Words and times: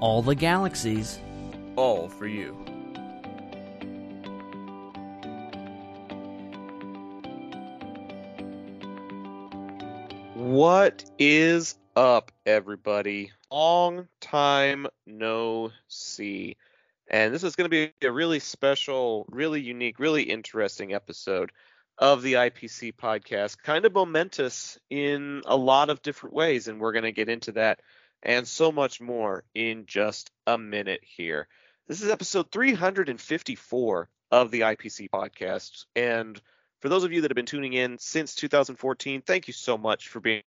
All 0.00 0.22
the 0.22 0.36
galaxies. 0.36 1.18
All 1.74 2.08
for 2.08 2.28
you. 2.28 2.52
What 10.34 11.04
is 11.18 11.76
up, 11.96 12.30
everybody? 12.46 13.32
Long 13.50 14.06
time 14.20 14.86
no 15.04 15.72
see. 15.88 16.56
And 17.08 17.34
this 17.34 17.42
is 17.42 17.56
going 17.56 17.68
to 17.68 17.68
be 17.68 18.06
a 18.06 18.12
really 18.12 18.38
special, 18.38 19.26
really 19.28 19.60
unique, 19.60 19.98
really 19.98 20.22
interesting 20.22 20.94
episode 20.94 21.50
of 21.98 22.22
the 22.22 22.34
IPC 22.34 22.94
podcast. 22.94 23.58
Kind 23.64 23.84
of 23.84 23.94
momentous 23.94 24.78
in 24.90 25.42
a 25.44 25.56
lot 25.56 25.90
of 25.90 26.02
different 26.02 26.36
ways. 26.36 26.68
And 26.68 26.78
we're 26.78 26.92
going 26.92 27.02
to 27.02 27.10
get 27.10 27.28
into 27.28 27.50
that 27.52 27.80
and 28.22 28.46
so 28.46 28.72
much 28.72 29.00
more 29.00 29.44
in 29.54 29.86
just 29.86 30.30
a 30.46 30.58
minute 30.58 31.00
here. 31.02 31.48
This 31.86 32.02
is 32.02 32.10
episode 32.10 32.50
354 32.50 34.08
of 34.30 34.50
the 34.50 34.60
IPC 34.60 35.08
podcast. 35.10 35.86
And 35.96 36.40
for 36.80 36.88
those 36.88 37.04
of 37.04 37.12
you 37.12 37.22
that 37.22 37.30
have 37.30 37.36
been 37.36 37.46
tuning 37.46 37.72
in 37.72 37.98
since 37.98 38.34
2014, 38.34 39.22
thank 39.22 39.46
you 39.46 39.54
so 39.54 39.78
much 39.78 40.08
for 40.08 40.20
being 40.20 40.42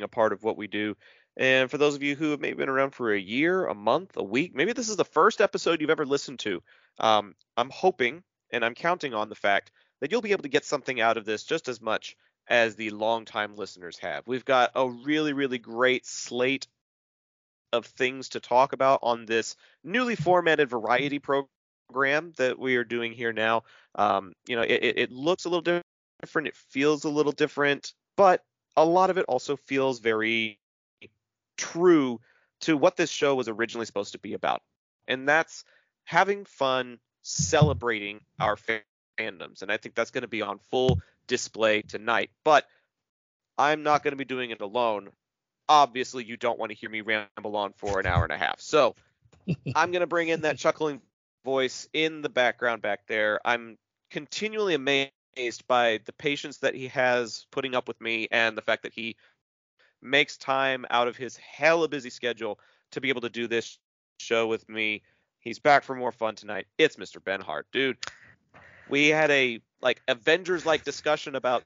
a 0.00 0.08
part 0.08 0.32
of 0.32 0.42
what 0.42 0.56
we 0.56 0.66
do. 0.66 0.96
And 1.36 1.70
for 1.70 1.78
those 1.78 1.94
of 1.94 2.02
you 2.02 2.14
who 2.14 2.32
have 2.32 2.40
maybe 2.40 2.58
been 2.58 2.68
around 2.68 2.90
for 2.94 3.12
a 3.12 3.18
year, 3.18 3.66
a 3.66 3.74
month, 3.74 4.16
a 4.16 4.22
week, 4.22 4.54
maybe 4.54 4.72
this 4.72 4.90
is 4.90 4.96
the 4.96 5.04
first 5.04 5.40
episode 5.40 5.80
you've 5.80 5.90
ever 5.90 6.04
listened 6.04 6.40
to. 6.40 6.62
Um, 6.98 7.34
I'm 7.56 7.70
hoping 7.70 8.22
and 8.50 8.64
I'm 8.64 8.74
counting 8.74 9.14
on 9.14 9.30
the 9.30 9.34
fact 9.34 9.72
that 10.00 10.10
you'll 10.10 10.20
be 10.20 10.32
able 10.32 10.42
to 10.42 10.48
get 10.48 10.64
something 10.64 11.00
out 11.00 11.16
of 11.16 11.24
this 11.24 11.44
just 11.44 11.68
as 11.68 11.80
much 11.80 12.16
as 12.48 12.76
the 12.76 12.90
longtime 12.90 13.56
listeners 13.56 13.98
have. 13.98 14.26
We've 14.26 14.44
got 14.44 14.72
a 14.74 14.88
really, 14.88 15.32
really 15.32 15.58
great 15.58 16.04
slate 16.04 16.66
of 17.72 17.86
things 17.86 18.30
to 18.30 18.40
talk 18.40 18.72
about 18.72 19.00
on 19.02 19.24
this 19.26 19.56
newly 19.82 20.14
formatted 20.16 20.68
variety 20.68 21.18
program 21.18 22.32
that 22.36 22.58
we 22.58 22.76
are 22.76 22.84
doing 22.84 23.12
here 23.12 23.32
now. 23.32 23.62
Um, 23.94 24.32
you 24.46 24.56
know, 24.56 24.62
it, 24.62 24.82
it 24.96 25.12
looks 25.12 25.44
a 25.44 25.48
little 25.48 25.82
different, 26.22 26.48
it 26.48 26.56
feels 26.56 27.04
a 27.04 27.10
little 27.10 27.32
different, 27.32 27.92
but 28.16 28.44
a 28.76 28.84
lot 28.84 29.10
of 29.10 29.18
it 29.18 29.26
also 29.26 29.56
feels 29.56 30.00
very 30.00 30.58
true 31.56 32.20
to 32.60 32.76
what 32.76 32.96
this 32.96 33.10
show 33.10 33.34
was 33.34 33.48
originally 33.48 33.86
supposed 33.86 34.12
to 34.12 34.18
be 34.18 34.34
about. 34.34 34.62
And 35.08 35.28
that's 35.28 35.64
having 36.04 36.44
fun 36.44 36.98
celebrating 37.22 38.20
our 38.40 38.56
fandoms. 38.56 39.62
And 39.62 39.70
I 39.70 39.76
think 39.76 39.94
that's 39.94 40.10
going 40.10 40.22
to 40.22 40.28
be 40.28 40.42
on 40.42 40.58
full 40.70 41.00
display 41.26 41.82
tonight. 41.82 42.30
But 42.44 42.66
I'm 43.58 43.82
not 43.82 44.02
going 44.02 44.12
to 44.12 44.16
be 44.16 44.24
doing 44.24 44.50
it 44.50 44.60
alone. 44.60 45.10
Obviously, 45.68 46.24
you 46.24 46.36
don't 46.36 46.58
want 46.58 46.70
to 46.70 46.76
hear 46.76 46.90
me 46.90 47.00
ramble 47.00 47.56
on 47.56 47.72
for 47.72 48.00
an 48.00 48.06
hour 48.06 48.24
and 48.24 48.32
a 48.32 48.38
half. 48.38 48.60
So 48.60 48.94
I'm 49.74 49.90
going 49.90 50.00
to 50.00 50.06
bring 50.06 50.28
in 50.28 50.42
that 50.42 50.58
chuckling 50.58 51.00
voice 51.44 51.88
in 51.92 52.22
the 52.22 52.28
background 52.28 52.82
back 52.82 53.06
there. 53.06 53.40
I'm 53.44 53.78
continually 54.10 54.74
amazed 54.74 55.66
by 55.66 56.00
the 56.04 56.12
patience 56.12 56.58
that 56.58 56.74
he 56.74 56.88
has 56.88 57.46
putting 57.50 57.74
up 57.74 57.88
with 57.88 58.00
me 58.00 58.28
and 58.30 58.56
the 58.56 58.62
fact 58.62 58.82
that 58.82 58.92
he 58.92 59.16
makes 60.02 60.36
time 60.36 60.84
out 60.90 61.08
of 61.08 61.16
his 61.16 61.36
hella 61.36 61.88
busy 61.88 62.10
schedule 62.10 62.58
to 62.90 63.00
be 63.00 63.08
able 63.08 63.20
to 63.22 63.30
do 63.30 63.46
this 63.46 63.78
show 64.18 64.46
with 64.46 64.68
me. 64.68 65.02
He's 65.40 65.58
back 65.58 65.84
for 65.84 65.94
more 65.94 66.12
fun 66.12 66.34
tonight. 66.34 66.66
It's 66.78 66.96
Mr. 66.96 67.22
Ben 67.22 67.40
Hart, 67.40 67.66
dude. 67.72 67.96
We 68.88 69.08
had 69.08 69.30
a 69.30 69.60
like 69.80 70.02
Avengers 70.08 70.66
like 70.66 70.84
discussion 70.84 71.34
about 71.34 71.64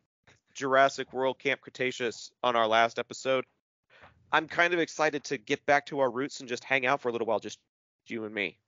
Jurassic 0.55 1.13
World 1.13 1.39
Camp 1.39 1.61
Cretaceous 1.61 2.31
on 2.43 2.57
our 2.57 2.67
last 2.67 2.99
episode. 2.99 3.45
I'm 4.33 4.49
kind 4.49 4.75
of 4.75 4.81
excited 4.81 5.25
to 5.25 5.39
get 5.39 5.65
back 5.67 5.87
to 5.87 6.01
our 6.01 6.11
roots 6.11 6.41
and 6.41 6.49
just 6.49 6.65
hang 6.65 6.87
out 6.87 7.01
for 7.01 7.09
a 7.09 7.13
little 7.13 7.27
while, 7.27 7.41
just 7.41 7.59
you 8.07 8.25
and 8.25 8.35
me. 8.35 8.59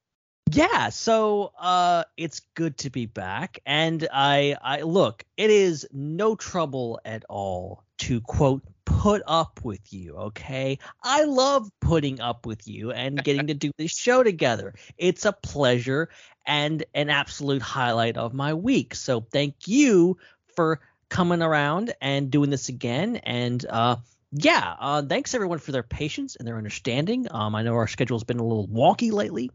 Yeah 0.51 0.89
so 0.89 1.53
uh 1.59 2.05
it's 2.17 2.41
good 2.55 2.79
to 2.79 2.91
be 2.91 3.05
back 3.05 3.59
and 3.67 4.09
i 4.11 4.57
i 4.63 4.81
look 4.81 5.25
it 5.37 5.51
is 5.51 5.87
no 5.93 6.37
trouble 6.37 7.01
at 7.05 7.25
all 7.29 7.85
to 7.99 8.23
quote 8.23 8.63
put 8.99 9.23
up 9.27 9.61
with 9.63 9.93
you 9.93 10.17
okay? 10.17 10.79
I 11.03 11.25
love 11.25 11.71
putting 11.81 12.21
up 12.21 12.47
with 12.47 12.67
you 12.67 12.91
and 12.91 13.23
getting 13.25 13.49
to 13.49 13.55
do 13.55 13.71
this 13.77 13.97
show 13.97 14.23
together. 14.23 14.75
It's 14.97 15.25
a 15.25 15.33
pleasure 15.33 16.09
and 16.47 16.83
an 16.95 17.11
absolute 17.11 17.63
highlight 17.63 18.17
of 18.17 18.33
my 18.33 18.55
week. 18.55 18.95
So 18.95 19.21
thank 19.21 19.69
you 19.69 20.17
for 20.57 20.81
coming 21.11 21.43
around 21.43 21.95
and 22.01 22.31
doing 22.31 22.51
this 22.51 22.69
again 22.69 23.17
and 23.17 23.65
uh 23.67 23.97
yeah, 24.33 24.75
uh, 24.78 25.03
thanks 25.03 25.34
everyone 25.34 25.59
for 25.59 25.72
their 25.72 25.83
patience 25.83 26.37
and 26.37 26.47
their 26.47 26.59
understanding. 26.59 27.27
Um, 27.31 27.55
I 27.55 27.62
know 27.62 27.75
our 27.75 27.87
schedule's 27.87 28.25
been 28.25 28.41
a 28.41 28.44
little 28.44 28.69
wonky 28.69 29.11
lately, 29.11 29.50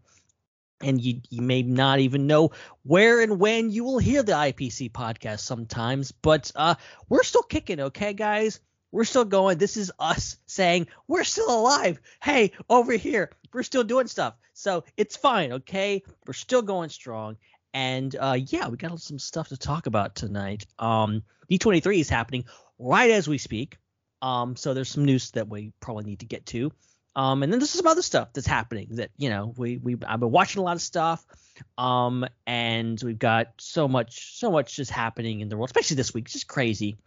and 0.81 0.99
you, 0.99 1.21
you 1.29 1.41
may 1.41 1.61
not 1.61 1.99
even 1.99 2.27
know 2.27 2.51
where 2.83 3.21
and 3.21 3.39
when 3.39 3.69
you 3.69 3.83
will 3.83 3.99
hear 3.99 4.23
the 4.23 4.33
IPC 4.33 4.91
podcast 4.91 5.41
sometimes, 5.41 6.11
but 6.11 6.51
uh, 6.55 6.75
we're 7.07 7.23
still 7.23 7.43
kicking, 7.43 7.79
okay, 7.79 8.13
guys? 8.13 8.59
We're 8.91 9.05
still 9.05 9.25
going. 9.25 9.57
This 9.57 9.77
is 9.77 9.91
us 9.97 10.37
saying 10.45 10.87
we're 11.07 11.23
still 11.23 11.49
alive. 11.49 11.99
Hey, 12.21 12.51
over 12.69 12.93
here, 12.93 13.31
we're 13.51 13.63
still 13.63 13.83
doing 13.83 14.07
stuff. 14.07 14.35
So 14.53 14.83
it's 14.97 15.15
fine, 15.15 15.53
okay? 15.53 16.03
We're 16.27 16.33
still 16.33 16.61
going 16.61 16.89
strong. 16.89 17.37
And 17.73 18.15
uh, 18.19 18.37
yeah, 18.39 18.67
we 18.69 18.77
got 18.77 18.99
some 18.99 19.17
stuff 19.17 19.49
to 19.49 19.57
talk 19.57 19.87
about 19.87 20.15
tonight. 20.15 20.67
Um, 20.77 21.23
D23 21.51 21.99
is 21.99 22.09
happening 22.09 22.45
right 22.77 23.09
as 23.09 23.27
we 23.27 23.39
speak. 23.39 23.77
Um, 24.23 24.55
so 24.55 24.73
there's 24.73 24.89
some 24.89 25.03
news 25.03 25.31
that 25.31 25.49
we 25.49 25.73
probably 25.81 26.05
need 26.05 26.21
to 26.21 26.25
get 26.25 26.45
to. 26.47 26.71
Um, 27.13 27.43
and 27.43 27.51
then 27.51 27.59
there's 27.59 27.71
some 27.71 27.85
other 27.87 28.01
stuff 28.01 28.31
that's 28.33 28.47
happening 28.47 28.87
that 28.91 29.11
you 29.17 29.29
know 29.29 29.53
we 29.55 29.77
we 29.77 29.97
I've 30.07 30.21
been 30.21 30.31
watching 30.31 30.61
a 30.61 30.65
lot 30.65 30.77
of 30.77 30.81
stuff, 30.81 31.23
um, 31.77 32.25
and 32.47 32.99
we've 33.03 33.19
got 33.19 33.47
so 33.59 33.87
much 33.87 34.39
so 34.39 34.49
much 34.49 34.77
just 34.77 34.89
happening 34.89 35.41
in 35.41 35.49
the 35.49 35.57
world, 35.57 35.69
especially 35.69 35.97
this 35.97 36.13
week, 36.13 36.25
it's 36.25 36.33
just 36.33 36.47
crazy. 36.47 36.97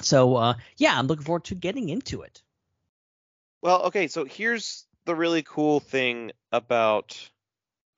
So 0.00 0.36
uh, 0.36 0.54
yeah, 0.78 0.96
I'm 0.96 1.08
looking 1.08 1.24
forward 1.24 1.44
to 1.46 1.54
getting 1.54 1.88
into 1.88 2.22
it. 2.22 2.40
Well, 3.60 3.82
okay, 3.86 4.06
so 4.06 4.24
here's 4.24 4.86
the 5.04 5.14
really 5.14 5.42
cool 5.42 5.80
thing 5.80 6.30
about 6.52 7.18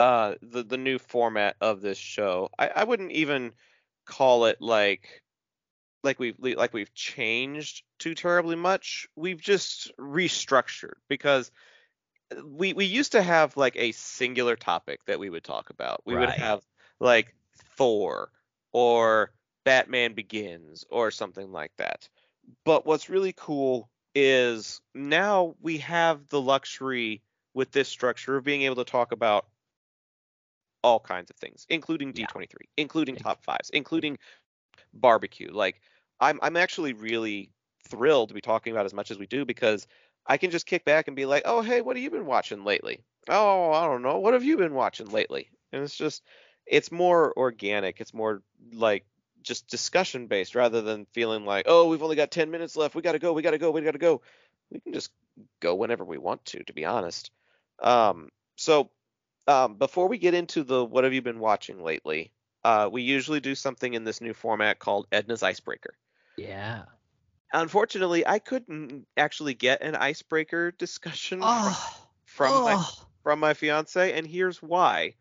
uh, 0.01 0.35
the 0.43 0.65
the 0.65 0.79
new 0.79 0.99
format 0.99 1.55
of 1.61 1.83
this 1.83 1.99
show. 1.99 2.49
I, 2.59 2.69
I 2.69 2.85
wouldn't 2.85 3.13
even 3.13 3.53
call 4.07 4.47
it 4.47 4.61
like 4.61 5.23
like 6.03 6.19
we've 6.19 6.37
like 6.39 6.73
we've 6.73 6.95
changed 6.95 7.83
too 7.99 8.15
terribly 8.15 8.57
much. 8.57 9.09
We've 9.17 9.41
just 9.41 9.93
restructured 9.99 10.95
because 11.09 11.51
uh, 12.37 12.47
we 12.47 12.73
we 12.73 12.85
used 12.85 13.13
to 13.13 13.23
have 13.23 13.57
like 13.57 13.77
a 13.77 13.93
singular 13.93 14.57
topic 14.57 15.01
that 15.07 15.19
we 15.19 15.31
would 15.31 15.45
talk 15.45 15.71
about. 15.71 16.03
We 16.05 16.15
right. 16.15 16.21
would 16.21 16.31
have 16.31 16.61
like 17.01 17.35
Thor 17.77 18.31
or 18.73 19.33
Batman 19.65 20.15
Begins 20.15 20.85
or 20.91 21.11
something 21.11 21.51
like 21.53 21.73
that. 21.79 22.09
But 22.65 22.87
what's 22.87 23.11
really 23.11 23.35
cool 23.37 23.91
is 24.15 24.81
now 24.95 25.55
we 25.61 25.79
have 25.79 26.29
the 26.29 26.41
luxury 26.41 27.23
with 27.55 27.71
this 27.73 27.89
structure 27.89 28.37
of 28.37 28.45
being 28.45 28.63
able 28.63 28.77
to 28.77 28.85
talk 28.85 29.13
about 29.13 29.47
all 30.83 31.01
kinds 31.01 31.31
of 31.31 31.37
things, 31.37 31.67
including 31.69 32.13
D23, 32.13 32.41
yeah. 32.41 32.47
including 32.77 33.17
top 33.17 33.43
fives, 33.43 33.71
including 33.71 34.19
barbecue. 34.93 35.51
Like 35.53 35.81
I'm 36.21 36.39
I'm 36.43 36.57
actually 36.57 36.93
really 36.93 37.51
thrilled 37.89 38.29
to 38.29 38.35
be 38.35 38.41
talking 38.41 38.73
about 38.73 38.87
as 38.87 38.95
much 38.95 39.11
as 39.11 39.19
we 39.19 39.27
do 39.27 39.45
because 39.45 39.87
I 40.27 40.37
can 40.37 40.51
just 40.51 40.67
kick 40.67 40.85
back 40.85 41.09
and 41.09 41.17
be 41.17 41.27
like, 41.27 41.43
"Oh, 41.47 41.63
hey, 41.63 41.81
what 41.81 41.97
have 41.97 42.03
you 42.03 42.11
been 42.11 42.27
watching 42.27 42.65
lately?" 42.65 43.01
"Oh, 43.29 43.73
I 43.73 43.87
don't 43.87 44.03
know. 44.03 44.19
What 44.19 44.35
have 44.35 44.45
you 44.45 44.57
been 44.57 44.75
watching 44.75 45.11
lately?" 45.11 45.51
And 45.73 45.83
it's 45.83 45.97
just 45.97 46.23
it's 46.67 46.93
more 46.93 47.33
organic. 47.37 48.01
It's 48.01 48.15
more 48.15 48.43
like 48.73 49.07
just 49.43 49.69
discussion 49.69 50.27
based 50.27 50.55
rather 50.55 50.83
than 50.83 51.07
feeling 51.07 51.45
like, 51.45 51.67
"Oh, 51.69 51.89
we've 51.89 52.03
only 52.03 52.17
got 52.17 52.31
10 52.31 52.51
minutes 52.51 52.77
left. 52.77 52.95
We 52.95 53.03
got 53.03 53.13
to 53.13 53.19
go. 53.19 53.33
We 53.33 53.43
got 53.43 53.53
to 53.53 53.59
go. 53.59 53.71
We 53.71 53.81
got 53.83 53.93
to 53.93 53.99
go." 53.99 54.23
We 54.71 54.81
can 54.81 54.93
just 54.93 55.11
go 55.61 55.75
whenever 55.75 56.05
we 56.05 56.19
want 56.19 56.45
to, 56.47 56.63
to 56.65 56.73
be 56.75 56.85
honest. 56.85 57.31
Um, 57.83 58.29
so 58.57 58.91
um, 59.47 59.77
before 59.77 60.09
we 60.09 60.19
get 60.19 60.35
into 60.35 60.63
the 60.63 60.85
what 60.85 61.05
have 61.05 61.13
you 61.13 61.23
been 61.23 61.39
watching 61.39 61.83
lately, 61.83 62.33
uh, 62.69 62.87
we 62.87 63.01
usually 63.01 63.41
do 63.41 63.55
something 63.55 63.95
in 63.95 64.05
this 64.05 64.21
new 64.21 64.35
format 64.35 64.79
called 64.79 65.07
Edna's 65.11 65.43
Icebreaker. 65.43 65.95
Yeah. 66.37 66.83
Unfortunately, 67.51 68.27
I 68.27 68.41
couldn't 68.41 69.07
actually 69.17 69.55
get 69.55 69.81
an 69.81 69.97
icebreaker 69.97 70.71
discussion 70.79 71.41
oh. 71.43 71.99
from 72.27 72.65
my 72.65 72.75
Oh, 72.77 73.07
from 73.23 73.41
my 73.41 73.55
fiance, 73.55 74.13
and 74.13 74.27
here's 74.27 74.63
why. 74.63 75.15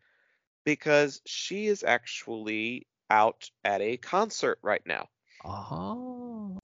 Because 0.64 1.22
she 1.24 1.68
is 1.68 1.82
actually 1.82 2.86
out 3.08 3.50
at 3.64 3.80
a 3.80 3.96
concert 3.96 4.58
right 4.60 4.82
now 4.84 5.08
oh. 5.42 6.58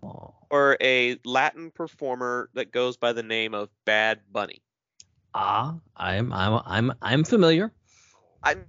for 0.50 0.76
a 0.82 1.18
Latin 1.24 1.70
performer 1.70 2.50
that 2.52 2.72
goes 2.72 2.98
by 2.98 3.14
the 3.14 3.22
name 3.22 3.54
of 3.54 3.70
Bad 3.86 4.20
Bunny. 4.30 4.60
Ah, 5.32 5.76
I'm 5.96 6.30
I'm 6.30 6.60
I'm 6.66 6.92
I'm 7.00 7.24
familiar. 7.24 7.72
I'm 8.42 8.66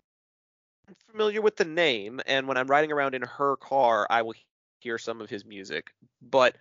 familiar 1.11 1.41
with 1.41 1.55
the 1.55 1.65
name, 1.65 2.21
and 2.25 2.47
when 2.47 2.57
I'm 2.57 2.67
riding 2.67 2.91
around 2.91 3.15
in 3.15 3.21
her 3.23 3.55
car, 3.57 4.07
I 4.09 4.21
will 4.21 4.35
hear 4.79 4.97
some 4.97 5.21
of 5.21 5.29
his 5.29 5.45
music. 5.45 5.93
But 6.21 6.55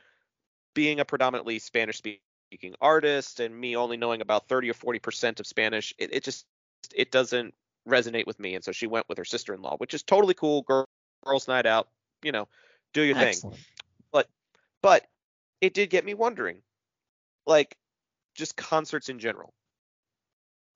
being 0.75 1.01
a 1.01 1.05
predominantly 1.05 1.59
Spanish 1.59 1.99
speaking 1.99 2.75
artist 2.81 3.41
and 3.41 3.57
me 3.57 3.77
only 3.77 3.97
knowing 3.97 4.21
about 4.21 4.49
30 4.49 4.71
or 4.71 4.75
40 4.75 4.99
percent 4.99 5.41
of 5.41 5.47
Spanish, 5.47 5.95
it, 5.99 6.13
it 6.13 6.25
just 6.25 6.47
it 6.95 7.11
doesn't 7.11 7.55
resonate 7.89 8.27
with 8.27 8.39
me. 8.41 8.55
And 8.55 8.65
so 8.65 8.73
she 8.73 8.87
went 8.87 9.09
with 9.09 9.19
her 9.19 9.25
sister 9.25 9.55
in 9.55 9.63
law, 9.63 9.77
which 9.77 9.95
is 9.95 10.03
totally 10.03 10.35
cool. 10.35 10.63
Girl, 10.63 10.89
girls' 11.25 11.49
night 11.49 11.67
out, 11.67 11.89
you 12.23 12.33
know, 12.33 12.49
do 12.93 13.03
your 13.03 13.17
thing. 13.17 13.37
But 14.13 14.29
But 14.83 15.07
it 15.61 15.75
did 15.75 15.91
get 15.91 16.05
me 16.05 16.15
wondering, 16.15 16.63
like, 17.47 17.77
just 18.35 18.57
concerts 18.57 19.09
in 19.09 19.19
general. 19.19 19.55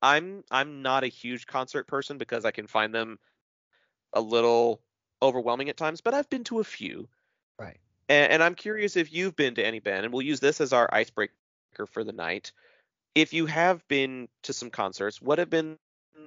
I'm 0.00 0.44
I'm 0.50 0.82
not 0.82 1.04
a 1.04 1.08
huge 1.08 1.46
concert 1.46 1.86
person 1.86 2.18
because 2.18 2.44
I 2.44 2.52
can 2.52 2.66
find 2.66 2.94
them 2.94 3.18
a 4.12 4.20
little 4.20 4.80
overwhelming 5.22 5.68
at 5.68 5.76
times, 5.76 6.00
but 6.00 6.14
I've 6.14 6.30
been 6.30 6.44
to 6.44 6.60
a 6.60 6.64
few. 6.64 7.08
Right. 7.58 7.78
And, 8.08 8.32
and 8.32 8.42
I'm 8.42 8.54
curious 8.54 8.96
if 8.96 9.12
you've 9.12 9.36
been 9.36 9.54
to 9.56 9.66
any 9.66 9.80
band, 9.80 10.04
and 10.04 10.12
we'll 10.12 10.22
use 10.22 10.40
this 10.40 10.60
as 10.60 10.72
our 10.72 10.88
icebreaker 10.92 11.32
for 11.90 12.04
the 12.04 12.12
night. 12.12 12.52
If 13.14 13.32
you 13.32 13.46
have 13.46 13.86
been 13.88 14.28
to 14.44 14.52
some 14.52 14.70
concerts, 14.70 15.20
what 15.20 15.38
have 15.38 15.50
been 15.50 15.78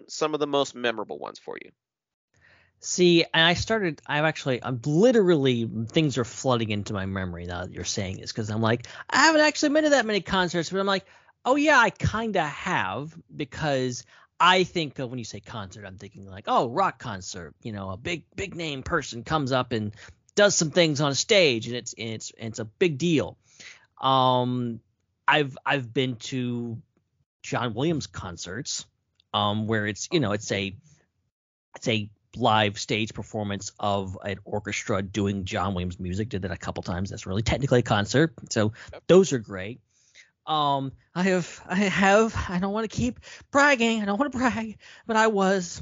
some 0.08 0.34
of 0.34 0.40
the 0.40 0.48
most 0.48 0.76
memorable 0.76 1.20
ones 1.20 1.40
for 1.40 1.58
you? 1.64 1.72
See, 2.84 3.24
and 3.24 3.46
I 3.46 3.54
started. 3.54 4.02
I've 4.08 4.26
actually. 4.26 4.64
I'm 4.64 4.82
literally 4.84 5.70
things 5.90 6.18
are 6.18 6.26
flooding 6.26 6.72
into 6.72 6.94
my 6.94 7.06
memory 7.06 7.46
now 7.46 7.66
that 7.66 7.72
you're 7.72 7.84
saying 7.84 8.18
this 8.18 8.32
because 8.32 8.50
I'm 8.50 8.62
like, 8.62 8.88
I 9.08 9.26
haven't 9.26 9.42
actually 9.42 9.70
been 9.70 9.84
to 9.84 9.92
that 9.92 10.08
many 10.08 10.22
concerts, 10.22 10.72
but 10.72 10.80
I'm 10.80 10.88
like, 10.88 11.06
oh 11.46 11.56
yeah, 11.56 11.78
I 11.78 11.92
kind 11.92 12.36
of 12.36 12.48
have 12.48 13.16
because 13.36 14.04
I 14.44 14.64
think 14.64 14.98
of 14.98 15.12
when 15.12 15.20
you 15.20 15.24
say 15.24 15.40
concert, 15.40 15.86
I'm 15.86 16.00
thinking 16.00 16.26
like, 16.26 16.46
oh, 16.48 16.68
rock 16.68 16.98
concert. 16.98 17.54
You 17.62 17.72
know, 17.74 17.92
a 17.92 17.98
big 17.98 18.24
big 18.36 18.56
name 18.56 18.82
person 18.82 19.24
comes 19.24 19.52
up 19.52 19.72
and 19.72 19.94
does 20.34 20.56
some 20.56 20.72
things 20.72 21.00
on 21.00 21.12
a 21.12 21.16
stage, 21.16 21.68
and 21.68 21.76
it's 21.76 21.94
and 21.94 22.10
it's 22.10 22.32
and 22.40 22.50
it's 22.50 22.60
a 22.60 22.66
big 22.66 22.98
deal. 22.98 23.38
Um, 24.02 24.80
I've 25.28 25.56
I've 25.64 25.94
been 25.94 26.16
to 26.16 26.82
John 27.44 27.76
Williams 27.76 28.08
concerts, 28.08 28.86
um, 29.32 29.68
where 29.68 29.86
it's 29.86 30.10
you 30.12 30.20
know 30.20 30.32
it's 30.32 30.52
a 30.52 30.76
it's 31.76 31.88
a 31.88 32.10
live 32.36 32.80
stage 32.80 33.14
performance 33.14 33.72
of 33.80 34.18
an 34.24 34.40
orchestra 34.44 35.04
doing 35.04 35.46
John 35.46 35.76
Williams 35.76 36.00
music. 36.00 36.30
Did 36.30 36.42
that 36.42 36.52
a 36.52 36.58
couple 36.58 36.82
times. 36.82 37.12
That's 37.12 37.28
really 37.28 37.44
technically 37.44 37.80
a 37.80 37.84
concert. 37.84 38.34
So 38.50 38.74
Yep. 38.92 39.04
those 39.06 39.34
are 39.34 39.40
great. 39.40 39.82
Um, 40.52 40.92
I 41.16 41.24
have, 41.24 41.62
I 41.68 41.76
have, 41.76 42.36
I 42.50 42.60
don't 42.60 42.74
want 42.74 42.90
to 42.90 42.96
keep 42.96 43.20
bragging. 43.52 44.02
I 44.02 44.06
don't 44.06 44.20
want 44.20 44.32
to 44.32 44.38
brag, 44.38 44.78
but 45.08 45.16
I 45.16 45.28
was 45.28 45.82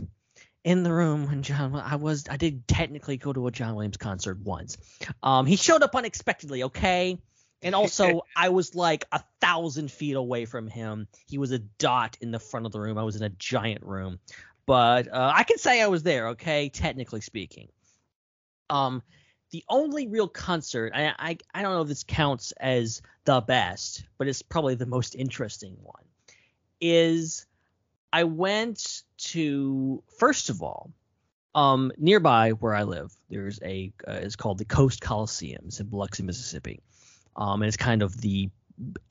in 0.63 0.83
the 0.83 0.93
room 0.93 1.27
when 1.27 1.41
John, 1.41 1.75
I 1.75 1.95
was, 1.95 2.25
I 2.29 2.37
did 2.37 2.67
technically 2.67 3.17
go 3.17 3.33
to 3.33 3.47
a 3.47 3.51
John 3.51 3.75
Williams 3.75 3.97
concert 3.97 4.39
once. 4.39 4.77
Um, 5.23 5.45
he 5.45 5.55
showed 5.55 5.81
up 5.81 5.95
unexpectedly. 5.95 6.63
Okay. 6.63 7.19
And 7.61 7.73
also, 7.73 8.21
I 8.35 8.49
was 8.49 8.75
like 8.75 9.05
a 9.11 9.23
thousand 9.41 9.91
feet 9.91 10.15
away 10.15 10.45
from 10.45 10.67
him. 10.67 11.07
He 11.27 11.37
was 11.37 11.51
a 11.51 11.59
dot 11.59 12.17
in 12.21 12.31
the 12.31 12.39
front 12.39 12.65
of 12.65 12.71
the 12.71 12.79
room. 12.79 12.97
I 12.97 13.03
was 13.03 13.15
in 13.15 13.23
a 13.23 13.29
giant 13.29 13.83
room 13.83 14.19
but 14.69 15.11
uh, 15.11 15.31
I 15.35 15.45
can 15.45 15.57
say 15.57 15.81
I 15.81 15.87
was 15.87 16.03
there. 16.03 16.27
Okay, 16.27 16.69
technically 16.69 17.21
speaking. 17.21 17.69
Um, 18.69 19.01
the 19.51 19.63
only 19.67 20.07
real 20.07 20.27
concert, 20.27 20.93
I, 20.95 21.13
I 21.17 21.37
I 21.53 21.61
don't 21.61 21.73
know 21.73 21.81
if 21.81 21.87
this 21.87 22.03
counts 22.03 22.51
as 22.53 23.01
the 23.25 23.41
best, 23.41 24.03
but 24.17 24.27
it's 24.27 24.41
probably 24.41 24.75
the 24.75 24.85
most 24.85 25.15
interesting 25.15 25.77
one. 25.81 26.03
Is 26.81 27.45
I 28.13 28.23
went 28.23 29.03
to 29.17 30.03
first 30.17 30.49
of 30.49 30.61
all, 30.61 30.91
um, 31.55 31.91
nearby 31.97 32.51
where 32.51 32.75
I 32.75 32.83
live, 32.83 33.11
there's 33.29 33.59
a 33.63 33.91
uh, 34.07 34.13
it's 34.13 34.35
called 34.35 34.59
the 34.59 34.65
Coast 34.65 35.01
Coliseum. 35.01 35.63
It's 35.67 35.79
in 35.79 35.87
Biloxi, 35.87 36.23
Mississippi. 36.23 36.81
Um, 37.35 37.61
and 37.61 37.67
it's 37.67 37.77
kind 37.77 38.01
of 38.01 38.19
the 38.19 38.49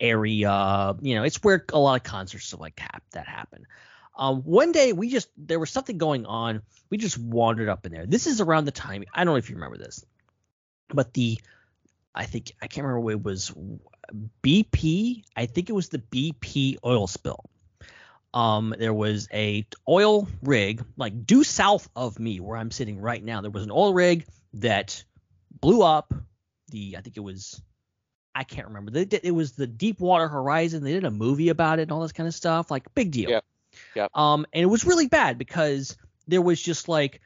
area, 0.01 0.95
you 1.01 1.15
know, 1.15 1.25
it's 1.25 1.43
where 1.43 1.65
a 1.73 1.79
lot 1.79 1.97
of 1.97 2.03
concerts 2.03 2.47
stuff 2.47 2.61
like 2.61 2.79
hap- 2.79 3.11
that 3.13 3.27
happen. 3.27 3.67
Um, 4.17 4.43
one 4.43 4.73
day 4.73 4.93
we 4.93 5.11
just 5.11 5.29
there 5.37 5.61
was 5.61 5.71
something 5.71 5.99
going 5.99 6.27
on. 6.27 6.63
We 6.91 6.99
just 6.99 7.19
wandered 7.19 7.69
up 7.69 7.87
in 7.87 7.93
there. 7.93 8.07
This 8.07 8.27
is 8.27 8.41
around 8.41 8.65
the 8.65 8.73
time 8.73 9.05
I 9.15 9.25
don't 9.25 9.35
know 9.35 9.37
if 9.39 9.49
you 9.49 9.57
remember 9.57 9.79
this, 9.79 10.05
but 10.93 11.15
the 11.15 11.39
I 12.15 12.25
think 12.25 12.53
I 12.61 12.67
can't 12.67 12.85
remember 12.85 13.01
what 13.01 13.13
it 13.13 13.23
was 13.23 13.53
BP. 14.43 15.25
I 15.37 15.47
think 15.47 15.69
it 15.69 15.73
was 15.73 15.89
the 15.89 15.99
BP 15.99 16.79
oil 16.85 17.07
spill. 17.07 17.45
Um, 18.35 18.75
there 18.79 18.93
was 18.93 19.29
a 19.33 19.67
oil 19.89 20.29
rig 20.43 20.85
like 20.97 21.27
due 21.27 21.45
south 21.45 21.89
of 21.97 22.19
me 22.19 22.41
where 22.41 22.57
I'm 22.57 22.71
sitting 22.71 23.01
right 23.01 23.23
now. 23.23 23.41
There 23.41 23.51
was 23.51 23.65
an 23.65 23.71
oil 23.71 23.95
rig 23.95 24.27
that 24.55 25.03
blew 25.61 25.83
up. 25.83 26.13
The 26.71 26.97
I 26.99 27.01
think 27.01 27.17
it 27.17 27.21
was 27.21 27.63
I 28.35 28.45
can't 28.45 28.69
remember. 28.69 28.91
They 28.91 29.05
did, 29.05 29.23
it 29.25 29.31
was 29.33 29.53
the 29.53 29.67
Deepwater 29.67 30.29
Horizon. 30.29 30.85
They 30.85 30.93
did 30.93 31.05
a 31.05 31.11
movie 31.11 31.49
about 31.49 31.79
it 31.79 31.83
and 31.83 31.93
all 31.93 32.03
this 32.03 32.13
kind 32.13 32.29
of 32.29 32.35
stuff. 32.35 32.71
Like 32.71 32.95
big 32.95 33.11
deal. 33.11 33.31
Yeah. 33.31 33.41
Yep. 33.95 34.17
Um, 34.17 34.47
and 34.53 34.63
it 34.63 34.67
was 34.67 34.85
really 34.85 35.09
bad 35.09 35.39
because 35.39 35.97
there 36.27 36.43
was 36.43 36.61
just 36.61 36.89
like 36.89 37.21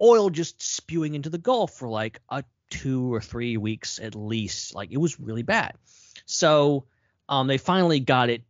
oil 0.00 0.30
just 0.30 0.62
spewing 0.62 1.14
into 1.14 1.30
the 1.30 1.38
Gulf 1.38 1.72
for 1.72 1.88
like 1.88 2.20
a 2.28 2.44
two 2.70 3.12
or 3.12 3.20
three 3.20 3.56
weeks 3.56 3.98
at 3.98 4.14
least. 4.14 4.74
Like 4.74 4.90
it 4.92 4.96
was 4.96 5.20
really 5.20 5.42
bad. 5.42 5.74
So 6.24 6.86
um, 7.28 7.46
they 7.46 7.58
finally 7.58 8.00
got 8.00 8.30
it 8.30 8.42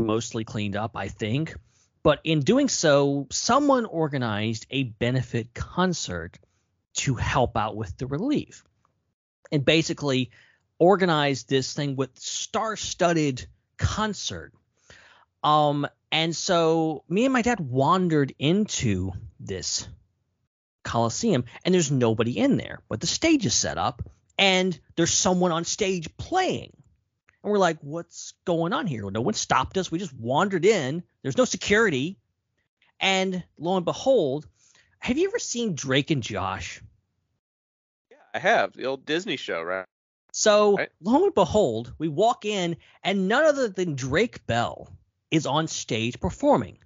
mostly 0.00 0.44
cleaned 0.44 0.76
up, 0.76 0.92
I 0.94 1.08
think. 1.08 1.56
But 2.02 2.20
in 2.22 2.40
doing 2.40 2.68
so, 2.68 3.26
someone 3.32 3.84
organized 3.84 4.66
a 4.70 4.84
benefit 4.84 5.52
concert 5.54 6.38
to 6.94 7.14
help 7.14 7.56
out 7.56 7.76
with 7.76 7.96
the 7.98 8.06
relief. 8.06 8.64
And 9.50 9.64
basically 9.64 10.30
organized 10.78 11.48
this 11.48 11.72
thing 11.72 11.96
with 11.96 12.18
star-studded 12.18 13.46
concert. 13.76 14.52
Um, 15.42 15.86
and 16.12 16.34
so 16.34 17.04
me 17.08 17.24
and 17.24 17.32
my 17.32 17.42
dad 17.42 17.60
wandered 17.60 18.34
into 18.38 19.12
this 19.40 19.88
Coliseum, 20.86 21.44
and 21.64 21.74
there's 21.74 21.90
nobody 21.90 22.38
in 22.38 22.56
there, 22.56 22.80
but 22.88 23.00
the 23.00 23.06
stage 23.06 23.44
is 23.44 23.54
set 23.54 23.76
up, 23.76 24.02
and 24.38 24.78
there's 24.94 25.12
someone 25.12 25.52
on 25.52 25.64
stage 25.64 26.16
playing. 26.16 26.72
And 27.42 27.52
we're 27.52 27.58
like, 27.58 27.78
what's 27.80 28.34
going 28.44 28.72
on 28.72 28.86
here? 28.86 29.10
No 29.10 29.20
one 29.20 29.34
stopped 29.34 29.76
us. 29.76 29.90
We 29.90 29.98
just 29.98 30.14
wandered 30.14 30.64
in. 30.64 31.02
There's 31.22 31.36
no 31.36 31.44
security. 31.44 32.18
And 32.98 33.44
lo 33.58 33.76
and 33.76 33.84
behold, 33.84 34.46
have 34.98 35.18
you 35.18 35.28
ever 35.28 35.38
seen 35.38 35.74
Drake 35.74 36.10
and 36.10 36.22
Josh? 36.22 36.82
Yeah, 38.10 38.16
I 38.34 38.38
have 38.38 38.72
the 38.72 38.86
old 38.86 39.04
Disney 39.04 39.36
show, 39.36 39.62
right? 39.62 39.86
So 40.32 40.76
Right. 40.76 40.90
lo 41.00 41.24
and 41.24 41.34
behold, 41.34 41.94
we 41.98 42.08
walk 42.08 42.44
in, 42.44 42.76
and 43.02 43.28
none 43.28 43.44
other 43.44 43.68
than 43.68 43.94
Drake 43.94 44.46
Bell 44.46 44.88
is 45.30 45.46
on 45.46 45.68
stage 45.68 46.20
performing. 46.20 46.78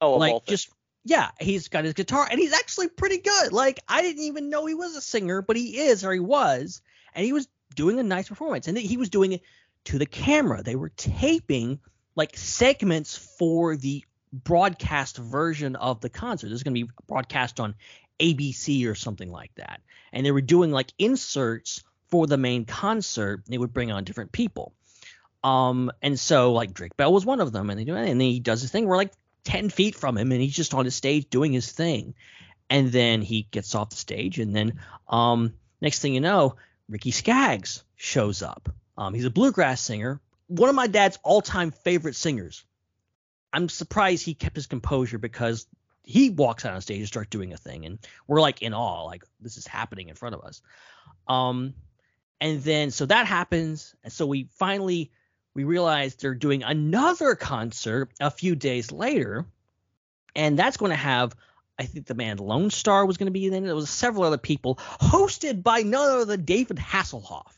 Oh, 0.00 0.18
like 0.18 0.44
just 0.46 0.68
yeah, 1.04 1.30
he's 1.38 1.68
got 1.68 1.84
his 1.84 1.92
guitar 1.92 2.26
and 2.30 2.40
he's 2.40 2.54
actually 2.54 2.88
pretty 2.88 3.18
good. 3.18 3.52
Like 3.52 3.80
I 3.86 4.02
didn't 4.02 4.22
even 4.22 4.48
know 4.48 4.66
he 4.66 4.74
was 4.74 4.96
a 4.96 5.00
singer, 5.00 5.42
but 5.42 5.56
he 5.56 5.78
is 5.78 6.04
or 6.04 6.12
he 6.12 6.20
was, 6.20 6.80
and 7.14 7.24
he 7.24 7.32
was 7.32 7.46
doing 7.74 8.00
a 8.00 8.02
nice 8.02 8.28
performance. 8.28 8.68
And 8.68 8.78
he 8.78 8.96
was 8.96 9.10
doing 9.10 9.32
it 9.32 9.42
to 9.84 9.98
the 9.98 10.06
camera. 10.06 10.62
They 10.62 10.76
were 10.76 10.88
taping 10.88 11.80
like 12.16 12.36
segments 12.36 13.16
for 13.16 13.76
the 13.76 14.02
broadcast 14.32 15.18
version 15.18 15.76
of 15.76 16.00
the 16.00 16.08
concert. 16.08 16.48
This 16.48 16.56
is 16.56 16.62
going 16.62 16.74
to 16.74 16.86
be 16.86 16.92
broadcast 17.06 17.60
on 17.60 17.74
ABC 18.18 18.88
or 18.88 18.94
something 18.94 19.30
like 19.30 19.54
that. 19.56 19.82
And 20.12 20.24
they 20.24 20.32
were 20.32 20.40
doing 20.40 20.70
like 20.70 20.92
inserts 20.98 21.82
for 22.08 22.26
the 22.26 22.38
main 22.38 22.64
concert. 22.64 23.42
They 23.46 23.58
would 23.58 23.74
bring 23.74 23.92
on 23.92 24.04
different 24.04 24.32
people. 24.32 24.72
Um, 25.42 25.92
and 26.00 26.18
so 26.18 26.52
like 26.52 26.72
Drake 26.72 26.96
Bell 26.96 27.12
was 27.12 27.26
one 27.26 27.40
of 27.40 27.52
them, 27.52 27.68
and 27.68 27.78
they 27.78 27.84
do 27.84 27.94
and 27.94 28.08
then 28.08 28.20
he 28.20 28.40
does 28.40 28.62
his 28.62 28.70
thing. 28.70 28.86
We're 28.86 28.96
like 28.96 29.12
10 29.44 29.68
feet 29.70 29.94
from 29.94 30.16
him 30.16 30.32
and 30.32 30.40
he's 30.40 30.54
just 30.54 30.74
on 30.74 30.84
the 30.84 30.90
stage 30.90 31.28
doing 31.30 31.52
his 31.52 31.70
thing. 31.70 32.14
And 32.70 32.90
then 32.90 33.22
he 33.22 33.46
gets 33.50 33.74
off 33.74 33.90
the 33.90 33.96
stage 33.96 34.38
and 34.38 34.54
then 34.54 34.80
um 35.08 35.54
next 35.80 36.00
thing 36.00 36.14
you 36.14 36.20
know, 36.20 36.56
Ricky 36.88 37.10
Skaggs 37.10 37.84
shows 37.96 38.42
up. 38.42 38.68
Um 38.96 39.14
he's 39.14 39.24
a 39.24 39.30
bluegrass 39.30 39.80
singer, 39.80 40.20
one 40.46 40.68
of 40.68 40.74
my 40.74 40.86
dad's 40.86 41.18
all-time 41.22 41.70
favorite 41.70 42.16
singers. 42.16 42.64
I'm 43.52 43.68
surprised 43.68 44.24
he 44.24 44.34
kept 44.34 44.56
his 44.56 44.66
composure 44.66 45.18
because 45.18 45.66
he 46.02 46.30
walks 46.30 46.64
out 46.64 46.74
on 46.74 46.80
stage 46.80 46.98
and 46.98 47.06
starts 47.06 47.30
doing 47.30 47.52
a 47.52 47.56
thing 47.56 47.86
and 47.86 47.98
we're 48.26 48.40
like 48.40 48.62
in 48.62 48.74
awe 48.74 49.04
like 49.04 49.24
this 49.40 49.56
is 49.56 49.66
happening 49.66 50.08
in 50.08 50.14
front 50.14 50.34
of 50.34 50.42
us. 50.42 50.62
Um 51.28 51.74
and 52.40 52.62
then 52.62 52.90
so 52.90 53.06
that 53.06 53.26
happens 53.26 53.94
and 54.02 54.12
so 54.12 54.26
we 54.26 54.48
finally 54.52 55.10
we 55.54 55.64
realized 55.64 56.20
they're 56.20 56.34
doing 56.34 56.62
another 56.62 57.34
concert 57.34 58.10
a 58.20 58.30
few 58.30 58.54
days 58.54 58.90
later, 58.90 59.46
and 60.34 60.58
that's 60.58 60.76
going 60.76 60.90
to 60.90 60.96
have. 60.96 61.34
I 61.76 61.84
think 61.84 62.06
the 62.06 62.14
band 62.14 62.38
Lonestar 62.38 63.04
was 63.04 63.16
going 63.16 63.26
to 63.26 63.32
be 63.32 63.46
in 63.46 63.54
it. 63.54 63.60
There 63.62 63.74
was 63.74 63.90
several 63.90 64.22
other 64.24 64.38
people, 64.38 64.76
hosted 65.00 65.62
by 65.62 65.82
none 65.82 66.08
other 66.08 66.24
than 66.24 66.44
David 66.44 66.76
Hasselhoff. 66.76 67.52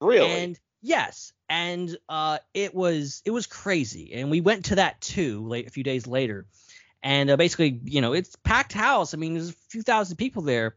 Really? 0.00 0.30
And 0.30 0.58
yes, 0.80 1.32
and 1.48 1.96
uh, 2.08 2.38
it 2.54 2.74
was 2.74 3.22
it 3.24 3.30
was 3.30 3.46
crazy, 3.46 4.14
and 4.14 4.30
we 4.30 4.40
went 4.40 4.66
to 4.66 4.76
that 4.76 5.00
too 5.00 5.46
late 5.46 5.66
a 5.66 5.70
few 5.70 5.82
days 5.82 6.06
later, 6.06 6.46
and 7.02 7.30
uh, 7.30 7.36
basically, 7.36 7.80
you 7.84 8.00
know, 8.00 8.12
it's 8.12 8.36
packed 8.36 8.72
house. 8.72 9.14
I 9.14 9.16
mean, 9.16 9.34
there's 9.34 9.50
a 9.50 9.54
few 9.68 9.82
thousand 9.82 10.16
people 10.16 10.42
there, 10.42 10.76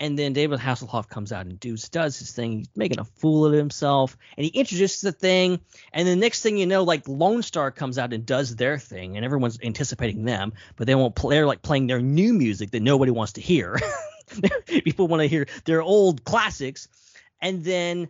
and 0.00 0.18
then 0.18 0.32
David 0.32 0.58
Hasselhoff 0.58 1.08
comes 1.08 1.30
out 1.30 1.46
and 1.46 1.60
does 1.60 1.90
does 1.90 2.18
his 2.18 2.32
thing. 2.32 2.58
He's 2.58 2.70
making 2.74 2.98
a 2.98 3.04
fool 3.04 3.46
of 3.46 3.52
himself, 3.52 4.16
and 4.36 4.44
he 4.44 4.50
introduces 4.50 5.02
the 5.02 5.12
thing, 5.12 5.60
and 5.92 6.08
the 6.08 6.16
next 6.16 6.40
thing 6.42 6.56
you 6.56 6.66
know, 6.66 6.82
like 6.82 7.04
Lonestar 7.04 7.72
comes 7.72 7.98
out 7.98 8.14
and 8.14 8.24
does 8.24 8.56
their 8.56 8.78
thing, 8.78 9.16
and 9.16 9.24
everyone's 9.24 9.60
anticipating 9.62 10.24
them, 10.24 10.54
but 10.76 10.86
they 10.86 10.94
won't 10.94 11.14
play. 11.14 11.36
They're 11.36 11.46
like 11.46 11.62
playing 11.62 11.86
their 11.86 12.00
new 12.00 12.32
music 12.32 12.70
that 12.70 12.80
nobody 12.80 13.12
wants 13.12 13.34
to 13.34 13.42
hear. 13.42 13.78
People 14.66 15.06
want 15.06 15.20
to 15.20 15.28
hear 15.28 15.46
their 15.66 15.82
old 15.82 16.24
classics, 16.24 16.88
and 17.40 17.62
then 17.62 18.08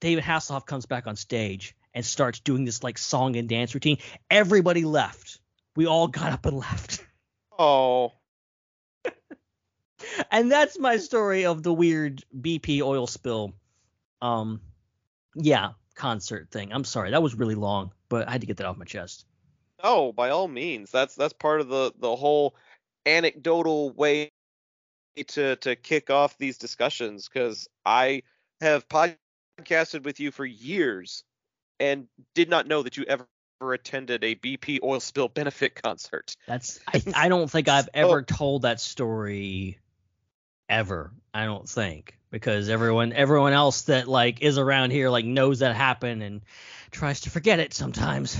David 0.00 0.22
Hasselhoff 0.22 0.66
comes 0.66 0.86
back 0.86 1.08
on 1.08 1.16
stage 1.16 1.74
and 1.94 2.04
starts 2.04 2.38
doing 2.38 2.64
this 2.64 2.84
like 2.84 2.96
song 2.96 3.34
and 3.34 3.48
dance 3.48 3.74
routine. 3.74 3.98
Everybody 4.30 4.84
left. 4.84 5.40
We 5.74 5.86
all 5.86 6.06
got 6.06 6.32
up 6.32 6.46
and 6.46 6.58
left. 6.58 7.04
oh, 7.58 8.12
and 10.30 10.50
that's 10.50 10.78
my 10.78 10.96
story 10.96 11.46
of 11.46 11.62
the 11.62 11.72
weird 11.72 12.24
BP 12.38 12.82
oil 12.82 13.06
spill. 13.06 13.54
Um, 14.20 14.60
yeah, 15.34 15.70
concert 15.94 16.50
thing. 16.50 16.72
I'm 16.72 16.84
sorry, 16.84 17.10
that 17.10 17.22
was 17.22 17.34
really 17.34 17.54
long, 17.54 17.92
but 18.08 18.28
I 18.28 18.32
had 18.32 18.40
to 18.40 18.46
get 18.46 18.56
that 18.58 18.66
off 18.66 18.76
my 18.76 18.84
chest. 18.84 19.26
Oh, 19.82 20.12
by 20.12 20.30
all 20.30 20.48
means. 20.48 20.90
That's 20.90 21.14
that's 21.14 21.32
part 21.32 21.60
of 21.60 21.68
the 21.68 21.92
the 21.98 22.16
whole 22.16 22.54
anecdotal 23.06 23.90
way 23.90 24.30
to 25.26 25.56
to 25.56 25.76
kick 25.76 26.10
off 26.10 26.36
these 26.38 26.58
discussions 26.58 27.28
because 27.28 27.68
I 27.84 28.22
have 28.60 28.86
podcasted 28.88 30.04
with 30.04 30.20
you 30.20 30.30
for 30.30 30.44
years 30.44 31.24
and 31.80 32.08
did 32.34 32.48
not 32.48 32.66
know 32.66 32.82
that 32.82 32.96
you 32.96 33.04
ever 33.08 33.26
attended 33.72 34.24
a 34.24 34.34
BP 34.34 34.80
oil 34.82 35.00
spill 35.00 35.28
benefit 35.28 35.80
concert. 35.80 36.36
That's 36.46 36.80
I, 36.88 37.02
I 37.14 37.28
don't 37.28 37.50
think 37.50 37.68
I've 37.68 37.88
ever 37.94 38.22
told 38.22 38.62
that 38.62 38.80
story 38.80 39.78
ever. 40.68 41.12
I 41.34 41.44
don't 41.44 41.68
think 41.68 42.18
because 42.30 42.68
everyone 42.68 43.12
everyone 43.12 43.52
else 43.52 43.82
that 43.82 44.08
like 44.08 44.42
is 44.42 44.58
around 44.58 44.90
here 44.90 45.10
like 45.10 45.24
knows 45.24 45.60
that 45.60 45.74
happened 45.74 46.22
and 46.22 46.42
tries 46.90 47.22
to 47.22 47.30
forget 47.30 47.60
it 47.60 47.74
sometimes. 47.74 48.36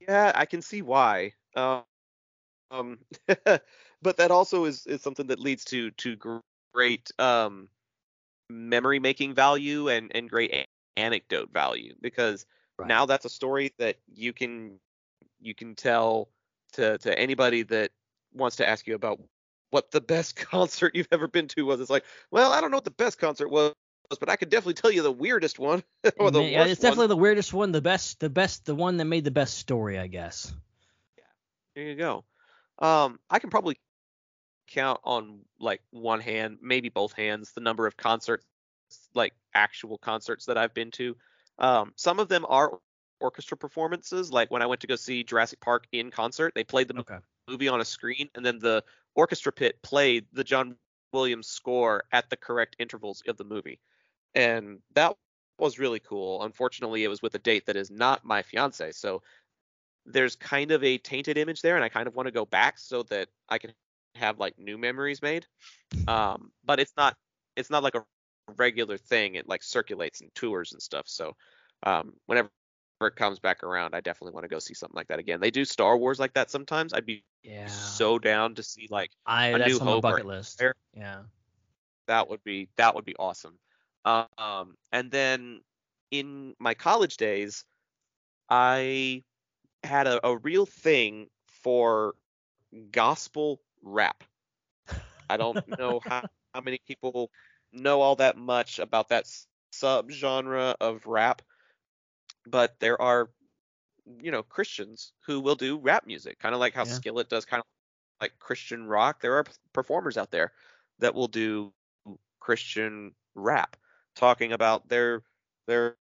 Yeah, 0.00 0.32
I 0.34 0.46
can 0.46 0.62
see 0.62 0.82
why. 0.82 1.32
Um, 1.56 1.82
um, 2.70 2.98
but 4.02 4.16
that 4.18 4.30
also 4.30 4.64
is, 4.64 4.86
is 4.86 5.02
something 5.02 5.28
that 5.28 5.40
leads 5.40 5.64
to 5.66 5.90
to 5.92 6.16
great 6.16 7.10
um, 7.18 7.68
memory 8.50 8.98
making 9.00 9.34
value 9.34 9.88
and 9.88 10.10
and 10.14 10.28
great 10.30 10.52
a- 10.52 10.66
anecdote 10.96 11.50
value 11.52 11.94
because 12.00 12.46
Right. 12.78 12.88
now 12.88 13.06
that's 13.06 13.24
a 13.24 13.30
story 13.30 13.72
that 13.78 13.96
you 14.14 14.32
can 14.32 14.78
you 15.40 15.54
can 15.54 15.74
tell 15.74 16.28
to 16.74 16.98
to 16.98 17.18
anybody 17.18 17.62
that 17.62 17.90
wants 18.34 18.56
to 18.56 18.68
ask 18.68 18.86
you 18.86 18.94
about 18.94 19.20
what 19.76 19.90
the 19.90 20.00
best 20.00 20.36
concert 20.50 20.96
you've 20.96 21.08
ever 21.12 21.28
been 21.28 21.48
to 21.48 21.62
was. 21.62 21.80
It's 21.80 21.90
like, 21.90 22.04
well, 22.30 22.50
I 22.50 22.60
don't 22.60 22.70
know 22.70 22.78
what 22.78 22.84
the 22.84 22.90
best 22.90 23.18
concert 23.18 23.48
was, 23.48 23.74
but 24.18 24.30
I 24.30 24.36
could 24.36 24.48
definitely 24.48 24.74
tell 24.74 24.90
you 24.90 25.02
the 25.02 25.12
weirdest 25.12 25.58
one 25.58 25.84
or 26.18 26.30
the 26.30 26.42
yeah, 26.42 26.62
worst 26.62 26.72
it's 26.72 26.80
one. 26.80 26.80
definitely 26.80 27.08
the 27.08 27.16
weirdest 27.16 27.52
one, 27.52 27.72
the 27.72 27.82
best 27.82 28.18
the 28.20 28.30
best 28.30 28.64
the 28.64 28.74
one 28.74 28.96
that 28.96 29.04
made 29.04 29.24
the 29.24 29.30
best 29.30 29.58
story, 29.58 29.98
I 29.98 30.06
guess. 30.06 30.52
Yeah, 31.18 31.24
there 31.74 31.84
you 31.84 31.94
go. 31.94 32.24
Um, 32.78 33.20
I 33.28 33.38
can 33.38 33.50
probably 33.50 33.78
count 34.68 35.00
on 35.04 35.40
like 35.60 35.82
one 35.90 36.20
hand, 36.20 36.58
maybe 36.62 36.88
both 36.88 37.12
hands, 37.12 37.52
the 37.52 37.60
number 37.60 37.86
of 37.86 37.96
concerts, 37.98 38.44
like 39.14 39.34
actual 39.54 39.98
concerts 39.98 40.46
that 40.46 40.56
I've 40.56 40.72
been 40.72 40.90
to. 40.92 41.16
Um, 41.58 41.92
some 41.96 42.18
of 42.18 42.28
them 42.28 42.46
are 42.48 42.78
orchestra 43.20 43.56
performances, 43.58 44.32
like 44.32 44.50
when 44.50 44.62
I 44.62 44.66
went 44.66 44.80
to 44.82 44.86
go 44.86 44.96
see 44.96 45.22
Jurassic 45.22 45.60
Park 45.60 45.86
in 45.92 46.10
concert, 46.10 46.52
they 46.54 46.64
played 46.64 46.88
the 46.88 46.98
Okay. 46.98 47.18
Movie 47.48 47.68
on 47.68 47.80
a 47.80 47.84
screen, 47.84 48.28
and 48.34 48.44
then 48.44 48.58
the 48.58 48.82
orchestra 49.14 49.52
pit 49.52 49.82
played 49.82 50.26
the 50.32 50.44
John 50.44 50.76
Williams 51.12 51.48
score 51.48 52.04
at 52.12 52.28
the 52.30 52.36
correct 52.36 52.76
intervals 52.78 53.22
of 53.26 53.36
the 53.36 53.44
movie, 53.44 53.80
and 54.34 54.80
that 54.94 55.16
was 55.58 55.78
really 55.78 56.00
cool. 56.00 56.42
Unfortunately, 56.42 57.04
it 57.04 57.08
was 57.08 57.22
with 57.22 57.34
a 57.34 57.38
date 57.40 57.66
that 57.66 57.76
is 57.76 57.90
not 57.90 58.24
my 58.24 58.42
fiance, 58.42 58.92
so 58.92 59.22
there's 60.04 60.36
kind 60.36 60.70
of 60.70 60.84
a 60.84 60.98
tainted 60.98 61.36
image 61.36 61.62
there, 61.62 61.76
and 61.76 61.84
I 61.84 61.88
kind 61.88 62.06
of 62.06 62.14
want 62.14 62.26
to 62.26 62.32
go 62.32 62.44
back 62.44 62.78
so 62.78 63.02
that 63.04 63.28
I 63.48 63.58
can 63.58 63.72
have 64.14 64.38
like 64.38 64.58
new 64.58 64.78
memories 64.78 65.22
made. 65.22 65.46
Um, 66.08 66.50
but 66.64 66.80
it's 66.80 66.92
not 66.96 67.16
it's 67.56 67.70
not 67.70 67.82
like 67.82 67.94
a 67.94 68.04
regular 68.56 68.98
thing. 68.98 69.34
It 69.34 69.48
like 69.48 69.62
circulates 69.62 70.20
and 70.20 70.34
tours 70.34 70.72
and 70.72 70.82
stuff. 70.82 71.06
So 71.08 71.34
um, 71.82 72.14
whenever 72.26 72.50
it 73.00 73.16
comes 73.16 73.38
back 73.38 73.50
around, 73.50 73.80
I 73.82 74.00
definitely 74.00 74.22
want 74.22 74.34
to 74.34 74.40
go 74.48 74.58
see 74.58 74.66
something 74.66 74.86
like 74.88 75.08
that 75.08 75.18
again. 75.18 75.40
They 75.40 75.50
do 75.50 75.64
Star 75.64 75.96
Wars 75.96 76.18
like 76.18 76.32
that 76.34 76.50
sometimes. 76.50 76.92
I'd 76.92 77.06
be 77.06 77.24
Yeah. 77.42 77.68
so 77.68 78.18
down 78.18 78.54
to 78.54 78.62
see 78.62 78.86
like 78.90 79.10
I 79.26 79.52
A 79.52 79.58
New 79.58 79.78
Hope 79.78 80.02
bucket 80.02 80.26
list. 80.26 80.62
Yeah. 80.94 81.24
that 82.06 82.28
would 82.28 82.42
be 82.44 82.68
that 82.76 82.94
would 82.94 83.04
be 83.04 83.16
awesome. 83.16 83.58
Um, 84.04 84.76
and 84.92 85.10
then 85.10 85.62
in 86.10 86.54
my 86.58 86.74
college 86.74 87.16
days, 87.16 87.64
I 88.48 89.24
had 89.82 90.06
a, 90.06 90.26
a 90.26 90.36
real 90.38 90.66
thing 90.66 91.28
for 91.48 92.14
gospel 92.92 93.60
rap. 93.82 94.24
I 95.28 95.36
don't 95.36 95.60
know 95.66 96.00
how, 96.00 96.22
how 96.54 96.60
many 96.60 96.78
people 96.86 97.30
know 97.72 98.00
all 98.00 98.16
that 98.16 98.36
much 98.36 98.78
about 98.78 99.08
that 99.08 99.26
subgenre 99.72 100.74
of 100.80 101.06
rap, 101.06 101.42
but 102.46 102.78
there 102.80 103.00
are, 103.00 103.30
you 104.20 104.30
know, 104.30 104.42
Christians 104.42 105.12
who 105.26 105.40
will 105.40 105.56
do 105.56 105.78
rap 105.78 106.06
music, 106.06 106.38
kind 106.38 106.54
of 106.54 106.60
like 106.60 106.74
how 106.74 106.84
Yeah. 106.84 107.00
Skillet 107.00 107.28
does 107.28 107.44
kind 107.44 107.60
of 107.60 107.66
like 108.20 108.38
Christian 108.38 108.86
rock. 108.86 109.20
There 109.20 109.36
are 109.36 109.44
performers 109.72 110.18
out 110.18 110.30
there 110.32 110.52
that 111.00 111.14
will 111.14 111.28
do 111.28 111.72
Christian 112.40 113.14
rap, 113.34 113.76
talking 114.14 114.52
about 114.52 114.88
their 114.88 115.22
their 115.66 115.96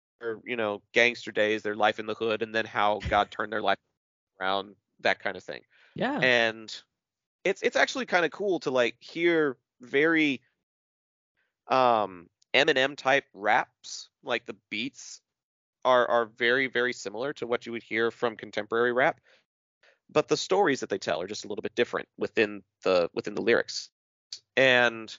you 0.45 0.57
know 0.57 0.83
gangster 0.93 1.33
days, 1.33 1.63
their 1.63 1.77
life 1.77 1.99
in 2.01 2.07
the 2.07 2.15
hood, 2.15 2.43
and 2.43 2.55
then 2.55 2.67
how 2.67 3.05
God 3.09 3.31
turned 3.31 3.53
their 3.53 3.63
life 3.63 3.79
around, 4.41 4.77
that 5.01 5.21
kind 5.21 5.37
of 5.37 5.45
thing 5.45 5.63
Yeah. 5.95 6.23
and 6.23 6.83
it's 7.45 7.63
it's 7.63 7.77
actually 7.77 8.07
kind 8.07 8.25
of 8.25 8.31
cool 8.33 8.61
to 8.61 8.71
like 8.71 8.97
hear 9.01 9.59
very 9.81 10.43
um 11.69 12.29
Eminem 12.55 12.97
type 12.97 13.25
raps 13.33 14.09
like 14.23 14.47
the 14.47 14.57
beats 14.71 15.23
are 15.85 16.07
are 16.09 16.27
very 16.27 16.67
very 16.67 16.93
similar 16.93 17.33
to 17.33 17.47
what 17.47 17.67
you 17.67 17.73
would 17.73 17.83
hear 17.83 18.11
from 18.11 18.37
contemporary 18.37 18.93
rap 18.93 19.21
but 20.13 20.29
the 20.29 20.37
stories 20.37 20.81
that 20.81 20.89
they 20.89 20.99
tell 20.99 21.21
are 21.21 21.27
just 21.27 21.45
a 21.45 21.49
little 21.49 21.63
bit 21.63 21.75
different 21.75 22.09
within 22.19 22.63
the 22.85 23.09
within 23.15 23.35
the 23.35 23.43
lyrics 23.43 23.91
and 24.57 25.17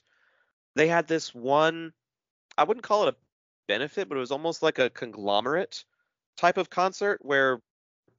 they 0.74 0.88
had 0.88 1.06
this 1.08 1.34
one 1.34 1.92
I 2.56 2.64
wouldn't 2.64 2.84
call 2.84 3.06
it 3.06 3.14
a 3.14 3.16
benefit 3.68 4.08
but 4.08 4.16
it 4.16 4.20
was 4.20 4.30
almost 4.30 4.62
like 4.62 4.78
a 4.78 4.90
conglomerate 4.90 5.84
type 6.36 6.58
of 6.58 6.70
concert 6.70 7.18
where 7.22 7.60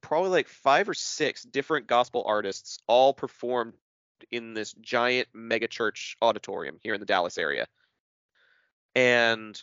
probably 0.00 0.30
like 0.30 0.48
five 0.48 0.88
or 0.88 0.94
six 0.94 1.42
different 1.42 1.86
gospel 1.86 2.24
artists 2.26 2.78
all 2.86 3.14
performed 3.14 3.72
in 4.30 4.54
this 4.54 4.72
giant 4.74 5.28
mega 5.32 5.66
church 5.66 6.16
auditorium 6.20 6.78
here 6.82 6.94
in 6.94 7.00
the 7.00 7.06
Dallas 7.06 7.38
area. 7.38 7.66
And 8.94 9.60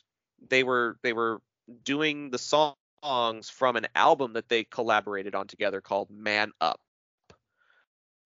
they 0.49 0.63
were 0.63 0.97
they 1.03 1.13
were 1.13 1.41
doing 1.83 2.29
the 2.29 2.37
songs 2.37 3.49
from 3.49 3.75
an 3.75 3.87
album 3.95 4.33
that 4.33 4.49
they 4.49 4.63
collaborated 4.63 5.35
on 5.35 5.47
together 5.47 5.81
called 5.81 6.09
Man 6.11 6.51
Up. 6.61 6.79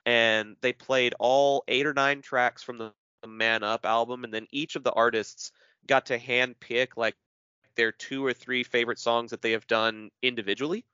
And 0.05 0.55
they 0.61 0.73
played 0.73 1.15
all 1.19 1.63
eight 1.67 1.85
or 1.85 1.93
nine 1.93 2.21
tracks 2.21 2.61
from 2.61 2.77
the 2.77 2.93
Man 3.25 3.63
Up 3.63 3.85
album 3.85 4.23
and 4.23 4.33
then 4.33 4.47
each 4.51 4.75
of 4.75 4.83
the 4.83 4.91
artists 4.91 5.51
got 5.87 6.07
to 6.07 6.17
hand 6.17 6.59
pick 6.59 6.97
like 6.97 7.15
their 7.75 7.91
two 7.91 8.25
or 8.25 8.33
three 8.33 8.63
favorite 8.63 8.99
songs 8.99 9.31
that 9.31 9.41
they 9.41 9.51
have 9.51 9.67
done 9.67 10.09
individually 10.21 10.85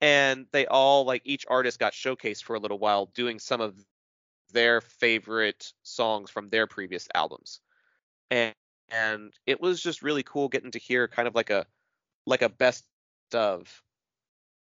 and 0.00 0.46
they 0.52 0.66
all 0.66 1.04
like 1.04 1.22
each 1.24 1.44
artist 1.48 1.78
got 1.78 1.92
showcased 1.92 2.44
for 2.44 2.56
a 2.56 2.60
little 2.60 2.78
while 2.78 3.06
doing 3.14 3.38
some 3.38 3.60
of 3.60 3.74
their 4.52 4.80
favorite 4.80 5.72
songs 5.82 6.30
from 6.30 6.48
their 6.48 6.66
previous 6.66 7.08
albums 7.14 7.60
and 8.30 8.54
and 8.90 9.32
it 9.46 9.60
was 9.60 9.82
just 9.82 10.02
really 10.02 10.22
cool 10.22 10.48
getting 10.48 10.70
to 10.70 10.78
hear 10.78 11.08
kind 11.08 11.28
of 11.28 11.34
like 11.34 11.50
a 11.50 11.66
like 12.26 12.42
a 12.42 12.48
best 12.48 12.84
of 13.34 13.82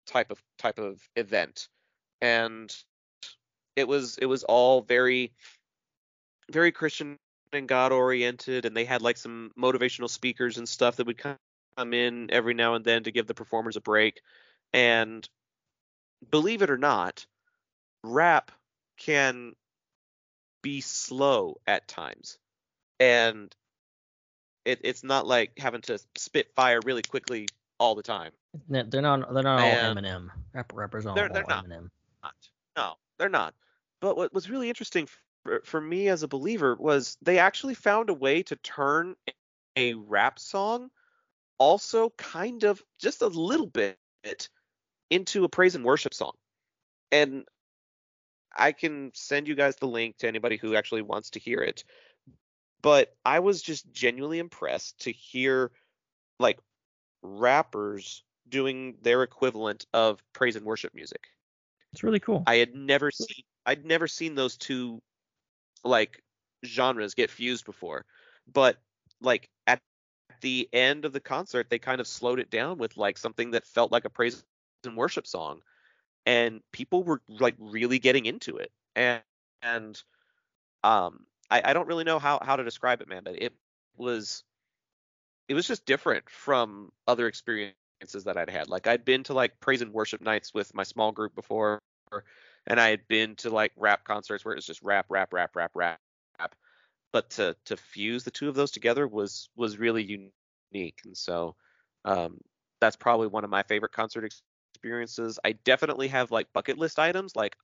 type 0.06 0.30
of 0.30 0.42
type 0.58 0.78
of 0.78 1.00
event 1.16 1.68
and 2.20 2.74
it 3.76 3.86
was 3.86 4.18
it 4.18 4.26
was 4.26 4.44
all 4.44 4.82
very 4.82 5.32
very 6.50 6.72
christian 6.72 7.16
and 7.52 7.68
god 7.68 7.92
oriented 7.92 8.64
and 8.64 8.76
they 8.76 8.84
had 8.84 9.02
like 9.02 9.16
some 9.16 9.52
motivational 9.58 10.10
speakers 10.10 10.58
and 10.58 10.68
stuff 10.68 10.96
that 10.96 11.06
would 11.06 11.18
come 11.18 11.36
in 11.92 12.30
every 12.30 12.54
now 12.54 12.74
and 12.74 12.84
then 12.84 13.04
to 13.04 13.10
give 13.10 13.26
the 13.26 13.34
performers 13.34 13.76
a 13.76 13.80
break. 13.80 14.20
And 14.72 15.28
believe 16.30 16.62
it 16.62 16.70
or 16.70 16.78
not, 16.78 17.26
rap 18.02 18.52
can 18.98 19.54
be 20.62 20.80
slow 20.80 21.60
at 21.66 21.88
times. 21.88 22.38
And 22.98 23.54
it, 24.64 24.80
it's 24.84 25.02
not 25.04 25.26
like 25.26 25.52
having 25.58 25.80
to 25.82 25.98
spit 26.16 26.52
fire 26.54 26.80
really 26.84 27.02
quickly 27.02 27.48
all 27.78 27.94
the 27.94 28.02
time. 28.02 28.32
They're 28.68 28.84
not. 28.84 29.32
They're 29.32 29.42
not 29.42 29.60
all 29.60 29.66
And- 29.66 29.98
Eminem. 29.98 30.28
Rap 30.52 30.72
rappers 30.74 31.04
They're- 31.04 31.28
they're 31.28 31.44
not. 31.48 31.66
Eminem. 31.66 31.88
not. 32.22 32.34
No, 32.76 32.94
they're 33.18 33.28
not. 33.28 33.54
But 34.00 34.16
what 34.16 34.32
was 34.32 34.50
really 34.50 34.68
interesting 34.68 35.08
for, 35.44 35.60
for 35.64 35.80
me 35.80 36.08
as 36.08 36.22
a 36.22 36.28
believer 36.28 36.74
was 36.78 37.16
they 37.22 37.38
actually 37.38 37.74
found 37.74 38.10
a 38.10 38.14
way 38.14 38.42
to 38.44 38.56
turn 38.56 39.14
a 39.76 39.94
rap 39.94 40.38
song 40.38 40.90
also 41.58 42.10
kind 42.16 42.64
of 42.64 42.82
just 42.98 43.22
a 43.22 43.26
little 43.26 43.66
bit 43.66 43.98
into 45.10 45.44
a 45.44 45.48
praise 45.48 45.74
and 45.74 45.84
worship 45.84 46.14
song. 46.14 46.32
And 47.12 47.44
I 48.56 48.72
can 48.72 49.12
send 49.14 49.46
you 49.48 49.54
guys 49.54 49.76
the 49.76 49.86
link 49.86 50.18
to 50.18 50.28
anybody 50.28 50.56
who 50.56 50.74
actually 50.74 51.02
wants 51.02 51.30
to 51.30 51.38
hear 51.38 51.60
it. 51.60 51.84
But 52.82 53.14
I 53.24 53.40
was 53.40 53.62
just 53.62 53.90
genuinely 53.92 54.38
impressed 54.38 55.00
to 55.00 55.12
hear 55.12 55.70
like 56.38 56.58
rappers 57.22 58.22
doing 58.48 58.96
their 59.02 59.22
equivalent 59.22 59.86
of 59.92 60.22
praise 60.32 60.56
and 60.56 60.64
worship 60.64 60.94
music. 60.94 61.28
It's 61.92 62.02
really 62.02 62.20
cool. 62.20 62.42
I 62.46 62.56
had 62.56 62.74
never 62.74 63.10
seen 63.10 63.44
I'd 63.66 63.84
never 63.84 64.08
seen 64.08 64.34
those 64.34 64.56
two 64.56 65.00
like 65.84 66.22
genres 66.64 67.14
get 67.14 67.30
fused 67.30 67.64
before. 67.64 68.04
But 68.52 68.76
like 69.20 69.48
at 69.66 69.80
the 70.40 70.68
end 70.72 71.04
of 71.04 71.12
the 71.12 71.20
concert 71.20 71.68
they 71.68 71.78
kind 71.78 72.00
of 72.00 72.06
slowed 72.06 72.40
it 72.40 72.50
down 72.50 72.78
with 72.78 72.96
like 72.96 73.18
something 73.18 73.50
that 73.50 73.66
felt 73.66 73.92
like 73.92 74.04
a 74.04 74.10
praise 74.10 74.42
and 74.84 74.96
worship 74.96 75.26
song 75.26 75.60
and 76.24 76.60
people 76.72 77.02
were 77.02 77.20
like 77.28 77.54
really 77.58 77.98
getting 77.98 78.26
into 78.26 78.56
it. 78.56 78.70
And 78.96 79.22
and 79.62 80.02
um 80.82 81.26
I, 81.50 81.62
I 81.64 81.72
don't 81.72 81.88
really 81.88 82.04
know 82.04 82.18
how 82.18 82.38
how 82.42 82.56
to 82.56 82.64
describe 82.64 83.00
it 83.00 83.08
man, 83.08 83.22
but 83.24 83.40
it 83.40 83.52
was 83.96 84.44
it 85.48 85.54
was 85.54 85.66
just 85.66 85.84
different 85.84 86.28
from 86.30 86.92
other 87.08 87.26
experiences 87.26 87.74
that 88.24 88.36
I'd 88.36 88.50
had. 88.50 88.68
Like 88.68 88.86
I'd 88.86 89.04
been 89.04 89.24
to 89.24 89.34
like 89.34 89.58
praise 89.60 89.82
and 89.82 89.92
worship 89.92 90.20
nights 90.20 90.54
with 90.54 90.72
my 90.74 90.84
small 90.84 91.12
group 91.12 91.34
before, 91.34 91.80
and 92.66 92.80
I 92.80 92.88
had 92.88 93.06
been 93.08 93.36
to 93.36 93.50
like 93.50 93.72
rap 93.76 94.04
concerts 94.04 94.44
where 94.44 94.52
it 94.54 94.58
was 94.58 94.66
just 94.66 94.82
rap, 94.82 95.06
rap, 95.08 95.32
rap, 95.32 95.50
rap, 95.54 95.72
rap. 95.74 95.98
But 97.12 97.30
to 97.30 97.56
to 97.64 97.76
fuse 97.76 98.24
the 98.24 98.30
two 98.30 98.48
of 98.48 98.54
those 98.54 98.70
together 98.70 99.08
was 99.08 99.50
was 99.56 99.78
really 99.78 100.04
unique, 100.72 101.00
and 101.04 101.16
so 101.16 101.56
um, 102.04 102.38
that's 102.80 102.96
probably 102.96 103.26
one 103.26 103.44
of 103.44 103.50
my 103.50 103.64
favorite 103.64 103.92
concert 103.92 104.24
ex- 104.24 104.42
experiences. 104.74 105.38
I 105.44 105.52
definitely 105.52 106.08
have 106.08 106.30
like 106.30 106.52
bucket 106.52 106.78
list 106.78 106.98
items. 107.00 107.34
Like 107.34 107.56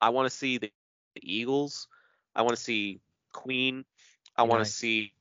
I 0.00 0.10
want 0.10 0.30
to 0.30 0.36
see 0.36 0.58
the, 0.58 0.70
the 1.16 1.22
Eagles. 1.34 1.88
I 2.34 2.42
want 2.42 2.56
to 2.56 2.62
see 2.62 3.00
Queen. 3.32 3.84
I 4.36 4.44
want 4.44 4.64
to 4.64 4.70
see 4.70 5.12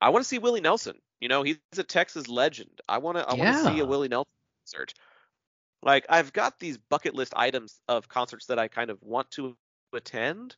I 0.00 0.10
want 0.10 0.24
to 0.24 0.28
see 0.28 0.38
Willie 0.38 0.60
Nelson. 0.60 0.98
You 1.20 1.28
know, 1.28 1.42
he's 1.42 1.58
a 1.78 1.82
Texas 1.82 2.28
legend. 2.28 2.80
I 2.88 2.98
want 2.98 3.16
to 3.16 3.26
I 3.26 3.34
want 3.34 3.56
to 3.56 3.64
see 3.64 3.78
a 3.78 3.86
Willie 3.86 4.08
Nelson 4.08 4.30
concert. 4.62 4.94
Like 5.82 6.06
I've 6.08 6.32
got 6.32 6.58
these 6.58 6.78
bucket 6.78 7.14
list 7.14 7.32
items 7.36 7.80
of 7.88 8.08
concerts 8.08 8.46
that 8.46 8.58
I 8.58 8.68
kind 8.68 8.90
of 8.90 8.98
want 9.02 9.30
to 9.32 9.56
attend, 9.92 10.56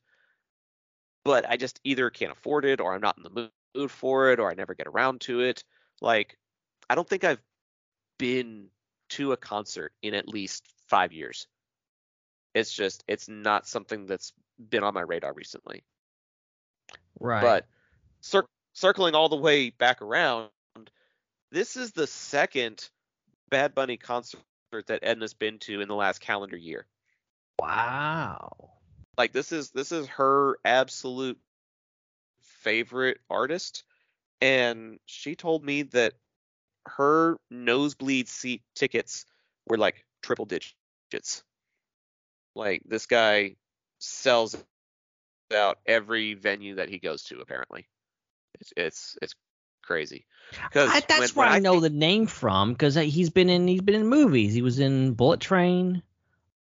but 1.23 1.47
I 1.47 1.57
just 1.57 1.79
either 1.83 2.09
can't 2.09 2.31
afford 2.31 2.65
it 2.65 2.81
or 2.81 2.93
I'm 2.93 3.01
not 3.01 3.17
in 3.17 3.23
the 3.23 3.49
mood 3.75 3.91
for 3.91 4.31
it 4.31 4.39
or 4.39 4.49
I 4.49 4.55
never 4.55 4.73
get 4.73 4.87
around 4.87 5.21
to 5.21 5.41
it. 5.41 5.63
Like 6.01 6.37
I 6.89 6.95
don't 6.95 7.07
think 7.07 7.23
I've 7.23 7.41
been 8.17 8.67
to 9.09 9.31
a 9.31 9.37
concert 9.37 9.93
in 10.01 10.13
at 10.13 10.27
least 10.27 10.65
5 10.87 11.13
years. 11.13 11.47
It's 12.57 12.73
just 12.73 13.03
it's 13.07 13.29
not 13.29 13.67
something 13.67 14.07
that's 14.07 14.33
been 14.57 14.83
on 14.83 14.95
my 14.95 15.01
radar 15.01 15.31
recently. 15.31 15.83
right. 17.19 17.41
But 17.41 17.67
cir- 18.21 18.47
circling 18.73 19.13
all 19.13 19.29
the 19.29 19.35
way 19.35 19.69
back 19.69 20.01
around, 20.01 20.49
this 21.51 21.77
is 21.77 21.91
the 21.91 22.07
second 22.07 22.89
Bad 23.49 23.75
Bunny 23.75 23.97
concert 23.97 24.41
that 24.87 25.03
Edna's 25.03 25.35
been 25.35 25.59
to 25.59 25.81
in 25.81 25.87
the 25.87 25.93
last 25.93 26.19
calendar 26.19 26.57
year. 26.57 26.87
wow. 27.61 28.71
Like 29.19 29.33
this 29.33 29.51
is 29.51 29.69
this 29.69 29.91
is 29.91 30.07
her 30.07 30.57
absolute 30.65 31.39
favorite 32.41 33.19
artist, 33.29 33.83
and 34.41 34.97
she 35.05 35.35
told 35.35 35.63
me 35.63 35.83
that 35.83 36.13
her 36.87 37.37
nosebleed 37.51 38.27
seat 38.27 38.63
tickets 38.73 39.27
were 39.67 39.77
like 39.77 40.05
triple 40.23 40.45
digits. 40.45 41.43
Like 42.57 42.81
this 42.85 43.05
guy 43.05 43.55
sells 43.99 44.55
out 45.55 45.77
every 45.85 46.33
venue 46.33 46.75
that 46.75 46.89
he 46.89 46.99
goes 46.99 47.23
to 47.23 47.39
apparently. 47.39 47.87
It's 48.59 48.73
it's 48.75 49.17
it's 49.21 49.35
crazy. 49.83 50.25
I, 50.73 51.03
that's 51.07 51.35
where 51.35 51.47
I, 51.47 51.59
know 51.59 51.79
the 51.79 51.89
name 51.89 52.25
from 52.25 52.73
because 52.73 52.95
he's 52.95 53.29
been 53.29 53.49
in 53.49 53.67
he's 53.67 53.81
been 53.81 53.95
in 53.95 54.07
movies. 54.07 54.53
He 54.53 54.61
was 54.61 54.79
in 54.79 55.13
Bullet 55.13 55.39
Train. 55.39 56.01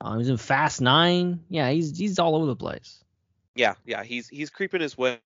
Uh, 0.02 0.14
he 0.14 0.18
was 0.18 0.30
in 0.30 0.38
Fast 0.38 0.82
Nine. 0.82 1.42
Yeah, 1.50 1.70
he's 1.70 1.98
he's 1.98 2.20
all 2.20 2.36
over 2.36 2.48
the 2.48 2.56
place. 2.56 3.04
Yeah, 3.56 3.76
yeah, 3.86 4.04
he's 4.04 4.28
he's 4.28 4.50
creeping 4.50 4.82
his 4.82 4.98
way 4.98 5.20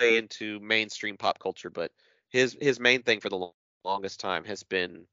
into 0.00 0.58
mainstream 0.60 1.16
pop 1.16 1.38
culture, 1.38 1.70
but 1.70 1.92
his 2.30 2.56
his 2.60 2.80
main 2.80 3.02
thing 3.02 3.20
for 3.20 3.28
the 3.28 3.36
lo- 3.36 3.54
longest 3.84 4.18
time 4.18 4.44
has 4.44 4.62
been 4.62 5.06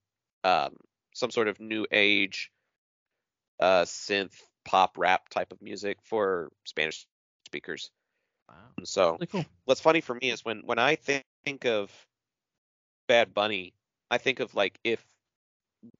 um, 0.44 0.78
some 1.14 1.30
sort 1.30 1.50
of 1.50 1.60
new 1.60 1.86
age 1.92 2.52
uh, 3.60 3.84
synth 3.84 4.34
pop 4.66 4.98
rap 4.98 5.30
type 5.30 5.52
of 5.52 5.62
music 5.62 5.98
for 6.04 6.52
Spanish 6.66 7.06
speakers. 7.46 7.92
Wow. 8.50 8.56
So 8.84 9.12
Really 9.14 9.28
cool. 9.28 9.46
what's 9.66 9.82
funny 9.82 10.02
for 10.02 10.16
me 10.16 10.32
is 10.32 10.44
when 10.46 10.62
when 10.66 10.80
I 10.80 10.96
think, 10.96 11.24
think 11.44 11.66
of 11.66 11.92
Bad 13.08 13.34
Bunny, 13.34 13.74
I 14.10 14.18
think 14.18 14.40
of 14.40 14.56
like 14.56 14.80
if 14.84 15.04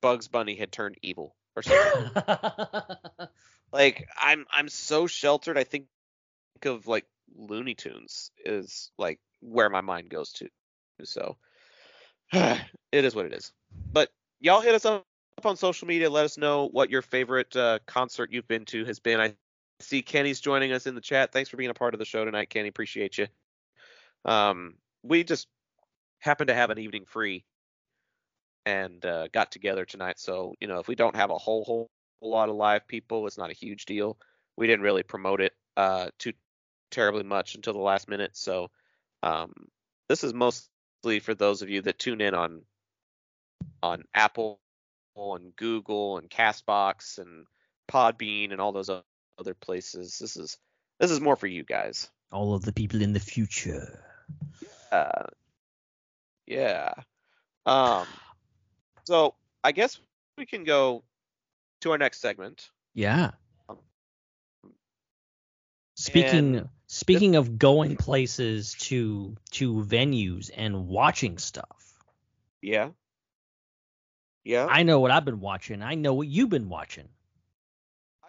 Bugs 0.00 0.28
Bunny 0.28 0.54
had 0.54 0.72
turned 0.72 0.96
evil 1.02 1.34
or 1.56 1.62
something. 1.62 2.10
like 3.72 4.08
I'm 4.20 4.46
I'm 4.52 4.68
so 4.68 5.06
sheltered. 5.06 5.58
I 5.58 5.64
think 5.64 5.86
of 6.64 6.86
like 6.86 7.06
Looney 7.36 7.74
Tunes 7.74 8.30
is 8.44 8.90
like 8.98 9.18
where 9.40 9.68
my 9.68 9.80
mind 9.80 10.10
goes 10.10 10.32
to. 10.32 10.48
So 11.04 11.36
it 12.32 12.60
is 12.92 13.14
what 13.14 13.26
it 13.26 13.32
is. 13.32 13.52
But 13.92 14.10
y'all 14.40 14.60
hit 14.60 14.74
us 14.74 14.84
up 14.84 15.04
on 15.44 15.56
social 15.56 15.88
media. 15.88 16.10
Let 16.10 16.24
us 16.24 16.38
know 16.38 16.68
what 16.68 16.90
your 16.90 17.02
favorite 17.02 17.54
uh, 17.56 17.78
concert 17.86 18.32
you've 18.32 18.48
been 18.48 18.64
to 18.66 18.84
has 18.84 19.00
been. 19.00 19.20
I 19.20 19.34
see 19.80 20.02
Kenny's 20.02 20.40
joining 20.40 20.72
us 20.72 20.86
in 20.86 20.94
the 20.94 21.00
chat. 21.00 21.32
Thanks 21.32 21.50
for 21.50 21.56
being 21.56 21.70
a 21.70 21.74
part 21.74 21.94
of 21.94 21.98
the 21.98 22.04
show 22.04 22.24
tonight, 22.24 22.50
Kenny. 22.50 22.68
Appreciate 22.68 23.18
you. 23.18 23.26
Um, 24.24 24.74
we 25.02 25.24
just 25.24 25.48
happened 26.20 26.48
to 26.48 26.54
have 26.54 26.70
an 26.70 26.78
evening 26.78 27.04
free 27.06 27.44
and 28.64 29.04
uh, 29.04 29.28
got 29.32 29.50
together 29.50 29.84
tonight. 29.84 30.18
So 30.18 30.54
you 30.60 30.68
know, 30.68 30.78
if 30.78 30.88
we 30.88 30.94
don't 30.94 31.16
have 31.16 31.30
a 31.30 31.38
whole 31.38 31.64
whole, 31.64 31.90
whole 32.20 32.30
lot 32.30 32.48
of 32.48 32.54
live 32.54 32.86
people, 32.86 33.26
it's 33.26 33.38
not 33.38 33.50
a 33.50 33.54
huge 33.54 33.86
deal. 33.86 34.18
We 34.56 34.66
didn't 34.66 34.84
really 34.84 35.02
promote 35.02 35.40
it 35.40 35.52
uh, 35.76 36.08
too 36.18 36.32
terribly 36.90 37.24
much 37.24 37.54
until 37.54 37.72
the 37.72 37.80
last 37.80 38.08
minute. 38.08 38.36
So 38.36 38.70
um, 39.22 39.52
this 40.08 40.22
is 40.22 40.32
mostly 40.34 41.20
for 41.20 41.34
those 41.34 41.62
of 41.62 41.70
you 41.70 41.82
that 41.82 41.98
tune 41.98 42.20
in 42.20 42.34
on 42.34 42.62
on 43.82 44.04
Apple 44.14 44.60
and 45.16 45.54
Google 45.56 46.18
and 46.18 46.30
Castbox 46.30 47.18
and 47.18 47.46
Podbean 47.90 48.52
and 48.52 48.60
all 48.60 48.72
those 48.72 48.90
other 48.90 49.54
places. 49.54 50.18
This 50.18 50.36
is 50.36 50.58
this 50.98 51.10
is 51.10 51.20
more 51.20 51.36
for 51.36 51.46
you 51.46 51.64
guys. 51.64 52.10
all 52.30 52.54
of 52.54 52.64
the 52.64 52.72
people 52.72 53.02
in 53.02 53.12
the 53.12 53.20
future. 53.20 54.02
Uh, 54.90 55.26
yeah. 56.46 56.92
Um. 57.66 58.06
So 59.04 59.34
I 59.64 59.72
guess 59.72 59.98
we 60.38 60.46
can 60.46 60.62
go 60.62 61.02
to 61.80 61.90
our 61.90 61.98
next 61.98 62.20
segment. 62.20 62.70
Yeah. 62.94 63.32
Speaking 65.96 66.56
And 66.56 66.68
speaking 66.86 67.34
of 67.36 67.58
going 67.58 67.96
places 67.96 68.74
to 68.80 69.36
to 69.52 69.82
venues 69.82 70.50
and 70.56 70.86
watching 70.86 71.38
stuff. 71.38 71.94
Yeah. 72.60 72.90
Yeah. 74.44 74.66
I 74.68 74.82
know 74.82 75.00
what 75.00 75.10
I've 75.10 75.24
been 75.24 75.40
watching. 75.40 75.82
I 75.82 75.94
know 75.94 76.14
what 76.14 76.28
you've 76.28 76.50
been 76.50 76.68
watching. 76.68 77.08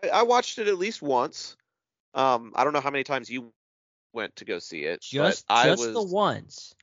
I, 0.04 0.10
I 0.10 0.24
watched 0.24 0.60
it 0.60 0.68
at 0.68 0.78
least 0.78 1.02
once. 1.02 1.56
Um, 2.14 2.52
I 2.56 2.64
don't 2.64 2.74
know 2.74 2.82
how 2.82 2.92
many 2.92 3.04
times 3.04 3.30
you 3.30 3.52
went 4.14 4.36
to 4.38 4.46
go 4.46 4.60
see 4.60 4.84
it. 4.84 5.02
Just 5.02 5.48
but 5.48 5.54
I 5.54 5.66
just 5.66 5.82
was, 5.82 5.94
the 5.94 6.04
once. 6.04 6.76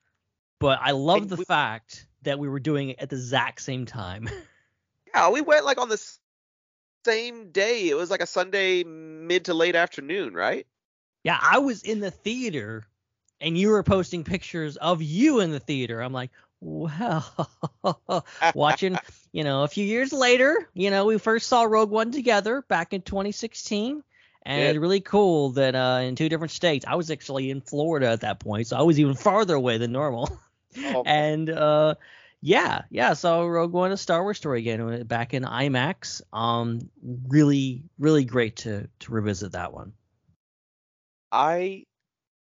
But 0.58 0.80
I 0.82 0.90
love 0.90 1.28
the 1.28 1.36
we- 1.36 1.44
fact 1.44 2.06
that 2.22 2.38
we 2.38 2.48
were 2.48 2.60
doing 2.60 2.90
it 2.90 3.00
at 3.00 3.10
the 3.10 3.16
exact 3.16 3.62
same 3.62 3.86
time. 3.86 4.28
Yeah, 5.12 5.30
we 5.30 5.40
went 5.40 5.64
like 5.64 5.78
on 5.78 5.88
the 5.88 6.00
same 7.04 7.50
day. 7.50 7.88
It 7.88 7.96
was 7.96 8.12
like 8.12 8.20
a 8.20 8.26
Sunday 8.26 8.84
mid 8.84 9.46
to 9.46 9.54
late 9.54 9.74
afternoon, 9.74 10.34
right? 10.34 10.68
yeah, 11.24 11.38
I 11.40 11.58
was 11.58 11.82
in 11.82 12.00
the 12.00 12.10
theater 12.10 12.86
and 13.40 13.56
you 13.56 13.70
were 13.70 13.82
posting 13.82 14.24
pictures 14.24 14.76
of 14.76 15.02
you 15.02 15.40
in 15.40 15.50
the 15.50 15.60
theater. 15.60 16.00
I'm 16.00 16.12
like, 16.12 16.30
Well, 16.60 17.48
watching, 18.54 18.98
you 19.32 19.44
know, 19.44 19.64
a 19.64 19.68
few 19.68 19.84
years 19.84 20.12
later, 20.12 20.68
you 20.74 20.90
know, 20.90 21.06
we 21.06 21.18
first 21.18 21.48
saw 21.48 21.62
Rogue 21.62 21.90
One 21.90 22.12
together 22.12 22.62
back 22.68 22.92
in 22.92 23.02
2016. 23.02 24.02
And 24.42 24.74
Yeah. 24.74 24.80
really 24.80 25.00
cool 25.00 25.50
that 25.50 25.74
uh, 25.74 26.00
in 26.02 26.16
two 26.16 26.28
different 26.30 26.50
states. 26.50 26.86
I 26.88 26.94
was 26.94 27.10
actually 27.10 27.50
in 27.50 27.60
Florida 27.60 28.08
at 28.08 28.22
that 28.22 28.40
point, 28.40 28.68
so 28.68 28.76
I 28.76 28.82
was 28.82 28.98
even 28.98 29.14
farther 29.14 29.54
away 29.54 29.76
than 29.76 29.92
normal. 29.92 30.40
Oh, 30.82 31.02
and 31.06 31.50
uh, 31.50 31.96
yeah, 32.40 32.82
yeah, 32.90 33.12
saw 33.12 33.42
Rogue 33.42 33.72
One, 33.72 33.92
a 33.92 33.98
Star 33.98 34.22
Wars 34.22 34.38
story 34.38 34.60
again 34.60 34.80
uh, 34.80 35.04
back 35.04 35.34
in 35.34 35.42
IMAX. 35.42 36.22
Um, 36.32 36.90
really, 37.28 37.82
really 37.98 38.24
great 38.24 38.56
to 38.56 38.88
to 39.00 39.12
revisit 39.12 39.52
that 39.52 39.74
one. 39.74 39.92
I 41.30 41.84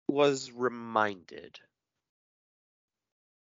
was 0.08 0.52
reminded 0.52 1.60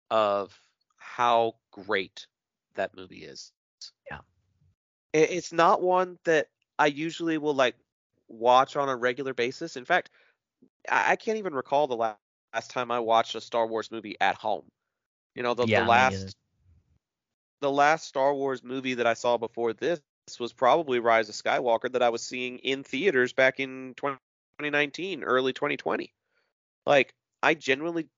of 0.09 0.59
how 0.97 1.55
great 1.71 2.27
that 2.75 2.95
movie 2.95 3.23
is. 3.25 3.51
Yeah. 4.09 4.19
It's 5.13 5.53
not 5.53 5.81
one 5.81 6.19
that 6.25 6.47
I 6.77 6.87
usually 6.87 7.37
will 7.37 7.53
like 7.53 7.75
watch 8.27 8.75
on 8.75 8.89
a 8.89 8.95
regular 8.95 9.33
basis. 9.33 9.77
In 9.77 9.85
fact, 9.85 10.09
I 10.89 11.15
can't 11.15 11.37
even 11.37 11.53
recall 11.53 11.87
the 11.87 11.95
la- 11.95 12.15
last 12.53 12.71
time 12.71 12.91
I 12.91 12.99
watched 12.99 13.35
a 13.35 13.41
Star 13.41 13.67
Wars 13.67 13.91
movie 13.91 14.15
at 14.21 14.35
home. 14.35 14.65
You 15.35 15.43
know, 15.43 15.53
the, 15.53 15.67
Yeah, 15.67 15.79
the 15.79 15.83
last 15.83 16.35
the 17.61 17.71
last 17.71 18.07
Star 18.07 18.33
Wars 18.33 18.63
movie 18.63 18.95
that 18.95 19.07
I 19.07 19.13
saw 19.13 19.37
before 19.37 19.73
this 19.73 20.01
was 20.39 20.53
probably 20.53 20.99
Rise 20.99 21.29
of 21.29 21.35
Skywalker 21.35 21.91
that 21.91 22.03
I 22.03 22.09
was 22.09 22.23
seeing 22.23 22.59
in 22.59 22.83
theaters 22.83 23.33
back 23.33 23.59
in 23.59 23.93
20, 23.95 24.17
2019, 24.57 25.23
early 25.23 25.53
2020. 25.53 26.13
Like, 26.85 27.13
I 27.41 27.53
genuinely 27.55 28.09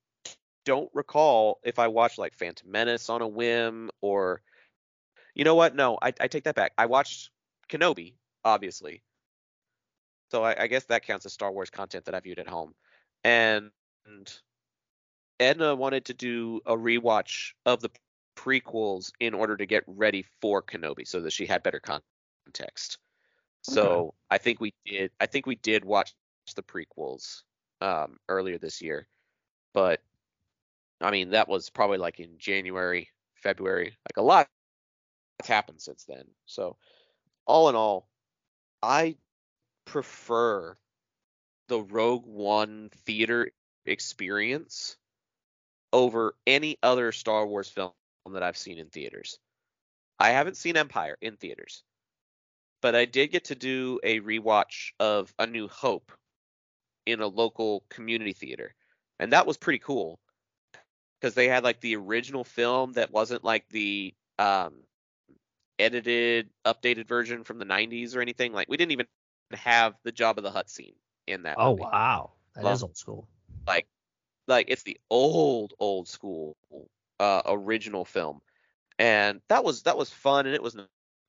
don't 0.67 0.89
recall 0.93 1.61
if 1.63 1.79
I 1.79 1.87
watched 1.87 2.17
like 2.17 2.33
Phantom 2.33 2.69
Menace 2.69 3.09
on 3.09 3.21
a 3.21 3.27
whim 3.27 3.89
or, 4.01 4.41
you 5.33 5.45
know 5.45 5.55
what? 5.55 5.75
No, 5.75 5.97
I, 6.01 6.11
I 6.19 6.27
take 6.27 6.43
that 6.43 6.55
back. 6.55 6.73
I 6.77 6.87
watched 6.87 7.29
Kenobi, 7.69 8.15
obviously. 8.43 9.01
So 10.29 10.43
I, 10.43 10.63
I 10.63 10.67
guess 10.67 10.83
that 10.85 11.05
counts 11.05 11.25
as 11.25 11.31
Star 11.31 11.53
Wars 11.53 11.69
content 11.69 12.03
that 12.03 12.15
I 12.15 12.19
viewed 12.19 12.39
at 12.39 12.49
home. 12.49 12.75
And 13.23 13.71
Edna 15.39 15.73
wanted 15.73 16.03
to 16.05 16.13
do 16.13 16.59
a 16.65 16.75
rewatch 16.75 17.53
of 17.65 17.79
the 17.79 17.89
prequels 18.35 19.13
in 19.21 19.33
order 19.33 19.55
to 19.55 19.65
get 19.65 19.85
ready 19.87 20.25
for 20.41 20.61
Kenobi 20.61 21.07
so 21.07 21.21
that 21.21 21.31
she 21.31 21.45
had 21.45 21.63
better 21.63 21.79
context. 21.79 22.97
So 23.61 24.15
I 24.29 24.37
think 24.37 24.59
we 24.59 24.73
did 24.85 25.11
I 25.21 25.27
think 25.27 25.45
we 25.45 25.55
did 25.55 25.85
watch 25.85 26.13
the 26.57 26.63
prequels 26.63 27.43
um 27.79 28.17
earlier 28.27 28.57
this 28.57 28.81
year. 28.81 29.07
But 29.73 30.01
I 31.01 31.11
mean 31.11 31.31
that 31.31 31.47
was 31.47 31.69
probably 31.69 31.97
like 31.97 32.19
in 32.19 32.37
January, 32.37 33.09
February. 33.35 33.85
Like 33.87 34.17
a 34.17 34.21
lot 34.21 34.47
has 35.41 35.47
happened 35.47 35.81
since 35.81 36.05
then. 36.05 36.25
So 36.45 36.77
all 37.45 37.69
in 37.69 37.75
all, 37.75 38.07
I 38.81 39.15
prefer 39.85 40.77
the 41.67 41.81
Rogue 41.81 42.25
One 42.25 42.89
theater 43.05 43.51
experience 43.85 44.97
over 45.93 46.35
any 46.45 46.77
other 46.83 47.11
Star 47.11 47.45
Wars 47.47 47.69
film 47.69 47.91
that 48.31 48.43
I've 48.43 48.57
seen 48.57 48.77
in 48.77 48.89
theaters. 48.89 49.39
I 50.19 50.29
haven't 50.29 50.57
seen 50.57 50.77
Empire 50.77 51.17
in 51.21 51.37
theaters, 51.37 51.83
but 52.81 52.95
I 52.95 53.05
did 53.05 53.31
get 53.31 53.45
to 53.45 53.55
do 53.55 53.99
a 54.03 54.19
rewatch 54.19 54.91
of 54.99 55.33
A 55.39 55.45
New 55.45 55.67
Hope 55.67 56.11
in 57.05 57.21
a 57.21 57.27
local 57.27 57.83
community 57.89 58.33
theater, 58.33 58.75
and 59.19 59.31
that 59.31 59.47
was 59.47 59.57
pretty 59.57 59.79
cool 59.79 60.19
because 61.19 61.33
they 61.35 61.47
had 61.47 61.63
like 61.63 61.79
the 61.81 61.95
original 61.95 62.43
film 62.43 62.93
that 62.93 63.11
wasn't 63.11 63.43
like 63.43 63.67
the 63.69 64.13
um, 64.39 64.73
edited, 65.79 66.49
updated 66.65 67.07
version 67.07 67.43
from 67.43 67.59
the 67.59 67.65
90s 67.65 68.15
or 68.15 68.21
anything. 68.21 68.53
Like 68.53 68.69
we 68.69 68.77
didn't 68.77 68.91
even 68.91 69.07
have 69.53 69.95
the 70.03 70.11
Jabba 70.11 70.41
the 70.41 70.51
Hutt 70.51 70.69
scene 70.69 70.95
in 71.27 71.43
that. 71.43 71.57
Oh 71.57 71.71
movie 71.71 71.83
wow, 71.83 72.31
that 72.55 72.65
is 72.65 72.83
Well, 72.83 72.89
old 72.89 72.97
school. 72.97 73.27
like 73.67 73.87
like 74.47 74.69
it's 74.69 74.83
the 74.83 74.99
old 75.09 75.73
old 75.79 76.07
school 76.07 76.55
uh 77.19 77.41
original 77.45 78.05
film 78.05 78.41
and 78.99 79.41
that 79.49 79.63
was 79.63 79.83
that 79.83 79.97
was 79.97 80.11
fun 80.11 80.45
and 80.45 80.55
it 80.55 80.63
was 80.63 80.77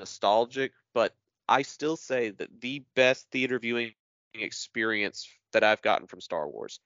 nostalgic 0.00 0.72
but 0.94 1.14
i 1.48 1.62
still 1.62 1.96
say 1.96 2.30
that 2.30 2.60
the 2.60 2.82
best 2.94 3.30
theater 3.30 3.58
viewing 3.58 3.92
experience 4.34 5.28
that 5.52 5.64
i've 5.64 5.82
gotten 5.82 6.06
from 6.06 6.20
star 6.20 6.48
wars 6.48 6.80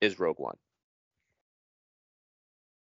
is 0.00 0.18
rogue 0.18 0.38
one 0.38 0.56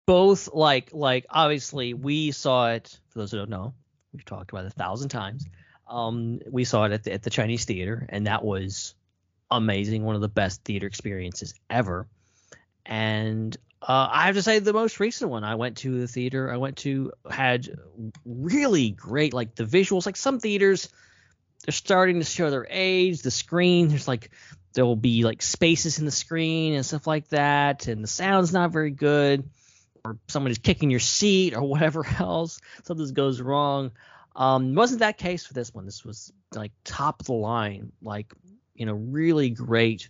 both 0.07 0.53
like 0.53 0.91
like 0.93 1.27
obviously 1.31 1.95
we 1.95 2.31
saw 2.31 2.71
it 2.71 2.99
for 3.09 3.21
those 3.21 3.31
who 3.31 3.39
don't 3.39 3.51
know 3.51 3.75
we've 4.13 4.25
talked 4.25 4.51
about 4.51 4.65
it 4.65 4.69
a 4.69 4.71
thousand 4.71 5.09
times 5.09 5.47
um 5.89 6.41
we 6.51 6.65
saw 6.65 6.85
it 6.85 6.93
at 6.93 7.05
the, 7.05 7.13
at 7.13 7.23
the 7.23 7.31
chinese 7.31 7.65
theater 7.65 8.07
and 8.09 8.27
that 8.27 8.45
was 8.45 8.95
amazing 9.51 10.05
one 10.05 10.15
of 10.15 10.21
the 10.21 10.29
best 10.29 10.63
theater 10.65 10.87
experiences 10.87 11.55
ever. 11.69 12.07
And 12.87 13.57
uh, 13.83 14.09
i 14.13 14.27
have 14.27 14.35
to 14.35 14.43
say 14.43 14.59
the 14.59 14.75
most 14.75 15.01
recent 15.01 15.31
one 15.31 15.43
i 15.43 15.55
went 15.55 15.79
to 15.79 16.01
the 16.01 16.07
theater 16.07 16.53
i 16.53 16.57
went 16.59 16.77
to 16.77 17.13
had 17.31 17.67
really 18.27 18.91
great 18.91 19.33
like 19.33 19.55
the 19.55 19.65
visuals 19.65 20.05
like 20.05 20.17
some 20.17 20.39
theaters 20.39 20.91
they're 21.65 21.73
starting 21.73 22.19
to 22.19 22.27
show 22.27 22.51
their 22.51 22.67
age 22.69 23.23
the 23.23 23.31
screen 23.31 23.89
there's 23.89 24.07
like 24.07 24.31
there 24.75 24.85
will 24.85 24.97
be 24.97 25.25
like 25.25 25.41
spaces 25.41 25.99
in 25.99 26.05
the 26.05 26.11
screen 26.11 26.75
and 26.75 26.85
stuff 26.85 27.07
like 27.07 27.27
that 27.29 27.87
and 27.87 28.05
the 28.05 28.09
sound's 28.09 28.53
not 28.53 28.71
very 28.71 28.91
good 28.91 29.49
or 30.05 30.19
somebody's 30.29 30.59
kicking 30.59 30.91
your 30.91 31.01
seat 31.01 31.55
or 31.55 31.63
whatever 31.69 32.05
else, 32.19 32.61
something 32.85 33.13
goes 33.13 33.41
wrong. 33.41 33.93
Um, 34.37 34.75
wasn't 34.75 35.01
that 35.01 35.19
case 35.19 35.45
for 35.45 35.55
this 35.55 35.75
one. 35.75 35.85
This 35.85 36.05
was 36.05 36.33
like 36.55 36.73
top 36.85 37.21
of 37.21 37.27
the 37.27 37.33
line, 37.33 37.93
like 38.03 38.33
you 38.75 38.87
know, 38.87 38.95
really 38.95 39.51
great 39.51 40.09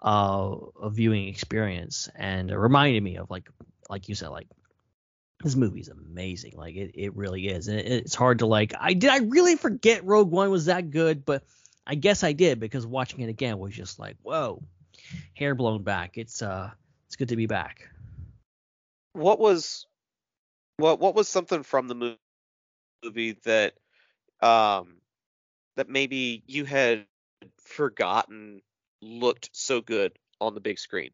uh 0.00 0.56
a 0.80 0.90
viewing 0.90 1.28
experience, 1.28 2.08
and 2.16 2.50
it 2.50 2.58
reminded 2.58 3.02
me 3.02 3.16
of 3.16 3.30
like 3.30 3.48
like 3.88 4.08
you 4.08 4.14
said, 4.14 4.28
like 4.28 4.48
this 5.42 5.54
movie's 5.56 5.88
amazing. 5.88 6.54
Like 6.56 6.76
it, 6.76 6.92
it 6.94 7.16
really 7.16 7.48
is, 7.48 7.68
and 7.68 7.78
it, 7.78 7.86
it's 7.86 8.14
hard 8.14 8.40
to 8.40 8.46
like. 8.46 8.74
I 8.78 8.94
did 8.94 9.10
I 9.10 9.18
really 9.18 9.56
forget 9.56 10.04
Rogue 10.04 10.30
One 10.30 10.50
was 10.50 10.66
that 10.66 10.90
good, 10.90 11.24
but 11.24 11.44
I 11.86 11.94
guess 11.94 12.24
I 12.24 12.32
did 12.32 12.58
because 12.60 12.86
watching 12.86 13.20
it 13.20 13.28
again 13.28 13.58
was 13.58 13.74
just 13.74 13.98
like 13.98 14.16
whoa, 14.22 14.62
hair 15.34 15.54
blown 15.54 15.82
back. 15.82 16.16
It's 16.16 16.42
uh 16.42 16.70
it's 17.06 17.16
good 17.16 17.28
to 17.28 17.36
be 17.36 17.46
back. 17.46 17.88
What 19.12 19.38
was 19.38 19.86
what 20.76 21.00
what 21.00 21.14
was 21.14 21.28
something 21.28 21.62
from 21.62 21.88
the 21.88 21.94
mo- 21.94 22.16
movie 23.04 23.36
that 23.44 23.74
um 24.40 24.96
that 25.76 25.88
maybe 25.88 26.42
you 26.46 26.64
had 26.64 27.06
forgotten 27.58 28.60
looked 29.00 29.50
so 29.52 29.80
good 29.80 30.12
on 30.40 30.54
the 30.54 30.60
big 30.60 30.78
screen? 30.78 31.10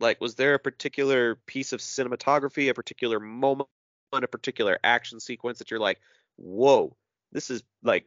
Like 0.00 0.20
was 0.20 0.34
there 0.34 0.54
a 0.54 0.58
particular 0.58 1.36
piece 1.46 1.72
of 1.72 1.80
cinematography 1.80 2.70
a 2.70 2.74
particular 2.74 3.20
moment 3.20 3.68
a 4.12 4.26
particular 4.26 4.78
action 4.84 5.20
sequence 5.20 5.58
that 5.58 5.70
you're 5.70 5.80
like 5.80 5.98
whoa 6.36 6.94
this 7.32 7.48
is 7.48 7.62
like 7.82 8.04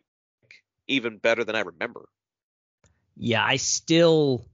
even 0.88 1.17
better 1.17 1.43
than 1.43 1.56
i 1.56 1.62
remember 1.62 2.08
yeah, 3.17 3.43
I 3.43 3.56
still 3.56 4.45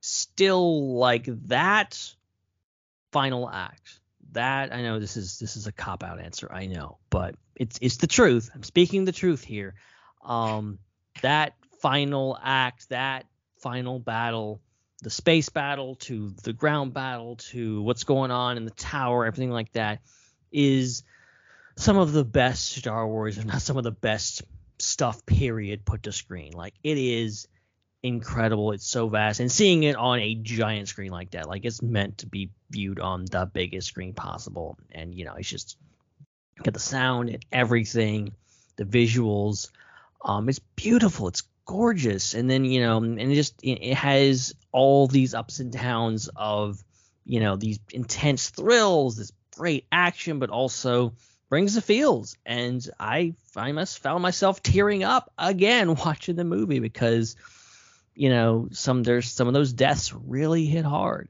still 0.00 0.94
like 0.94 1.24
that 1.46 2.14
final 3.14 3.48
act. 3.48 4.00
That 4.32 4.74
I 4.74 4.82
know 4.82 4.98
this 4.98 5.16
is 5.16 5.38
this 5.38 5.56
is 5.56 5.68
a 5.68 5.72
cop 5.72 6.02
out 6.02 6.20
answer, 6.20 6.52
I 6.52 6.66
know, 6.66 6.98
but 7.08 7.36
it's 7.54 7.78
it's 7.80 7.98
the 7.98 8.08
truth. 8.08 8.50
I'm 8.52 8.64
speaking 8.64 9.04
the 9.04 9.12
truth 9.12 9.44
here. 9.44 9.74
Um 10.24 10.80
that 11.22 11.54
final 11.80 12.36
act, 12.42 12.88
that 12.88 13.26
final 13.58 14.00
battle, 14.00 14.60
the 15.02 15.10
space 15.10 15.50
battle 15.50 15.94
to 15.96 16.34
the 16.42 16.52
ground 16.52 16.94
battle 16.94 17.36
to 17.52 17.80
what's 17.82 18.02
going 18.02 18.32
on 18.32 18.56
in 18.56 18.64
the 18.64 18.72
tower, 18.72 19.24
everything 19.24 19.52
like 19.52 19.70
that 19.72 20.00
is 20.50 21.04
some 21.76 21.96
of 21.96 22.12
the 22.12 22.24
best 22.24 22.72
Star 22.72 23.06
Wars, 23.06 23.38
if 23.38 23.44
not 23.44 23.62
some 23.62 23.76
of 23.76 23.84
the 23.84 23.92
best 23.92 24.42
stuff 24.80 25.24
period 25.26 25.84
put 25.84 26.02
to 26.02 26.12
screen. 26.12 26.52
Like 26.52 26.74
it 26.82 26.98
is 26.98 27.46
incredible. 28.04 28.72
It's 28.72 28.86
so 28.86 29.08
vast, 29.08 29.40
and 29.40 29.50
seeing 29.50 29.82
it 29.82 29.96
on 29.96 30.20
a 30.20 30.34
giant 30.34 30.88
screen 30.88 31.10
like 31.10 31.30
that, 31.30 31.48
like 31.48 31.64
it's 31.64 31.82
meant 31.82 32.18
to 32.18 32.26
be 32.26 32.50
viewed 32.70 33.00
on 33.00 33.24
the 33.24 33.50
biggest 33.52 33.88
screen 33.88 34.12
possible. 34.12 34.78
And 34.92 35.14
you 35.14 35.24
know, 35.24 35.34
it's 35.34 35.48
just 35.48 35.78
got 36.62 36.74
the 36.74 36.80
sound 36.80 37.30
and 37.30 37.44
everything, 37.50 38.34
the 38.76 38.84
visuals. 38.84 39.70
Um, 40.22 40.48
it's 40.50 40.58
beautiful. 40.76 41.28
It's 41.28 41.42
gorgeous, 41.64 42.34
and 42.34 42.48
then 42.48 42.66
you 42.66 42.82
know, 42.82 42.98
and 42.98 43.18
it 43.18 43.34
just 43.34 43.54
it, 43.62 43.94
has 43.94 44.54
all 44.70 45.06
these 45.06 45.34
ups 45.34 45.58
and 45.60 45.72
downs 45.72 46.28
of 46.36 46.84
you 47.24 47.40
know 47.40 47.56
these 47.56 47.80
intense 47.90 48.50
thrills, 48.50 49.16
this 49.16 49.32
great 49.56 49.86
action, 49.90 50.40
but 50.40 50.50
also 50.50 51.14
brings 51.48 51.74
the 51.74 51.80
feels. 51.80 52.36
And 52.44 52.86
I 53.00 53.34
I 53.56 53.72
must 53.72 54.00
found 54.00 54.22
myself 54.22 54.62
tearing 54.62 55.04
up 55.04 55.32
again 55.38 55.94
watching 56.04 56.36
the 56.36 56.44
movie 56.44 56.80
because 56.80 57.36
you 58.14 58.30
know 58.30 58.68
some 58.72 59.02
there's 59.02 59.30
some 59.30 59.48
of 59.48 59.54
those 59.54 59.72
deaths 59.72 60.12
really 60.12 60.66
hit 60.66 60.84
hard 60.84 61.28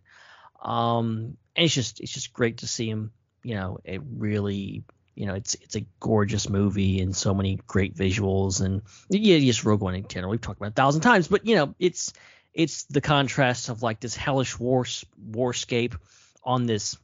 um 0.63 1.37
and 1.57 1.65
it's 1.65 1.75
just 1.75 2.01
it's 2.01 2.13
just 2.13 2.33
great 2.33 2.59
to 2.59 2.67
see 2.67 2.89
him 2.89 3.11
you 3.45 3.55
know, 3.55 3.79
it 3.85 4.01
really, 4.17 4.83
you 5.15 5.27
know, 5.27 5.35
it's 5.35 5.55
it's 5.55 5.77
a 5.77 5.87
gorgeous 6.01 6.49
movie 6.49 7.01
and 7.01 7.15
so 7.15 7.35
many 7.35 7.61
great 7.67 7.95
visuals 7.95 8.61
and 8.61 8.83
yeah, 9.09 9.39
just 9.39 9.65
Rogue 9.65 9.83
One 9.83 9.95
in 9.95 10.09
general. 10.09 10.33
We've 10.33 10.41
talked 10.41 10.59
about 10.59 10.71
a 10.71 10.75
thousand 10.75 11.03
times, 11.03 11.29
but 11.29 11.47
you 11.47 11.55
know, 11.55 11.75
it's 11.79 12.13
it's 12.53 12.85
the 12.85 13.03
contrast 13.03 13.69
of 13.69 13.83
like 13.83 14.01
this 14.01 14.17
hellish 14.17 14.59
war 14.59 14.85
warscape 14.85 15.95
on 16.43 16.67
this 16.67 16.97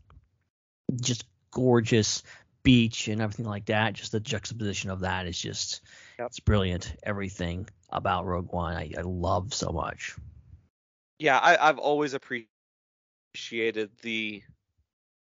just 1.01 1.25
gorgeous 1.51 2.23
beach 2.63 3.09
and 3.09 3.21
everything 3.21 3.47
like 3.47 3.67
that. 3.67 3.93
Just 3.93 4.13
the 4.13 4.21
juxtaposition 4.21 4.91
of 4.91 5.01
that 5.01 5.27
is 5.27 5.39
just 5.39 5.83
Yep. 6.21 6.27
it's 6.27 6.41
brilliant. 6.41 6.95
Everything 7.03 7.67
about 7.89 8.27
Rogue 8.27 8.53
One 8.53 8.75
I, 8.77 8.93
I 8.97 9.01
love 9.01 9.55
so 9.55 9.73
much. 9.73 10.17
yeah, 11.19 11.39
I, 11.39 11.69
I've 11.69 11.79
always 11.79 12.13
appreciated 12.13 13.91
the, 14.03 14.43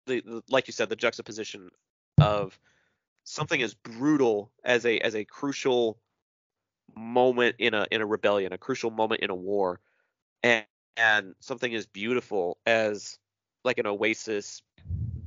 the 0.05 0.21
the 0.21 0.43
like 0.49 0.67
you 0.67 0.71
said 0.71 0.87
the 0.87 0.95
juxtaposition 0.95 1.71
of 2.21 2.57
something 3.25 3.61
as 3.61 3.73
brutal 3.73 4.49
as 4.63 4.85
a 4.85 4.97
as 4.99 5.13
a 5.13 5.25
crucial 5.25 5.97
moment 6.95 7.57
in 7.59 7.73
a 7.73 7.85
in 7.91 8.01
a 8.01 8.05
rebellion, 8.05 8.53
a 8.53 8.57
crucial 8.57 8.89
moment 8.89 9.21
in 9.21 9.29
a 9.29 9.35
war, 9.35 9.81
and 10.41 10.65
and 10.95 11.35
something 11.41 11.75
as 11.75 11.85
beautiful 11.85 12.57
as 12.65 13.19
like 13.65 13.77
an 13.77 13.87
oasis 13.87 14.61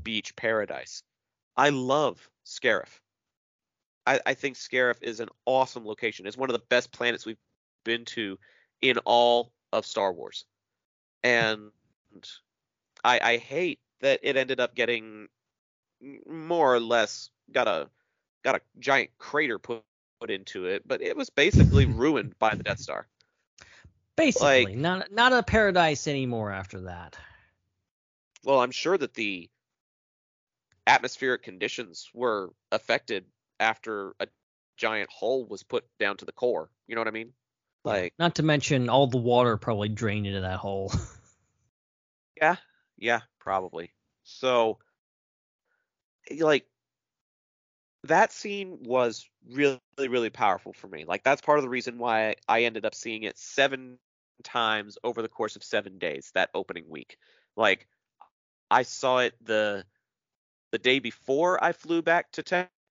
beach 0.05 0.35
paradise. 0.37 1.03
I 1.55 1.69
love 1.69 2.31
Scarif. 2.47 3.01
I, 4.07 4.21
I 4.27 4.35
think 4.35 4.57
Scarif 4.57 5.03
is 5.03 5.21
an 5.21 5.29
awesome 5.47 5.87
location. 5.87 6.27
It's 6.27 6.37
one 6.37 6.51
of 6.51 6.55
the 6.55 6.65
best 6.69 6.93
planets 6.93 7.27
we've 7.27 7.37
been 7.85 8.05
to 8.07 8.39
in 8.81 8.99
all 8.99 9.53
of 9.73 9.87
Star 9.87 10.13
Wars. 10.13 10.45
And 11.23 11.71
I 13.05 13.21
I 13.21 13.37
hate 13.37 13.81
that 14.01 14.21
it 14.23 14.37
ended 14.37 14.61
up 14.61 14.75
getting 14.75 15.29
more 16.27 16.75
or 16.75 16.81
less 16.81 17.31
got 17.53 17.69
a 17.69 17.89
got 18.43 18.57
a 18.57 18.61
giant 18.79 19.11
crater 19.19 19.59
put 19.59 19.83
put 20.21 20.31
into 20.31 20.67
it, 20.67 20.87
but 20.87 21.03
it 21.03 21.17
was 21.17 21.31
basically 21.31 21.87
ruined 21.87 22.39
by 22.39 22.55
the 22.55 22.63
Death 22.63 22.79
Star. 22.79 23.07
Basically, 24.17 24.67
Like- 24.67 24.77
not 24.77 25.13
not 25.13 25.33
a 25.33 25.43
paradise 25.43 26.07
anymore 26.09 26.51
after 26.51 26.83
that. 26.83 27.17
Well, 28.45 28.61
I'm 28.61 28.71
sure 28.71 28.97
that 28.97 29.15
the 29.15 29.51
atmospheric 30.87 31.43
conditions 31.43 32.11
were 32.15 32.51
affected 32.73 33.27
after 33.61 34.15
a 34.19 34.27
giant 34.77 35.11
hole 35.11 35.47
was 35.47 35.63
put 35.63 35.85
down 35.99 36.17
to 36.17 36.25
the 36.25 36.33
core. 36.33 36.71
You 36.89 36.95
know 36.95 37.01
what 37.01 37.09
I 37.09 37.13
mean? 37.13 37.33
Like, 37.85 38.15
Not 38.19 38.35
to 38.37 38.43
mention 38.43 38.89
all 38.89 39.07
the 39.07 39.19
water 39.19 39.57
probably 39.57 39.89
drained 39.89 40.27
into 40.27 40.41
that 40.41 40.59
hole. 40.59 40.93
yeah, 42.37 42.57
yeah, 42.99 43.21
probably. 43.39 43.93
So, 44.25 44.79
eh, 46.31 46.37
like, 46.41 46.67
that 48.05 48.33
scene 48.33 48.79
was 48.83 49.29
really, 49.51 49.79
really 49.99 50.31
powerful 50.31 50.73
for 50.73 50.89
me. 50.89 51.05
Like, 51.07 51.23
that's 51.23 51.43
part 51.43 51.59
of 51.59 51.63
the 51.63 51.69
reason 51.69 51.99
why 51.99 52.37
I 52.49 52.65
ended 52.65 52.85
up 52.85 52.95
seeing 52.95 53.23
it 53.25 53.39
seven 53.39 53.99
times 54.43 54.99
over 55.05 55.23
the 55.23 55.29
course 55.29 55.57
of 55.57 55.65
seven 55.65 55.99
days 55.99 56.31
that 56.35 56.51
opening 56.55 56.85
week. 56.89 57.19
Like, 57.57 57.87
I 58.71 58.83
saw 58.83 59.19
it 59.19 59.35
the 59.45 59.85
the 60.71 60.79
day 60.79 61.01
before 61.01 61.63
I 61.63 61.73
flew 61.73 62.01
back 62.01 62.31
to 62.33 62.43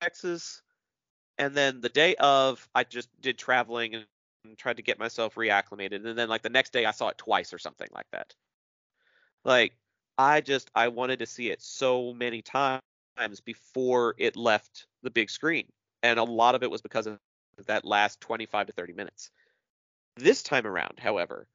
Texas, 0.02 0.62
and 1.38 1.56
then 1.56 1.82
the 1.82 1.90
day 1.90 2.16
of 2.16 2.68
I 2.76 2.84
just 2.84 3.10
did 3.22 3.38
traveling 3.38 3.96
and, 3.96 4.06
and 4.46 4.58
tried 4.58 4.78
to 4.78 4.84
get 4.84 5.00
myself 5.00 5.36
reacclimated, 5.36 6.06
and 6.06 6.18
then 6.18 6.30
like 6.30 6.42
the 6.42 6.50
next 6.50 6.74
day 6.74 6.86
I 6.86 6.92
saw 6.92 7.10
it 7.10 7.18
twice 7.18 7.54
or 7.54 7.60
something 7.60 7.90
like 7.94 8.10
that. 8.12 8.34
Like 9.46 9.74
I 10.18 10.42
just 10.42 10.70
I 10.76 10.90
wanted 10.90 11.20
to 11.20 11.26
see 11.26 11.50
it 11.50 11.62
so 11.62 12.14
many 12.14 12.42
times 12.42 12.82
before 13.46 14.16
it 14.18 14.36
left 14.36 14.88
the 15.04 15.12
big 15.12 15.30
screen, 15.30 15.68
and 16.04 16.20
a 16.20 16.24
lot 16.24 16.56
of 16.56 16.64
it 16.64 16.72
was 16.72 16.82
because 16.82 17.08
of 17.08 17.20
that 17.68 17.86
last 17.86 18.22
25 18.22 18.68
to 18.68 18.74
30 18.74 18.94
minutes. 18.94 19.32
This 20.16 20.44
time 20.44 20.66
around, 20.66 21.00
however, 21.00 21.48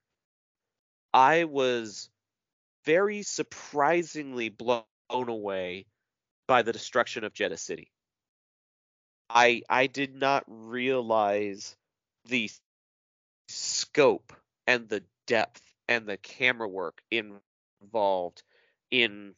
I 1.12 1.44
was 1.44 2.11
very 2.85 3.22
surprisingly 3.22 4.48
blown 4.48 4.85
away 5.11 5.87
by 6.46 6.62
the 6.62 6.72
destruction 6.72 7.24
of 7.24 7.33
Jedha 7.33 7.59
City. 7.59 7.90
I 9.28 9.62
I 9.68 9.87
did 9.87 10.14
not 10.14 10.44
realize 10.46 11.76
the 12.26 12.50
scope 13.48 14.32
and 14.66 14.88
the 14.88 15.02
depth 15.26 15.62
and 15.88 16.06
the 16.06 16.16
camera 16.16 16.68
work 16.68 17.02
involved 17.10 18.42
in 18.90 19.34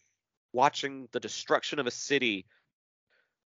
watching 0.53 1.09
the 1.12 1.20
destruction 1.20 1.79
of 1.79 1.87
a 1.87 1.90
city 1.90 2.46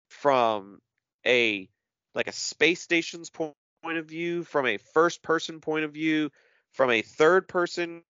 from 0.09 0.81
a 1.27 1.69
like 2.15 2.29
a 2.29 2.33
space 2.33 2.81
station's 2.81 3.31
point 3.31 3.55
of 3.85 4.07
view, 4.07 4.45
from 4.45 4.67
a 4.67 4.79
first 4.79 5.23
person 5.23 5.61
point 5.61 5.85
of 5.85 5.93
view, 5.93 6.31
from 6.73 6.91
a 6.91 7.03
third 7.03 7.47
person 7.49 8.03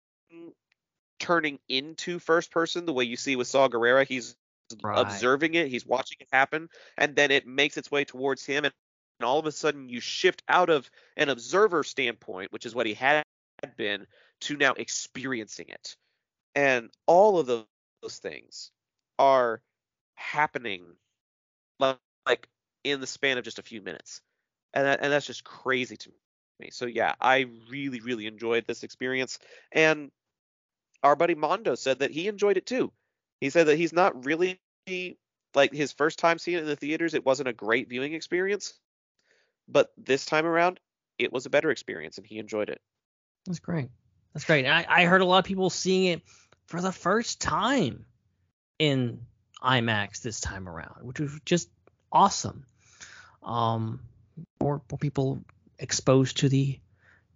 turning 1.18 1.58
into 1.68 2.18
first 2.18 2.50
person, 2.50 2.84
the 2.84 2.92
way 2.92 3.04
you 3.04 3.16
see 3.16 3.36
with 3.36 3.48
Saw 3.48 3.68
Gerrera, 3.68 4.06
he's 4.06 4.36
Right. 4.82 5.26
observing 5.26 5.54
it, 5.54 5.68
he's 5.68 5.86
watching 5.86 6.18
it 6.20 6.28
happen, 6.32 6.68
and 6.96 7.16
then 7.16 7.30
it 7.30 7.46
makes 7.46 7.76
its 7.76 7.90
way 7.90 8.04
towards 8.04 8.44
him, 8.46 8.64
and, 8.64 8.74
and 9.20 9.26
all 9.26 9.38
of 9.38 9.46
a 9.46 9.52
sudden 9.52 9.88
you 9.88 10.00
shift 10.00 10.42
out 10.48 10.70
of 10.70 10.90
an 11.16 11.28
observer 11.28 11.82
standpoint, 11.84 12.52
which 12.52 12.66
is 12.66 12.74
what 12.74 12.86
he 12.86 12.94
had 12.94 13.24
been, 13.76 14.06
to 14.40 14.56
now 14.56 14.74
experiencing 14.74 15.68
it. 15.68 15.96
And 16.54 16.90
all 17.06 17.38
of 17.38 17.46
those, 17.46 17.66
those 18.02 18.18
things 18.18 18.72
are 19.18 19.62
happening 20.16 20.96
like, 21.78 21.98
like 22.26 22.48
in 22.84 23.00
the 23.00 23.06
span 23.06 23.38
of 23.38 23.44
just 23.44 23.58
a 23.58 23.62
few 23.62 23.82
minutes. 23.82 24.22
And 24.74 24.86
that, 24.86 25.00
and 25.02 25.12
that's 25.12 25.26
just 25.26 25.44
crazy 25.44 25.96
to 25.98 26.12
me. 26.60 26.70
So 26.70 26.86
yeah, 26.86 27.14
I 27.20 27.46
really 27.68 28.00
really 28.00 28.26
enjoyed 28.26 28.66
this 28.66 28.82
experience 28.84 29.38
and 29.72 30.10
our 31.04 31.16
buddy 31.16 31.34
Mondo 31.36 31.76
said 31.76 32.00
that 32.00 32.10
he 32.10 32.28
enjoyed 32.28 32.56
it 32.56 32.66
too. 32.66 32.92
He 33.44 33.50
said 33.50 33.66
that 33.66 33.76
he's 33.76 33.92
not 33.92 34.24
really 34.24 34.58
like 35.54 35.70
his 35.70 35.92
first 35.92 36.18
time 36.18 36.38
seeing 36.38 36.56
it 36.56 36.62
in 36.62 36.66
the 36.66 36.76
theaters, 36.76 37.12
it 37.12 37.26
wasn't 37.26 37.50
a 37.50 37.52
great 37.52 37.90
viewing 37.90 38.14
experience, 38.14 38.72
but 39.68 39.92
this 39.98 40.24
time 40.24 40.46
around, 40.46 40.80
it 41.18 41.30
was 41.30 41.44
a 41.44 41.50
better 41.50 41.70
experience 41.70 42.16
and 42.16 42.26
he 42.26 42.38
enjoyed 42.38 42.70
it. 42.70 42.80
That's 43.44 43.58
great. 43.58 43.90
That's 44.32 44.46
great. 44.46 44.64
I, 44.64 44.86
I 44.88 45.04
heard 45.04 45.20
a 45.20 45.26
lot 45.26 45.40
of 45.40 45.44
people 45.44 45.68
seeing 45.68 46.06
it 46.06 46.22
for 46.68 46.80
the 46.80 46.90
first 46.90 47.42
time 47.42 48.06
in 48.78 49.20
IMAX 49.62 50.22
this 50.22 50.40
time 50.40 50.66
around, 50.66 51.02
which 51.02 51.20
was 51.20 51.38
just 51.44 51.68
awesome. 52.10 52.64
Um, 53.42 54.00
more, 54.58 54.80
more 54.90 54.98
people 54.98 55.44
exposed 55.78 56.38
to 56.38 56.48
the, 56.48 56.80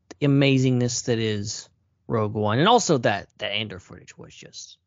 the 0.08 0.26
amazingness 0.26 1.04
that 1.04 1.18
is 1.18 1.68
Rogue 2.06 2.32
One, 2.32 2.60
and 2.60 2.66
also 2.66 2.96
that 2.96 3.28
that 3.36 3.52
Andor 3.52 3.78
footage 3.78 4.16
was 4.16 4.34
just 4.34 4.78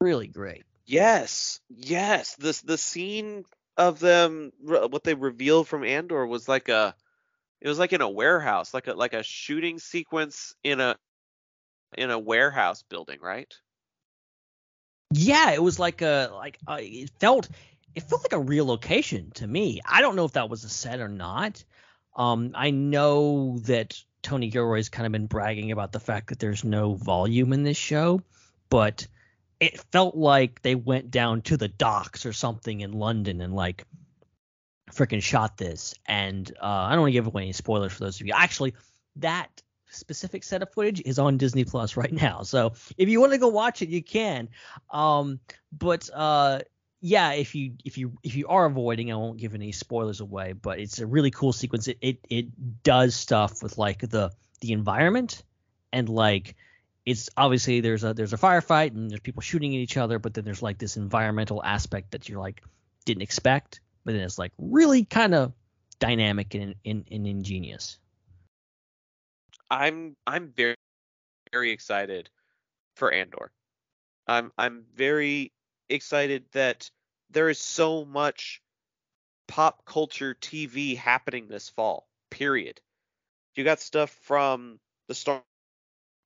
really 0.00 0.28
great. 0.28 0.64
Yes, 0.86 1.60
yes. 1.68 2.34
This 2.36 2.60
the 2.60 2.78
scene 2.78 3.44
of 3.76 3.98
them 3.98 4.52
what 4.60 5.04
they 5.04 5.14
revealed 5.14 5.66
from 5.66 5.84
Andor 5.84 6.26
was 6.26 6.48
like 6.48 6.68
a 6.68 6.94
it 7.60 7.68
was 7.68 7.78
like 7.78 7.92
in 7.92 8.02
a 8.02 8.08
warehouse, 8.08 8.74
like 8.74 8.86
a 8.86 8.94
like 8.94 9.14
a 9.14 9.22
shooting 9.22 9.78
sequence 9.78 10.54
in 10.62 10.80
a 10.80 10.96
in 11.96 12.10
a 12.10 12.18
warehouse 12.18 12.82
building, 12.82 13.18
right? 13.22 13.52
Yeah, 15.12 15.52
it 15.52 15.62
was 15.62 15.78
like 15.78 16.02
a 16.02 16.30
like 16.34 16.58
uh, 16.66 16.78
it 16.80 17.10
felt 17.18 17.48
it 17.94 18.02
felt 18.02 18.22
like 18.22 18.32
a 18.32 18.38
real 18.38 18.66
location 18.66 19.30
to 19.36 19.46
me. 19.46 19.80
I 19.88 20.02
don't 20.02 20.16
know 20.16 20.24
if 20.24 20.32
that 20.32 20.50
was 20.50 20.64
a 20.64 20.68
set 20.68 21.00
or 21.00 21.08
not. 21.08 21.64
Um, 22.16 22.52
I 22.54 22.70
know 22.70 23.58
that 23.60 23.98
Tony 24.22 24.48
Gilroy's 24.48 24.88
kind 24.88 25.06
of 25.06 25.12
been 25.12 25.26
bragging 25.26 25.72
about 25.72 25.92
the 25.92 26.00
fact 26.00 26.28
that 26.28 26.38
there's 26.38 26.64
no 26.64 26.94
volume 26.94 27.52
in 27.52 27.62
this 27.62 27.76
show, 27.76 28.22
but 28.70 29.06
it 29.60 29.80
felt 29.92 30.16
like 30.16 30.62
they 30.62 30.74
went 30.74 31.10
down 31.10 31.42
to 31.42 31.56
the 31.56 31.68
docks 31.68 32.26
or 32.26 32.32
something 32.32 32.80
in 32.80 32.92
London 32.92 33.40
and 33.40 33.54
like 33.54 33.84
freaking 34.90 35.22
shot 35.22 35.56
this. 35.56 35.94
And 36.06 36.50
uh, 36.60 36.66
I 36.66 36.92
don't 36.92 37.00
want 37.00 37.08
to 37.10 37.12
give 37.12 37.26
away 37.26 37.42
any 37.42 37.52
spoilers 37.52 37.92
for 37.92 38.04
those 38.04 38.20
of 38.20 38.26
you. 38.26 38.32
Actually, 38.34 38.74
that 39.16 39.62
specific 39.90 40.42
set 40.42 40.62
of 40.62 40.72
footage 40.72 41.00
is 41.04 41.18
on 41.18 41.36
Disney 41.38 41.64
Plus 41.64 41.96
right 41.96 42.12
now. 42.12 42.42
So 42.42 42.72
if 42.96 43.08
you 43.08 43.20
want 43.20 43.32
to 43.32 43.38
go 43.38 43.48
watch 43.48 43.82
it, 43.82 43.88
you 43.88 44.02
can. 44.02 44.48
Um, 44.90 45.40
but 45.72 46.08
uh, 46.12 46.60
yeah, 47.00 47.32
if 47.32 47.54
you 47.54 47.74
if 47.84 47.98
you 47.98 48.12
if 48.22 48.34
you 48.34 48.48
are 48.48 48.64
avoiding, 48.64 49.12
I 49.12 49.16
won't 49.16 49.36
give 49.36 49.54
any 49.54 49.72
spoilers 49.72 50.20
away. 50.20 50.52
But 50.52 50.78
it's 50.78 50.98
a 50.98 51.06
really 51.06 51.30
cool 51.30 51.52
sequence. 51.52 51.88
It 51.88 51.98
it, 52.00 52.18
it 52.28 52.82
does 52.82 53.14
stuff 53.14 53.62
with 53.62 53.78
like 53.78 54.00
the 54.00 54.30
the 54.60 54.72
environment 54.72 55.42
and 55.92 56.08
like 56.08 56.56
it's 57.06 57.28
obviously 57.36 57.80
there's 57.80 58.04
a 58.04 58.14
there's 58.14 58.32
a 58.32 58.38
firefight 58.38 58.94
and 58.94 59.10
there's 59.10 59.20
people 59.20 59.42
shooting 59.42 59.74
at 59.74 59.78
each 59.78 59.96
other, 59.96 60.18
but 60.18 60.34
then 60.34 60.44
there's 60.44 60.62
like 60.62 60.78
this 60.78 60.96
environmental 60.96 61.62
aspect 61.62 62.12
that 62.12 62.28
you're 62.28 62.40
like 62.40 62.62
didn't 63.04 63.22
expect, 63.22 63.80
but 64.04 64.12
then 64.12 64.22
it's 64.22 64.38
like 64.38 64.52
really 64.58 65.04
kind 65.04 65.34
of 65.34 65.52
dynamic 65.98 66.54
and, 66.54 66.74
and, 66.84 67.04
and 67.10 67.26
ingenious. 67.26 67.98
I'm 69.70 70.16
I'm 70.26 70.52
very 70.56 70.76
very 71.52 71.70
excited 71.72 72.30
for 72.96 73.12
Andor. 73.12 73.50
I'm 74.26 74.52
I'm 74.56 74.84
very 74.94 75.52
excited 75.88 76.44
that 76.52 76.90
there 77.30 77.50
is 77.50 77.58
so 77.58 78.04
much 78.04 78.62
pop 79.46 79.84
culture 79.84 80.34
TV 80.40 80.96
happening 80.96 81.48
this 81.48 81.68
fall. 81.68 82.08
Period. 82.30 82.80
You 83.56 83.64
got 83.64 83.80
stuff 83.80 84.10
from 84.22 84.80
the 85.08 85.14
Star 85.14 85.42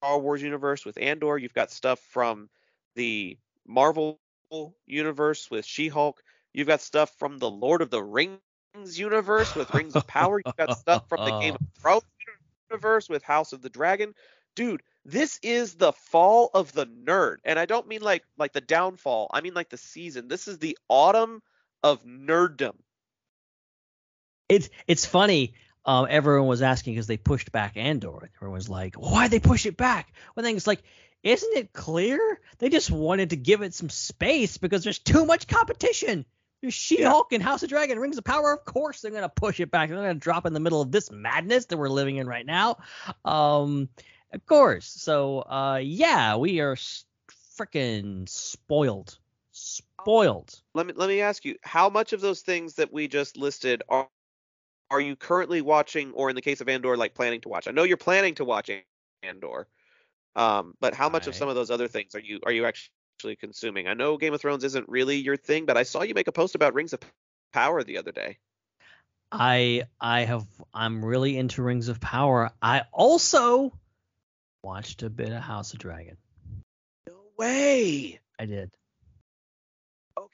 Wars 0.03 0.43
universe 0.43 0.85
with 0.85 0.99
Andor. 0.99 1.39
You've 1.39 1.55
got 1.55 1.71
stuff 1.71 2.01
from 2.11 2.49
the 2.95 3.37
Marvel 3.67 4.21
universe 4.87 5.51
with 5.51 5.65
She-Hulk. 5.65 6.23
You've 6.53 6.69
got 6.69 6.81
stuff 6.81 7.15
from 7.19 7.39
the 7.39 7.51
Lord 7.51 7.83
of 7.83 7.91
the 7.91 8.03
Rings 8.03 8.41
universe 8.95 9.55
with 9.55 9.73
Rings 9.75 9.95
of 9.95 10.07
Power. 10.07 10.41
You've 10.45 10.57
got 10.57 10.79
stuff 10.79 11.09
from 11.09 11.25
the 11.25 11.39
Game 11.41 11.55
of 11.61 11.61
Thrones 11.81 12.03
universe 12.71 13.09
with 13.09 13.23
House 13.23 13.53
of 13.53 13.63
the 13.63 13.71
Dragon. 13.71 14.15
Dude, 14.55 14.83
this 15.05 15.39
is 15.43 15.75
the 15.75 15.93
fall 15.93 16.51
of 16.55 16.73
the 16.73 16.87
nerd. 16.87 17.37
And 17.45 17.59
I 17.59 17.67
don't 17.67 17.87
mean 17.87 18.03
like 18.03 18.25
like 18.37 18.53
the 18.53 18.61
downfall. 18.61 19.31
I 19.33 19.41
mean 19.41 19.55
like 19.55 19.71
the 19.71 19.77
season. 19.77 20.29
This 20.29 20.49
is 20.49 20.59
the 20.59 20.77
autumn 20.89 21.43
of 21.83 22.05
nerddom. 22.05 22.75
It's 24.49 24.69
it's 24.87 25.07
funny. 25.07 25.55
Um, 25.89 26.07
everyone 26.11 26.49
was 26.49 26.61
asking 26.61 26.93
because 26.93 27.07
they 27.07 27.17
pushed 27.17 27.51
back 27.51 27.79
Andor. 27.79 28.31
Everyone 28.37 28.59
was 28.59 28.69
like, 28.69 28.97
"Why'd 28.97 29.31
they 29.31 29.41
push 29.41 29.65
it 29.65 29.79
back?" 29.79 30.13
One 30.35 30.45
thing 30.45 30.55
is 30.55 30.67
like, 30.67 30.83
isn't 31.23 31.57
it 31.57 31.73
clear 31.73 32.41
they 32.59 32.69
just 32.69 32.91
wanted 32.91 33.31
to 33.31 33.37
give 33.37 33.63
it 33.63 33.73
some 33.73 33.89
space 33.89 34.59
because 34.59 34.85
there's 34.85 34.99
too 34.99 35.25
much 35.25 35.49
competition? 35.49 36.27
There's 36.61 36.75
She-Hulk 36.75 37.33
and 37.33 37.43
House 37.43 37.63
of 37.63 37.71
Dragon, 37.71 37.99
Rings 37.99 38.19
of 38.19 38.25
Power. 38.25 38.53
Of 38.53 38.67
course, 38.67 39.01
they're 39.01 39.13
gonna 39.13 39.31
push 39.31 39.61
it 39.61 39.71
back. 39.71 39.89
They're 39.89 39.97
gonna 39.97 40.15
drop 40.15 40.45
in 40.45 40.53
the 40.53 40.61
middle 40.61 40.83
of 40.83 40.93
this 40.93 41.11
madness 41.11 41.65
that 41.67 41.79
we're 41.79 41.89
living 41.89 42.17
in 42.17 42.27
right 42.27 42.45
now. 42.45 42.77
Um, 43.25 43.89
of 44.35 44.45
course. 44.45 44.85
So, 44.85 45.39
uh, 45.41 45.81
yeah, 45.83 46.37
we 46.37 46.61
are 46.61 46.77
freaking 47.57 48.29
spoiled, 48.29 49.17
spoiled. 49.53 50.61
Let 50.75 50.87
me 50.87 50.93
let 50.95 51.09
me 51.09 51.23
ask 51.23 51.47
you, 51.47 51.57
how 51.63 51.89
much 51.89 52.13
of 52.13 52.21
those 52.21 52.43
things 52.43 52.75
that 52.75 52.93
we 52.93 53.09
just 53.09 53.39
listed 53.39 53.83
are 53.89 54.09
are 54.91 55.01
you 55.01 55.17
currently 55.17 55.61
watching, 55.61 56.13
or 56.13 56.31
in 56.31 56.37
the 56.37 56.43
case 56.43 56.61
of 56.61 56.69
Andor, 56.69 56.97
like 56.97 57.15
planning 57.15 57.41
to 57.43 57.49
watch? 57.49 57.69
I 57.69 57.73
know 57.73 57.83
you're 57.85 57.97
planning 57.97 58.35
to 58.37 58.45
watch 58.45 58.71
Andor, 59.23 59.69
um, 60.37 60.75
but 60.81 60.95
how 60.95 61.09
much 61.09 61.27
of 61.27 61.35
some 61.35 61.49
of 61.49 61.55
those 61.55 61.71
other 61.71 61.89
things 61.89 62.15
are 62.15 62.21
you 62.21 62.41
are 62.45 62.53
you 62.53 62.65
actually 62.65 63.37
consuming? 63.37 63.89
I 63.89 63.95
know 63.95 64.17
Game 64.17 64.33
of 64.33 64.41
Thrones 64.41 64.65
isn't 64.65 64.89
really 64.89 65.17
your 65.17 65.37
thing, 65.37 65.67
but 65.67 65.77
I 65.77 65.83
saw 65.83 66.03
you 66.03 66.15
make 66.15 66.29
a 66.29 66.33
post 66.33 66.55
about 66.55 66.75
Rings 66.75 66.93
of 66.93 67.01
Power 67.53 67.83
the 67.83 67.99
other 67.99 68.13
day. 68.13 68.39
I 69.31 69.85
I 70.01 70.21
have 70.21 70.47
I'm 70.73 71.05
really 71.05 71.37
into 71.37 71.63
Rings 71.63 71.89
of 71.89 72.01
Power. 72.01 72.51
I 72.63 72.85
also 72.93 73.73
watched 74.63 75.03
a 75.03 75.11
bit 75.11 75.33
of 75.33 75.43
House 75.43 75.73
of 75.73 75.81
Dragon. 75.81 76.17
No 77.07 77.15
way. 77.37 78.21
I 78.39 78.47
did. 78.47 78.71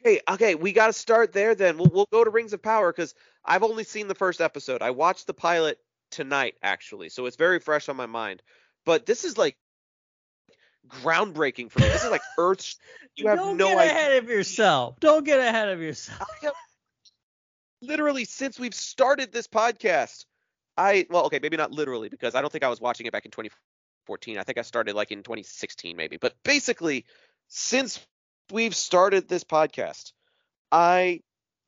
Okay, 0.05 0.21
okay, 0.29 0.55
we 0.55 0.73
got 0.73 0.89
to 0.89 0.93
start 0.93 1.33
there 1.33 1.55
then. 1.55 1.79
We'll 1.79 1.91
we'll 1.93 2.09
go 2.13 2.25
to 2.25 2.31
Rings 2.31 2.53
of 2.53 2.63
Power 2.63 2.93
because 2.93 3.15
I've 3.45 3.63
only 3.63 3.85
seen 3.85 4.07
the 4.07 4.15
first 4.15 4.41
episode. 4.41 4.83
I 4.83 4.91
watched 4.91 5.27
the 5.27 5.35
pilot 5.35 5.79
tonight 6.11 6.55
actually, 6.63 7.09
so 7.09 7.27
it's 7.27 7.37
very 7.37 7.59
fresh 7.59 7.89
on 7.89 7.97
my 7.97 8.07
mind. 8.07 8.43
But 8.85 9.07
this 9.07 9.25
is 9.25 9.39
like 9.39 9.57
groundbreaking 10.89 11.71
for 11.71 11.81
me. 11.81 11.89
This 11.89 12.05
is 12.05 12.11
like 12.11 12.21
Earth. 12.39 12.75
You 13.17 13.29
have 13.29 13.39
Don't 13.39 13.57
no 13.57 13.69
get 13.69 13.79
idea. 13.79 13.93
ahead 13.93 14.23
of 14.23 14.29
yourself. 14.29 15.01
Don't 15.01 15.25
get 15.25 15.39
ahead 15.41 15.71
of 15.71 15.81
yourself. 15.81 16.29
Have 16.43 16.53
literally 17.81 18.25
since 18.25 18.59
we've 18.59 18.75
started 18.75 19.33
this 19.33 19.49
podcast. 19.49 20.27
I 20.77 21.07
well, 21.09 21.27
okay, 21.27 21.39
maybe 21.41 21.57
not 21.57 21.71
literally 21.71 22.09
because 22.09 22.35
I 22.35 22.43
don't 22.43 22.51
think 22.51 22.65
I 22.65 22.69
was 22.69 22.81
watching 22.81 23.07
it 23.07 23.13
back 23.13 23.25
in 23.25 23.31
2014. 23.31 24.39
I 24.39 24.43
think 24.43 24.59
I 24.59 24.63
started 24.63 24.95
like 24.95 25.13
in 25.13 25.23
2016 25.23 25.97
maybe. 25.97 26.19
But 26.19 26.35
basically, 26.43 27.07
since 27.49 28.05
we've 28.53 28.75
started 28.75 29.29
this 29.29 29.45
podcast, 29.45 30.13
I 30.71 31.21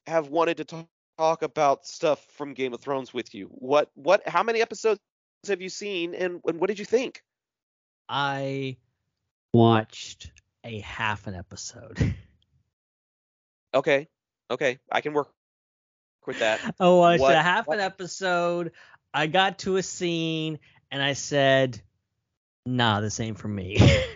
have 0.06 0.28
wanted 0.28 0.58
to 0.58 0.64
talk, 0.64 0.86
talk 1.18 1.42
about 1.42 1.86
stuff 1.86 2.24
from 2.36 2.54
Game 2.54 2.74
of 2.74 2.80
Thrones 2.80 3.12
with 3.14 3.34
you. 3.34 3.46
What 3.50 3.90
what 3.94 4.26
how 4.28 4.42
many 4.42 4.60
episodes 4.60 5.00
have 5.48 5.60
you 5.60 5.68
seen 5.68 6.14
and, 6.14 6.40
and 6.46 6.60
what 6.60 6.68
did 6.68 6.78
you 6.78 6.84
think? 6.84 7.22
I 8.08 8.76
watched 9.52 10.30
a 10.64 10.80
half 10.80 11.26
an 11.26 11.34
episode. 11.34 12.14
Okay. 13.74 14.08
Okay, 14.50 14.78
I 14.90 15.02
can 15.02 15.12
work 15.12 15.28
with 16.26 16.38
that. 16.38 16.60
I 16.80 16.88
watched 16.88 17.20
What- 17.20 17.34
a 17.34 17.42
half 17.42 17.66
what- 17.66 17.78
an 17.78 17.84
episode. 17.84 18.72
I 19.12 19.26
got 19.26 19.58
to 19.60 19.76
a 19.76 19.82
scene 19.82 20.58
and 20.90 21.02
I 21.02 21.12
said, 21.14 21.80
"Nah, 22.64 23.00
this 23.00 23.20
ain't 23.20 23.38
for 23.38 23.48
me." 23.48 23.76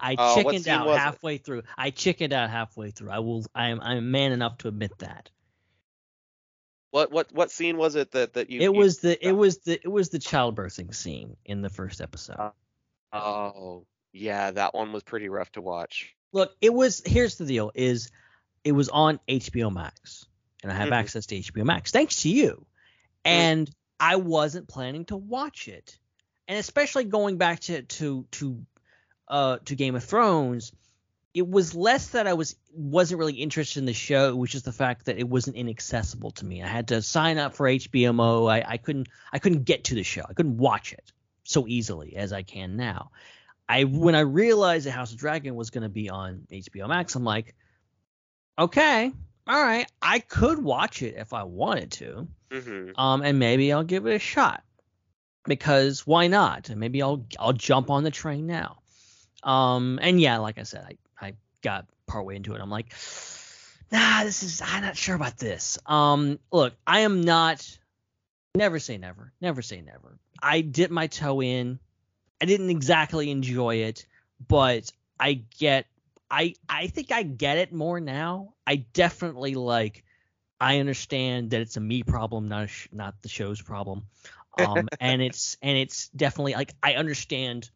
I 0.00 0.16
Oh, 0.18 0.34
chickened 0.36 0.68
out 0.68 0.86
was 0.86 0.96
it? 0.96 1.00
halfway 1.00 1.38
through. 1.38 1.62
I 1.76 1.90
chickened 1.90 2.32
out 2.32 2.50
halfway 2.50 2.90
through. 2.90 3.10
I 3.10 3.18
will. 3.20 3.44
I 3.54 3.68
am. 3.68 3.80
I'm 3.80 4.10
man 4.10 4.32
enough 4.32 4.58
to 4.58 4.68
admit 4.68 4.92
that. 4.98 5.30
What 6.90 7.10
what 7.10 7.32
what 7.32 7.50
scene 7.50 7.76
was 7.76 7.96
it 7.96 8.12
that 8.12 8.34
that 8.34 8.50
you 8.50 8.60
It 8.60 8.64
you- 8.64 8.72
was 8.72 8.98
the. 8.98 9.26
It 9.26 9.32
was 9.32 9.58
the. 9.58 9.74
It 9.82 9.88
was 9.88 10.10
the 10.10 10.18
childbirthing 10.18 10.94
scene 10.94 11.36
in 11.44 11.60
the 11.62 11.70
first 11.70 12.00
episode. 12.00 12.52
Oh, 13.12 13.84
yeah, 14.12 14.50
that 14.52 14.74
one 14.74 14.92
was 14.92 15.02
pretty 15.02 15.28
rough 15.28 15.50
to 15.52 15.60
watch. 15.60 16.14
Look, 16.32 16.54
it 16.60 16.72
was. 16.72 17.02
Here's 17.04 17.36
the 17.36 17.46
deal: 17.46 17.72
is 17.74 18.10
it 18.62 18.72
was 18.72 18.88
on 18.88 19.18
HBO 19.28 19.72
Max, 19.72 20.26
and 20.62 20.70
I 20.70 20.74
have 20.76 20.88
Mhm. 20.88 20.96
access 20.96 21.26
to 21.26 21.36
HBO 21.36 21.64
Max 21.64 21.90
thanks 21.90 22.22
to 22.22 22.28
you. 22.28 22.64
And 23.24 23.70
I 23.98 24.16
wasn't 24.16 24.68
planning 24.68 25.04
to 25.06 25.16
watch 25.16 25.66
it, 25.68 25.98
and 26.46 26.58
especially 26.58 27.04
going 27.04 27.38
back 27.38 27.60
to 27.60 27.82
to 27.82 28.26
to 28.32 28.64
uh 29.28 29.58
to 29.64 29.74
Game 29.74 29.94
of 29.94 30.04
Thrones, 30.04 30.72
it 31.32 31.48
was 31.48 31.74
less 31.74 32.08
that 32.08 32.26
I 32.26 32.34
was 32.34 32.56
wasn't 32.72 33.18
really 33.18 33.34
interested 33.34 33.78
in 33.80 33.86
the 33.86 33.92
show. 33.92 34.28
It 34.28 34.36
was 34.36 34.50
just 34.50 34.64
the 34.64 34.72
fact 34.72 35.06
that 35.06 35.18
it 35.18 35.28
wasn't 35.28 35.56
inaccessible 35.56 36.30
to 36.32 36.44
me. 36.44 36.62
I 36.62 36.66
had 36.68 36.88
to 36.88 37.02
sign 37.02 37.38
up 37.38 37.54
for 37.54 37.66
HBMO. 37.66 38.50
I, 38.50 38.64
I 38.66 38.76
couldn't 38.76 39.08
I 39.32 39.38
couldn't 39.38 39.64
get 39.64 39.84
to 39.84 39.94
the 39.94 40.02
show. 40.04 40.22
I 40.28 40.32
couldn't 40.32 40.58
watch 40.58 40.92
it 40.92 41.12
so 41.44 41.66
easily 41.66 42.16
as 42.16 42.32
I 42.32 42.42
can 42.42 42.76
now. 42.76 43.10
I 43.68 43.84
when 43.84 44.14
I 44.14 44.20
realized 44.20 44.86
that 44.86 44.92
House 44.92 45.12
of 45.12 45.18
Dragon 45.18 45.54
was 45.56 45.70
going 45.70 45.82
to 45.82 45.88
be 45.88 46.10
on 46.10 46.46
HBO 46.50 46.86
Max, 46.88 47.14
I'm 47.14 47.24
like, 47.24 47.54
okay, 48.58 49.10
all 49.46 49.62
right, 49.62 49.90
I 50.00 50.18
could 50.20 50.62
watch 50.62 51.02
it 51.02 51.14
if 51.16 51.32
I 51.32 51.42
wanted 51.44 51.90
to, 51.92 52.28
Mm-hmm. 52.50 53.00
um, 53.00 53.22
and 53.22 53.38
maybe 53.40 53.72
I'll 53.72 53.82
give 53.82 54.06
it 54.06 54.14
a 54.14 54.18
shot 54.18 54.62
because 55.44 56.06
why 56.06 56.28
not? 56.28 56.68
And 56.68 56.78
maybe 56.78 57.02
I'll 57.02 57.26
I'll 57.38 57.52
jump 57.52 57.90
on 57.90 58.04
the 58.04 58.10
train 58.12 58.46
now. 58.46 58.78
Um, 59.44 59.98
and 60.02 60.20
yeah, 60.20 60.38
like 60.38 60.58
I 60.58 60.62
said, 60.62 60.84
I 61.20 61.26
I 61.26 61.34
got 61.62 61.86
partway 62.06 62.36
into 62.36 62.54
it. 62.54 62.60
I'm 62.60 62.70
like, 62.70 62.92
nah, 63.92 64.24
this 64.24 64.42
is 64.42 64.62
I'm 64.64 64.82
not 64.82 64.96
sure 64.96 65.14
about 65.14 65.38
this. 65.38 65.78
Um, 65.86 66.38
look, 66.50 66.74
I 66.86 67.00
am 67.00 67.20
not. 67.20 67.78
Never 68.56 68.78
say 68.78 68.98
never. 68.98 69.32
Never 69.40 69.62
say 69.62 69.80
never. 69.80 70.18
I 70.42 70.60
dipped 70.60 70.92
my 70.92 71.08
toe 71.08 71.42
in. 71.42 71.78
I 72.40 72.46
didn't 72.46 72.70
exactly 72.70 73.30
enjoy 73.30 73.76
it, 73.76 74.06
but 74.46 74.90
I 75.18 75.42
get 75.58 75.86
I 76.30 76.54
I 76.68 76.86
think 76.88 77.12
I 77.12 77.22
get 77.22 77.58
it 77.58 77.72
more 77.72 78.00
now. 78.00 78.54
I 78.66 78.76
definitely 78.76 79.54
like 79.54 80.04
I 80.60 80.78
understand 80.78 81.50
that 81.50 81.60
it's 81.60 81.76
a 81.76 81.80
me 81.80 82.02
problem, 82.02 82.48
not 82.48 82.64
a 82.64 82.66
sh- 82.68 82.88
not 82.92 83.20
the 83.22 83.28
show's 83.28 83.60
problem. 83.60 84.06
Um 84.56 84.88
and 85.00 85.20
it's 85.20 85.56
and 85.62 85.76
it's 85.76 86.10
definitely 86.10 86.54
like 86.54 86.74
I 86.80 86.94
understand 86.94 87.68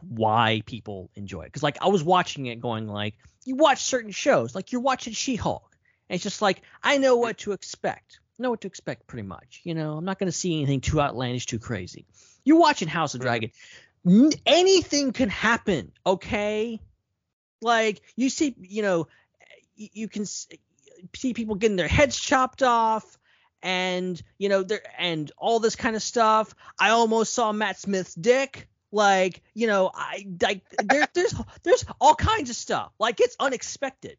why 0.00 0.62
people 0.66 1.10
enjoy 1.14 1.42
it. 1.42 1.52
Cuz 1.52 1.62
like 1.62 1.78
I 1.80 1.88
was 1.88 2.02
watching 2.02 2.46
it 2.46 2.60
going 2.60 2.86
like 2.86 3.14
you 3.44 3.56
watch 3.56 3.82
certain 3.82 4.10
shows, 4.10 4.54
like 4.54 4.72
you're 4.72 4.80
watching 4.80 5.12
She-Hulk. 5.12 5.76
And 6.08 6.14
it's 6.14 6.24
just 6.24 6.42
like 6.42 6.62
I 6.82 6.98
know 6.98 7.16
what 7.16 7.38
to 7.38 7.52
expect. 7.52 8.20
know 8.38 8.50
what 8.50 8.60
to 8.62 8.68
expect 8.68 9.06
pretty 9.06 9.26
much. 9.26 9.60
You 9.64 9.74
know, 9.74 9.96
I'm 9.96 10.04
not 10.04 10.18
going 10.18 10.28
to 10.28 10.32
see 10.32 10.56
anything 10.56 10.80
too 10.80 11.00
outlandish, 11.00 11.46
too 11.46 11.58
crazy. 11.58 12.06
You're 12.44 12.58
watching 12.58 12.88
House 12.88 13.14
of 13.14 13.20
mm. 13.20 13.24
Dragon. 13.24 13.50
N- 14.06 14.32
anything 14.44 15.12
can 15.12 15.28
happen, 15.28 15.92
okay? 16.06 16.80
Like 17.62 18.02
you 18.14 18.30
see, 18.30 18.54
you 18.60 18.82
know, 18.82 19.08
you 19.74 20.08
can 20.08 20.22
s- 20.22 20.48
see 21.14 21.34
people 21.34 21.54
getting 21.56 21.76
their 21.76 21.88
heads 21.88 22.18
chopped 22.18 22.62
off 22.62 23.18
and 23.62 24.22
you 24.38 24.48
know 24.48 24.62
there 24.62 24.82
and 24.98 25.32
all 25.38 25.58
this 25.60 25.76
kind 25.76 25.96
of 25.96 26.02
stuff. 26.02 26.54
I 26.78 26.90
almost 26.90 27.34
saw 27.34 27.52
Matt 27.52 27.78
Smith's 27.78 28.14
dick. 28.14 28.68
Like, 28.92 29.42
you 29.54 29.66
know, 29.66 29.90
I 29.94 30.26
like 30.40 30.62
there, 30.84 31.06
there's 31.14 31.34
there's 31.62 31.84
all 32.00 32.14
kinds 32.14 32.50
of 32.50 32.56
stuff. 32.56 32.92
Like 32.98 33.20
it's 33.20 33.36
unexpected. 33.38 34.16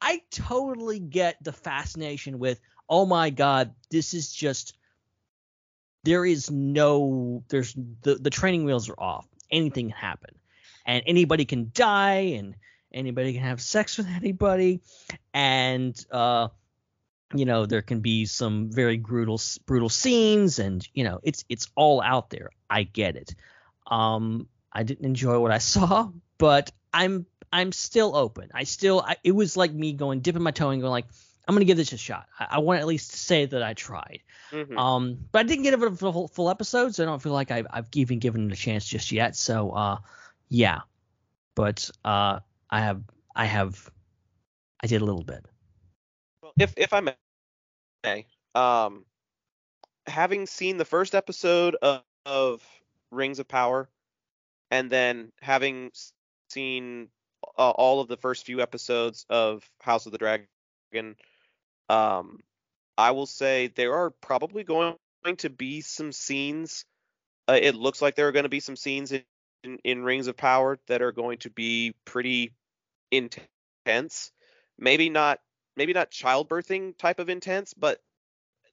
I 0.00 0.22
totally 0.30 0.98
get 0.98 1.42
the 1.42 1.52
fascination 1.52 2.38
with, 2.38 2.60
oh 2.88 3.04
my 3.06 3.30
god, 3.30 3.74
this 3.90 4.14
is 4.14 4.32
just 4.32 4.74
there 6.04 6.24
is 6.24 6.50
no 6.50 7.42
there's 7.48 7.74
the 8.02 8.14
the 8.14 8.30
training 8.30 8.64
wheels 8.64 8.88
are 8.88 8.98
off. 9.00 9.26
Anything 9.50 9.90
can 9.90 9.98
happen. 9.98 10.34
And 10.86 11.02
anybody 11.06 11.44
can 11.44 11.70
die 11.74 12.34
and 12.38 12.54
anybody 12.92 13.34
can 13.34 13.42
have 13.42 13.60
sex 13.60 13.98
with 13.98 14.06
anybody 14.06 14.80
and 15.34 15.94
uh 16.10 16.48
you 17.34 17.44
know 17.44 17.66
there 17.66 17.82
can 17.82 18.00
be 18.00 18.24
some 18.24 18.72
very 18.72 18.96
brutal 18.96 19.38
brutal 19.66 19.90
scenes 19.90 20.58
and 20.58 20.88
you 20.94 21.04
know 21.04 21.20
it's 21.22 21.44
it's 21.48 21.68
all 21.74 22.00
out 22.00 22.30
there. 22.30 22.50
I 22.70 22.84
get 22.84 23.16
it. 23.16 23.34
Um 23.88 24.48
I 24.72 24.82
didn't 24.82 25.06
enjoy 25.06 25.38
what 25.38 25.50
I 25.50 25.58
saw, 25.74 26.10
but 26.38 26.70
I'm 26.92 27.26
I'm 27.52 27.72
still 27.72 28.14
open. 28.14 28.50
I 28.54 28.64
still 28.64 29.00
I, 29.00 29.16
it 29.24 29.32
was 29.32 29.56
like 29.56 29.72
me 29.72 29.92
going 29.92 30.20
dipping 30.20 30.42
my 30.42 30.50
toe 30.50 30.70
and 30.70 30.80
going 30.80 30.90
like 30.90 31.06
I'm 31.48 31.54
gonna 31.54 31.64
give 31.64 31.78
this 31.78 31.92
a 31.92 31.96
shot. 31.96 32.26
I, 32.38 32.46
I 32.52 32.58
want 32.58 32.76
to 32.76 32.82
at 32.82 32.86
least 32.86 33.12
say 33.12 33.46
that 33.46 33.62
I 33.62 33.72
tried. 33.72 34.20
Mhm. 34.50 34.78
Um, 34.78 35.18
but 35.32 35.40
I 35.40 35.42
didn't 35.44 35.64
get 35.64 35.74
it 35.74 35.82
a 35.82 35.90
full, 35.90 36.28
full 36.28 36.50
episode, 36.50 36.94
so 36.94 37.02
I 37.02 37.06
don't 37.06 37.22
feel 37.22 37.32
like 37.32 37.50
I've, 37.50 37.66
I've 37.70 37.86
even 37.94 38.18
given 38.18 38.46
it 38.46 38.52
a 38.52 38.56
chance 38.56 38.86
just 38.86 39.12
yet. 39.12 39.36
So, 39.36 39.70
uh, 39.70 39.98
yeah, 40.48 40.80
but 41.54 41.90
uh, 42.04 42.40
I 42.70 42.80
have, 42.80 43.02
I 43.34 43.46
have, 43.46 43.90
I 44.82 44.86
did 44.86 45.00
a 45.00 45.04
little 45.04 45.24
bit. 45.24 45.44
Well, 46.42 46.52
if 46.58 46.74
if 46.76 46.92
I 46.92 47.00
may, 48.04 48.26
um, 48.54 49.04
having 50.06 50.46
seen 50.46 50.76
the 50.76 50.84
first 50.84 51.14
episode 51.14 51.76
of, 51.76 52.02
of 52.24 52.62
Rings 53.10 53.38
of 53.38 53.48
Power, 53.48 53.88
and 54.70 54.90
then 54.90 55.32
having 55.40 55.90
seen 56.50 57.08
uh, 57.56 57.70
all 57.70 58.00
of 58.00 58.08
the 58.08 58.16
first 58.16 58.46
few 58.46 58.60
episodes 58.60 59.24
of 59.28 59.68
House 59.80 60.06
of 60.06 60.12
the 60.12 60.18
Dragon, 60.18 60.46
um, 61.88 62.40
I 62.96 63.12
will 63.12 63.26
say 63.26 63.68
there 63.68 63.94
are 63.94 64.10
probably 64.10 64.64
going 64.64 64.96
to 65.38 65.50
be 65.50 65.80
some 65.80 66.12
scenes. 66.12 66.84
Uh, 67.48 67.58
it 67.60 67.74
looks 67.74 68.02
like 68.02 68.16
there 68.16 68.28
are 68.28 68.32
going 68.32 68.44
to 68.44 68.48
be 68.48 68.60
some 68.60 68.76
scenes 68.76 69.12
in, 69.12 69.22
in 69.64 69.78
in 69.84 70.02
Rings 70.02 70.26
of 70.26 70.36
Power 70.36 70.78
that 70.86 71.02
are 71.02 71.12
going 71.12 71.38
to 71.38 71.50
be 71.50 71.94
pretty 72.04 72.52
intense. 73.10 74.32
Maybe 74.78 75.10
not 75.10 75.40
maybe 75.76 75.92
not 75.92 76.10
childbirthing 76.10 76.98
type 76.98 77.20
of 77.20 77.28
intense, 77.28 77.72
but 77.72 78.00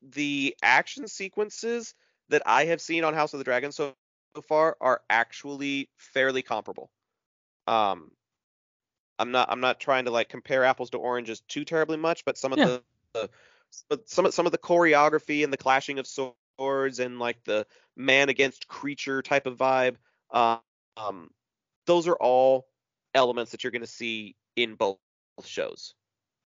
the 0.02 0.56
action 0.62 1.08
sequences 1.08 1.94
that 2.30 2.42
I 2.46 2.66
have 2.66 2.82
seen 2.82 3.04
on 3.04 3.14
House 3.14 3.34
of 3.34 3.38
the 3.40 3.44
Dragon 3.44 3.72
so, 3.72 3.94
so 4.36 4.42
far 4.42 4.78
are 4.82 5.02
actually 5.10 5.90
fairly 5.98 6.42
comparable. 6.42 6.92
Um, 7.68 8.12
I'm 9.18 9.32
not 9.32 9.50
I'm 9.52 9.62
not 9.62 9.80
trying 9.80 10.06
to 10.06 10.12
like 10.12 10.30
compare 10.30 10.64
apples 10.66 10.90
to 10.92 10.98
oranges 10.98 11.42
too 11.42 11.66
terribly 11.66 11.98
much, 11.98 12.26
but 12.26 12.38
some 12.38 12.54
of 12.54 12.60
Yeah. 12.60 12.66
the, 12.66 12.84
the 13.14 13.30
but 13.90 14.10
some 14.10 14.26
of 14.26 14.34
some 14.34 14.46
of 14.46 14.52
the 14.52 14.58
choreography 14.58 15.44
and 15.44 15.52
the 15.52 15.58
clashing 15.58 16.00
of 16.00 16.08
swords 16.08 17.00
and 17.00 17.20
like 17.20 17.44
the 17.46 17.66
man 17.96 18.30
against 18.30 18.68
creature 18.68 19.22
type 19.22 19.48
of 19.48 19.58
vibe, 19.58 19.96
uh, 20.32 20.60
um, 20.98 21.32
those 21.88 22.08
are 22.08 22.16
all 22.16 22.68
elements 23.14 23.52
that 23.52 23.64
you're 23.64 23.72
going 23.72 23.82
to 23.82 23.88
see 23.88 24.36
in 24.56 24.76
both 24.76 25.00
shows, 25.44 25.96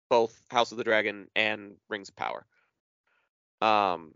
both 0.10 0.40
House 0.50 0.72
of 0.72 0.78
the 0.78 0.84
Dragon 0.84 1.28
and 1.36 1.76
Rings 1.90 2.10
of 2.10 2.16
Power. 2.16 2.46
Um, 3.62 4.14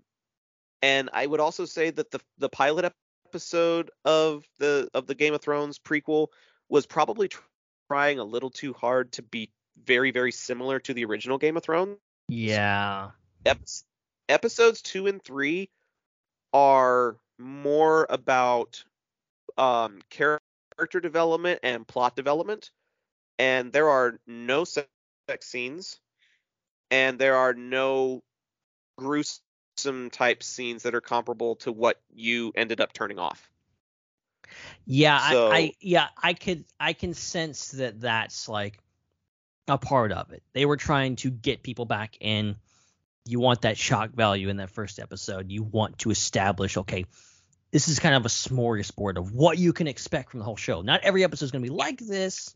and 0.82 1.10
I 1.14 1.26
would 1.26 1.40
also 1.40 1.66
say 1.66 1.90
that 1.92 2.12
the 2.12 2.20
the 2.38 2.50
pilot 2.50 2.94
episode 3.34 3.90
of 4.06 4.46
the 4.60 4.88
of 4.94 5.08
the 5.08 5.16
Game 5.16 5.34
of 5.34 5.42
Thrones 5.42 5.80
prequel 5.80 6.28
was 6.70 6.86
probably 6.86 7.30
tr- 7.30 7.42
trying 7.90 8.20
a 8.20 8.24
little 8.24 8.52
too 8.52 8.74
hard 8.74 9.12
to 9.14 9.24
be 9.24 9.50
very 9.84 10.12
very 10.12 10.32
similar 10.32 10.80
to 10.82 10.94
the 10.94 11.04
original 11.06 11.40
Game 11.40 11.58
of 11.58 11.64
Thrones. 11.64 11.98
Yeah. 12.28 13.10
Ep- 13.44 13.66
episodes 14.30 14.84
two 14.84 15.08
and 15.08 15.20
three 15.24 15.72
are 16.54 17.18
more 17.40 18.06
about 18.08 18.84
um, 19.58 20.00
character 20.12 21.00
development 21.02 21.60
and 21.64 21.88
plot 21.88 22.16
development, 22.16 22.70
and 23.40 23.74
there 23.74 23.90
are 23.90 24.20
no 24.28 24.64
sex 24.64 24.88
scenes, 25.42 26.00
and 26.92 27.18
there 27.18 27.36
are 27.36 27.56
no 27.56 28.22
gruesome 29.00 29.43
type 30.12 30.44
scenes 30.44 30.84
that 30.84 30.96
are 30.96 31.02
comparable 31.02 31.56
to 31.58 31.72
what 31.72 32.00
you 32.14 32.52
ended 32.56 32.80
up 32.82 32.94
turning 32.94 33.20
off. 33.20 33.50
Yeah, 34.86 35.32
So- 35.32 35.52
I, 35.52 35.56
I 35.56 35.74
yeah, 35.80 36.08
I 36.22 36.34
could 36.34 36.66
I 36.80 36.94
can 36.94 37.14
sense 37.14 37.72
that 37.72 38.02
that's 38.02 38.48
like 38.48 38.80
a 39.68 39.78
part 39.78 40.12
of 40.12 40.32
it. 40.32 40.44
They 40.54 40.66
were 40.66 40.78
trying 40.78 41.16
to 41.18 41.32
get 41.32 41.64
people 41.64 41.86
back 41.86 42.18
in. 42.20 42.58
You 43.26 43.40
want 43.40 43.62
that 43.62 43.78
shock 43.78 44.12
value 44.12 44.50
in 44.50 44.58
that 44.58 44.70
first 44.70 45.00
episode. 45.00 45.50
You 45.50 45.64
want 45.64 46.00
to 46.00 46.12
establish, 46.12 46.76
okay, 46.78 47.06
this 47.72 47.88
is 47.88 48.00
kind 48.00 48.16
of 48.16 48.26
a 48.26 48.30
smorgasbord 48.30 49.18
of 49.18 49.32
what 49.34 49.58
you 49.58 49.72
can 49.72 49.88
expect 49.88 50.32
from 50.32 50.40
the 50.40 50.46
whole 50.46 50.58
show. 50.58 50.82
Not 50.82 51.02
every 51.04 51.24
episode 51.24 51.46
is 51.46 51.52
going 51.52 51.64
to 51.64 51.70
be 51.70 51.76
like 51.76 52.00
this, 52.00 52.54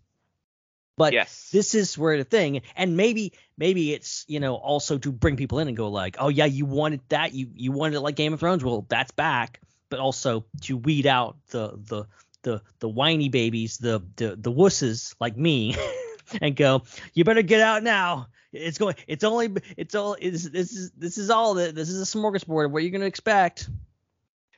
but 0.97 1.13
yes. 1.13 1.49
this 1.51 1.75
is 1.75 1.97
where 1.97 2.17
the 2.17 2.23
thing 2.23 2.61
and 2.75 2.97
maybe 2.97 3.33
maybe 3.57 3.93
it's 3.93 4.25
you 4.27 4.39
know 4.39 4.55
also 4.55 4.97
to 4.97 5.11
bring 5.11 5.35
people 5.35 5.59
in 5.59 5.67
and 5.67 5.77
go 5.77 5.89
like 5.89 6.17
oh 6.19 6.29
yeah 6.29 6.45
you 6.45 6.65
wanted 6.65 7.01
that 7.09 7.33
you 7.33 7.49
you 7.53 7.71
wanted 7.71 7.95
it 7.95 8.01
like 8.01 8.15
game 8.15 8.33
of 8.33 8.39
thrones 8.39 8.63
well 8.63 8.85
that's 8.89 9.11
back 9.11 9.61
but 9.89 9.99
also 9.99 10.45
to 10.61 10.77
weed 10.77 11.07
out 11.07 11.37
the 11.49 11.79
the 11.87 12.05
the 12.43 12.61
the 12.79 12.89
whiny 12.89 13.29
babies 13.29 13.77
the 13.77 14.01
the 14.17 14.35
the 14.35 14.51
wusses 14.51 15.15
like 15.19 15.37
me 15.37 15.75
and 16.41 16.55
go 16.55 16.83
you 17.13 17.23
better 17.23 17.41
get 17.41 17.61
out 17.61 17.83
now 17.83 18.27
it's 18.51 18.77
going 18.77 18.95
it's 19.07 19.23
only 19.23 19.49
it's 19.75 19.95
all 19.95 20.15
it's, 20.19 20.49
this 20.49 20.71
is 20.73 20.91
this 20.91 21.17
is 21.17 21.29
all 21.29 21.55
that 21.55 21.75
this 21.75 21.89
is 21.89 22.01
a 22.01 22.17
smorgasbord 22.17 22.65
of 22.65 22.71
what 22.71 22.81
you're 22.81 22.91
going 22.91 23.01
to 23.01 23.07
expect 23.07 23.69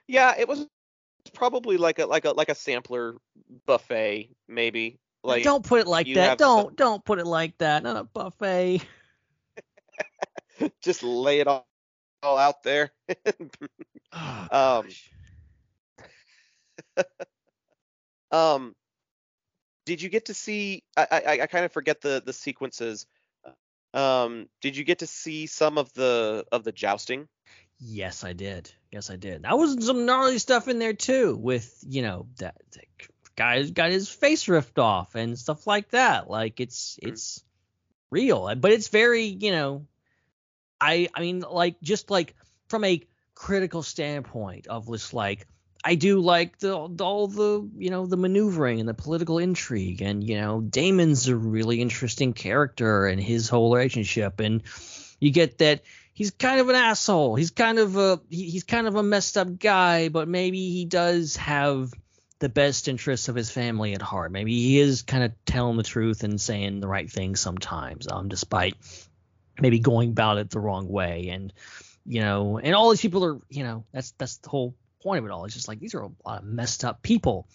Yeah, 0.09 0.33
it 0.35 0.47
was 0.47 0.65
probably 1.33 1.77
like 1.77 1.99
a 1.99 2.07
like 2.07 2.25
a 2.25 2.31
like 2.31 2.49
a 2.49 2.55
sampler 2.55 3.15
buffet, 3.67 4.31
maybe. 4.47 4.97
Like 5.23 5.43
don't 5.43 5.65
put 5.65 5.81
it 5.81 5.87
like 5.87 6.13
that 6.13 6.37
don't 6.37 6.67
some- 6.67 6.75
don't 6.75 7.03
put 7.03 7.19
it 7.19 7.27
like 7.27 7.57
that 7.57 7.83
not 7.83 7.97
a 7.97 8.03
buffet 8.05 8.81
just 10.81 11.03
lay 11.03 11.39
it 11.39 11.47
all, 11.47 11.67
all 12.23 12.37
out 12.37 12.63
there. 12.63 12.91
oh, 14.13 14.83
Um, 18.31 18.37
um, 18.37 18.75
did 19.85 20.01
you 20.01 20.09
get 20.09 20.25
to 20.25 20.33
see? 20.33 20.83
I 20.95 21.07
I, 21.11 21.39
I 21.41 21.47
kind 21.47 21.65
of 21.65 21.71
forget 21.71 22.01
the 22.01 22.21
the 22.23 22.33
sequences. 22.33 23.05
Um, 23.93 24.47
did 24.61 24.77
you 24.77 24.83
get 24.83 24.99
to 24.99 25.07
see 25.07 25.47
some 25.47 25.77
of 25.77 25.91
the 25.93 26.45
of 26.51 26.63
the 26.63 26.71
jousting? 26.71 27.27
Yes, 27.79 28.23
I 28.23 28.33
did. 28.33 28.71
Yes, 28.91 29.09
I 29.09 29.15
did. 29.15 29.43
That 29.43 29.57
was 29.57 29.85
some 29.85 30.05
gnarly 30.05 30.37
stuff 30.37 30.67
in 30.67 30.79
there 30.79 30.93
too, 30.93 31.37
with 31.37 31.83
you 31.87 32.01
know 32.01 32.27
that, 32.37 32.55
that 32.71 32.85
guy's 33.39 33.71
got 33.71 33.89
his 33.89 34.09
face 34.09 34.47
ripped 34.49 34.77
off 34.77 35.15
and 35.15 35.39
stuff 35.39 35.65
like 35.65 35.89
that. 35.91 36.29
Like 36.29 36.59
it's 36.59 36.99
Mhm. 37.01 37.09
it's 37.09 37.43
real, 38.11 38.53
but 38.55 38.71
it's 38.71 38.89
very 38.89 39.23
you 39.25 39.51
know, 39.51 39.85
I 40.79 41.07
I 41.15 41.21
mean 41.21 41.39
like 41.39 41.81
just 41.81 42.11
like 42.11 42.35
from 42.67 42.83
a 42.83 43.01
critical 43.35 43.81
standpoint 43.81 44.67
of 44.67 44.85
this 44.85 45.13
like 45.13 45.47
I 45.81 45.95
do 45.95 46.19
like 46.19 46.59
the, 46.59 46.89
the 46.89 47.05
all 47.05 47.27
the 47.27 47.65
you 47.77 47.89
know 47.89 48.05
the 48.05 48.17
maneuvering 48.17 48.81
and 48.81 48.89
the 48.89 48.93
political 48.93 49.37
intrigue 49.39 50.01
and 50.01 50.21
you 50.21 50.35
know 50.35 50.59
Daemon's 50.59 51.29
a 51.29 51.35
really 51.37 51.81
interesting 51.81 52.33
character 52.33 53.07
and 53.07 53.21
his 53.21 53.47
whole 53.47 53.73
relationship 53.73 54.41
and 54.41 54.63
you 55.21 55.31
get 55.31 55.59
that 55.59 55.83
he's 56.13 56.31
kind 56.31 56.59
of 56.59 56.67
an 56.67 56.75
asshole. 56.75 57.35
He's 57.35 57.51
kind 57.51 57.79
of 57.79 57.95
a 57.95 58.19
he, 58.29 58.49
he's 58.49 58.65
kind 58.65 58.87
of 58.87 58.95
a 58.95 59.03
messed 59.03 59.37
up 59.37 59.57
guy, 59.57 60.09
but 60.09 60.27
maybe 60.27 60.69
he 60.69 60.83
does 60.83 61.37
have 61.37 61.93
the 62.39 62.49
best 62.49 62.87
interests 62.87 63.27
of 63.27 63.35
his 63.35 63.51
family 63.51 63.93
at 63.93 64.01
heart. 64.01 64.31
Maybe 64.31 64.53
he 64.53 64.79
is 64.79 65.01
kind 65.01 65.23
of 65.23 65.33
telling 65.45 65.77
the 65.77 65.83
truth 65.83 66.23
and 66.23 66.39
saying 66.39 66.79
the 66.79 66.87
right 66.87 67.09
thing 67.09 67.35
sometimes, 67.35 68.07
um, 68.09 68.29
despite 68.29 68.75
maybe 69.59 69.79
going 69.79 70.09
about 70.09 70.37
it 70.37 70.49
the 70.49 70.59
wrong 70.59 70.87
way. 70.87 71.29
And 71.29 71.53
you 72.05 72.21
know, 72.21 72.57
and 72.57 72.73
all 72.73 72.89
these 72.89 73.01
people 73.01 73.25
are, 73.25 73.39
you 73.49 73.63
know, 73.63 73.85
that's 73.91 74.11
that's 74.11 74.37
the 74.37 74.49
whole 74.49 74.75
point 75.03 75.19
of 75.19 75.25
it 75.25 75.31
all. 75.31 75.45
It's 75.45 75.53
just 75.53 75.67
like 75.67 75.79
these 75.79 75.93
are 75.95 76.01
a 76.01 76.09
lot 76.25 76.41
of 76.41 76.45
messed 76.45 76.83
up 76.83 77.01
people, 77.03 77.47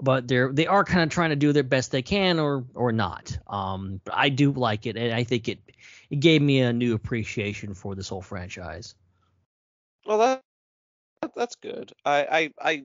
but 0.00 0.28
they're 0.28 0.52
they 0.52 0.66
are 0.66 0.84
kind 0.84 1.02
of 1.02 1.10
trying 1.10 1.30
to 1.30 1.36
do 1.36 1.52
their 1.52 1.62
best 1.62 1.90
they 1.90 2.02
can 2.02 2.38
or 2.38 2.64
or 2.74 2.92
not. 2.92 3.36
Um, 3.46 4.00
but 4.04 4.14
I 4.14 4.28
do 4.28 4.52
like 4.52 4.86
it, 4.86 4.96
and 4.96 5.12
I 5.12 5.24
think 5.24 5.48
it 5.48 5.58
it 6.10 6.20
gave 6.20 6.42
me 6.42 6.60
a 6.60 6.72
new 6.72 6.94
appreciation 6.94 7.74
for 7.74 7.94
this 7.94 8.08
whole 8.08 8.22
franchise. 8.22 8.94
Well, 10.04 10.18
that 10.18 10.42
that- 11.22 11.34
that's 11.34 11.56
good. 11.56 11.92
I 12.04 12.52
I, 12.60 12.70
I 12.70 12.84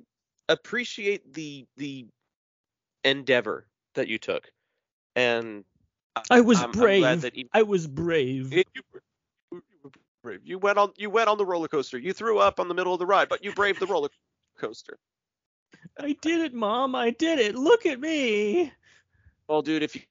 appreciate 0.51 1.33
the 1.33 1.65
the 1.77 2.07
endeavor 3.03 3.67
that 3.95 4.07
you 4.07 4.17
took, 4.17 4.49
and 5.15 5.63
I 6.29 6.41
was 6.41 6.59
I'm, 6.59 6.65
I'm 6.65 6.71
brave. 6.71 7.21
that 7.21 7.35
even- 7.35 7.49
I 7.53 7.63
was 7.63 7.87
brave. 7.87 8.53
you, 8.53 8.63
you 8.73 9.61
brave. 10.23 10.41
You 10.43 10.57
went 10.57 10.77
on 10.77 10.93
you 10.97 11.09
went 11.09 11.29
on 11.29 11.37
the 11.37 11.45
roller 11.45 11.67
coaster. 11.67 11.97
You 11.97 12.13
threw 12.13 12.39
up 12.39 12.59
on 12.59 12.67
the 12.67 12.73
middle 12.73 12.93
of 12.93 12.99
the 12.99 13.05
ride, 13.05 13.29
but 13.29 13.43
you 13.43 13.53
braved 13.53 13.79
the 13.79 13.87
roller 13.87 14.09
coaster. 14.57 14.97
I 15.99 16.15
did 16.21 16.41
it, 16.41 16.53
Mom. 16.53 16.95
I 16.95 17.11
did 17.11 17.39
it. 17.39 17.55
Look 17.55 17.85
at 17.85 17.99
me. 17.99 18.71
Well, 19.47 19.61
dude, 19.61 19.83
if 19.83 19.95
you 19.95 20.01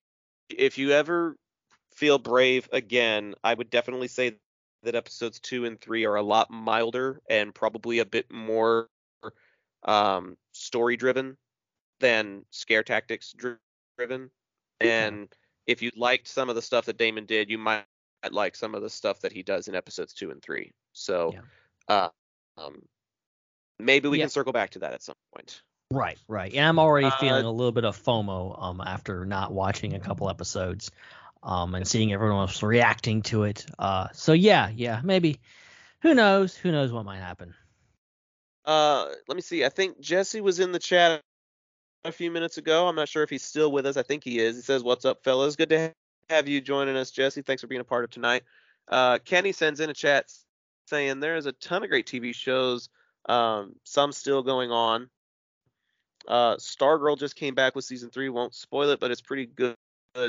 if 0.50 0.78
you 0.78 0.90
ever 0.92 1.36
feel 1.94 2.18
brave 2.18 2.68
again, 2.72 3.34
I 3.44 3.54
would 3.54 3.70
definitely 3.70 4.08
say 4.08 4.36
that 4.82 4.94
episodes 4.94 5.38
two 5.40 5.66
and 5.66 5.80
three 5.80 6.06
are 6.06 6.16
a 6.16 6.22
lot 6.22 6.50
milder 6.50 7.20
and 7.28 7.54
probably 7.54 7.98
a 7.98 8.04
bit 8.04 8.30
more 8.32 8.88
um, 9.84 10.36
story 10.52 10.96
driven 10.96 11.36
than 12.00 12.44
scare 12.50 12.82
tactics 12.82 13.34
driven. 13.98 14.30
And 14.80 15.28
if 15.66 15.82
you 15.82 15.90
liked 15.96 16.28
some 16.28 16.48
of 16.48 16.54
the 16.56 16.62
stuff 16.62 16.86
that 16.86 16.98
Daemon 16.98 17.26
did, 17.26 17.50
you 17.50 17.58
might 17.58 17.84
like 18.30 18.56
some 18.56 18.74
of 18.74 18.82
the 18.82 18.90
stuff 18.90 19.20
that 19.20 19.32
he 19.32 19.42
does 19.42 19.68
in 19.68 19.74
episodes 19.74 20.12
two 20.14 20.30
and 20.30 20.42
three. 20.42 20.72
So, 20.92 21.36
uh, 21.88 22.08
um, 22.56 22.82
maybe 23.78 24.08
we 24.08 24.18
Yeah. 24.18 24.24
can 24.24 24.30
circle 24.30 24.52
back 24.52 24.70
to 24.70 24.78
that 24.80 24.92
at 24.92 25.02
some 25.02 25.16
point. 25.34 25.62
Right, 25.92 26.18
right. 26.28 26.52
And 26.54 26.64
I'm 26.66 26.78
already 26.78 27.08
Uh, 27.08 27.10
feeling 27.10 27.44
a 27.44 27.50
little 27.50 27.72
bit 27.72 27.84
of 27.84 28.00
FOMO 28.02 28.62
um 28.62 28.80
after 28.80 29.24
not 29.26 29.52
watching 29.52 29.94
a 29.94 30.00
couple 30.00 30.28
episodes 30.30 30.90
um 31.42 31.74
and 31.74 31.86
seeing 31.86 32.12
everyone 32.12 32.40
else 32.40 32.62
reacting 32.62 33.22
to 33.22 33.44
it. 33.44 33.66
Uh 33.78 34.08
so 34.12 34.32
yeah, 34.32 34.68
yeah, 34.70 35.00
maybe 35.04 35.40
who 36.02 36.14
knows? 36.14 36.56
Who 36.56 36.70
knows 36.72 36.92
what 36.92 37.04
might 37.04 37.18
happen. 37.20 37.54
Uh, 38.70 39.08
let 39.26 39.34
me 39.34 39.42
see. 39.42 39.64
I 39.64 39.68
think 39.68 39.98
Jesse 39.98 40.40
was 40.40 40.60
in 40.60 40.70
the 40.70 40.78
chat 40.78 41.20
a 42.04 42.12
few 42.12 42.30
minutes 42.30 42.56
ago. 42.56 42.86
I'm 42.86 42.94
not 42.94 43.08
sure 43.08 43.24
if 43.24 43.28
he's 43.28 43.42
still 43.42 43.72
with 43.72 43.84
us. 43.84 43.96
I 43.96 44.04
think 44.04 44.22
he 44.22 44.38
is. 44.38 44.54
He 44.54 44.62
says, 44.62 44.84
"What's 44.84 45.04
up, 45.04 45.24
fellas? 45.24 45.56
Good 45.56 45.70
to 45.70 45.92
have 46.28 46.46
you 46.46 46.60
joining 46.60 46.96
us, 46.96 47.10
Jesse. 47.10 47.42
Thanks 47.42 47.62
for 47.62 47.66
being 47.66 47.80
a 47.80 47.84
part 47.84 48.04
of 48.04 48.10
tonight." 48.10 48.44
Uh, 48.86 49.18
Kenny 49.24 49.50
sends 49.50 49.80
in 49.80 49.90
a 49.90 49.92
chat 49.92 50.32
saying 50.86 51.18
there 51.18 51.34
is 51.34 51.46
a 51.46 51.52
ton 51.52 51.82
of 51.82 51.90
great 51.90 52.06
TV 52.06 52.32
shows, 52.32 52.90
um, 53.28 53.74
some 53.82 54.12
still 54.12 54.44
going 54.44 54.70
on. 54.70 55.10
Uh, 56.28 56.54
Stargirl 56.54 57.18
just 57.18 57.34
came 57.34 57.56
back 57.56 57.74
with 57.74 57.84
season 57.84 58.10
three. 58.10 58.28
Won't 58.28 58.54
spoil 58.54 58.90
it, 58.90 59.00
but 59.00 59.10
it's 59.10 59.20
pretty 59.20 59.46
good, 59.46 59.74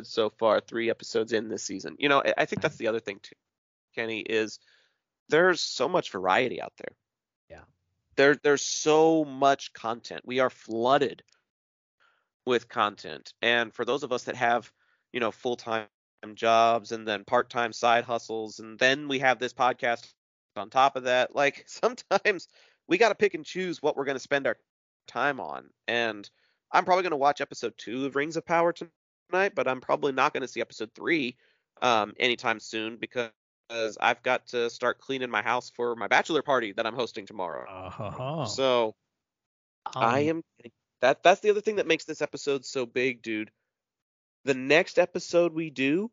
so 0.02 0.32
far. 0.32 0.62
Three 0.62 0.90
episodes 0.90 1.32
in 1.32 1.48
this 1.48 1.64
season. 1.64 1.96
You 2.00 2.10
know, 2.10 2.24
I 2.36 2.46
think 2.46 2.64
that's 2.64 2.78
the 2.78 2.88
other 2.88 3.02
thing 3.02 3.20
too, 3.22 3.36
Kenny, 3.94 4.22
is 4.22 4.60
there's 5.30 5.62
so 5.62 5.88
much 5.88 6.10
variety 6.12 6.60
out 6.60 6.74
there. 6.78 6.96
There, 8.22 8.36
there's 8.36 8.62
so 8.62 9.26
much 9.26 9.74
content. 9.74 10.22
We 10.26 10.42
are 10.42 10.52
flooded 10.52 11.24
with 12.46 12.70
content, 12.70 13.34
and 13.42 13.74
for 13.74 13.84
those 13.84 14.04
of 14.04 14.12
us 14.12 14.26
that 14.26 14.36
have, 14.36 14.72
you 15.12 15.20
know, 15.20 15.32
full 15.32 15.56
time 15.56 15.88
jobs 16.36 16.92
and 16.92 17.08
then 17.08 17.26
part 17.26 17.50
time 17.50 17.74
side 17.74 18.04
hustles, 18.04 18.60
and 18.60 18.78
then 18.78 19.08
we 19.08 19.18
have 19.18 19.40
this 19.40 19.54
podcast 19.54 20.14
on 20.56 20.70
top 20.70 20.96
of 20.98 21.06
that. 21.06 21.36
Like 21.36 21.64
sometimes 21.68 22.48
we 22.88 23.00
got 23.00 23.10
to 23.10 23.16
pick 23.16 23.34
and 23.34 23.44
choose 23.44 23.82
what 23.82 23.98
we're 23.98 24.06
going 24.06 24.18
to 24.18 24.20
spend 24.20 24.46
our 24.46 24.58
time 25.08 25.40
on. 25.40 25.72
And 25.88 26.30
I'm 26.72 26.86
probably 26.86 27.02
going 27.02 27.12
to 27.14 27.18
watch 27.18 27.42
episode 27.42 27.74
two 27.76 28.06
of 28.06 28.16
Rings 28.16 28.38
of 28.38 28.46
Power 28.46 28.72
tonight, 28.72 29.54
but 29.56 29.68
I'm 29.68 29.82
probably 29.82 30.12
not 30.12 30.32
going 30.32 30.42
to 30.42 30.48
see 30.48 30.62
episode 30.62 30.92
three 30.94 31.38
um, 31.82 32.14
anytime 32.20 32.60
soon 32.60 32.98
because 32.98 33.32
I've 33.72 34.02
got 34.02 34.20
to 34.24 34.42
start 34.42 34.76
cleaning 34.76 35.12
my 35.12 35.22
house 35.22 35.52
for 35.60 35.80
my 35.80 35.92
bachelor 35.92 36.28
party 36.42 36.62
that 36.62 36.86
I'm 36.86 36.94
hosting 36.96 37.26
tomorrow. 37.26 37.66
Uh-huh. 37.68 38.46
So 38.46 38.96
I 39.96 40.22
Um, 40.22 40.28
am 40.30 40.44
that 41.02 41.24
that's 41.24 41.42
the 41.42 41.50
other 41.50 41.62
thing 41.62 41.78
that 41.78 41.88
makes 41.88 42.06
this 42.06 42.22
episode 42.22 42.66
so 42.66 42.86
big, 42.86 43.22
dude. 43.22 43.52
The 44.46 44.54
next 44.54 45.00
episode 45.00 45.54
we 45.54 45.70
do, 45.70 46.12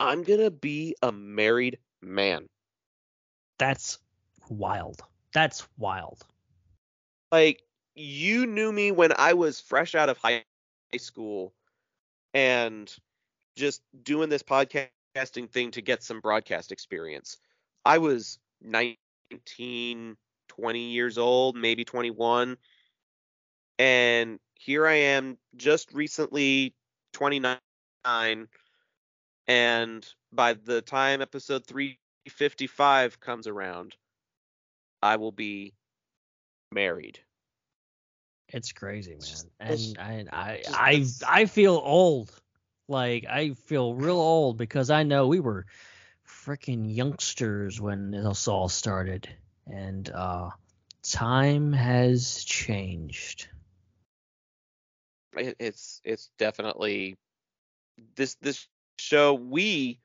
I'm 0.00 0.22
gonna 0.22 0.50
be 0.50 0.94
a 1.02 1.12
married 1.12 1.78
man. 2.02 2.48
that's 3.58 3.98
wild. 4.48 5.02
That's 5.32 5.66
wild. 5.78 6.24
like 7.32 7.62
you 7.94 8.46
knew 8.46 8.70
me 8.72 8.92
when 8.92 9.12
I 9.16 9.34
was 9.34 9.60
fresh 9.60 9.94
out 9.94 10.08
of 10.08 10.18
high 10.18 10.44
school 10.98 11.54
and 12.34 12.94
just 13.56 13.82
doing 14.02 14.28
this 14.28 14.42
podcasting 15.16 15.50
thing 15.50 15.70
to 15.72 15.82
get 15.82 16.02
some 16.02 16.20
broadcast 16.20 16.72
experience. 16.72 17.38
I 17.84 17.98
was 17.98 18.38
19, 18.62 20.16
20 20.48 20.80
years 20.80 21.18
old, 21.18 21.56
maybe 21.56 21.84
21. 21.84 22.56
And 23.78 24.38
here 24.54 24.86
I 24.86 24.94
am 24.94 25.36
just 25.56 25.92
recently 25.92 26.74
29 27.12 27.58
and 29.48 30.06
by 30.32 30.54
the 30.54 30.82
time 30.82 31.22
episode 31.22 31.66
355 31.66 33.20
comes 33.20 33.46
around, 33.46 33.96
I 35.02 35.16
will 35.16 35.32
be 35.32 35.74
married. 36.72 37.20
It's 38.48 38.72
crazy, 38.72 39.16
man. 39.60 39.78
And 39.98 39.98
I 39.98 40.24
I 40.32 40.62
I 40.68 41.06
I 41.28 41.44
feel 41.46 41.80
old. 41.82 42.32
Like 42.88 43.26
I 43.26 43.50
feel 43.54 43.94
real 43.94 44.18
old 44.18 44.56
because 44.58 44.90
I 44.90 45.02
know 45.02 45.26
we 45.28 45.40
were 45.40 45.66
freaking 46.26 46.94
youngsters 46.94 47.80
when 47.80 48.10
this 48.10 48.48
all 48.48 48.68
started. 48.68 49.28
And 49.66 50.08
uh 50.10 50.50
time 51.02 51.72
has 51.72 52.44
changed. 52.44 53.48
it's 55.36 56.00
it's 56.04 56.30
definitely 56.38 57.16
this 58.16 58.34
this 58.36 58.68
show 58.98 59.34
we 59.34 59.98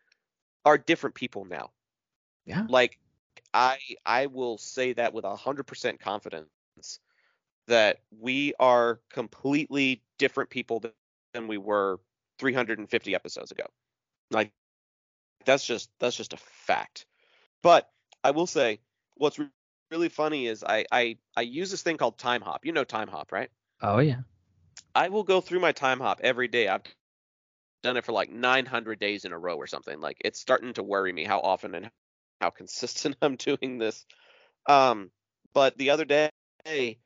are 0.66 0.78
different 0.78 1.16
people 1.16 1.46
now 1.46 1.72
Yeah. 2.46 2.68
like 2.68 2.98
i 3.54 3.78
i 4.06 4.28
will 4.28 4.58
say 4.58 4.94
that 4.94 5.14
with 5.14 5.26
a 5.26 5.36
hundred 5.36 5.66
percent 5.66 6.00
confidence 6.00 7.00
that 7.68 8.00
we 8.20 8.54
are 8.60 9.00
completely 9.10 10.02
different 10.18 10.50
people 10.50 10.80
than, 10.80 10.92
than 11.34 11.48
we 11.48 11.58
were 11.58 12.00
350 12.42 13.16
episodes 13.16 13.52
ago 13.52 13.64
like 14.32 14.52
that's 15.46 15.66
just 15.66 15.90
that's 16.00 16.18
just 16.18 16.34
a 16.34 16.38
fact 16.38 17.06
but 17.64 17.90
i 18.24 18.32
will 18.32 18.48
say 18.48 18.80
what's 19.16 19.40
re- 19.40 19.48
really 19.92 20.10
funny 20.10 20.48
is 20.48 20.64
i 20.64 20.86
i 20.92 21.18
i 21.38 21.42
use 21.42 21.72
this 21.72 21.82
thing 21.82 21.98
called 21.98 22.18
Timehop 22.18 22.60
you 22.64 22.74
know 22.74 22.84
Timehop 22.84 23.32
right 23.32 23.50
Oh 23.82 24.00
yeah. 24.00 24.22
I 24.94 25.10
will 25.10 25.24
go 25.24 25.42
through 25.42 25.60
my 25.60 25.74
Timehop 25.74 26.20
every 26.22 26.48
day. 26.48 26.68
I've 26.68 26.84
done 27.84 27.98
it 27.98 28.06
for 28.06 28.12
like 28.12 28.30
900 28.30 29.00
days 29.00 29.26
in 29.26 29.32
a 29.32 29.40
row 29.40 29.56
or 29.56 29.68
something. 29.68 30.00
Like 30.00 30.18
it's 30.24 30.40
starting 30.40 30.74
to 30.74 30.84
worry 30.84 31.12
me 31.12 31.24
how 31.24 31.40
often 31.40 31.74
and 31.74 31.90
how 32.40 32.52
consistent 32.52 33.18
I'm 33.22 33.36
doing 33.38 33.78
this. 33.80 34.06
Um, 34.68 35.12
but 35.54 35.78
the 35.78 35.90
other 35.90 36.06
day, 36.06 37.00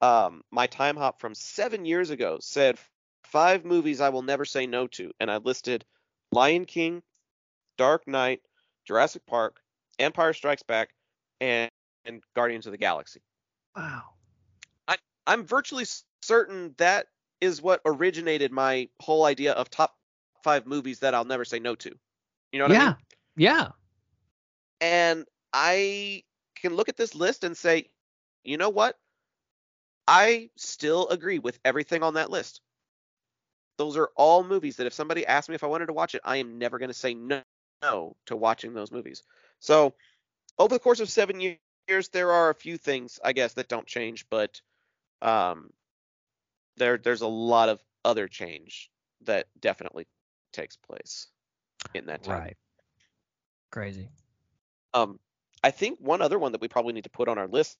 um, 0.00 0.42
my 0.50 0.66
Timehop 0.66 1.20
from 1.20 1.34
seven 1.34 1.84
years 1.84 2.10
ago 2.10 2.38
said 2.40 2.78
five 3.30 3.64
movies 3.64 4.00
I 4.00 4.08
will 4.08 4.22
never 4.22 4.44
say 4.44 4.66
no 4.66 4.86
to, 4.88 5.12
and 5.20 5.30
I 5.30 5.38
listed 5.38 5.84
Lion 6.32 6.64
King, 6.64 7.02
Dark 7.76 8.06
Knight, 8.06 8.40
Jurassic 8.86 9.26
Park, 9.26 9.60
Empire 9.98 10.32
Strikes 10.32 10.62
Back, 10.62 10.90
and, 11.40 11.70
and 12.04 12.22
Guardians 12.34 12.66
of 12.66 12.72
the 12.72 12.78
Galaxy. 12.78 13.20
Wow. 13.76 14.02
I'm 15.28 15.44
virtually 15.44 15.84
certain 16.22 16.74
that 16.78 17.06
is 17.40 17.60
what 17.60 17.82
originated 17.84 18.50
my 18.50 18.88
whole 18.98 19.26
idea 19.26 19.52
of 19.52 19.68
top 19.68 19.94
five 20.42 20.66
movies 20.66 21.00
that 21.00 21.14
I'll 21.14 21.26
never 21.26 21.44
say 21.44 21.58
no 21.58 21.74
to. 21.76 21.94
You 22.50 22.58
know 22.58 22.64
what 22.64 22.72
I 22.72 22.74
mean? 22.74 22.80
yeah. 22.80 22.86
mean? 22.86 22.96
Yeah. 23.36 23.68
And 24.80 25.24
I 25.52 26.22
can 26.56 26.74
look 26.74 26.88
at 26.88 26.96
this 26.96 27.14
list 27.14 27.44
and 27.44 27.54
say, 27.54 27.90
you 28.42 28.56
know 28.56 28.70
what? 28.70 28.96
I 30.08 30.48
still 30.56 31.08
agree 31.08 31.38
with 31.38 31.58
everything 31.62 32.02
on 32.02 32.14
that 32.14 32.30
list. 32.30 32.62
Those 33.78 33.96
are 33.96 34.10
all 34.16 34.44
movies 34.44 34.76
that 34.76 34.86
if 34.86 34.92
somebody 34.92 35.24
asked 35.26 35.48
me 35.48 35.54
if 35.54 35.64
I 35.64 35.68
wanted 35.68 35.86
to 35.86 35.92
watch 35.92 36.14
it, 36.14 36.20
I 36.24 36.36
am 36.36 36.58
never 36.58 36.78
going 36.78 36.90
to 36.90 36.94
say 36.94 37.14
no, 37.14 37.42
no 37.80 38.16
to 38.26 38.36
watching 38.36 38.74
those 38.74 38.92
movies. 38.92 39.22
So, 39.60 39.94
over 40.58 40.74
the 40.74 40.80
course 40.80 41.00
of 41.00 41.08
seven 41.08 41.40
years, 41.40 42.08
there 42.12 42.32
are 42.32 42.50
a 42.50 42.54
few 42.54 42.76
things, 42.76 43.20
I 43.24 43.32
guess, 43.32 43.54
that 43.54 43.68
don't 43.68 43.86
change, 43.86 44.26
but 44.28 44.60
um, 45.22 45.70
there 46.76 46.98
there's 46.98 47.22
a 47.22 47.28
lot 47.28 47.68
of 47.68 47.80
other 48.04 48.28
change 48.28 48.90
that 49.22 49.46
definitely 49.60 50.06
takes 50.52 50.76
place 50.76 51.28
in 51.94 52.06
that 52.06 52.24
time. 52.24 52.40
Right. 52.40 52.56
Crazy. 53.70 54.08
Um, 54.94 55.20
I 55.62 55.70
think 55.70 55.98
one 56.00 56.22
other 56.22 56.38
one 56.38 56.52
that 56.52 56.60
we 56.60 56.68
probably 56.68 56.92
need 56.92 57.04
to 57.04 57.10
put 57.10 57.28
on 57.28 57.38
our 57.38 57.48
list, 57.48 57.78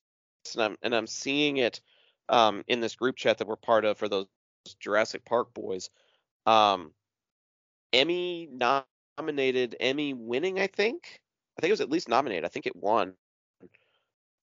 and 0.53 0.63
I'm 0.63 0.77
and 0.81 0.95
I'm 0.95 1.07
seeing 1.07 1.57
it 1.57 1.81
um, 2.29 2.63
in 2.67 2.79
this 2.79 2.95
group 2.95 3.17
chat 3.17 3.39
that 3.39 3.47
we're 3.47 3.55
part 3.57 3.83
of 3.83 3.97
for 3.97 4.07
those 4.07 4.27
Jurassic 4.75 5.25
Park 5.25 5.53
boys. 5.53 5.89
Um, 6.45 6.91
Emmy 7.93 8.47
nominated, 8.51 9.75
Emmy 9.79 10.13
winning, 10.13 10.59
I 10.59 10.67
think. 10.67 11.21
I 11.57 11.61
think 11.61 11.69
it 11.69 11.73
was 11.73 11.81
at 11.81 11.89
least 11.89 12.07
nominated. 12.09 12.45
I 12.45 12.49
think 12.49 12.67
it 12.67 12.75
won. 12.75 13.13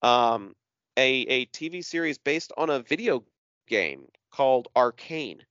Um, 0.02 0.54
a 0.96 1.20
a 1.22 1.46
TV 1.46 1.82
series 1.82 2.18
based 2.18 2.52
on 2.56 2.70
a 2.70 2.80
video 2.80 3.24
game 3.68 4.08
called 4.30 4.68
Arcane. 4.76 5.42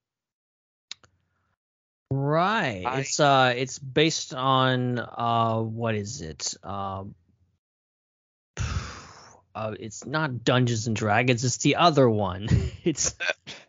Right. 2.11 2.84
I- 2.86 2.99
It's 2.99 3.19
uh 3.19 3.53
it's 3.55 3.80
based 3.80 4.34
on 4.34 4.99
uh 4.99 5.59
what 5.59 5.95
is 5.95 6.21
it? 6.21 6.53
Um 6.63 7.15
uh, 9.55 9.73
it's 9.80 10.05
not 10.05 10.43
Dungeons 10.43 10.88
and 10.88 10.95
Dragons, 10.95 11.43
it's 11.43 11.57
the 11.57 11.76
other 11.78 12.09
one. 12.09 12.47
it's 12.84 13.15
Uh, 13.19 13.34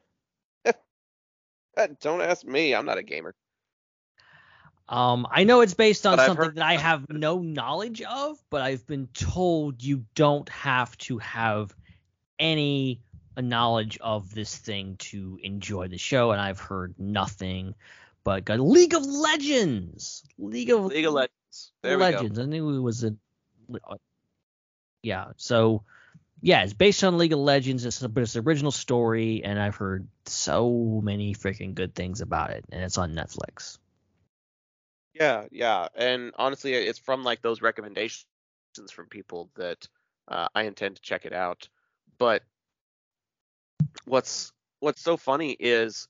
Don't 2.00 2.22
ask 2.22 2.44
me. 2.44 2.74
I'm 2.74 2.86
not 2.86 2.98
a 2.98 3.02
gamer. 3.02 3.34
um 4.88 5.26
I 5.30 5.44
know 5.44 5.60
it's 5.62 5.74
based 5.74 6.06
on 6.06 6.16
But 6.16 6.26
something 6.26 6.44
heard- 6.46 6.56
that 6.56 6.64
I 6.66 6.76
have 6.76 7.08
no 7.10 7.38
knowledge 7.40 8.02
of, 8.02 8.38
but 8.50 8.62
I've 8.62 8.86
been 8.86 9.08
told 9.08 9.82
you 9.82 10.04
don't 10.14 10.48
have 10.50 10.96
to 10.98 11.18
have 11.18 11.74
any 12.38 13.00
knowledge 13.38 13.98
of 14.00 14.34
this 14.34 14.56
thing 14.56 14.96
to 14.98 15.38
enjoy 15.42 15.88
the 15.88 15.98
show 15.98 16.30
and 16.32 16.40
I've 16.40 16.60
heard 16.60 16.94
nothing 16.98 17.74
but 18.24 18.44
good. 18.44 18.60
League 18.60 18.94
of 18.94 19.04
Legends. 19.04 20.22
League 20.38 20.70
of 20.70 20.86
League 20.86 21.04
of 21.06 21.12
Legends. 21.12 21.72
There 21.82 21.98
we 21.98 22.04
go. 22.04 22.10
Legends. 22.10 22.38
I 22.38 22.44
knew 22.44 22.76
it 22.76 22.80
was 22.80 23.04
a. 23.04 23.14
Yeah. 25.02 25.26
So, 25.36 25.82
yeah, 26.40 26.62
it's 26.62 26.74
based 26.74 27.02
on 27.04 27.18
League 27.18 27.32
of 27.32 27.38
Legends. 27.38 27.84
It's 27.84 28.00
but 28.00 28.22
it's 28.22 28.36
original 28.36 28.72
story, 28.72 29.42
and 29.44 29.58
I've 29.58 29.76
heard 29.76 30.06
so 30.26 31.00
many 31.02 31.34
freaking 31.34 31.74
good 31.74 31.94
things 31.94 32.20
about 32.20 32.50
it, 32.50 32.64
and 32.70 32.82
it's 32.82 32.98
on 32.98 33.14
Netflix. 33.14 33.78
Yeah, 35.14 35.46
yeah, 35.50 35.88
and 35.94 36.32
honestly, 36.36 36.74
it's 36.74 36.98
from 36.98 37.24
like 37.24 37.42
those 37.42 37.62
recommendations 37.62 38.26
from 38.90 39.06
people 39.08 39.50
that 39.56 39.88
uh, 40.28 40.48
I 40.54 40.64
intend 40.64 40.96
to 40.96 41.02
check 41.02 41.24
it 41.24 41.32
out. 41.32 41.68
But 42.18 42.42
what's 44.04 44.52
what's 44.80 45.02
so 45.02 45.16
funny 45.16 45.52
is 45.52 46.08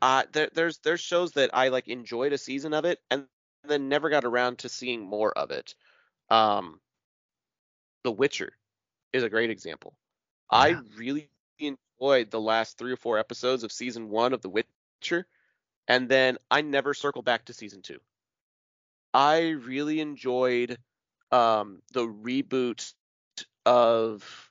uh, 0.00 0.24
there, 0.32 0.50
there's 0.54 0.78
there's 0.78 1.00
shows 1.00 1.32
that 1.32 1.50
I 1.54 1.68
like 1.68 1.88
enjoyed 1.88 2.32
a 2.32 2.38
season 2.38 2.72
of 2.74 2.84
it 2.84 3.00
and 3.10 3.26
then 3.64 3.88
never 3.88 4.10
got 4.10 4.24
around 4.24 4.58
to 4.58 4.68
seeing 4.68 5.04
more 5.04 5.36
of 5.36 5.50
it. 5.50 5.74
Um, 6.30 6.80
The 8.04 8.12
Witcher 8.12 8.56
is 9.16 9.22
a 9.22 9.30
great 9.30 9.50
example. 9.50 9.94
I 10.50 10.76
really 10.96 11.28
enjoyed 11.58 12.30
the 12.30 12.40
last 12.40 12.78
three 12.78 12.92
or 12.92 12.96
four 12.96 13.18
episodes 13.18 13.64
of 13.64 13.72
season 13.72 14.08
one 14.10 14.32
of 14.32 14.42
The 14.42 14.48
Witcher, 14.48 15.26
and 15.88 16.08
then 16.08 16.38
I 16.50 16.62
never 16.62 16.94
circled 16.94 17.24
back 17.24 17.46
to 17.46 17.52
season 17.52 17.82
two. 17.82 17.98
I 19.12 19.50
really 19.50 20.00
enjoyed 20.00 20.78
um, 21.32 21.80
the 21.92 22.06
reboot 22.06 22.92
of 23.64 24.50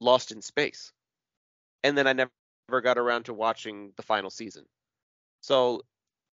Lost 0.00 0.32
in 0.32 0.42
Space, 0.42 0.92
and 1.84 1.96
then 1.96 2.06
I 2.06 2.12
never 2.12 2.80
got 2.80 2.98
around 2.98 3.24
to 3.24 3.34
watching 3.34 3.92
the 3.96 4.02
final 4.02 4.30
season. 4.30 4.64
So 5.42 5.82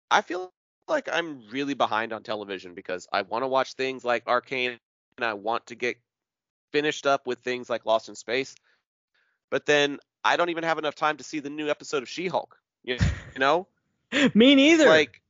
I 0.09 0.21
feel 0.21 0.51
like 0.87 1.09
I'm 1.11 1.41
really 1.51 1.73
behind 1.73 2.13
on 2.13 2.23
television 2.23 2.73
because 2.73 3.07
I 3.11 3.21
want 3.21 3.43
to 3.43 3.47
watch 3.47 3.73
things 3.73 4.03
like 4.03 4.27
Arcane 4.27 4.79
and 5.17 5.25
I 5.25 5.33
want 5.33 5.67
to 5.67 5.75
get 5.75 5.97
finished 6.73 7.07
up 7.07 7.25
with 7.25 7.39
things 7.39 7.69
like 7.69 7.85
Lost 7.85 8.09
in 8.09 8.15
Space, 8.15 8.55
but 9.49 9.65
then 9.65 9.99
I 10.25 10.35
don't 10.35 10.49
even 10.49 10.63
have 10.65 10.77
enough 10.79 10.95
time 10.95 11.15
to 11.17 11.23
see 11.23 11.39
the 11.39 11.49
new 11.49 11.69
episode 11.69 12.03
of 12.03 12.09
She-Hulk. 12.09 12.57
You, 12.83 12.97
you 13.33 13.39
know, 13.39 13.67
Me 14.33 14.55
neither. 14.55 14.87
like 14.87 15.21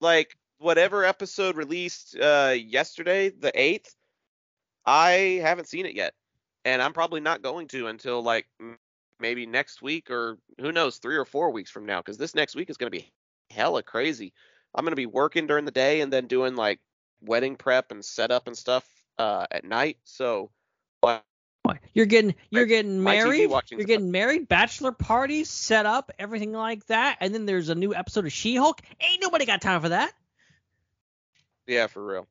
like 0.00 0.36
whatever 0.58 1.04
episode 1.04 1.56
released 1.56 2.16
uh 2.18 2.54
yesterday, 2.56 3.28
the 3.30 3.52
8th, 3.52 3.94
I 4.84 5.38
haven't 5.42 5.68
seen 5.68 5.86
it 5.86 5.94
yet. 5.94 6.14
And 6.64 6.82
I'm 6.82 6.92
probably 6.92 7.20
not 7.20 7.42
going 7.42 7.68
to 7.68 7.86
until 7.86 8.22
like 8.22 8.46
maybe 9.20 9.46
next 9.46 9.82
week 9.82 10.10
or 10.10 10.38
who 10.58 10.72
knows, 10.72 10.98
3 10.98 11.16
or 11.16 11.24
4 11.24 11.50
weeks 11.50 11.70
from 11.70 11.86
now 11.86 12.02
cuz 12.02 12.18
this 12.18 12.34
next 12.34 12.56
week 12.56 12.70
is 12.70 12.76
going 12.76 12.90
to 12.90 12.98
be 12.98 13.12
hella 13.50 13.82
crazy. 13.82 14.32
I'm 14.74 14.84
going 14.84 14.92
to 14.92 14.96
be 14.96 15.06
working 15.06 15.46
during 15.46 15.64
the 15.64 15.70
day 15.70 16.00
and 16.00 16.12
then 16.12 16.26
doing 16.26 16.56
like 16.56 16.80
wedding 17.20 17.56
prep 17.56 17.90
and 17.90 18.04
setup 18.04 18.46
and 18.46 18.56
stuff 18.56 18.86
uh 19.18 19.46
at 19.50 19.64
night. 19.64 19.98
So 20.04 20.50
like, 21.02 21.82
You're 21.92 22.06
getting 22.06 22.34
you're 22.50 22.66
getting 22.66 23.02
married. 23.02 23.50
You're 23.70 23.84
getting 23.84 24.10
married, 24.10 24.48
bachelor 24.48 24.92
parties 24.92 25.50
set 25.50 25.86
up, 25.86 26.10
everything 26.18 26.52
like 26.52 26.86
that, 26.86 27.18
and 27.20 27.34
then 27.34 27.46
there's 27.46 27.68
a 27.68 27.74
new 27.74 27.94
episode 27.94 28.24
of 28.26 28.32
She-Hulk. 28.32 28.80
Ain't 29.00 29.20
nobody 29.20 29.44
got 29.44 29.60
time 29.60 29.80
for 29.80 29.90
that. 29.90 30.12
yeah, 31.66 31.86
for 31.86 32.04
real. 32.04 32.26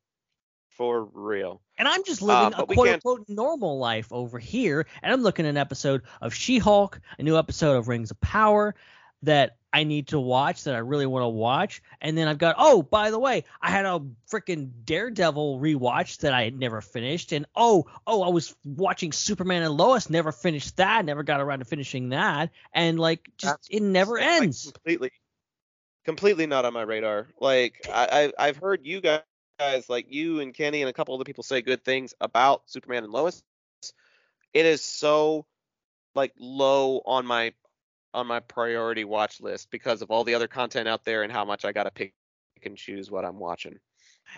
For 0.69 1.03
real. 1.03 1.61
And 1.77 1.87
I'm 1.87 2.03
just 2.03 2.21
living 2.21 2.53
a 2.53 2.61
Uh, 2.61 2.65
we 2.67 2.75
quote 2.75 2.89
unquote 2.89 3.25
normal 3.27 3.77
life 3.77 4.11
over 4.11 4.39
here, 4.39 4.87
and 5.03 5.13
I'm 5.13 5.21
looking 5.21 5.45
at 5.45 5.49
an 5.49 5.57
episode 5.57 6.01
of 6.21 6.33
She-Hulk, 6.33 6.99
a 7.17 7.23
new 7.23 7.37
episode 7.37 7.77
of 7.77 7.87
Rings 7.87 8.11
of 8.11 8.19
Power 8.21 8.75
that 9.21 9.57
I 9.71 9.83
need 9.83 10.07
to 10.09 10.19
watch 10.19 10.63
that 10.63 10.75
I 10.75 10.79
really 10.79 11.05
want 11.05 11.23
to 11.23 11.29
watch, 11.29 11.81
and 12.01 12.17
then 12.17 12.27
I've 12.27 12.37
got 12.37 12.55
oh 12.57 12.81
by 12.81 13.11
the 13.11 13.19
way 13.19 13.45
I 13.61 13.69
had 13.71 13.85
a 13.85 14.01
freaking 14.31 14.71
Daredevil 14.85 15.59
rewatch 15.59 16.17
that 16.19 16.33
I 16.33 16.43
had 16.43 16.57
never 16.57 16.81
finished, 16.81 17.31
and 17.31 17.45
oh 17.55 17.85
oh 18.07 18.23
I 18.23 18.29
was 18.29 18.55
watching 18.63 19.11
Superman 19.11 19.63
and 19.63 19.73
Lois, 19.75 20.09
never 20.09 20.31
finished 20.31 20.77
that, 20.77 21.05
never 21.05 21.23
got 21.23 21.41
around 21.41 21.59
to 21.59 21.65
finishing 21.65 22.09
that, 22.09 22.49
and 22.73 22.99
like 22.99 23.29
just 23.37 23.53
That's 23.53 23.67
it 23.69 23.81
never 23.81 24.13
like, 24.13 24.23
ends. 24.23 24.71
completely, 24.71 25.11
completely 26.05 26.47
not 26.47 26.65
on 26.65 26.73
my 26.73 26.81
radar. 26.81 27.27
Like 27.39 27.87
I, 27.91 28.31
I, 28.39 28.47
I've 28.47 28.57
heard 28.57 28.81
you 28.85 29.01
guys, 29.01 29.21
guys, 29.59 29.89
like 29.89 30.07
you 30.09 30.39
and 30.39 30.53
Kenny 30.53 30.81
and 30.81 30.89
a 30.89 30.93
couple 30.93 31.13
other 31.13 31.25
people 31.25 31.43
say 31.43 31.61
good 31.61 31.83
things 31.83 32.13
about 32.19 32.63
Superman 32.65 33.03
and 33.03 33.13
Lois. 33.13 33.43
It 34.53 34.65
is 34.65 34.81
so 34.81 35.45
like 36.15 36.33
low 36.39 37.01
on 37.05 37.25
my 37.25 37.53
on 38.13 38.27
my 38.27 38.39
priority 38.39 39.03
watch 39.03 39.41
list 39.41 39.69
because 39.71 40.01
of 40.01 40.11
all 40.11 40.23
the 40.23 40.35
other 40.35 40.47
content 40.47 40.87
out 40.87 41.05
there 41.05 41.23
and 41.23 41.31
how 41.31 41.45
much 41.45 41.65
I 41.65 41.71
gotta 41.71 41.91
pick 41.91 42.13
and 42.63 42.77
choose 42.77 43.09
what 43.09 43.25
I'm 43.25 43.39
watching. 43.39 43.79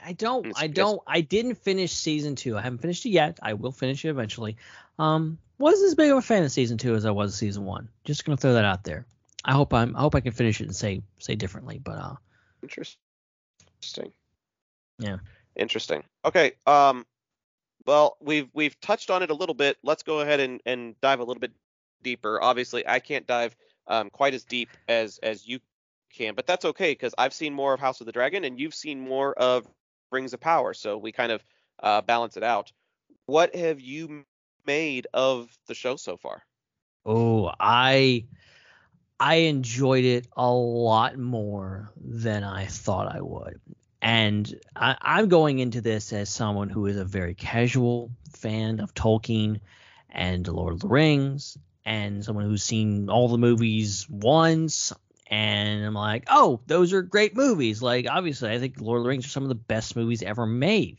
I 0.06 0.14
don't. 0.14 0.48
It's 0.48 0.62
I 0.62 0.68
don't. 0.68 1.02
I 1.06 1.22
didn't 1.22 1.56
finish 1.56 1.92
season 1.92 2.36
two. 2.36 2.58
I 2.58 2.62
haven't 2.62 2.80
finished 2.80 3.06
it 3.06 3.10
yet. 3.10 3.40
I 3.42 3.54
will 3.54 3.72
finish 3.72 4.06
it 4.06 4.10
eventually. 4.10 4.58
Um, 4.98 5.38
wasn't 5.58 5.88
as 5.88 5.96
big 5.96 6.12
of 6.12 6.18
a 6.18 6.22
fan 6.22 6.44
of 6.44 6.52
season 6.52 6.78
two 6.78 6.96
as 6.96 7.06
I 7.06 7.12
was 7.12 7.36
season 7.36 7.66
one. 7.66 7.90
Just 8.04 8.26
gonna 8.26 8.38
throw 8.38 8.54
that 8.54 8.66
out 8.66 8.84
there. 8.84 9.06
I 9.44 9.54
hope 9.54 9.74
I'm. 9.74 9.96
I 9.96 10.00
hope 10.00 10.16
I 10.16 10.22
can 10.22 10.32
finish 10.32 10.62
it 10.62 10.66
and 10.66 10.76
say 10.76 11.02
say 11.20 11.36
differently. 11.36 11.80
But 11.84 11.98
uh, 11.98 12.16
Interesting. 12.64 14.12
Yeah. 15.00 15.18
Interesting. 15.56 16.04
Okay. 16.24 16.54
Um. 16.66 17.06
Well, 17.86 18.18
we've 18.22 18.50
we've 18.54 18.80
touched 18.80 19.10
on 19.10 19.24
it 19.24 19.32
a 19.32 19.34
little 19.34 19.56
bit. 19.56 19.78
Let's 19.84 20.04
go 20.04 20.20
ahead 20.20 20.40
and 20.40 20.62
and 20.66 21.00
dive 21.02 21.20
a 21.20 21.24
little 21.24 21.42
bit 21.42 21.52
deeper. 22.04 22.42
Obviously, 22.42 22.88
I 22.88 23.00
can't 23.00 23.28
dive 23.28 23.56
um 23.88 24.10
quite 24.10 24.34
as 24.34 24.44
deep 24.44 24.70
as 24.88 25.20
as 25.24 25.48
you 25.48 25.60
can, 26.14 26.36
but 26.36 26.48
that's 26.48 26.66
okay 26.66 26.92
because 26.92 27.16
I've 27.18 27.34
seen 27.34 27.54
more 27.54 27.74
of 27.74 27.80
House 27.80 28.00
of 28.00 28.06
the 28.06 28.12
Dragon 28.12 28.44
and 28.44 28.60
you've 28.60 28.76
seen 28.76 29.00
more 29.00 29.34
of 29.34 29.68
Rings 30.12 30.34
of 30.34 30.40
Power, 30.40 30.74
so 30.74 30.98
we 30.98 31.12
kind 31.12 31.32
of 31.32 31.44
uh, 31.82 32.02
balance 32.02 32.38
it 32.38 32.44
out. 32.44 32.72
What 33.26 33.56
have 33.56 33.80
you 33.80 34.26
made 34.66 35.08
of 35.14 35.50
the 35.68 35.74
show 35.74 35.96
so 35.96 36.18
far? 36.18 36.44
oh, 37.06 37.52
I 37.60 38.26
I 39.20 39.36
enjoyed 39.36 40.06
it 40.06 40.28
a 40.36 40.52
lot 40.52 41.18
more 41.18 41.92
than 41.96 42.44
I 42.44 42.66
thought 42.66 43.14
I 43.14 43.22
would. 43.22 43.62
And 44.02 44.60
I, 44.76 44.98
I'm 45.00 45.30
going 45.30 45.60
into 45.60 45.80
this 45.80 46.12
as 46.12 46.30
someone 46.30 46.70
who 46.70 46.88
is 46.88 46.98
a 46.98 47.06
very 47.06 47.36
casual 47.36 48.10
fan 48.34 48.80
of 48.80 48.96
Tolkien 48.96 49.60
and 50.10 50.48
Lord 50.48 50.74
of 50.74 50.80
the 50.80 50.88
Rings, 50.88 51.56
and 51.86 52.24
someone 52.24 52.46
who's 52.46 52.64
seen 52.64 53.10
all 53.10 53.28
the 53.28 53.38
movies 53.38 54.08
once. 54.10 54.94
And 55.28 55.86
I'm 55.86 55.94
like, 55.94 56.26
oh, 56.28 56.60
those 56.68 56.94
are 56.94 57.02
great 57.02 57.36
movies. 57.36 57.82
Like, 57.82 58.06
obviously, 58.10 58.50
I 58.50 58.60
think 58.60 58.82
Lord 58.82 58.98
of 58.98 59.04
the 59.04 59.10
Rings 59.10 59.26
are 59.26 59.30
some 59.30 59.44
of 59.44 59.50
the 59.50 59.56
best 59.56 59.96
movies 59.96 60.22
ever 60.22 60.46
made, 60.46 60.98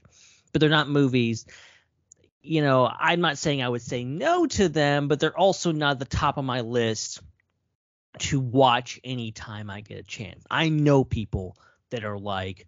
but 0.53 0.61
they're 0.61 0.70
not 0.70 0.89
movies. 0.89 1.45
You 2.41 2.62
know, 2.62 2.91
I'm 2.99 3.20
not 3.20 3.39
saying 3.39 3.62
I 3.62 3.68
would 3.68 3.83
say 3.83 4.05
no 4.05 4.47
to 4.47 4.68
them, 4.68 5.09
but 5.09 5.20
they're 5.20 5.39
also 5.39 5.70
not 5.70 5.99
the 5.99 6.05
top 6.07 6.39
of 6.39 6.45
my 6.45 6.62
list 6.62 7.20
to 8.18 8.41
watch 8.41 9.01
anytime 9.05 9.70
I 9.70 9.80
get 9.80 9.99
a 9.99 10.03
chance. 10.03 10.45
I 10.51 10.68
know 10.68 11.05
people 11.05 11.57
that 11.91 12.05
are 12.05 12.18
like, 12.18 12.66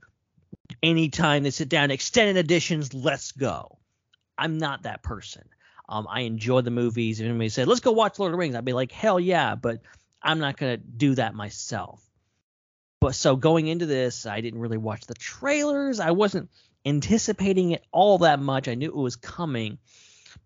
anytime 0.82 1.42
they 1.42 1.50
sit 1.50 1.68
down, 1.68 1.90
extended 1.90 2.36
editions, 2.36 2.94
let's 2.94 3.32
go. 3.32 3.78
I'm 4.36 4.58
not 4.58 4.82
that 4.82 5.02
person. 5.02 5.44
Um, 5.88 6.06
I 6.08 6.20
enjoy 6.20 6.62
the 6.62 6.70
movies. 6.70 7.20
If 7.20 7.26
anybody 7.26 7.50
said, 7.50 7.68
let's 7.68 7.80
go 7.80 7.92
watch 7.92 8.18
Lord 8.18 8.30
of 8.30 8.32
the 8.32 8.38
Rings, 8.38 8.54
I'd 8.54 8.64
be 8.64 8.72
like, 8.72 8.92
hell 8.92 9.20
yeah, 9.20 9.54
but 9.54 9.80
I'm 10.22 10.38
not 10.38 10.56
going 10.56 10.78
to 10.78 10.82
do 10.84 11.14
that 11.16 11.34
myself. 11.34 12.02
But 13.00 13.14
so 13.14 13.36
going 13.36 13.66
into 13.66 13.84
this, 13.84 14.24
I 14.24 14.40
didn't 14.40 14.60
really 14.60 14.78
watch 14.78 15.06
the 15.06 15.14
trailers. 15.14 16.00
I 16.00 16.12
wasn't 16.12 16.48
anticipating 16.86 17.72
it 17.72 17.84
all 17.92 18.18
that 18.18 18.40
much. 18.40 18.66
I 18.66 18.74
knew 18.74 18.88
it 18.88 18.96
was 18.96 19.16
coming. 19.16 19.78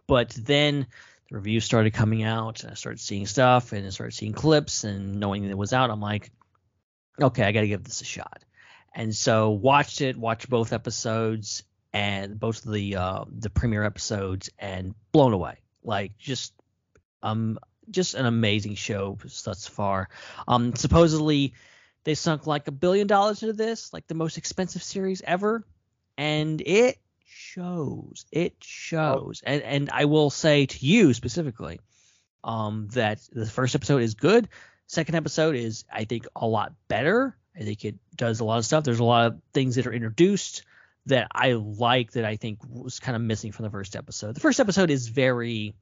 But 0.09 0.31
then 0.31 0.87
the 1.31 1.37
reviews 1.37 1.65
started 1.65 1.93
coming 1.93 2.25
out, 2.25 2.63
and 2.63 2.73
I 2.73 2.75
started 2.75 2.99
seeing 2.99 3.27
stuff, 3.27 3.73
and 3.73 3.87
I 3.87 3.91
started 3.91 4.17
seeing 4.17 4.33
clips, 4.33 4.83
and 4.83 5.21
knowing 5.21 5.45
that 5.45 5.51
it 5.51 5.59
was 5.59 5.73
out, 5.73 5.91
I'm 5.91 6.01
like, 6.01 6.33
okay, 7.21 7.45
I 7.45 7.53
got 7.53 7.61
to 7.61 7.69
give 7.69 7.85
this 7.85 8.01
a 8.01 8.05
shot. 8.05 8.45
And 8.95 9.15
so 9.15 9.51
watched 9.51 10.01
it, 10.01 10.17
watched 10.17 10.49
both 10.49 10.73
episodes, 10.73 11.63
and 11.93 12.39
both 12.39 12.65
of 12.65 12.73
the 12.73 12.97
uh, 12.97 13.25
the 13.31 13.51
premiere 13.51 13.85
episodes, 13.85 14.51
and 14.59 14.95
blown 15.13 15.33
away. 15.33 15.59
Like 15.83 16.19
just 16.19 16.53
um 17.23 17.59
just 17.91 18.15
an 18.15 18.27
amazing 18.27 18.75
show 18.75 19.19
thus 19.45 19.67
far. 19.67 20.09
Um, 20.47 20.75
supposedly 20.75 21.55
they 22.05 22.15
sunk 22.15 22.47
like 22.47 22.69
a 22.69 22.73
billion 22.73 23.07
dollars 23.07 23.43
into 23.43 23.55
this, 23.55 23.93
like 23.93 24.07
the 24.07 24.15
most 24.15 24.39
expensive 24.39 24.83
series 24.83 25.23
ever, 25.23 25.65
and 26.17 26.61
it 26.61 26.99
shows. 27.27 28.27
It 28.31 28.55
shows. 28.61 29.43
And 29.45 29.63
and 29.63 29.91
I 29.93 30.05
will 30.05 30.31
say 30.31 30.67
to 30.67 30.87
you 30.87 31.15
specifically, 31.15 31.81
um, 32.45 32.89
that 32.93 33.21
the 33.33 33.47
first 33.47 33.75
episode 33.75 34.03
is 34.03 34.15
good. 34.15 34.49
Second 34.87 35.17
episode 35.17 35.55
is, 35.55 35.85
I 35.93 36.05
think, 36.05 36.27
a 36.35 36.47
lot 36.47 36.73
better. 36.89 37.37
I 37.55 37.61
think 37.61 37.85
it 37.85 37.97
does 38.15 38.41
a 38.41 38.45
lot 38.45 38.59
of 38.59 38.65
stuff. 38.65 38.85
There's 38.85 39.01
a 39.01 39.05
lot 39.05 39.27
of 39.27 39.41
things 39.53 39.75
that 39.77 39.87
are 39.87 39.93
introduced 39.93 40.63
that 41.09 41.29
I 41.33 41.53
like 41.53 42.13
that 42.13 42.25
I 42.25 42.37
think 42.37 42.61
was 42.69 43.01
kind 43.01 43.17
of 43.17 43.23
missing 43.23 43.53
from 43.53 43.65
the 43.65 43.71
first 43.71 43.97
episode. 43.97 44.35
The 44.35 44.41
first 44.41 44.61
episode 44.61 44.91
is 44.91 45.09
very 45.09 45.75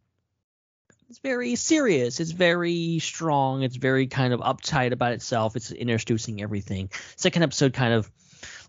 it's 1.09 1.21
very 1.21 1.55
serious. 1.55 2.19
It's 2.19 2.33
very 2.33 2.99
strong. 2.99 3.63
It's 3.63 3.77
very 3.77 4.09
kind 4.09 4.33
of 4.33 4.41
uptight 4.41 4.93
about 4.93 5.13
itself. 5.13 5.55
It's 5.55 5.71
introducing 5.71 6.43
everything. 6.43 6.91
Second 7.15 7.45
episode 7.45 7.73
kind 7.73 7.95
of 7.95 8.11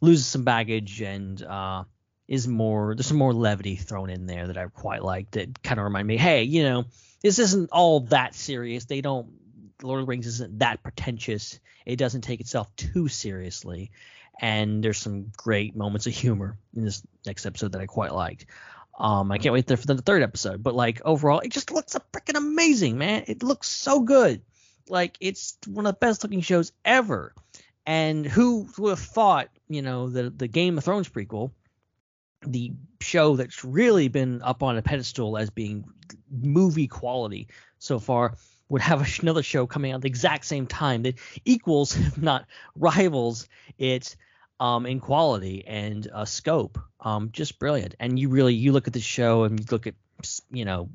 loses 0.01 0.27
some 0.27 0.43
baggage 0.43 1.01
and 1.01 1.41
uh 1.41 1.83
is 2.27 2.47
more 2.47 2.93
there's 2.93 3.07
some 3.07 3.17
more 3.17 3.33
levity 3.33 3.75
thrown 3.75 4.09
in 4.09 4.27
there 4.27 4.47
that 4.47 4.57
I 4.57 4.65
quite 4.67 5.03
like 5.03 5.31
that 5.31 5.63
kind 5.63 5.79
of 5.79 5.85
remind 5.85 6.07
me, 6.07 6.17
hey, 6.17 6.43
you 6.43 6.63
know, 6.63 6.85
this 7.21 7.39
isn't 7.39 7.69
all 7.71 8.01
that 8.01 8.35
serious. 8.35 8.85
They 8.85 9.01
don't 9.01 9.29
Lord 9.81 10.01
of 10.01 10.05
the 10.05 10.09
Rings 10.09 10.27
isn't 10.27 10.59
that 10.59 10.83
pretentious. 10.83 11.59
It 11.85 11.97
doesn't 11.97 12.21
take 12.21 12.41
itself 12.41 12.75
too 12.75 13.07
seriously. 13.07 13.91
And 14.39 14.83
there's 14.83 14.99
some 14.99 15.31
great 15.35 15.75
moments 15.75 16.07
of 16.07 16.13
humor 16.13 16.57
in 16.75 16.85
this 16.85 17.01
next 17.25 17.45
episode 17.45 17.71
that 17.71 17.81
I 17.81 17.85
quite 17.85 18.13
liked. 18.13 18.45
Um, 18.99 19.31
I 19.31 19.37
can't 19.37 19.53
wait 19.53 19.67
for 19.67 19.75
the 19.75 20.01
third 20.01 20.23
episode. 20.23 20.63
But 20.63 20.75
like 20.75 21.01
overall, 21.05 21.39
it 21.39 21.51
just 21.51 21.71
looks 21.71 21.95
freaking 22.13 22.37
amazing, 22.37 22.97
man. 22.97 23.25
It 23.27 23.43
looks 23.43 23.67
so 23.67 24.01
good. 24.01 24.41
Like 24.89 25.17
it's 25.19 25.57
one 25.67 25.85
of 25.85 25.93
the 25.93 25.99
best 25.99 26.23
looking 26.23 26.41
shows 26.41 26.71
ever. 26.83 27.33
And 27.85 28.25
who 28.25 28.67
would 28.77 28.91
have 28.91 28.99
thought, 28.99 29.49
you 29.69 29.81
know, 29.81 30.09
the 30.09 30.29
the 30.29 30.47
Game 30.47 30.77
of 30.77 30.83
Thrones 30.83 31.09
prequel, 31.09 31.51
the 32.45 32.73
show 32.99 33.35
that's 33.35 33.63
really 33.63 34.07
been 34.07 34.41
up 34.41 34.63
on 34.63 34.77
a 34.77 34.81
pedestal 34.81 35.37
as 35.37 35.49
being 35.49 35.85
movie 36.29 36.87
quality 36.87 37.47
so 37.79 37.99
far, 37.99 38.35
would 38.69 38.81
have 38.81 39.19
another 39.21 39.43
show 39.43 39.67
coming 39.67 39.91
out 39.91 39.97
at 39.97 40.01
the 40.01 40.09
exact 40.09 40.45
same 40.45 40.67
time 40.67 41.03
that 41.03 41.15
equals, 41.45 41.95
if 41.97 42.17
not 42.17 42.45
rivals, 42.75 43.47
it 43.77 44.15
um, 44.59 44.85
in 44.85 44.99
quality 44.99 45.65
and 45.67 46.07
uh, 46.13 46.25
scope. 46.25 46.79
Um, 46.99 47.29
just 47.31 47.59
brilliant. 47.59 47.95
And 47.99 48.19
you 48.19 48.29
really 48.29 48.53
you 48.53 48.71
look 48.71 48.87
at 48.87 48.93
the 48.93 48.99
show 48.99 49.43
and 49.43 49.59
you 49.59 49.65
look 49.69 49.87
at 49.87 49.95
you 50.49 50.65
know 50.65 50.89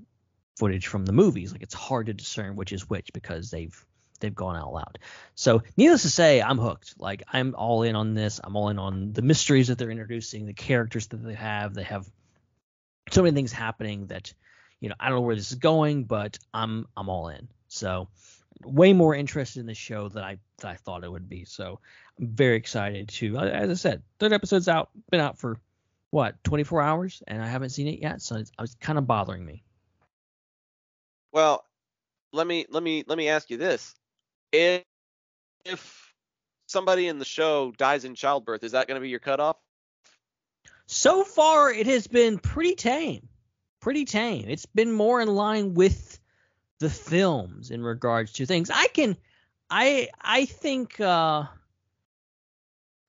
footage 0.57 0.87
from 0.87 1.07
the 1.07 1.13
movies, 1.13 1.53
like 1.53 1.63
it's 1.63 1.75
hard 1.75 2.07
to 2.07 2.15
discern 2.15 2.57
which 2.57 2.73
is 2.73 2.89
which 2.89 3.13
because 3.13 3.51
they've 3.51 3.87
they've 4.21 4.35
gone 4.35 4.57
out 4.57 4.73
loud. 4.73 4.99
So 5.35 5.63
needless 5.77 6.03
to 6.03 6.11
say, 6.11 6.41
I'm 6.43 6.59
hooked. 6.59 6.95
Like 6.99 7.23
I'm 7.33 7.55
all 7.57 7.83
in 7.83 7.97
on 7.97 8.15
this. 8.15 8.41
I'm 8.43 8.57
all 8.57 8.69
in 8.69 8.79
on 8.79 9.13
the 9.13 9.23
mysteries 9.23 9.69
that 9.69 9.79
they're 9.79 9.91
introducing, 9.91 10.47
the 10.47 10.55
characters 10.55 11.09
that 11.09 11.23
they 11.23 11.35
have. 11.35 11.75
They 11.75 11.85
have 11.85 12.09
so 13.11 13.23
many 13.23 13.35
things 13.35 13.53
happening 13.53 14.07
that 14.07 14.33
you 14.81 14.89
know 14.89 14.95
I 14.99 15.07
don't 15.09 15.17
know 15.17 15.23
where 15.23 15.37
this 15.37 15.53
is 15.53 15.59
going, 15.59 16.05
but 16.05 16.39
I'm 16.53 16.87
I'm 16.97 17.09
all 17.09 17.29
in. 17.29 17.49
So 17.69 18.09
way 18.65 18.93
more 18.93 19.15
interested 19.15 19.61
in 19.61 19.67
the 19.67 19.75
show 19.75 20.09
than 20.09 20.23
I 20.23 20.39
than 20.59 20.71
I 20.71 20.75
thought 20.77 21.05
it 21.05 21.11
would 21.11 21.29
be. 21.29 21.45
So 21.45 21.81
I'm 22.19 22.29
very 22.29 22.57
excited 22.57 23.09
to. 23.09 23.39
As 23.39 23.71
I 23.71 23.75
said, 23.75 24.03
third 24.19 24.33
episode's 24.33 24.69
out, 24.69 24.91
been 25.11 25.21
out 25.21 25.39
for 25.39 25.59
what 26.11 26.43
24 26.45 26.83
hours, 26.83 27.23
and 27.27 27.43
I 27.43 27.47
haven't 27.47 27.71
seen 27.71 27.89
it 27.89 28.01
yet, 28.01 28.23
so 28.23 28.37
it's, 28.37 28.53
it's 28.59 28.75
kind 28.77 28.99
of 28.99 29.07
bothering 29.07 29.45
me. 29.45 29.65
Well, 31.33 31.65
let 32.33 32.47
me 32.47 32.67
let 32.69 32.83
me 32.83 33.05
let 33.07 33.17
me 33.17 33.29
ask 33.29 33.51
you 33.51 33.57
this: 33.57 33.95
if 34.53 34.85
if 35.65 36.15
somebody 36.67 37.09
in 37.09 37.19
the 37.19 37.25
show 37.25 37.73
dies 37.77 38.05
in 38.05 38.15
childbirth, 38.15 38.65
is 38.65 38.73
that 38.73 38.89
going 38.89 38.97
to 38.97 39.01
be 39.01 39.09
your 39.09 39.21
cutoff? 39.21 39.57
So 40.87 41.25
far, 41.25 41.73
it 41.73 41.87
has 41.87 42.07
been 42.07 42.39
pretty 42.39 42.75
tame. 42.75 43.29
Pretty 43.81 44.05
tame. 44.05 44.49
It's 44.49 44.67
been 44.67 44.93
more 44.93 45.21
in 45.21 45.29
line 45.29 45.75
with 45.75 46.19
the 46.79 46.91
films 46.91 47.71
in 47.71 47.83
regards 47.83 48.33
to 48.33 48.47
things. 48.47 48.71
I 48.71 48.89
can 48.89 49.17
I 49.71 50.09
I 50.21 50.45
think 50.45 51.01
uh 51.01 51.45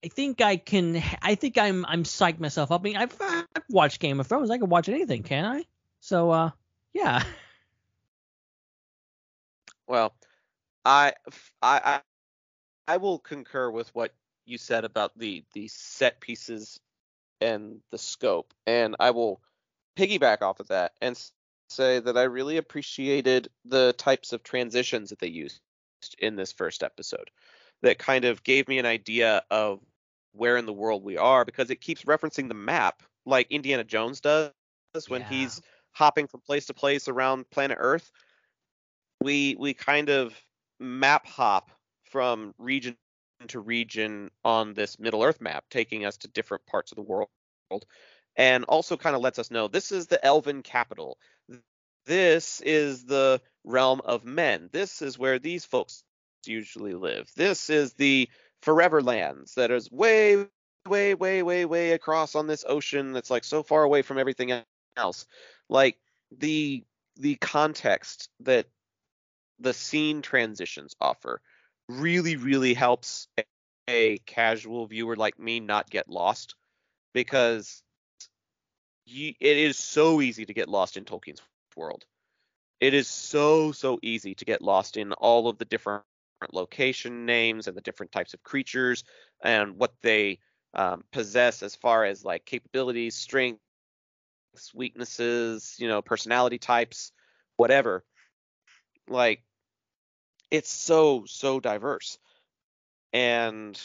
I 0.04 0.08
think 0.08 0.42
I 0.42 0.58
can 0.58 1.02
I 1.22 1.36
think 1.36 1.58
I'm 1.58 1.86
I'm 1.88 2.04
psyched 2.04 2.40
myself 2.40 2.72
up. 2.72 2.82
I 2.82 2.84
mean 2.84 2.98
I've, 2.98 3.16
I've 3.22 3.46
watched 3.70 4.00
Game 4.00 4.20
of 4.20 4.28
Thrones. 4.28 4.52
I 4.52 4.58
can 4.58 4.70
watch 4.70 4.90
anything, 4.90 5.24
can 5.24 5.46
I? 5.46 5.66
So 6.00 6.32
uh 6.32 6.52
yeah. 6.94 7.24
Well, 9.86 10.16
I 10.86 11.14
I 11.62 12.02
I 12.88 12.98
will 12.98 13.20
concur 13.20 13.70
with 13.70 13.94
what 13.94 14.14
you 14.46 14.58
said 14.58 14.86
about 14.86 15.18
the 15.18 15.44
the 15.54 15.68
set 15.68 16.20
pieces 16.22 16.80
and 17.42 17.82
the 17.92 17.98
scope 17.98 18.54
and 18.66 18.96
I 19.00 19.12
will 19.12 19.42
piggyback 19.98 20.42
off 20.42 20.62
of 20.62 20.70
that 20.70 20.94
and 21.02 21.22
say 21.70 22.00
that 22.00 22.18
I 22.18 22.24
really 22.24 22.58
appreciated 22.58 23.50
the 23.66 23.94
types 23.94 24.32
of 24.32 24.42
transitions 24.42 25.10
that 25.10 25.20
they 25.20 25.28
used 25.28 25.60
in 26.18 26.38
this 26.38 26.54
first 26.54 26.82
episode 26.82 27.30
that 27.82 28.00
kind 28.00 28.26
of 28.26 28.44
gave 28.44 28.68
me 28.68 28.80
an 28.80 28.86
idea 28.86 29.44
of 29.52 29.80
where 30.34 30.58
in 30.58 30.66
the 30.66 30.74
world 30.74 31.04
we 31.04 31.18
are 31.18 31.46
because 31.46 31.70
it 31.70 31.82
keeps 31.82 32.04
referencing 32.04 32.48
the 32.48 32.54
map 32.56 33.04
like 33.26 33.52
Indiana 33.52 33.84
Jones 33.84 34.22
does 34.22 34.52
when 35.08 35.22
Yeah. 35.22 35.24
he's 35.24 35.62
hopping 35.92 36.28
from 36.28 36.42
place 36.42 36.68
to 36.68 36.74
place 36.74 37.08
around 37.08 37.50
planet 37.50 37.78
Earth. 37.80 38.12
We 39.22 39.56
we 39.58 39.74
kind 39.74 40.10
of 40.10 40.36
map 40.80 41.26
hop 41.28 41.72
from 42.06 42.54
region 42.58 42.98
to 43.48 43.60
region 43.60 44.32
on 44.44 44.74
this 44.74 45.00
Middle 45.00 45.24
Earth 45.24 45.42
map, 45.42 45.66
taking 45.70 46.06
us 46.06 46.18
to 46.18 46.28
different 46.28 46.66
parts 46.66 46.92
of 46.92 46.96
the 46.98 47.02
world, 47.02 47.30
and 48.36 48.64
also 48.66 48.98
kind 48.98 49.16
of 49.16 49.22
lets 49.22 49.40
us 49.40 49.52
know 49.52 49.68
this 49.68 49.92
is 49.92 50.08
the 50.08 50.24
Elven 50.26 50.62
capital. 50.64 51.18
This 52.06 52.62
is 52.62 53.06
the 53.06 53.42
realm 53.64 54.02
of 54.04 54.26
men. 54.26 54.70
This 54.72 55.02
is 55.02 55.18
where 55.18 55.40
these 55.40 55.66
folks 55.66 56.04
usually 56.46 56.94
live. 56.94 57.32
This 57.36 57.70
is 57.70 57.94
the 57.94 58.30
Forever 58.64 59.02
Lands 59.02 59.56
that 59.56 59.72
is 59.72 59.92
way, 59.92 60.48
way, 60.88 61.14
way, 61.16 61.44
way, 61.44 61.66
way 61.66 61.92
across 61.92 62.34
on 62.34 62.48
this 62.48 62.64
ocean 62.66 63.12
that's 63.12 63.30
like 63.30 63.44
so 63.44 63.62
far 63.62 63.84
away 63.84 64.02
from 64.02 64.18
everything 64.18 64.64
else. 64.96 65.26
Like 65.68 65.98
the 66.32 66.86
the 67.18 67.36
context 67.36 68.30
that 68.40 68.68
the 69.60 69.74
scene 69.74 70.22
transitions 70.22 70.96
offer 71.02 71.42
really, 71.90 72.38
really 72.38 72.74
helps 72.74 73.28
a, 73.38 73.44
a 73.90 74.18
casual 74.20 74.88
viewer 74.88 75.18
like 75.18 75.38
me 75.38 75.60
not 75.60 75.90
get 75.90 76.08
lost 76.08 76.56
because 77.14 77.84
you, 79.06 79.34
it 79.42 79.58
is 79.58 79.78
so 79.78 80.22
easy 80.22 80.46
to 80.46 80.54
get 80.54 80.70
lost 80.70 80.96
in 80.96 81.04
Tolkien's 81.04 81.42
world. 81.76 82.06
It 82.80 82.94
is 82.94 83.10
so 83.10 83.74
so 83.74 84.00
easy 84.02 84.36
to 84.36 84.46
get 84.46 84.62
lost 84.62 84.96
in 84.96 85.12
all 85.12 85.50
of 85.50 85.58
the 85.58 85.66
different 85.66 86.06
location 86.52 87.26
names 87.26 87.68
and 87.68 87.76
the 87.78 87.82
different 87.82 88.12
types 88.12 88.34
of 88.34 88.44
creatures 88.44 89.04
and 89.42 89.78
what 89.78 89.94
they 90.02 90.40
um, 90.74 91.04
possess 91.12 91.62
as 91.64 91.76
far 91.76 92.04
as 92.06 92.26
like 92.26 92.46
capabilities, 92.46 93.16
strengths, 93.16 93.60
weaknesses, 94.74 95.76
you 95.80 95.88
know, 95.88 96.02
personality 96.02 96.58
types, 96.58 97.12
whatever. 97.58 98.04
Like 99.08 99.44
it's 100.52 100.70
so 100.70 101.26
so 101.26 101.60
diverse. 101.60 102.18
And 103.14 103.80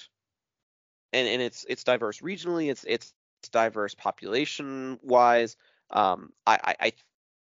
and 1.12 1.28
and 1.28 1.42
it's 1.42 1.64
it's 1.68 1.84
diverse 1.84 2.20
regionally, 2.20 2.70
it's 2.70 2.84
it's, 2.86 3.12
it's 3.40 3.48
diverse 3.50 3.94
population 3.94 4.98
wise. 5.02 5.56
Um 5.90 6.32
I, 6.46 6.58
I 6.64 6.76
I 6.88 6.92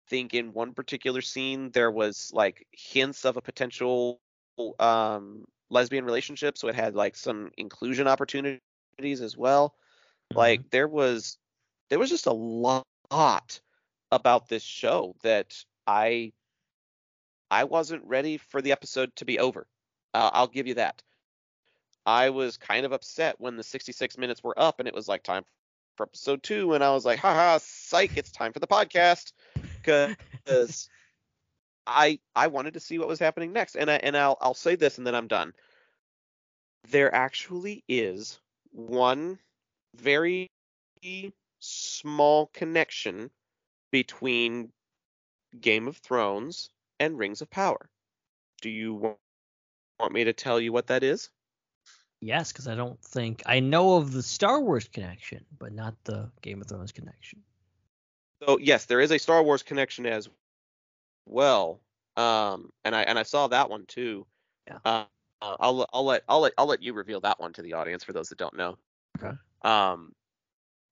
think 0.08 0.34
in 0.34 0.52
one 0.52 0.72
particular 0.74 1.20
scene 1.20 1.70
there 1.72 1.90
was 1.90 2.30
like 2.32 2.66
hints 2.72 3.24
of 3.24 3.36
a 3.36 3.42
potential 3.42 4.20
um 4.78 5.44
lesbian 5.70 6.04
relationship, 6.04 6.58
so 6.58 6.68
it 6.68 6.74
had 6.74 6.94
like 6.94 7.16
some 7.16 7.50
inclusion 7.56 8.06
opportunities 8.06 8.60
as 9.20 9.36
well. 9.36 9.74
Like 10.34 10.70
there 10.70 10.88
was 10.88 11.38
there 11.88 11.98
was 11.98 12.10
just 12.10 12.26
a 12.26 12.32
lot 12.32 13.60
about 14.10 14.48
this 14.48 14.62
show 14.62 15.14
that 15.22 15.54
I 15.86 16.32
I 17.50 17.64
wasn't 17.64 18.04
ready 18.04 18.38
for 18.38 18.60
the 18.60 18.72
episode 18.72 19.14
to 19.16 19.24
be 19.24 19.38
over. 19.38 19.66
Uh, 20.14 20.30
I'll 20.32 20.48
give 20.48 20.66
you 20.66 20.74
that. 20.74 21.02
I 22.04 22.30
was 22.30 22.56
kind 22.56 22.86
of 22.86 22.92
upset 22.92 23.36
when 23.38 23.56
the 23.56 23.62
66 23.62 24.16
minutes 24.16 24.42
were 24.42 24.58
up 24.58 24.78
and 24.78 24.88
it 24.88 24.94
was 24.94 25.08
like 25.08 25.22
time 25.22 25.44
for 25.96 26.04
episode 26.04 26.42
two, 26.42 26.74
and 26.74 26.84
I 26.84 26.92
was 26.92 27.04
like, 27.04 27.18
haha, 27.18 27.58
psych, 27.60 28.16
it's 28.16 28.30
time 28.30 28.52
for 28.52 28.60
the 28.60 28.66
podcast 28.66 29.32
because 29.82 30.88
I 31.86 32.18
I 32.34 32.48
wanted 32.48 32.74
to 32.74 32.80
see 32.80 32.98
what 32.98 33.08
was 33.08 33.18
happening 33.18 33.52
next, 33.52 33.76
and 33.76 33.90
I 33.90 33.96
and 33.96 34.16
I'll 34.16 34.36
I'll 34.40 34.54
say 34.54 34.76
this 34.76 34.98
and 34.98 35.06
then 35.06 35.14
I'm 35.14 35.28
done. 35.28 35.52
There 36.88 37.14
actually 37.14 37.84
is 37.88 38.38
one 38.72 39.38
very 39.94 40.48
small 41.60 42.46
connection 42.48 43.30
between 43.90 44.72
Game 45.60 45.88
of 45.88 45.96
Thrones 45.98 46.70
and 47.00 47.18
Rings 47.18 47.40
of 47.40 47.50
Power. 47.50 47.90
Do 48.60 48.70
you 48.70 48.94
wa- 48.94 49.14
want 49.98 50.12
me 50.12 50.24
to 50.24 50.32
tell 50.32 50.60
you 50.60 50.72
what 50.72 50.88
that 50.88 51.02
is? 51.02 51.30
Yes, 52.20 52.52
because 52.52 52.66
I 52.68 52.74
don't 52.74 53.00
think 53.02 53.42
I 53.46 53.60
know 53.60 53.96
of 53.96 54.12
the 54.12 54.22
Star 54.22 54.60
Wars 54.60 54.88
connection, 54.88 55.44
but 55.58 55.72
not 55.72 55.94
the 56.04 56.30
Game 56.42 56.60
of 56.60 56.68
Thrones 56.68 56.92
connection. 56.92 57.42
So 58.42 58.58
yes, 58.58 58.86
there 58.86 59.00
is 59.00 59.12
a 59.12 59.18
Star 59.18 59.42
Wars 59.42 59.62
connection 59.62 60.06
as 60.06 60.28
well. 61.26 61.80
Um, 62.16 62.70
and 62.84 62.96
I 62.96 63.02
and 63.02 63.18
I 63.18 63.24
saw 63.24 63.48
that 63.48 63.68
one 63.68 63.84
too. 63.86 64.26
Yeah. 64.66 64.78
Uh, 64.84 65.04
I'll 65.42 65.86
I'll 65.92 66.04
let 66.04 66.22
I'll 66.28 66.40
let 66.40 66.52
I'll 66.56 66.66
let 66.66 66.82
you 66.82 66.94
reveal 66.94 67.20
that 67.20 67.40
one 67.40 67.52
to 67.54 67.62
the 67.62 67.74
audience 67.74 68.04
for 68.04 68.12
those 68.12 68.28
that 68.30 68.38
don't 68.38 68.56
know. 68.56 68.78
Okay. 69.18 69.36
Um, 69.62 70.12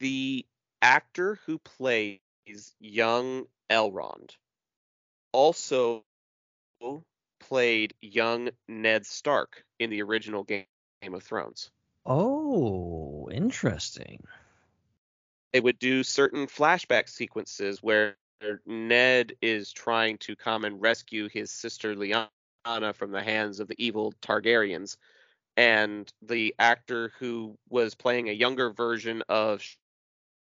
the 0.00 0.44
actor 0.82 1.38
who 1.46 1.58
plays 1.58 2.18
young 2.78 3.46
Elrond 3.70 4.30
also 5.32 6.04
played 7.40 7.94
young 8.02 8.50
Ned 8.68 9.06
Stark 9.06 9.64
in 9.78 9.90
the 9.90 10.02
original 10.02 10.44
Game 10.44 10.66
of 11.02 11.22
Thrones. 11.22 11.70
Oh, 12.06 13.30
interesting. 13.32 14.22
they 15.52 15.60
would 15.60 15.78
do 15.78 16.02
certain 16.02 16.46
flashback 16.46 17.08
sequences 17.08 17.82
where 17.82 18.16
Ned 18.66 19.34
is 19.42 19.72
trying 19.72 20.18
to 20.18 20.36
come 20.36 20.64
and 20.64 20.80
rescue 20.80 21.28
his 21.28 21.50
sister 21.50 21.94
Lyanna 21.94 22.94
from 22.94 23.10
the 23.10 23.22
hands 23.22 23.60
of 23.60 23.68
the 23.68 23.76
evil 23.78 24.12
Targaryens, 24.22 24.96
and 25.56 26.12
the 26.22 26.54
actor 26.58 27.12
who 27.18 27.56
was 27.68 27.94
playing 27.94 28.28
a 28.28 28.32
younger 28.32 28.70
version 28.70 29.22
of 29.28 29.62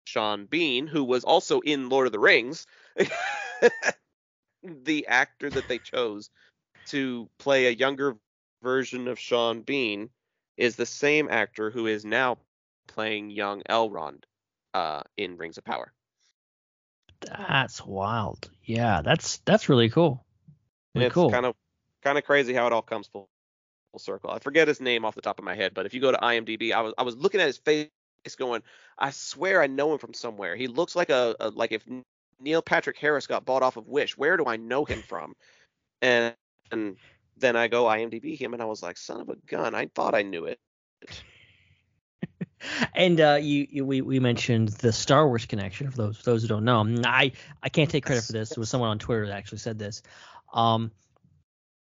Sean 0.04 0.46
Bean, 0.46 0.86
who 0.86 1.04
was 1.04 1.24
also 1.24 1.60
in 1.60 1.88
Lord 1.88 2.06
of 2.06 2.12
the 2.12 2.18
Rings, 2.18 2.66
the 4.62 5.06
actor 5.06 5.50
that 5.50 5.68
they 5.68 5.78
chose 5.78 6.30
to 6.86 7.28
play 7.38 7.66
a 7.66 7.70
younger 7.70 8.16
version 8.62 9.08
of 9.08 9.18
Sean 9.18 9.62
Bean 9.62 10.10
is 10.56 10.76
the 10.76 10.86
same 10.86 11.28
actor 11.30 11.70
who 11.70 11.86
is 11.86 12.04
now 12.04 12.38
playing 12.88 13.30
young 13.30 13.62
Elrond 13.68 14.24
uh, 14.74 15.02
in 15.16 15.36
Rings 15.36 15.58
of 15.58 15.64
Power. 15.64 15.92
That's 17.26 17.84
wild. 17.84 18.50
Yeah, 18.64 19.02
that's 19.02 19.38
that's 19.38 19.68
really 19.68 19.90
cool. 19.90 20.24
Really 20.94 21.06
it's 21.06 21.14
cool. 21.14 21.30
kind 21.30 21.46
of 21.46 21.54
kind 22.02 22.18
of 22.18 22.24
crazy 22.24 22.54
how 22.54 22.66
it 22.66 22.72
all 22.72 22.82
comes 22.82 23.06
full, 23.06 23.28
full 23.92 23.98
circle. 23.98 24.30
I 24.30 24.38
forget 24.38 24.68
his 24.68 24.80
name 24.80 25.04
off 25.04 25.14
the 25.14 25.22
top 25.22 25.38
of 25.38 25.44
my 25.44 25.54
head, 25.54 25.74
but 25.74 25.86
if 25.86 25.94
you 25.94 26.00
go 26.00 26.12
to 26.12 26.18
IMDb, 26.18 26.72
I 26.72 26.80
was 26.80 26.94
I 26.98 27.02
was 27.02 27.16
looking 27.16 27.40
at 27.40 27.46
his 27.46 27.58
face 27.58 27.88
going, 28.36 28.62
I 28.98 29.10
swear 29.10 29.62
I 29.62 29.68
know 29.68 29.92
him 29.92 29.98
from 29.98 30.12
somewhere. 30.12 30.56
He 30.56 30.66
looks 30.66 30.96
like 30.96 31.10
a, 31.10 31.36
a 31.38 31.50
like 31.50 31.70
if 31.70 31.84
Neil 32.40 32.62
Patrick 32.62 32.98
Harris 32.98 33.26
got 33.26 33.44
bought 33.44 33.62
off 33.62 33.76
of 33.76 33.88
Wish. 33.88 34.16
Where 34.16 34.36
do 34.36 34.46
I 34.46 34.56
know 34.56 34.84
him 34.84 35.02
from? 35.02 35.34
And, 36.02 36.34
and 36.70 36.96
then 37.36 37.56
I 37.56 37.68
go 37.68 37.84
IMDb 37.84 38.38
him, 38.38 38.52
and 38.52 38.62
I 38.62 38.66
was 38.66 38.82
like, 38.82 38.96
son 38.96 39.20
of 39.20 39.28
a 39.28 39.36
gun, 39.46 39.74
I 39.74 39.86
thought 39.94 40.14
I 40.14 40.22
knew 40.22 40.44
it. 40.46 40.58
And 42.94 43.20
uh, 43.20 43.38
you, 43.40 43.66
you 43.70 43.84
we, 43.84 44.00
we 44.00 44.20
mentioned 44.20 44.68
the 44.68 44.92
Star 44.92 45.26
Wars 45.26 45.46
connection 45.46 45.90
for 45.90 45.96
those 45.96 46.22
those 46.22 46.42
who 46.42 46.48
don't 46.48 46.64
know. 46.64 46.84
I 47.04 47.32
I 47.62 47.68
can't 47.68 47.90
take 47.90 48.04
credit 48.04 48.24
for 48.24 48.32
this. 48.32 48.50
It 48.50 48.58
was 48.58 48.68
someone 48.68 48.90
on 48.90 48.98
Twitter 48.98 49.26
that 49.26 49.36
actually 49.36 49.58
said 49.58 49.78
this. 49.78 50.02
Um, 50.52 50.90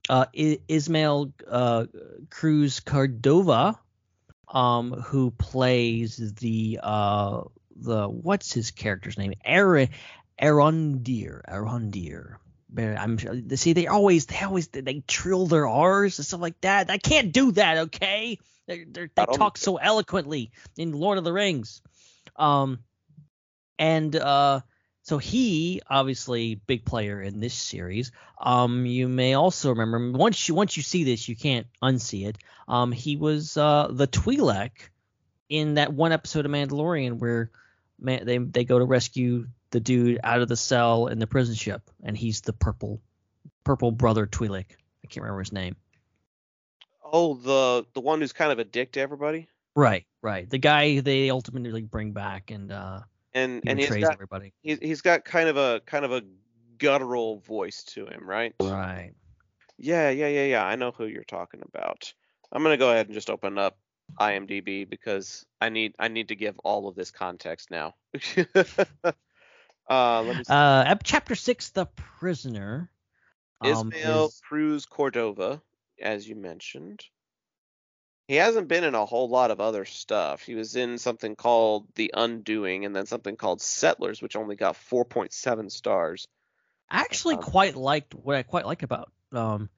uh, 0.09 0.25
Ismael 0.34 1.34
uh, 1.47 1.86
Cruz 2.29 2.79
Cordova, 2.79 3.79
um, 4.47 4.91
who 4.91 5.31
plays 5.31 6.34
the 6.34 6.79
uh 6.84 7.43
the 7.75 8.07
what's 8.07 8.53
his 8.53 8.71
character's 8.71 9.17
name? 9.17 9.34
Aaron 9.43 9.89
Arondir. 10.41 11.41
Arondir. 11.47 12.38
I'm 12.75 13.19
see 13.55 13.73
they 13.73 13.88
always 13.88 14.25
they 14.25 14.39
always 14.39 14.67
they 14.67 15.03
trill 15.07 15.45
their 15.45 15.67
R's 15.67 16.17
and 16.17 16.25
stuff 16.25 16.41
like 16.41 16.59
that. 16.61 16.89
I 16.89 16.97
can't 16.97 17.31
do 17.31 17.51
that, 17.53 17.77
okay? 17.77 18.39
They're, 18.68 18.86
they're, 18.88 19.09
they 19.14 19.26
talk 19.26 19.57
so 19.57 19.78
eloquently 19.78 20.51
in 20.78 20.93
Lord 20.93 21.18
of 21.18 21.24
the 21.24 21.34
Rings. 21.34 21.82
Um, 22.36 22.80
and 23.78 24.16
uh, 24.16 24.61
so 25.03 25.18
he 25.18 25.82
obviously 25.89 26.55
big 26.55 26.86
player 26.86 27.22
in 27.22 27.39
this 27.39 27.53
series. 27.53 28.11
Um, 28.39 28.86
you 28.86 29.09
may 29.09 29.34
also 29.34 29.70
remember 29.70 30.18
once 30.18 30.47
you 30.47 30.55
once 30.55 30.78
you 30.78 30.84
see 30.84 31.03
this, 31.03 31.28
you 31.28 31.36
can't 31.36 31.68
unsee 31.82 32.28
it. 32.28 32.38
Um, 32.68 32.91
he 32.91 33.18
was 33.18 33.57
uh 33.57 33.89
the 33.91 34.07
Twi'lek 34.07 34.72
in 35.49 35.76
that 35.76 35.93
one 35.93 36.14
episode 36.14 36.45
of 36.45 36.51
Mandalorian 36.51 37.20
where 37.20 37.51
man, 37.99 38.26
they 38.26 38.38
they 38.38 38.64
go 38.64 38.80
to 38.80 38.86
rescue 38.86 39.47
the 39.72 39.82
dude 39.82 40.20
out 40.24 40.41
of 40.41 40.47
the 40.47 40.55
cell 40.55 41.07
in 41.07 41.20
the 41.20 41.28
prison 41.28 41.55
ship, 41.55 41.82
and 42.01 42.18
he's 42.18 42.41
the 42.41 42.53
purple 42.53 43.01
purple 43.66 43.91
brother 43.91 44.26
Twi'lek. 44.26 44.68
I 45.03 45.07
can't 45.07 45.24
remember 45.24 45.39
his 45.39 45.51
name. 45.51 45.76
Oh, 47.16 47.36
the 47.36 47.86
the 47.93 48.01
one 48.01 48.20
who's 48.20 48.34
kind 48.34 48.51
of 48.51 48.57
a 48.59 48.64
dick 48.66 48.91
to 48.93 48.99
everybody, 48.99 49.47
Right, 49.76 50.05
right. 50.22 50.49
The 50.49 50.57
guy 50.57 50.99
they 50.99 51.30
ultimately 51.30 51.84
bring 51.84 52.11
back 52.11 52.51
and 52.51 52.72
uh 52.72 53.01
and 53.34 53.64
and 53.66 53.80
he's 53.80 53.89
got 53.89 54.14
everybody. 54.14 54.53
he's, 54.61 54.80
he's 54.80 55.01
got 55.01 55.24
kind 55.26 55.47
of 55.49 55.57
a 55.57 55.82
kind 55.86 56.05
of 56.05 56.11
a 56.11 56.24
guttural 56.78 57.39
voice 57.39 57.84
to 57.84 58.05
him, 58.05 58.28
right? 58.28 58.53
Right. 58.59 59.14
Yeah, 59.78 60.09
yeah, 60.09 60.28
yeah, 60.28 60.45
yeah. 60.45 60.66
I 60.66 60.76
know 60.76 60.91
who 60.91 61.05
you're 61.05 61.24
talking 61.24 61.61
about. 61.64 62.14
I'm 62.51 62.61
gonna 62.61 62.78
go 62.78 62.91
ahead 62.91 63.07
and 63.07 63.16
just 63.16 63.30
open 63.30 63.57
up 63.57 63.78
IMDb 64.20 64.88
because 64.88 65.45
I 65.59 65.70
need 65.70 65.95
I 65.97 66.07
need 66.07 66.28
to 66.28 66.36
give 66.36 66.57
all 66.59 66.88
of 66.88 66.95
this 66.95 67.09
context 67.09 67.72
now. 67.72 67.95
uh, 69.89 70.22
let 70.22 70.38
me 70.38 70.43
see. 70.43 70.53
Uh, 70.53 70.95
chapter 71.03 71.34
six, 71.36 71.72
the 71.72 71.88
prisoner. 72.20 72.91
um, 73.61 73.72
Ismael 73.72 74.26
is- 74.26 74.41
Cruz 74.47 74.86
Cordova, 74.86 75.61
as 76.01 76.27
you 76.27 76.35
mentioned. 76.35 77.05
He 78.27 78.35
hasn't 78.35 78.67
been 78.69 78.83
in 78.83 78.95
a 78.95 79.05
whole 79.05 79.29
lot 79.29 79.51
of 79.51 79.59
other 79.61 79.85
stuff. 79.85 80.41
He 80.43 80.55
was 80.55 80.75
in 80.75 80.97
something 80.97 81.35
called 81.35 81.87
The 81.95 82.11
Undoing 82.15 82.85
and 82.85 82.95
then 82.95 83.05
something 83.05 83.35
called 83.35 83.61
Settlers, 83.61 84.21
which 84.21 84.35
only 84.35 84.55
got 84.55 84.75
4.7 84.75 85.71
stars. 85.71 86.27
I 86.89 87.01
actually 87.01 87.37
Um, 87.37 87.41
quite 87.41 87.75
liked 87.75 88.13
what 88.15 88.35
I 88.35 88.43
quite 88.43 88.65
like 88.65 88.83
about 88.83 89.11
um, 89.31 89.69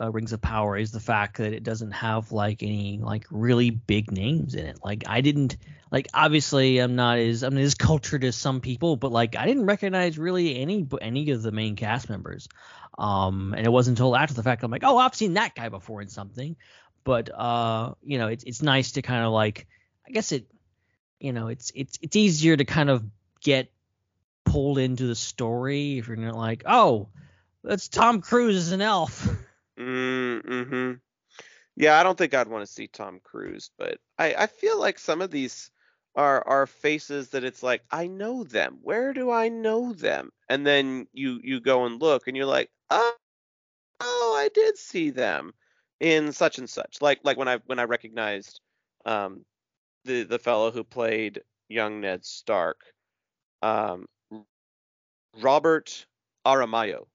uh, 0.00 0.10
Rings 0.12 0.32
of 0.32 0.40
Power 0.40 0.76
is 0.76 0.92
the 0.92 1.00
fact 1.00 1.38
that 1.38 1.52
it 1.52 1.62
doesn't 1.62 1.92
have 1.92 2.32
like 2.32 2.62
any 2.62 2.98
like 3.02 3.26
really 3.30 3.70
big 3.70 4.12
names 4.12 4.54
in 4.54 4.66
it. 4.66 4.78
Like 4.84 5.04
I 5.08 5.20
didn't 5.22 5.56
like 5.90 6.08
obviously 6.14 6.78
I'm 6.78 6.96
not 6.96 7.18
as 7.18 7.42
I'm 7.42 7.54
not 7.54 7.62
as 7.62 7.74
cultured 7.74 8.24
as 8.24 8.36
some 8.36 8.60
people, 8.60 8.96
but 8.96 9.12
like 9.12 9.36
I 9.36 9.46
didn't 9.46 9.66
recognize 9.66 10.18
really 10.18 10.58
any 10.58 10.86
any 11.00 11.30
of 11.30 11.42
the 11.42 11.52
main 11.52 11.76
cast 11.76 12.10
members. 12.10 12.48
Um, 12.98 13.54
and 13.56 13.66
it 13.66 13.70
wasn't 13.70 13.98
until 13.98 14.16
after 14.16 14.34
the 14.34 14.42
fact 14.42 14.62
I'm 14.62 14.70
like, 14.70 14.84
oh, 14.84 14.96
I've 14.96 15.14
seen 15.14 15.34
that 15.34 15.54
guy 15.54 15.68
before 15.68 16.00
in 16.00 16.08
something. 16.08 16.56
But 17.04 17.30
uh, 17.32 17.94
you 18.02 18.18
know, 18.18 18.28
it's 18.28 18.44
it's 18.44 18.62
nice 18.62 18.92
to 18.92 19.02
kind 19.02 19.24
of 19.24 19.32
like 19.32 19.66
I 20.06 20.10
guess 20.10 20.32
it, 20.32 20.46
you 21.20 21.32
know, 21.32 21.48
it's 21.48 21.70
it's 21.74 21.98
it's 22.02 22.16
easier 22.16 22.56
to 22.56 22.64
kind 22.64 22.90
of 22.90 23.04
get 23.40 23.70
pulled 24.44 24.78
into 24.78 25.06
the 25.06 25.14
story 25.14 25.98
if 25.98 26.08
you're 26.08 26.16
not 26.16 26.36
like, 26.36 26.62
oh, 26.66 27.08
that's 27.62 27.88
Tom 27.88 28.20
Cruise 28.20 28.56
as 28.56 28.72
an 28.72 28.80
elf. 28.80 29.28
Mm-hmm. 29.78 30.92
Yeah, 31.76 32.00
I 32.00 32.02
don't 32.02 32.16
think 32.16 32.32
I'd 32.32 32.48
want 32.48 32.66
to 32.66 32.72
see 32.72 32.88
Tom 32.88 33.20
Cruise, 33.22 33.70
but 33.76 33.98
I, 34.18 34.34
I 34.34 34.46
feel 34.46 34.80
like 34.80 34.98
some 34.98 35.20
of 35.20 35.30
these 35.30 35.70
are 36.16 36.46
are 36.48 36.66
faces 36.66 37.30
that 37.30 37.44
it's 37.44 37.62
like 37.62 37.84
I 37.90 38.06
know 38.08 38.44
them. 38.44 38.78
Where 38.82 39.12
do 39.14 39.30
I 39.30 39.48
know 39.48 39.92
them? 39.92 40.32
And 40.48 40.66
then 40.66 41.08
you 41.12 41.40
you 41.42 41.60
go 41.60 41.86
and 41.86 42.00
look, 42.00 42.26
and 42.28 42.36
you're 42.36 42.46
like, 42.46 42.70
oh, 42.90 43.16
oh, 44.00 44.34
I 44.38 44.48
did 44.48 44.78
see 44.78 45.10
them 45.10 45.52
in 46.00 46.32
such 46.32 46.58
and 46.58 46.68
such. 46.70 47.02
Like 47.02 47.20
like 47.24 47.36
when 47.38 47.48
I 47.48 47.58
when 47.66 47.78
I 47.80 47.84
recognized 47.84 48.60
um 49.04 49.44
the 50.04 50.24
the 50.24 50.38
fellow 50.38 50.70
who 50.70 50.84
played 50.84 51.42
young 51.68 52.00
Ned 52.00 52.24
Stark, 52.24 52.80
um, 53.62 54.06
Robert 55.40 56.06
Aramayo. 56.46 57.06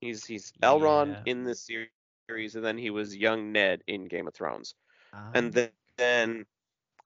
He's 0.00 0.24
he's 0.26 0.52
Elrond 0.62 1.16
Yeah. 1.16 1.24
in 1.24 1.44
this 1.44 1.66
series, 1.66 2.56
and 2.56 2.64
then 2.64 2.78
he 2.78 2.90
was 2.90 3.16
young 3.16 3.52
Ned 3.52 3.82
in 3.86 4.06
Game 4.08 4.28
of 4.28 4.34
Thrones. 4.34 4.74
Ah. 5.12 5.48
And 5.48 5.52
then, 5.52 5.70
then 5.96 6.46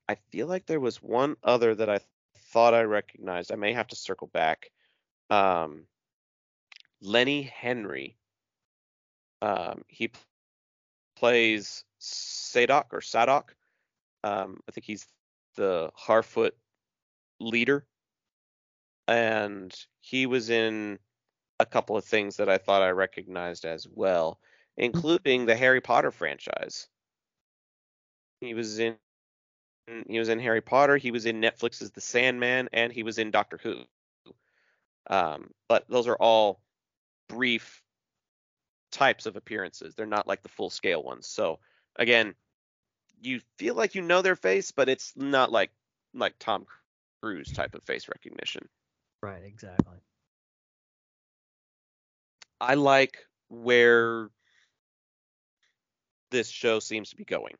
I 0.08 0.14
feel 0.14 0.46
like 0.46 0.66
there 0.66 0.80
was 0.80 1.02
one 1.02 1.36
other 1.42 1.74
that 1.74 1.90
I 1.90 2.00
thought 2.52 2.74
I 2.74 2.82
recognized. 2.82 3.52
I 3.52 3.56
may 3.56 3.72
have 3.72 3.88
to 3.88 3.96
circle 3.96 4.28
back. 4.28 4.70
Um, 5.30 5.86
Lenny 7.00 7.42
Henry. 7.42 8.16
Um, 9.42 9.82
he 9.88 10.08
p- 10.08 10.18
plays 11.16 11.84
Sadoc 12.00 12.86
or 12.92 13.00
Sadoc. 13.00 13.50
Um, 14.24 14.60
I 14.68 14.72
think 14.72 14.84
he's 14.84 15.06
the 15.56 15.90
Harfoot 15.96 16.52
leader, 17.40 17.86
and 19.08 19.74
he 20.00 20.26
was 20.26 20.50
in 20.50 20.98
a 21.60 21.66
couple 21.66 21.96
of 21.96 22.04
things 22.04 22.36
that 22.36 22.48
I 22.48 22.58
thought 22.58 22.82
I 22.82 22.90
recognized 22.90 23.64
as 23.64 23.86
well, 23.88 24.40
including 24.76 25.46
the 25.46 25.56
Harry 25.56 25.80
Potter 25.80 26.10
franchise. 26.10 26.88
He 28.40 28.54
was 28.54 28.78
in 28.78 28.96
he 30.08 30.18
was 30.18 30.28
in 30.28 30.40
Harry 30.40 30.60
Potter, 30.60 30.96
he 30.96 31.10
was 31.10 31.26
in 31.26 31.40
Netflix's 31.40 31.90
The 31.90 32.00
Sandman, 32.00 32.68
and 32.72 32.92
he 32.92 33.02
was 33.02 33.18
in 33.18 33.30
Doctor 33.30 33.58
Who. 33.62 33.82
Um, 35.08 35.50
but 35.68 35.84
those 35.88 36.08
are 36.08 36.16
all 36.16 36.60
brief 37.28 37.82
types 38.90 39.26
of 39.26 39.36
appearances. 39.36 39.94
They're 39.94 40.06
not 40.06 40.26
like 40.26 40.42
the 40.42 40.48
full 40.48 40.70
scale 40.70 41.02
ones. 41.02 41.26
So 41.28 41.60
again, 41.96 42.34
you 43.20 43.40
feel 43.58 43.74
like 43.74 43.94
you 43.94 44.02
know 44.02 44.22
their 44.22 44.36
face, 44.36 44.72
but 44.72 44.88
it's 44.88 45.12
not 45.16 45.52
like 45.52 45.70
like 46.14 46.34
Tom 46.38 46.66
Cruise 47.20 47.52
type 47.52 47.74
of 47.74 47.84
face 47.84 48.08
recognition. 48.08 48.68
right, 49.22 49.42
exactly. 49.44 49.98
I 52.60 52.74
like 52.74 53.18
where 53.48 54.30
this 56.30 56.48
show 56.48 56.80
seems 56.80 57.10
to 57.10 57.16
be 57.16 57.24
going. 57.24 57.54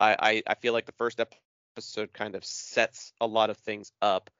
I, 0.00 0.16
I, 0.18 0.42
I 0.46 0.54
feel 0.54 0.72
like 0.72 0.86
the 0.86 0.92
first 0.92 1.20
episode 1.74 2.12
kind 2.12 2.34
of 2.34 2.44
sets 2.44 3.12
a 3.20 3.26
lot 3.26 3.50
of 3.50 3.56
things 3.58 3.92
up, 4.02 4.30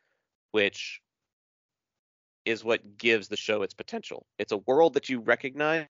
which 0.51 1.01
is 2.45 2.65
what 2.65 2.99
gives 2.99 3.29
the 3.29 3.37
show 3.37 3.63
its 3.63 3.75
potential. 3.75 4.27
It's 4.39 4.53
a 4.53 4.59
world 4.59 4.95
that 4.95 5.09
you 5.09 5.21
recognize, 5.21 5.87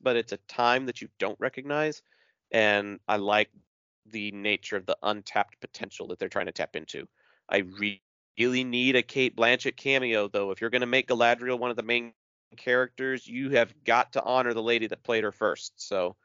but 0.00 0.16
it's 0.16 0.32
a 0.32 0.38
time 0.48 0.86
that 0.86 1.00
you 1.00 1.08
don't 1.18 1.38
recognize. 1.40 2.02
And 2.52 3.00
I 3.08 3.16
like 3.16 3.50
the 4.10 4.30
nature 4.30 4.76
of 4.76 4.86
the 4.86 4.96
untapped 5.02 5.60
potential 5.60 6.08
that 6.08 6.18
they're 6.18 6.28
trying 6.28 6.46
to 6.46 6.52
tap 6.52 6.76
into. 6.76 7.08
I 7.48 7.58
re- 7.58 8.02
really 8.38 8.64
need 8.64 8.96
a 8.96 9.02
Cate 9.02 9.36
Blanchett 9.36 9.76
cameo 9.76 10.28
though. 10.28 10.50
If 10.50 10.60
you're 10.60 10.70
going 10.70 10.80
to 10.80 10.86
make 10.86 11.08
Galadriel 11.08 11.58
one 11.58 11.70
of 11.70 11.76
the 11.76 11.82
main 11.82 12.12
characters, 12.56 13.26
you 13.26 13.50
have 13.50 13.74
got 13.84 14.12
to 14.12 14.22
honor 14.22 14.54
the 14.54 14.62
lady 14.62 14.86
that 14.86 15.02
played 15.02 15.24
her 15.24 15.32
first. 15.32 15.72
So 15.76 16.16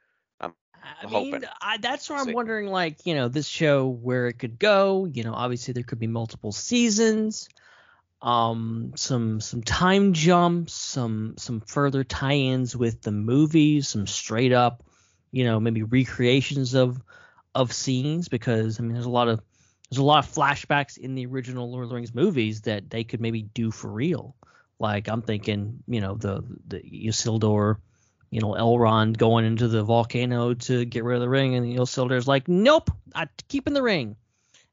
I 0.41 1.07
hoping. 1.07 1.31
mean, 1.31 1.45
I, 1.61 1.77
that's 1.77 2.09
where 2.09 2.19
I'm 2.19 2.27
See. 2.27 2.33
wondering, 2.33 2.67
like, 2.67 3.05
you 3.05 3.15
know, 3.15 3.27
this 3.27 3.47
show 3.47 3.87
where 3.87 4.27
it 4.27 4.33
could 4.39 4.59
go. 4.59 5.05
You 5.05 5.23
know, 5.23 5.33
obviously 5.33 5.73
there 5.73 5.83
could 5.83 5.99
be 5.99 6.07
multiple 6.07 6.51
seasons, 6.51 7.49
um, 8.21 8.93
some 8.95 9.41
some 9.41 9.63
time 9.63 10.13
jumps, 10.13 10.73
some 10.73 11.35
some 11.37 11.61
further 11.61 12.03
tie-ins 12.03 12.75
with 12.75 13.01
the 13.01 13.11
movies, 13.11 13.87
some 13.87 14.07
straight 14.07 14.53
up, 14.53 14.83
you 15.31 15.45
know, 15.45 15.59
maybe 15.59 15.83
recreations 15.83 16.73
of 16.75 17.01
of 17.55 17.73
scenes 17.73 18.29
because 18.29 18.79
I 18.79 18.83
mean, 18.83 18.93
there's 18.93 19.05
a 19.05 19.09
lot 19.09 19.27
of 19.27 19.41
there's 19.89 19.99
a 19.99 20.03
lot 20.03 20.23
of 20.25 20.31
flashbacks 20.31 20.97
in 20.97 21.15
the 21.15 21.25
original 21.25 21.69
Lord 21.71 21.83
of 21.83 21.89
the 21.89 21.95
Rings 21.95 22.15
movies 22.15 22.61
that 22.61 22.89
they 22.89 23.03
could 23.03 23.21
maybe 23.21 23.43
do 23.43 23.71
for 23.71 23.91
real. 23.91 24.35
Like 24.79 25.07
I'm 25.07 25.21
thinking, 25.21 25.83
you 25.87 26.01
know, 26.01 26.15
the 26.15 26.43
the 26.67 26.79
Isildur 26.79 27.77
you 28.31 28.39
know, 28.39 28.53
Elrond 28.53 29.17
going 29.17 29.45
into 29.45 29.67
the 29.67 29.83
volcano 29.83 30.53
to 30.53 30.85
get 30.85 31.03
rid 31.03 31.15
of 31.15 31.21
the 31.21 31.29
ring, 31.29 31.55
and 31.55 31.65
Isildur's 31.77 32.27
like, 32.27 32.47
"Nope, 32.47 32.89
I'm 33.13 33.29
keeping 33.49 33.73
the 33.73 33.83
ring." 33.83 34.15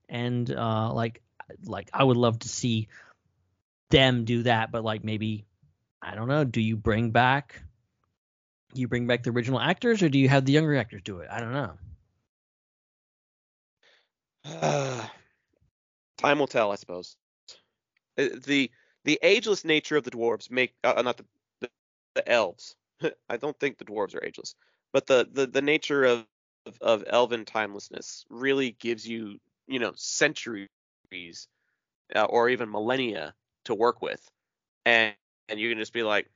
And 0.09 0.51
uh, 0.51 0.93
like, 0.93 1.21
like 1.65 1.91
I 1.93 2.05
would 2.05 2.17
love 2.17 2.39
to 2.41 2.49
see 2.49 2.89
them 3.91 4.25
do 4.25 4.45
that, 4.45 4.71
but 4.71 4.85
like 4.85 5.03
maybe, 5.03 5.45
I 6.01 6.15
don't 6.15 6.29
know. 6.29 6.45
Do 6.45 6.61
you 6.61 6.77
bring 6.77 7.11
back, 7.11 7.61
you 8.75 8.87
bring 8.87 9.09
back 9.09 9.25
the 9.25 9.31
original 9.31 9.61
actors, 9.61 10.03
or 10.03 10.09
do 10.09 10.19
you 10.19 10.29
have 10.29 10.45
the 10.45 10.53
younger 10.53 10.77
actors 10.77 11.03
do 11.03 11.19
it? 11.19 11.29
I 11.31 11.41
don't 11.41 11.53
know. 11.53 11.73
time 16.19 16.39
will 16.39 16.47
tell, 16.47 16.71
I 16.71 16.77
suppose. 16.77 17.17
Uh, 18.17 18.29
The 18.47 18.71
the 19.05 19.19
ageless 19.23 19.65
nature 19.65 19.97
of 19.97 20.05
the 20.05 20.11
dwarves 20.13 20.51
make 20.51 20.75
uh, 20.85 21.03
not 21.03 21.17
the, 21.17 21.25
the 21.61 21.71
the 22.15 22.29
elves. 22.31 22.77
I 23.29 23.37
don't 23.37 23.59
think 23.59 23.79
the 23.79 23.85
dwarves 23.85 24.15
are 24.15 24.25
ageless, 24.25 24.55
but 24.93 25.07
the 25.07 25.29
the, 25.31 25.47
the 25.47 25.63
nature 25.63 26.05
of, 26.05 26.27
of 26.67 26.79
of 26.81 27.05
elven 27.07 27.45
timelessness 27.45 28.25
really 28.31 28.73
gives 28.73 29.07
you 29.07 29.39
you 29.67 29.79
know 29.79 29.93
centuries 29.97 30.69
uh, 32.15 32.25
or 32.25 32.49
even 32.49 32.71
millennia 32.71 33.35
to 33.65 33.75
work 33.75 34.03
with, 34.03 34.27
and 34.87 35.15
and 35.49 35.59
you 35.61 35.69
can 35.69 35.79
just 35.79 35.93
be 35.93 36.03
like, 36.03 36.29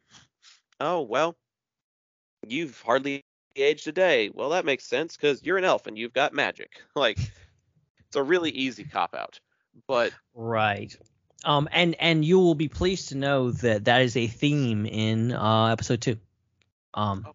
oh 0.81 1.03
well, 1.03 1.37
you've 2.47 2.81
hardly 2.81 3.25
aged 3.57 3.89
a 3.89 3.93
day. 3.93 4.31
Well, 4.33 4.51
that 4.51 4.65
makes 4.65 4.85
sense 4.85 5.17
because 5.17 5.43
you're 5.43 5.59
an 5.59 5.65
elf 5.65 5.87
and 5.87 5.99
you've 5.99 6.13
got 6.13 6.33
magic. 6.33 6.71
Like 6.95 7.19
it's 7.19 8.17
a 8.17 8.23
really 8.23 8.51
easy 8.51 8.85
cop 8.85 9.15
out, 9.15 9.41
but 9.89 10.13
Right. 10.35 10.95
Um, 11.45 11.69
and 11.73 11.97
and 11.99 12.25
you 12.25 12.39
will 12.39 12.55
be 12.55 12.69
pleased 12.69 13.09
to 13.09 13.17
know 13.17 13.51
that 13.51 13.87
that 13.87 14.03
is 14.03 14.17
a 14.17 14.27
theme 14.27 14.87
in 14.87 15.33
uh, 15.33 15.67
episode 15.67 16.01
two. 16.01 16.19
Um, 16.95 17.27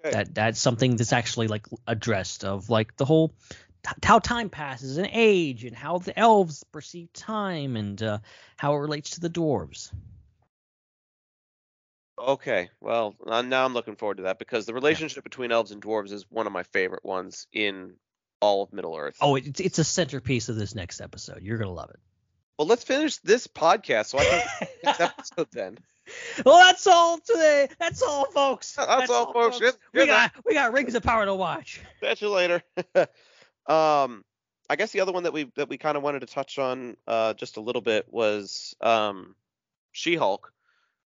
okay. 0.00 0.12
that 0.12 0.34
that's 0.34 0.60
something 0.60 0.96
that's 0.96 1.12
actually 1.12 1.48
like 1.48 1.66
addressed 1.86 2.44
of 2.44 2.70
like 2.70 2.96
the 2.96 3.04
whole 3.04 3.28
t- 3.82 3.92
how 4.02 4.18
time 4.18 4.48
passes 4.50 4.96
and 4.96 5.08
age 5.12 5.64
and 5.64 5.76
how 5.76 5.98
the 5.98 6.18
elves 6.18 6.64
perceive 6.72 7.12
time 7.12 7.76
and 7.76 8.02
uh, 8.02 8.18
how 8.56 8.74
it 8.74 8.78
relates 8.78 9.10
to 9.10 9.20
the 9.20 9.30
dwarves. 9.30 9.92
Okay, 12.18 12.70
well, 12.80 13.16
now 13.26 13.64
I'm 13.64 13.74
looking 13.74 13.96
forward 13.96 14.18
to 14.18 14.24
that 14.24 14.38
because 14.38 14.66
the 14.66 14.74
relationship 14.74 15.24
between 15.24 15.50
elves 15.50 15.72
and 15.72 15.82
dwarves 15.82 16.12
is 16.12 16.24
one 16.28 16.46
of 16.46 16.52
my 16.52 16.62
favorite 16.62 17.04
ones 17.04 17.46
in 17.52 17.94
all 18.40 18.62
of 18.62 18.72
Middle 18.72 18.96
Earth. 18.96 19.16
Oh, 19.20 19.34
it's 19.36 19.60
it's 19.60 19.78
a 19.78 19.84
centerpiece 19.84 20.48
of 20.48 20.56
this 20.56 20.74
next 20.74 21.00
episode. 21.00 21.42
You're 21.42 21.58
gonna 21.58 21.72
love 21.72 21.90
it. 21.90 22.00
well, 22.58 22.68
let's 22.68 22.84
finish 22.84 23.16
this 23.18 23.46
podcast 23.46 24.06
so 24.06 24.18
I 24.18 24.24
can 24.24 24.68
next 24.84 25.00
episode 25.00 25.48
then. 25.52 25.78
Well, 26.44 26.58
that's 26.58 26.86
all 26.86 27.18
today. 27.18 27.68
That's 27.78 28.02
all, 28.02 28.26
folks. 28.30 28.74
That's 28.74 29.10
all, 29.10 29.32
folks. 29.32 29.58
Good- 29.58 29.74
We 29.92 30.06
got 30.06 30.32
we 30.44 30.54
got 30.54 30.72
Rings 30.72 30.94
of 30.94 31.02
Power 31.02 31.24
to 31.24 31.34
watch. 31.34 31.80
Catch 32.00 32.22
you 32.22 32.30
later. 32.30 32.62
um, 33.66 34.24
I 34.68 34.76
guess 34.76 34.92
the 34.92 35.00
other 35.00 35.12
one 35.12 35.24
that 35.24 35.32
we 35.32 35.50
that 35.56 35.68
we 35.68 35.78
kind 35.78 35.96
of 35.96 36.02
wanted 36.02 36.20
to 36.20 36.26
touch 36.26 36.58
on 36.58 36.96
uh, 37.06 37.34
just 37.34 37.56
a 37.56 37.60
little 37.60 37.82
bit 37.82 38.06
was 38.10 38.74
um, 38.80 39.34
She-Hulk. 39.92 40.52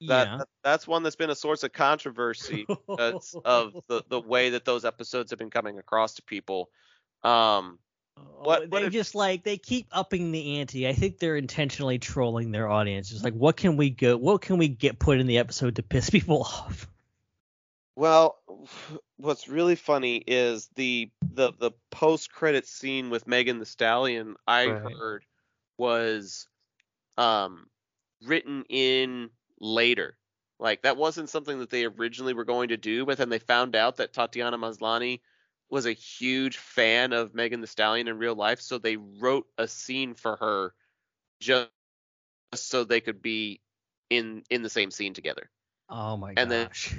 That, 0.07 0.27
yeah. 0.27 0.37
that 0.37 0.47
that's 0.63 0.87
one 0.87 1.03
that's 1.03 1.17
been 1.17 1.29
a 1.29 1.35
source 1.35 1.63
of 1.63 1.73
controversy 1.73 2.65
of 2.87 3.73
the 3.89 4.03
the 4.07 4.21
way 4.21 4.51
that 4.51 4.63
those 4.63 4.85
episodes 4.85 5.31
have 5.31 5.39
been 5.39 5.49
coming 5.49 5.77
across 5.77 6.13
to 6.15 6.23
people. 6.23 6.69
Um, 7.23 7.79
What- 8.39 8.61
what 8.61 8.71
they 8.71 8.85
if- 8.85 8.93
just 8.93 9.15
like 9.15 9.43
they 9.43 9.57
keep 9.57 9.87
upping 9.91 10.31
the 10.31 10.59
ante. 10.59 10.87
I 10.87 10.93
think 10.93 11.19
they're 11.19 11.35
intentionally 11.35 11.99
trolling 11.99 12.51
their 12.51 12.69
audience. 12.69 13.11
It's 13.11 13.23
like, 13.23 13.33
what 13.33 13.57
can 13.57 13.75
we 13.77 13.89
go? 13.89 14.15
What 14.17 14.41
can 14.41 14.57
we 14.57 14.67
get 14.69 14.97
put 14.99 15.19
in 15.19 15.27
the 15.27 15.37
episode 15.39 15.75
to 15.75 15.83
piss 15.83 16.09
people 16.09 16.43
off? 16.43 16.87
Well, 17.95 18.39
what's 19.17 19.49
really 19.49 19.75
funny 19.75 20.17
is 20.25 20.69
the 20.75 21.11
the 21.21 21.51
the 21.59 21.71
post 21.91 22.31
credit 22.31 22.65
scene 22.65 23.09
with 23.09 23.27
Megan 23.27 23.59
Thee 23.59 23.65
Stallion. 23.65 24.35
I 24.47 24.67
Right. 24.67 24.93
heard 24.93 25.25
was 25.77 26.47
um 27.17 27.67
written 28.25 28.63
in 28.69 29.29
later. 29.59 30.15
Like 30.59 30.83
that 30.83 30.95
wasn't 30.97 31.29
something 31.29 31.59
that 31.59 31.69
they 31.69 31.85
originally 31.85 32.33
were 32.33 32.45
going 32.45 32.69
to 32.69 32.77
do, 32.77 33.05
but 33.05 33.17
then 33.17 33.29
they 33.29 33.39
found 33.39 33.75
out 33.75 33.97
that 33.97 34.13
Tatiana 34.13 34.57
Maslany 34.57 35.19
was 35.69 35.85
a 35.85 35.91
huge 35.93 36.57
fan 36.57 37.13
of 37.13 37.33
Megan 37.33 37.61
Thee 37.61 37.67
Stallion 37.67 38.07
in 38.07 38.17
real 38.17 38.35
life, 38.35 38.59
so 38.61 38.77
they 38.77 38.97
wrote 38.97 39.45
a 39.57 39.67
scene 39.67 40.13
for 40.15 40.35
her 40.37 40.73
just 41.39 41.69
so 42.55 42.83
they 42.83 43.01
could 43.01 43.21
be 43.21 43.61
in 44.09 44.43
in 44.49 44.63
the 44.63 44.69
same 44.69 44.89
scene 44.91 45.13
together 45.13 45.49
Oh 45.87 46.17
my 46.17 46.33
And 46.35 46.49
then- 46.51 46.67
gosh. 46.67 46.93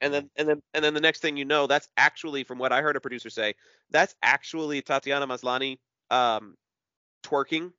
and 0.00 0.12
then 0.14 0.30
and 0.36 0.48
then 0.48 0.62
and 0.74 0.84
then 0.84 0.94
the 0.94 1.00
next 1.00 1.20
thing 1.20 1.36
you 1.36 1.44
know, 1.44 1.66
that's 1.66 1.88
actually 1.96 2.44
from 2.44 2.58
what 2.58 2.72
I 2.72 2.82
heard 2.82 2.96
a 2.96 3.00
producer 3.00 3.30
say, 3.30 3.54
that's 3.90 4.14
actually 4.22 4.82
Tatiana 4.82 5.26
Maslany 5.26 5.78
um 6.10 6.56
twerking. 7.24 7.72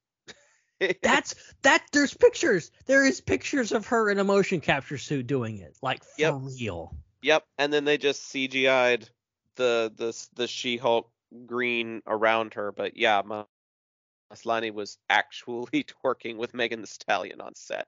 That's 1.01 1.35
that. 1.63 1.83
There's 1.91 2.13
pictures. 2.13 2.71
There 2.85 3.05
is 3.05 3.19
pictures 3.19 3.73
of 3.73 3.87
her 3.87 4.09
in 4.09 4.17
a 4.17 4.23
motion 4.23 4.61
capture 4.61 4.97
suit 4.97 5.27
doing 5.27 5.57
it, 5.57 5.75
like 5.81 6.03
for 6.05 6.09
Yep. 6.21 6.35
real. 6.39 6.95
yep, 7.21 7.45
and 7.57 7.73
then 7.73 7.83
they 7.83 7.97
just 7.97 8.31
CGI'd 8.33 9.09
the 9.59 9.93
the 9.97 10.27
the 10.35 10.47
She-Hulk 10.47 11.11
green 11.47 12.03
around 12.07 12.55
her, 12.55 12.71
but 12.73 12.97
yeah, 12.97 13.21
Ma- 13.25 13.45
Maslany 14.33 14.71
was 14.73 14.97
actually 15.09 15.83
twerking 16.03 16.37
with 16.37 16.53
Megan 16.53 16.81
Thee 16.81 16.87
Stallion 16.87 17.41
on 17.41 17.55
set. 17.55 17.87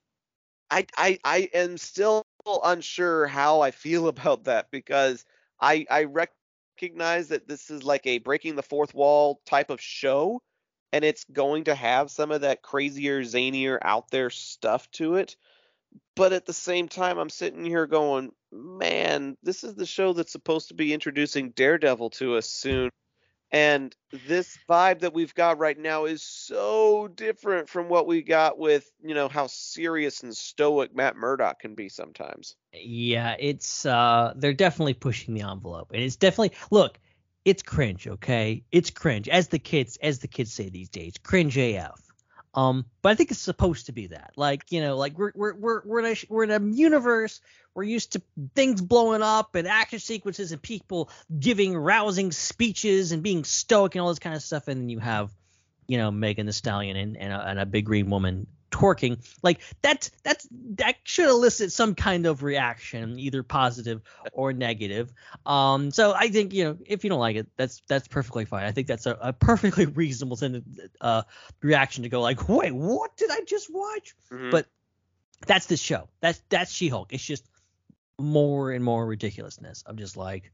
I, 0.72 0.86
I, 0.98 1.20
I 1.24 1.50
am 1.54 1.78
still 1.78 2.26
unsure 2.64 3.28
how 3.28 3.62
I 3.62 3.72
feel 3.72 4.08
about 4.10 4.46
that 4.46 4.72
because 4.72 5.26
I, 5.60 5.86
I 5.90 6.06
recognize 6.06 6.80
that 6.80 7.04
this 7.04 7.70
is 7.70 7.84
like 7.84 8.06
a 8.08 8.20
breaking 8.20 8.20
the 8.20 8.26
fourth 8.26 8.94
wall 8.96 9.42
type 9.46 9.70
of 9.70 9.82
show, 9.82 10.42
and 10.92 11.04
it's 11.04 11.24
going 11.26 11.66
to 11.66 11.76
have 11.76 12.10
some 12.12 12.32
of 12.32 12.42
that 12.42 12.62
crazier, 12.62 13.22
zanier, 13.22 13.78
out 13.82 14.10
there 14.12 14.30
stuff 14.30 14.90
to 14.92 15.16
it. 15.16 15.36
But 16.16 16.34
at 16.34 16.46
the 16.46 16.54
same 16.54 16.88
time, 16.88 17.18
I'm 17.18 17.30
sitting 17.30 17.66
here 17.66 17.88
going, 17.88 18.32
man, 18.52 19.36
this 19.42 19.64
is 19.64 19.76
the 19.76 19.86
show 19.86 20.14
that's 20.14 20.32
supposed 20.32 20.68
to 20.68 20.74
be 20.74 20.94
introducing 20.94 21.50
Daredevil 21.52 22.12
to 22.12 22.36
us 22.36 22.48
soon. 22.48 22.90
And 23.54 23.96
this 24.28 24.58
vibe 24.68 25.02
that 25.02 25.14
we've 25.14 25.36
got 25.36 25.60
right 25.60 25.78
now 25.78 26.06
is 26.06 26.24
so 26.24 27.08
different 27.08 27.70
from 27.70 27.88
what 27.88 28.08
we 28.08 28.24
got 28.24 28.58
with, 28.58 28.92
you 29.04 29.14
know, 29.14 29.28
how 29.28 29.46
serious 29.46 30.24
and 30.24 30.36
stoic 30.36 30.96
Matt 30.96 31.16
Murdock 31.16 31.60
can 31.60 31.76
be 31.76 31.88
sometimes. 31.88 32.56
Yeah, 32.74 33.36
it's 33.40 33.86
uh 33.86 34.34
they're 34.36 34.54
definitely 34.54 34.96
pushing 34.96 35.36
the 35.36 35.42
envelope. 35.42 35.92
And 35.94 36.02
it's 36.02 36.16
definitely 36.16 36.58
look, 36.72 36.98
it's 37.46 37.62
cringe, 37.62 38.08
okay? 38.08 38.64
It's 38.72 38.90
cringe. 38.90 39.30
As 39.30 39.50
the 39.50 39.60
kids 39.60 39.98
as 40.02 40.18
the 40.18 40.28
kids 40.28 40.52
say 40.52 40.70
these 40.70 40.90
days, 40.90 41.14
cringe 41.22 41.56
AF. 41.56 42.13
Um, 42.56 42.86
but 43.02 43.12
I 43.12 43.16
think 43.16 43.32
it's 43.32 43.40
supposed 43.40 43.88
to 43.88 43.92
be 43.94 44.08
that. 44.08 44.34
Like, 44.36 44.72
you 44.72 44.82
know, 44.82 44.96
like 44.96 45.18
we're 45.18 45.32
we're 45.34 45.56
we're 45.56 45.82
we're 45.86 46.00
in 46.00 46.06
a 46.06 46.16
we're 46.30 46.44
in 46.44 46.52
a 46.52 46.60
universe 46.76 47.42
we're 47.74 47.84
used 47.84 48.14
to 48.14 48.22
things 48.56 48.82
blowing 48.82 49.22
up 49.22 49.56
and 49.56 49.68
action 49.68 50.00
sequences 50.00 50.52
and 50.52 50.62
people 50.62 51.10
giving 51.40 51.76
rousing 51.76 52.32
speeches 52.32 53.12
and 53.12 53.24
being 53.24 53.44
stoic 53.44 53.96
and 53.96 54.02
all 54.02 54.10
this 54.10 54.20
kind 54.20 54.36
of 54.36 54.42
stuff 54.42 54.68
and 54.68 54.82
then 54.82 54.90
you 54.90 55.00
have 55.00 55.32
you 55.88 55.98
know 55.98 56.12
Megan 56.12 56.46
Thee 56.46 56.52
Stallion 56.52 56.96
and 56.96 57.18
and 57.18 57.34
a, 57.34 57.48
and 57.48 57.60
a 57.60 57.66
big 57.66 57.86
green 57.86 58.10
woman 58.10 58.48
twerking. 58.74 59.18
Like 59.44 59.60
that's 59.82 60.10
that's 60.24 60.48
that 60.76 60.96
should 61.04 61.30
elicit 61.30 61.72
some 61.72 61.96
kind 61.96 62.26
of 62.26 62.44
reaction 62.44 63.18
either 63.20 63.44
positive 63.44 64.02
or 64.34 64.52
negative. 64.54 65.14
Um 65.46 65.92
so 65.92 66.14
i 66.14 66.30
think 66.30 66.54
you 66.54 66.64
know 66.66 66.78
if 66.86 67.04
you 67.04 67.10
don't 67.10 67.20
like 67.20 67.36
it 67.38 67.48
that's 67.56 67.82
that's 67.88 68.08
perfectly 68.08 68.46
fine. 68.46 68.66
I 68.66 68.72
think 68.72 68.88
that's 68.88 69.06
a, 69.06 69.18
a 69.22 69.34
perfectly 69.34 69.86
reasonable 70.02 70.38
uh 71.00 71.22
reaction 71.62 72.04
to 72.04 72.10
go 72.10 72.22
like 72.22 72.50
wait 72.50 72.74
what 72.74 73.16
did 73.18 73.30
i 73.32 73.42
just 73.46 73.74
watch? 73.74 74.16
Mhm. 74.32 74.52
But- 74.52 74.68
that's 75.46 75.66
the 75.66 75.76
show. 75.76 76.08
That's 76.22 76.42
that's 76.48 76.72
she-hulk. 76.72 77.12
It's 77.12 77.24
just 77.24 77.46
more 78.18 78.72
and 78.72 78.82
more 78.84 79.06
ridiculousness 79.06 79.84
of 79.86 79.98
just 79.98 80.16
like 80.16 80.52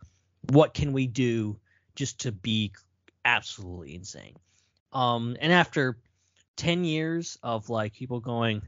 what 0.49 0.73
can 0.73 0.93
we 0.93 1.05
do 1.05 1.59
just 1.95 2.21
to 2.21 2.31
be 2.31 2.71
absolutely 3.23 3.93
insane? 3.93 4.35
Um 4.91 5.37
and 5.39 5.53
after 5.53 5.97
10 6.59 6.83
years 6.83 7.37
of 7.41 7.69
like 7.69 7.93
people 7.93 8.19
going 8.19 8.61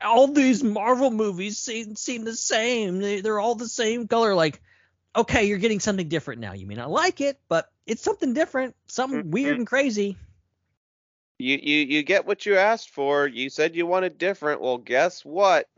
all 0.00 0.26
these 0.28 0.64
Marvel 0.64 1.10
movies 1.10 1.58
seem 1.58 1.94
seem 1.94 2.24
the 2.24 2.34
same. 2.34 2.98
They, 2.98 3.20
they're 3.20 3.38
all 3.38 3.54
the 3.54 3.68
same 3.68 4.08
color 4.08 4.34
like 4.34 4.60
okay, 5.14 5.44
you're 5.46 5.58
getting 5.58 5.80
something 5.80 6.08
different 6.08 6.40
now. 6.40 6.52
You 6.52 6.66
may 6.66 6.74
not 6.74 6.90
like 6.90 7.20
it, 7.20 7.40
but 7.48 7.70
it's 7.86 8.02
something 8.02 8.34
different, 8.34 8.74
something 8.86 9.22
Mhm. 9.22 9.30
weird 9.30 9.58
and 9.58 9.66
crazy. 9.66 10.16
You 11.38 11.58
you 11.62 11.78
you 11.86 12.02
get 12.02 12.26
what 12.26 12.44
you 12.44 12.56
asked 12.56 12.90
for. 12.90 13.26
You 13.26 13.50
said 13.50 13.76
you 13.76 13.86
wanted 13.86 14.18
different. 14.18 14.60
Well, 14.60 14.78
guess 14.78 15.24
what? 15.24 15.68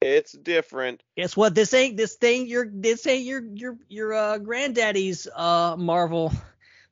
It's 0.00 0.32
different. 0.32 1.02
Guess 1.16 1.36
what? 1.36 1.54
This 1.54 1.74
ain't 1.74 1.96
this 1.96 2.16
thing 2.16 2.48
your 2.48 2.66
this 2.70 3.06
ain't 3.06 3.24
your 3.24 3.42
your 3.54 3.78
your 3.88 4.14
uh 4.14 4.38
granddaddy's 4.38 5.28
uh 5.34 5.76
Marvel. 5.76 6.32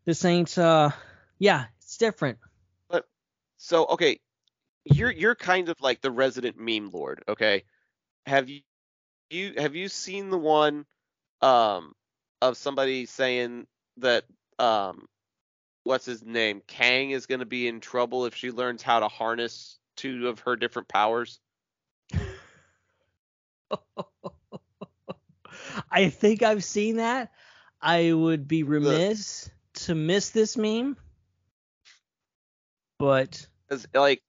This 0.04 0.24
ain't 0.24 0.56
uh 0.58 0.90
yeah, 1.38 1.66
it's 1.80 1.96
different. 1.96 2.38
So 3.58 3.86
okay, 3.86 4.20
you're 4.84 5.10
you're 5.10 5.34
kind 5.34 5.68
of 5.68 5.80
like 5.80 6.00
the 6.00 6.10
resident 6.10 6.56
meme 6.58 6.90
lord. 6.90 7.22
Okay, 7.28 7.64
have 8.26 8.48
you 8.48 8.60
you 9.30 9.54
have 9.58 9.74
you 9.74 9.88
seen 9.88 10.30
the 10.30 10.38
one 10.38 10.86
um 11.42 11.92
of 12.40 12.56
somebody 12.56 13.04
saying 13.06 13.66
that 13.98 14.24
um 14.58 15.06
what's 15.84 16.06
his 16.06 16.24
name 16.24 16.62
Kang 16.66 17.10
is 17.10 17.26
going 17.26 17.40
to 17.40 17.46
be 17.46 17.68
in 17.68 17.80
trouble 17.80 18.26
if 18.26 18.34
she 18.34 18.50
learns 18.50 18.82
how 18.82 19.00
to 19.00 19.08
harness 19.08 19.78
two 19.96 20.28
of 20.28 20.40
her 20.40 20.56
different 20.56 20.88
powers? 20.88 21.40
I 25.90 26.10
think 26.10 26.42
I've 26.42 26.64
seen 26.64 26.96
that. 26.96 27.32
I 27.80 28.12
would 28.12 28.46
be 28.48 28.62
remiss 28.62 29.50
to 29.74 29.94
miss 29.94 30.30
this 30.30 30.56
meme. 30.56 30.96
But 32.98 33.46
'Cause, 33.68 33.86
like 33.94 34.22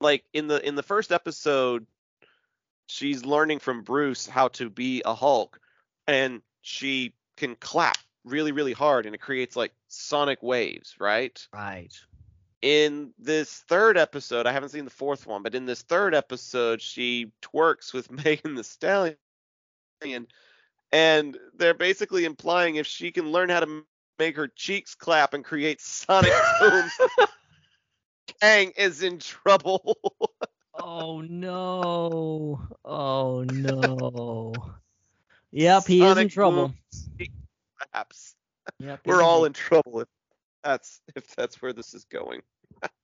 like 0.00 0.24
in 0.32 0.46
the 0.46 0.66
in 0.66 0.74
the 0.74 0.82
first 0.82 1.12
episode 1.12 1.86
she's 2.86 3.24
learning 3.24 3.58
from 3.58 3.82
Bruce 3.82 4.26
how 4.26 4.48
to 4.48 4.70
be 4.70 5.02
a 5.04 5.14
Hulk 5.14 5.58
and 6.06 6.42
she 6.60 7.14
can 7.36 7.56
clap 7.56 7.98
really 8.24 8.52
really 8.52 8.72
hard 8.72 9.06
and 9.06 9.14
it 9.14 9.20
creates 9.20 9.56
like 9.56 9.72
sonic 9.88 10.42
waves, 10.42 10.96
right? 10.98 11.46
right. 11.52 11.92
In 12.62 13.12
this 13.18 13.52
third 13.68 13.96
episode, 13.96 14.46
I 14.46 14.52
haven't 14.52 14.70
seen 14.70 14.84
the 14.84 14.90
fourth 14.90 15.26
one, 15.26 15.42
but 15.42 15.54
in 15.54 15.66
this 15.66 15.82
third 15.82 16.14
episode 16.14 16.82
she 16.82 17.32
twerks 17.42 17.92
with 17.92 18.10
Megan 18.24 18.54
Thee 18.54 18.62
Stallion 18.62 19.16
and 20.92 21.38
they're 21.56 21.74
basically 21.74 22.24
implying 22.24 22.76
if 22.76 22.86
she 22.86 23.10
can 23.10 23.30
learn 23.32 23.48
how 23.48 23.60
to 23.60 23.84
make 24.18 24.36
her 24.36 24.48
cheeks 24.48 24.94
clap 24.94 25.34
and 25.34 25.44
create 25.44 25.80
sonic 25.80 26.32
booms 26.60 26.92
Kang 28.40 28.72
is 28.76 29.02
in 29.02 29.18
trouble. 29.18 29.96
Oh 30.78 31.22
no. 31.22 32.60
Oh 32.84 33.42
no. 33.42 34.74
Yep, 35.52 35.86
he 35.86 36.04
is 36.04 36.18
in 36.18 36.28
trouble. 36.28 36.72
Perhaps 37.78 38.34
Yep, 38.78 39.00
we're 39.06 39.22
all 39.22 39.44
in 39.46 39.52
trouble 39.52 40.00
if 40.00 40.08
that's 40.62 41.00
if 41.14 41.34
that's 41.34 41.62
where 41.62 41.72
this 41.72 41.94
is 41.94 42.04
going. 42.04 42.42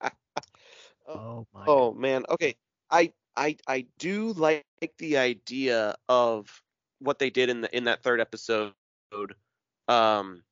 Oh 1.05 1.45
my 1.53 1.65
Oh 1.67 1.93
man, 1.93 2.23
okay. 2.29 2.55
I 2.89 3.11
I 3.35 3.57
I 3.67 3.85
do 3.99 4.31
like 4.33 4.63
the 4.97 5.17
idea 5.17 5.95
of 6.07 6.63
what 6.99 7.19
they 7.19 7.29
did 7.29 7.49
in 7.49 7.61
the 7.61 7.75
in 7.75 7.85
that 7.85 8.03
third 8.03 8.21
episode 8.21 8.73
um 9.89 10.43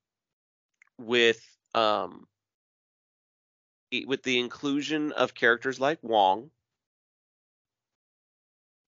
with 0.98 1.42
um 1.74 2.26
with 4.06 4.22
the 4.22 4.38
inclusion 4.38 5.12
of 5.12 5.34
characters 5.34 5.78
like 5.78 5.98
Wong 6.02 6.50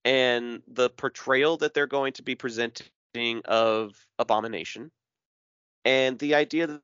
and 0.03 0.61
the 0.67 0.89
portrayal 0.89 1.57
that 1.57 1.73
they're 1.73 1.87
going 1.87 2.13
to 2.13 2.23
be 2.23 2.35
presenting 2.35 3.41
of 3.45 3.93
Abomination 4.19 4.91
and 5.85 6.17
the 6.19 6.35
idea 6.35 6.67
that, 6.67 6.81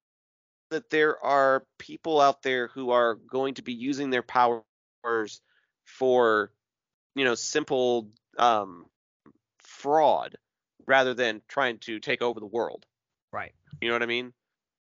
that 0.69 0.89
there 0.89 1.24
are 1.24 1.65
people 1.80 2.22
out 2.22 2.43
there 2.43 2.67
who 2.67 2.91
are 2.91 3.15
going 3.15 3.55
to 3.55 3.63
be 3.63 3.74
using 3.74 4.09
their 4.09 4.22
powers 4.22 5.41
for 5.86 6.51
you 7.15 7.26
know 7.26 7.36
simple 7.36 8.09
um 8.38 8.86
fraud 9.59 10.38
rather 10.88 11.13
than 11.13 11.41
trying 11.47 11.80
to 11.80 11.99
take 11.99 12.22
over 12.22 12.39
the 12.39 12.45
world 12.45 12.86
Right. 13.34 13.53
you 13.82 13.89
know 13.89 13.95
what 13.95 14.03
i 14.03 14.07
mean 14.07 14.32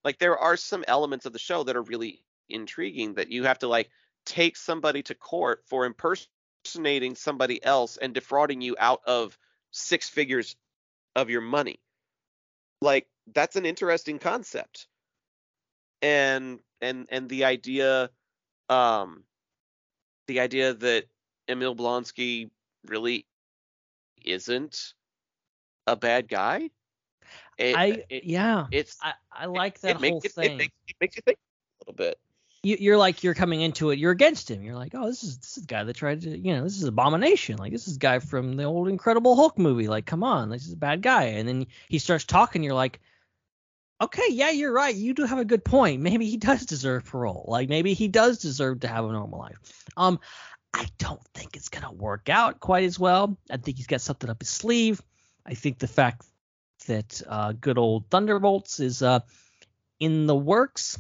like 0.03 0.17
there 0.19 0.37
are 0.37 0.57
some 0.57 0.83
elements 0.87 1.25
of 1.25 1.33
the 1.33 1.39
show 1.39 1.63
that 1.63 1.75
are 1.75 1.83
really 1.83 2.24
intriguing 2.49 3.13
that 3.15 3.31
you 3.31 3.43
have 3.43 3.59
to 3.59 3.67
like 3.67 3.89
take 4.25 4.55
somebody 4.55 5.03
to 5.03 5.15
court 5.15 5.63
for 5.65 5.85
impersonating 5.85 7.15
somebody 7.15 7.63
else 7.63 7.97
and 7.97 8.13
defrauding 8.13 8.61
you 8.61 8.75
out 8.79 9.01
of 9.05 9.37
six 9.71 10.09
figures 10.09 10.55
of 11.15 11.29
your 11.29 11.41
money 11.41 11.79
like 12.81 13.07
that's 13.33 13.55
an 13.55 13.65
interesting 13.65 14.19
concept 14.19 14.87
and 16.01 16.59
and 16.81 17.07
and 17.09 17.29
the 17.29 17.45
idea 17.45 18.09
um 18.69 19.23
the 20.27 20.39
idea 20.39 20.73
that 20.73 21.05
Emil 21.47 21.75
Blonsky 21.75 22.49
really 22.87 23.25
isn't 24.23 24.93
a 25.87 25.95
bad 25.95 26.27
guy 26.27 26.69
it, 27.57 27.75
I 27.75 28.03
it- 28.09 28.23
yeah. 28.25 28.67
it's 28.71 28.97
I, 29.01 29.13
I 29.31 29.45
like 29.45 29.79
that 29.81 29.95
it 29.95 30.01
makes 30.01 30.11
whole 30.11 30.21
it, 30.23 30.31
thing. 30.33 30.51
It 30.51 30.57
makes, 30.57 30.73
it 30.87 30.95
makes 30.99 31.15
you 31.15 31.21
think 31.25 31.37
a 31.37 31.91
little 31.91 31.95
bit. 31.95 32.19
You, 32.65 32.77
you're 32.79 32.97
like 32.97 33.23
you're 33.23 33.35
coming 33.35 33.61
into 33.61 33.91
it. 33.91 33.99
You're 33.99 34.11
against 34.11 34.49
him. 34.49 34.63
You're 34.63 34.75
like, 34.75 34.93
oh, 34.95 35.05
this 35.05 35.23
is 35.23 35.37
this 35.37 35.55
is 35.55 35.63
the 35.63 35.67
guy 35.67 35.83
that 35.83 35.95
tried 35.95 36.21
to, 36.21 36.35
you 36.35 36.55
know, 36.55 36.63
this 36.63 36.77
is 36.77 36.83
abomination. 36.85 37.57
Like 37.57 37.71
this 37.71 37.87
is 37.87 37.97
guy 37.97 38.17
from 38.17 38.55
the 38.55 38.63
old 38.63 38.87
Incredible 38.87 39.35
Hulk 39.35 39.59
movie. 39.59 39.87
Like, 39.87 40.07
come 40.07 40.23
on, 40.23 40.49
this 40.49 40.65
is 40.65 40.73
a 40.73 40.77
bad 40.77 41.03
guy. 41.03 41.25
And 41.25 41.47
then 41.47 41.67
he 41.89 41.99
starts 41.99 42.23
talking. 42.23 42.63
You're 42.63 42.73
like, 42.73 42.99
okay, 44.01 44.29
yeah, 44.31 44.49
you're 44.49 44.73
right. 44.73 44.95
You 44.95 45.13
do 45.13 45.25
have 45.25 45.37
a 45.37 45.45
good 45.45 45.63
point. 45.63 46.01
Maybe 46.01 46.27
he 46.27 46.37
does 46.49 46.65
deserve 46.65 47.05
parole. 47.05 47.45
Like 47.47 47.69
maybe 47.69 47.93
he 47.93 48.07
does 48.07 48.39
deserve 48.39 48.79
to 48.79 48.87
have 48.87 49.05
a 49.05 49.11
normal 49.11 49.37
life. 49.37 49.85
Um, 49.95 50.19
I 50.73 50.87
don't 50.97 51.23
think 51.35 51.55
it's 51.55 51.69
gonna 51.69 51.93
work 51.93 52.29
out 52.29 52.59
quite 52.59 52.83
as 52.83 52.97
well. 52.97 53.37
I 53.51 53.57
think 53.57 53.77
he's 53.77 53.87
got 53.87 54.01
something 54.01 54.29
up 54.29 54.41
his 54.41 54.49
sleeve. 54.49 55.03
I 55.45 55.53
think 55.53 55.77
the 55.77 55.87
fact 55.87 56.25
that 56.87 57.21
uh, 57.27 57.53
good 57.53 57.77
old 57.77 58.09
Thunderbolts 58.09 58.79
is 58.79 59.03
uh, 59.03 59.19
in 59.99 60.25
the 60.25 60.35
works, 60.35 60.97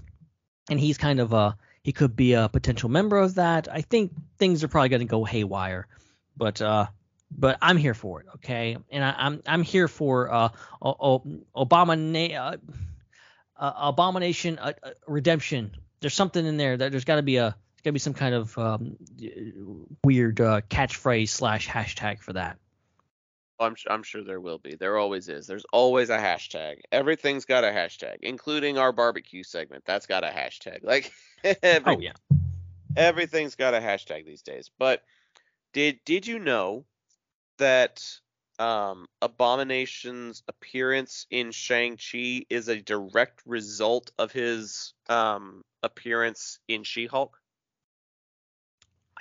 and 0.69 0.79
he's 0.79 0.97
kind 0.97 1.19
of 1.19 1.33
a 1.33 1.57
he 1.83 1.91
could 1.91 2.15
be 2.15 2.33
a 2.33 2.49
potential 2.49 2.89
member 2.89 3.17
of 3.17 3.35
that. 3.35 3.67
I 3.71 3.81
think 3.81 4.11
things 4.39 4.63
are 4.63 4.67
probably 4.67 4.89
going 4.89 5.01
to 5.01 5.05
go 5.05 5.23
haywire, 5.23 5.87
but 6.35 6.61
uh, 6.61 6.87
but 7.31 7.57
I'm 7.61 7.77
here 7.77 7.93
for 7.93 8.21
it, 8.21 8.27
okay? 8.35 8.77
And 8.89 9.03
I, 9.03 9.13
I'm 9.17 9.41
I'm 9.45 9.61
here 9.61 9.87
for 9.87 10.31
uh, 10.31 10.49
Obama 10.81 12.57
uh, 13.57 13.73
abomination 13.77 14.59
uh, 14.59 14.73
redemption. 15.07 15.71
There's 15.99 16.13
something 16.13 16.45
in 16.45 16.57
there 16.57 16.75
that 16.77 16.91
there's 16.91 17.05
got 17.05 17.17
to 17.17 17.23
be 17.23 17.37
a 17.37 17.55
got 17.83 17.89
to 17.89 17.91
be 17.91 17.99
some 17.99 18.13
kind 18.13 18.33
of 18.33 18.57
um, 18.57 18.97
weird 20.03 20.41
uh, 20.41 20.61
catchphrase 20.69 21.29
slash 21.29 21.67
hashtag 21.67 22.19
for 22.19 22.33
that. 22.33 22.57
I'm 23.59 23.75
I'm 23.89 24.03
sure 24.03 24.23
there 24.23 24.41
will 24.41 24.57
be. 24.57 24.75
There 24.75 24.97
always 24.97 25.29
is. 25.29 25.47
There's 25.47 25.65
always 25.71 26.09
a 26.09 26.17
hashtag. 26.17 26.79
Everything's 26.91 27.45
got 27.45 27.63
a 27.63 27.67
hashtag, 27.67 28.17
including 28.21 28.77
our 28.77 28.91
barbecue 28.91 29.43
segment. 29.43 29.83
That's 29.85 30.05
got 30.05 30.23
a 30.23 30.27
hashtag. 30.29 30.79
Like 30.83 31.11
every, 31.63 31.95
Oh 31.95 31.99
yeah. 31.99 32.13
everything's 32.95 33.55
got 33.55 33.73
a 33.73 33.79
hashtag 33.79 34.25
these 34.25 34.41
days. 34.41 34.69
But 34.77 35.03
did 35.73 35.99
did 36.05 36.27
you 36.27 36.39
know 36.39 36.85
that 37.57 38.03
um, 38.59 39.07
Abomination's 39.21 40.43
appearance 40.47 41.25
in 41.29 41.51
Shang 41.51 41.97
Chi 41.97 42.45
is 42.49 42.67
a 42.67 42.81
direct 42.81 43.41
result 43.45 44.11
of 44.17 44.31
his 44.31 44.93
um, 45.09 45.63
appearance 45.83 46.59
in 46.67 46.83
She-Hulk? 46.83 47.37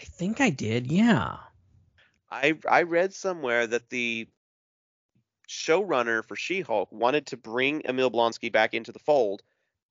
I 0.01 0.05
think 0.05 0.41
I 0.41 0.51
did. 0.51 0.91
Yeah. 0.91 1.39
I 2.35 2.59
I 2.69 2.83
read 2.83 3.15
somewhere 3.15 3.65
that 3.65 3.91
the 3.91 4.27
showrunner 5.49 6.25
for 6.25 6.35
She-Hulk 6.35 6.91
wanted 6.91 7.27
to 7.29 7.37
bring 7.37 7.83
Emil 7.87 8.11
Blonsky 8.11 8.51
back 8.51 8.75
into 8.75 8.91
the 8.91 8.99
fold, 8.99 9.43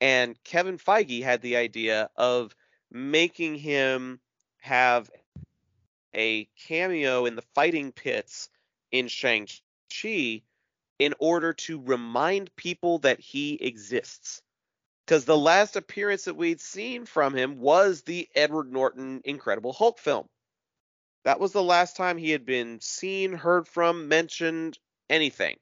and 0.01 0.41
Kevin 0.43 0.77
Feige 0.77 1.23
had 1.23 1.41
the 1.41 1.55
idea 1.55 2.09
of 2.17 2.53
making 2.91 3.55
him 3.55 4.19
have 4.57 5.09
a 6.13 6.45
cameo 6.67 7.25
in 7.25 7.35
the 7.35 7.43
fighting 7.55 7.93
pits 7.93 8.49
in 8.91 9.07
Shang-Chi 9.07 10.41
in 10.99 11.13
order 11.19 11.53
to 11.53 11.81
remind 11.81 12.55
people 12.57 12.99
that 12.99 13.19
he 13.21 13.55
exists. 13.55 14.41
Because 15.05 15.25
the 15.25 15.37
last 15.37 15.75
appearance 15.75 16.25
that 16.25 16.35
we'd 16.35 16.61
seen 16.61 17.05
from 17.05 17.35
him 17.35 17.59
was 17.59 18.01
the 18.01 18.27
Edward 18.35 18.71
Norton 18.71 19.21
Incredible 19.23 19.73
Hulk 19.73 19.97
film. 19.97 20.27
That 21.23 21.39
was 21.39 21.51
the 21.51 21.63
last 21.63 21.95
time 21.95 22.17
he 22.17 22.31
had 22.31 22.45
been 22.45 22.79
seen, 22.81 23.33
heard 23.33 23.67
from, 23.67 24.07
mentioned, 24.07 24.77
anything. 25.09 25.57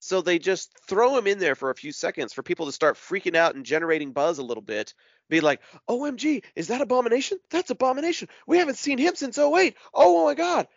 So 0.00 0.20
they 0.20 0.38
just 0.38 0.70
throw 0.86 1.16
him 1.16 1.26
in 1.26 1.38
there 1.38 1.54
for 1.54 1.70
a 1.70 1.74
few 1.74 1.90
seconds 1.90 2.34
for 2.34 2.42
people 2.42 2.66
to 2.66 2.72
start 2.72 2.96
freaking 2.96 3.36
out 3.36 3.54
and 3.54 3.64
generating 3.64 4.12
buzz 4.12 4.38
a 4.38 4.42
little 4.42 4.62
bit. 4.62 4.92
Be 5.30 5.40
like, 5.40 5.60
OMG, 5.88 6.44
is 6.54 6.68
that 6.68 6.82
Abomination? 6.82 7.38
That's 7.50 7.70
Abomination. 7.70 8.28
We 8.46 8.58
haven't 8.58 8.76
seen 8.76 8.98
him 8.98 9.14
since 9.14 9.38
08. 9.38 9.76
Oh, 9.94 10.22
oh 10.22 10.24
my 10.26 10.34
God. 10.34 10.68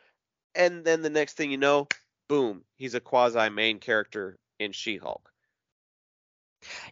And 0.56 0.86
then 0.86 1.02
the 1.02 1.10
next 1.10 1.34
thing 1.34 1.52
you 1.52 1.58
know, 1.58 1.90
boom, 2.30 2.64
he's 2.78 2.96
a 2.96 3.02
quasi 3.02 3.50
main 3.50 3.80
character 3.80 4.38
in 4.60 4.72
She 4.72 4.96
Hulk. 4.96 5.30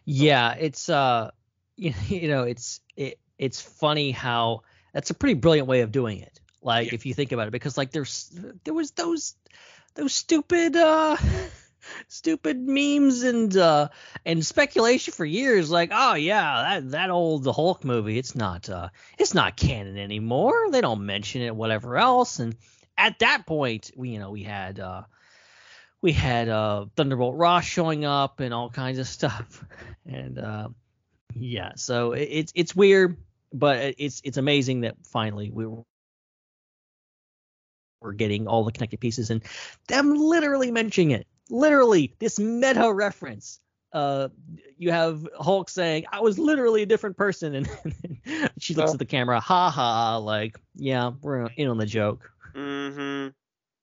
Yeah, 0.04 0.54
it's 0.54 0.88
uh, 0.88 1.30
you, 1.76 2.28
know, 2.28 2.42
it's 2.42 2.80
it, 2.96 3.18
it's 3.38 3.60
funny 3.60 4.10
how 4.10 4.62
that's 4.96 5.10
a 5.10 5.14
pretty 5.14 5.34
brilliant 5.34 5.68
way 5.68 5.82
of 5.82 5.92
doing 5.92 6.20
it. 6.20 6.40
Like 6.62 6.88
Yeah. 6.88 6.94
if 6.94 7.04
you 7.04 7.12
think 7.12 7.32
about 7.32 7.48
it, 7.48 7.50
because 7.50 7.76
like 7.76 7.90
there's 7.90 8.30
there 8.64 8.72
was 8.72 8.92
those 8.92 9.34
those 9.94 10.14
stupid 10.14 10.74
uh 10.74 11.18
stupid 12.08 12.66
memes 12.66 13.22
and 13.22 13.54
uh 13.58 13.88
and 14.24 14.44
speculation 14.44 15.12
for 15.12 15.26
years 15.26 15.70
like 15.70 15.90
oh 15.92 16.14
yeah 16.14 16.80
that 16.80 16.90
that 16.92 17.10
old 17.10 17.44
the 17.44 17.52
hulk 17.52 17.84
movie 17.84 18.16
it's 18.18 18.34
not 18.34 18.70
uh 18.70 18.88
it's 19.18 19.34
not 19.34 19.54
canon 19.56 19.98
anymore 19.98 20.70
they 20.72 20.80
don't 20.80 21.04
mention 21.04 21.42
it 21.42 21.54
whatever 21.54 21.96
else 21.98 22.38
and 22.40 22.56
at 22.98 23.18
that 23.20 23.46
point 23.46 23.92
we 23.96 24.08
you 24.08 24.18
know 24.18 24.30
we 24.30 24.42
had 24.42 24.80
uh 24.80 25.02
we 26.02 26.10
had 26.10 26.48
uh 26.48 26.86
thunderbolt 26.96 27.36
ross 27.36 27.64
showing 27.64 28.04
up 28.04 28.40
and 28.40 28.52
all 28.52 28.68
kinds 28.70 28.98
of 28.98 29.06
stuff 29.06 29.62
and 30.06 30.38
uh 30.38 30.68
yeah 31.34 31.72
so 31.76 32.12
it, 32.12 32.28
it's 32.32 32.52
it's 32.56 32.74
weird 32.74 33.16
but 33.52 33.94
it's 33.98 34.20
it's 34.24 34.36
amazing 34.36 34.82
that 34.82 34.96
finally 35.06 35.50
we 35.50 35.66
were 35.66 35.82
we're 38.00 38.12
getting 38.12 38.46
all 38.46 38.64
the 38.64 38.72
connected 38.72 39.00
pieces 39.00 39.30
and 39.30 39.42
them 39.88 40.14
literally 40.14 40.70
mentioning 40.70 41.10
it 41.12 41.26
literally 41.50 42.14
this 42.18 42.38
meta 42.38 42.92
reference 42.92 43.60
uh 43.92 44.28
you 44.76 44.90
have 44.90 45.26
hulk 45.38 45.68
saying 45.70 46.04
i 46.12 46.20
was 46.20 46.38
literally 46.38 46.82
a 46.82 46.86
different 46.86 47.16
person 47.16 47.54
and 47.54 47.68
she 48.58 48.74
looks 48.74 48.90
Oh. 48.90 48.94
at 48.94 48.98
the 48.98 49.04
camera 49.06 49.40
ha 49.40 49.70
ha 49.70 50.18
like 50.18 50.60
yeah 50.74 51.12
we're 51.22 51.46
in 51.56 51.68
on 51.68 51.78
the 51.78 51.86
joke 51.86 52.30
Mm-hmm. 52.54 53.28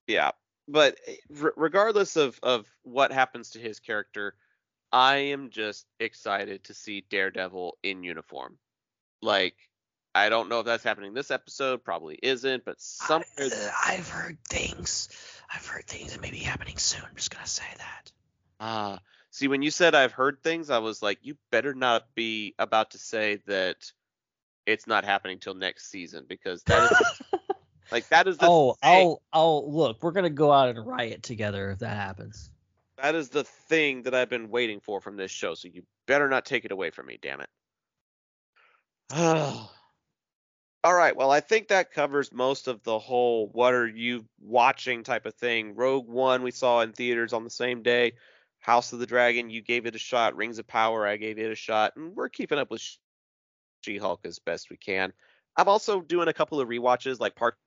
Yeah, 0.08 0.32
but 0.66 0.96
eh, 1.06 1.14
r- 1.40 1.54
regardless 1.56 2.16
of 2.16 2.38
of 2.42 2.66
what 2.82 3.12
happens 3.12 3.50
to 3.50 3.60
his 3.60 3.78
character, 3.78 4.34
I 4.92 5.16
am 5.16 5.50
just 5.50 5.86
excited 6.00 6.64
to 6.64 6.74
see 6.74 7.04
Daredevil 7.08 7.78
in 7.84 8.02
uniform. 8.02 8.58
Like, 9.24 9.56
I 10.14 10.28
don't 10.28 10.48
know 10.48 10.60
if 10.60 10.66
that's 10.66 10.84
happening 10.84 11.14
this 11.14 11.30
episode, 11.30 11.82
probably 11.82 12.18
isn't, 12.22 12.64
but 12.64 12.80
somewhere. 12.80 13.26
I, 13.38 13.92
have 13.94 14.08
heard 14.08 14.38
things 14.48 15.08
i've 15.54 15.66
heard 15.66 15.86
things 15.86 16.12
that 16.12 16.22
may 16.22 16.30
be 16.30 16.38
happening 16.38 16.76
soon 16.78 17.02
i'm 17.08 17.14
just 17.14 17.30
gonna 17.30 17.46
say 17.46 17.64
that 17.76 18.12
Ah, 18.60 19.00
see, 19.30 19.48
when 19.48 19.62
you 19.62 19.70
said 19.70 19.94
I've 19.94 20.12
heard 20.12 20.42
things, 20.42 20.70
I 20.70 20.78
was 20.78 21.02
like, 21.02 21.18
you 21.22 21.36
better 21.50 21.74
not 21.74 22.14
be 22.14 22.54
about 22.58 22.92
to 22.92 22.98
say 22.98 23.40
that 23.46 23.90
it's 24.64 24.86
not 24.86 25.04
happening 25.04 25.38
till 25.38 25.54
next 25.54 25.90
season 25.90 26.24
because 26.26 26.62
that 26.62 26.90
is 26.90 27.40
like 27.92 28.08
that 28.08 28.26
is 28.26 28.38
the 28.38 28.46
oh 28.46 28.72
thing. 28.72 28.78
i'll 28.82 29.22
i'll 29.32 29.70
look 29.70 30.02
we're 30.02 30.12
gonna 30.12 30.30
go 30.30 30.50
out 30.50 30.70
and 30.70 30.86
riot 30.86 31.22
together 31.22 31.70
if 31.70 31.80
that 31.80 31.94
happens 31.96 32.50
That 33.02 33.14
is 33.14 33.28
the 33.28 33.44
thing 33.44 34.04
that 34.04 34.14
I've 34.14 34.30
been 34.30 34.48
waiting 34.48 34.80
for 34.80 35.00
from 35.00 35.16
this 35.16 35.30
show, 35.30 35.54
so 35.54 35.68
you 35.68 35.82
better 36.06 36.28
not 36.28 36.46
take 36.46 36.64
it 36.64 36.72
away 36.72 36.90
from 36.90 37.06
me, 37.06 37.18
damn 37.20 37.40
it. 37.40 37.50
All 39.14 39.68
right, 40.84 41.16
well, 41.16 41.30
I 41.30 41.40
think 41.40 41.68
that 41.68 41.92
covers 41.92 42.32
most 42.32 42.68
of 42.68 42.82
the 42.82 42.98
whole 42.98 43.48
what 43.48 43.74
are 43.74 43.86
you 43.86 44.26
watching 44.40 45.02
type 45.02 45.26
of 45.26 45.34
thing. 45.34 45.74
Rogue 45.74 46.08
One 46.08 46.42
we 46.42 46.50
saw 46.50 46.80
in 46.82 46.92
theaters 46.92 47.32
on 47.32 47.44
the 47.44 47.50
same 47.50 47.82
day. 47.82 48.12
House 48.58 48.92
of 48.92 48.98
the 48.98 49.06
Dragon, 49.06 49.50
you 49.50 49.62
gave 49.62 49.86
it 49.86 49.94
a 49.94 49.98
shot. 49.98 50.36
Rings 50.36 50.58
of 50.58 50.66
Power, 50.66 51.06
I 51.06 51.16
gave 51.16 51.38
it 51.38 51.52
a 51.52 51.54
shot. 51.54 51.92
And 51.96 52.14
we're 52.14 52.28
keeping 52.28 52.58
up 52.58 52.70
with 52.70 52.82
She 53.82 53.98
Hulk 53.98 54.20
as 54.24 54.38
best 54.38 54.70
we 54.70 54.76
can. 54.76 55.12
I'm 55.56 55.68
also 55.68 56.00
doing 56.00 56.28
a 56.28 56.32
couple 56.32 56.60
of 56.60 56.68
rewatches 56.68 57.20
like 57.20 57.36
Parks 57.36 57.58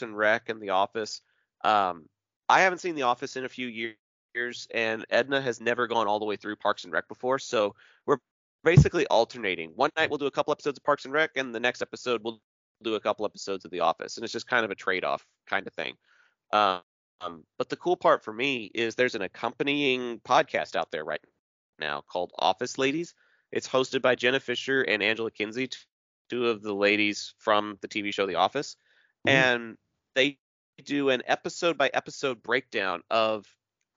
and 0.00 0.16
Rec 0.16 0.48
and 0.48 0.60
The 0.60 0.70
Office. 0.70 1.20
Um, 1.62 2.08
I 2.48 2.60
haven't 2.60 2.78
seen 2.78 2.94
The 2.94 3.02
Office 3.02 3.36
in 3.36 3.44
a 3.44 3.50
few 3.50 3.66
years 3.66 3.96
years, 4.36 4.68
and 4.72 5.04
Edna 5.10 5.40
has 5.40 5.60
never 5.60 5.88
gone 5.88 6.06
all 6.06 6.20
the 6.20 6.24
way 6.24 6.36
through 6.36 6.56
Parks 6.56 6.84
and 6.84 6.92
Rec 6.92 7.08
before, 7.08 7.38
so 7.40 7.74
we're 8.04 8.18
basically 8.66 9.06
alternating. 9.06 9.70
One 9.76 9.90
night 9.96 10.10
we'll 10.10 10.18
do 10.18 10.26
a 10.26 10.30
couple 10.30 10.50
episodes 10.50 10.76
of 10.76 10.84
Parks 10.84 11.04
and 11.04 11.14
Rec, 11.14 11.30
and 11.36 11.54
the 11.54 11.60
next 11.60 11.80
episode 11.80 12.22
we'll 12.24 12.42
do 12.82 12.96
a 12.96 13.00
couple 13.00 13.24
episodes 13.24 13.64
of 13.64 13.70
The 13.70 13.80
Office, 13.80 14.16
and 14.16 14.24
it's 14.24 14.32
just 14.32 14.48
kind 14.48 14.64
of 14.64 14.72
a 14.72 14.74
trade-off 14.74 15.24
kind 15.46 15.66
of 15.66 15.72
thing. 15.72 15.94
Um, 16.52 16.82
um, 17.20 17.44
but 17.58 17.70
the 17.70 17.76
cool 17.76 17.96
part 17.96 18.24
for 18.24 18.32
me 18.32 18.70
is 18.74 18.94
there's 18.94 19.14
an 19.14 19.22
accompanying 19.22 20.20
podcast 20.20 20.74
out 20.76 20.90
there 20.90 21.04
right 21.04 21.20
now 21.78 22.02
called 22.02 22.32
Office 22.38 22.76
Ladies. 22.76 23.14
It's 23.52 23.68
hosted 23.68 24.02
by 24.02 24.16
Jenna 24.16 24.40
Fischer 24.40 24.82
and 24.82 25.02
Angela 25.02 25.30
Kinsey, 25.30 25.70
two 26.28 26.48
of 26.48 26.62
the 26.62 26.74
ladies 26.74 27.34
from 27.38 27.78
the 27.80 27.88
TV 27.88 28.12
show 28.12 28.26
The 28.26 28.34
Office, 28.34 28.76
Mhm. 29.26 29.30
and 29.30 29.78
they 30.14 30.38
do 30.82 31.10
an 31.10 31.22
episode 31.26 31.78
by 31.78 31.88
episode 31.94 32.42
breakdown 32.42 33.02
of 33.10 33.46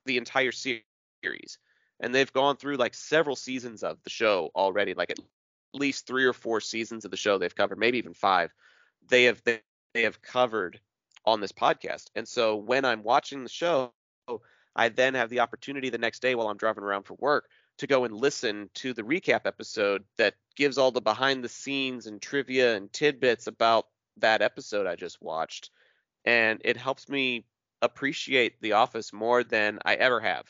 the 0.06 0.18
entire 0.18 0.52
series. 0.52 1.58
And 2.00 2.14
they've 2.14 2.32
gone 2.32 2.58
through 2.58 2.78
like 2.78 2.94
several 2.94 3.36
seasons 3.36 3.84
of 3.84 4.02
the 4.04 4.10
show 4.10 4.52
already, 4.56 4.94
like 4.94 5.12
at 5.12 5.20
least 5.74 6.08
three 6.08 6.26
or 6.26 6.34
four 6.34 6.62
seasons 6.62 7.06
of 7.06 7.12
the 7.12 7.18
show 7.18 7.38
they've 7.38 7.56
covered, 7.56 7.78
maybe 7.78 7.98
even 7.98 8.14
five. 8.14 8.54
They 9.08 9.26
have 9.26 9.42
they, 9.44 9.62
they 9.94 10.04
have 10.04 10.22
covered 10.22 10.80
on 11.26 11.42
this 11.42 11.52
podcast. 11.52 12.06
And 12.16 12.28
so 12.28 12.56
when 12.56 12.86
I'm 12.86 13.04
watching 13.04 13.44
the 13.44 13.50
show, 13.50 13.94
I 14.76 14.90
then 14.90 15.16
have 15.16 15.30
the 15.30 15.42
opportunity 15.42 15.90
the 15.90 15.98
next 15.98 16.22
day 16.22 16.36
while 16.36 16.48
I'm 16.48 16.58
driving 16.58 16.84
around 16.84 17.04
for 17.04 17.16
work 17.16 17.50
to 17.80 17.88
go 17.88 18.04
and 18.04 18.14
listen 18.14 18.70
to 18.76 18.94
the 18.94 19.02
recap 19.02 19.42
episode 19.46 20.04
that 20.18 20.36
gives 20.56 20.78
all 20.78 20.92
the 20.92 21.02
behind 21.02 21.44
the 21.44 21.50
scenes 21.50 22.08
and 22.08 22.22
trivia 22.22 22.76
and 22.76 22.92
tidbits 22.92 23.48
about 23.48 23.88
that 24.18 24.42
episode 24.42 24.86
I 24.86 24.96
just 24.96 25.22
watched. 25.22 25.72
And 26.26 26.62
it 26.66 26.78
helps 26.78 27.10
me 27.10 27.46
appreciate 27.82 28.62
The 28.62 28.74
Office 28.74 29.14
more 29.14 29.44
than 29.44 29.80
I 29.86 29.96
ever 29.96 30.20
have. 30.20 30.46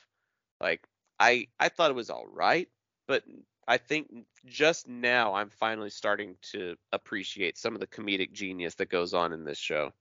Like 0.59 0.83
I 1.19 1.47
I 1.59 1.69
thought 1.69 1.91
it 1.91 1.95
was 1.95 2.09
all 2.09 2.27
right, 2.27 2.69
but 3.07 3.23
I 3.67 3.77
think 3.77 4.25
just 4.45 4.87
now 4.87 5.33
I'm 5.35 5.49
finally 5.49 5.89
starting 5.89 6.35
to 6.53 6.75
appreciate 6.91 7.57
some 7.57 7.75
of 7.75 7.81
the 7.81 7.87
comedic 7.87 8.31
genius 8.31 8.75
that 8.75 8.89
goes 8.89 9.13
on 9.13 9.33
in 9.33 9.43
this 9.43 9.57
show. 9.57 9.93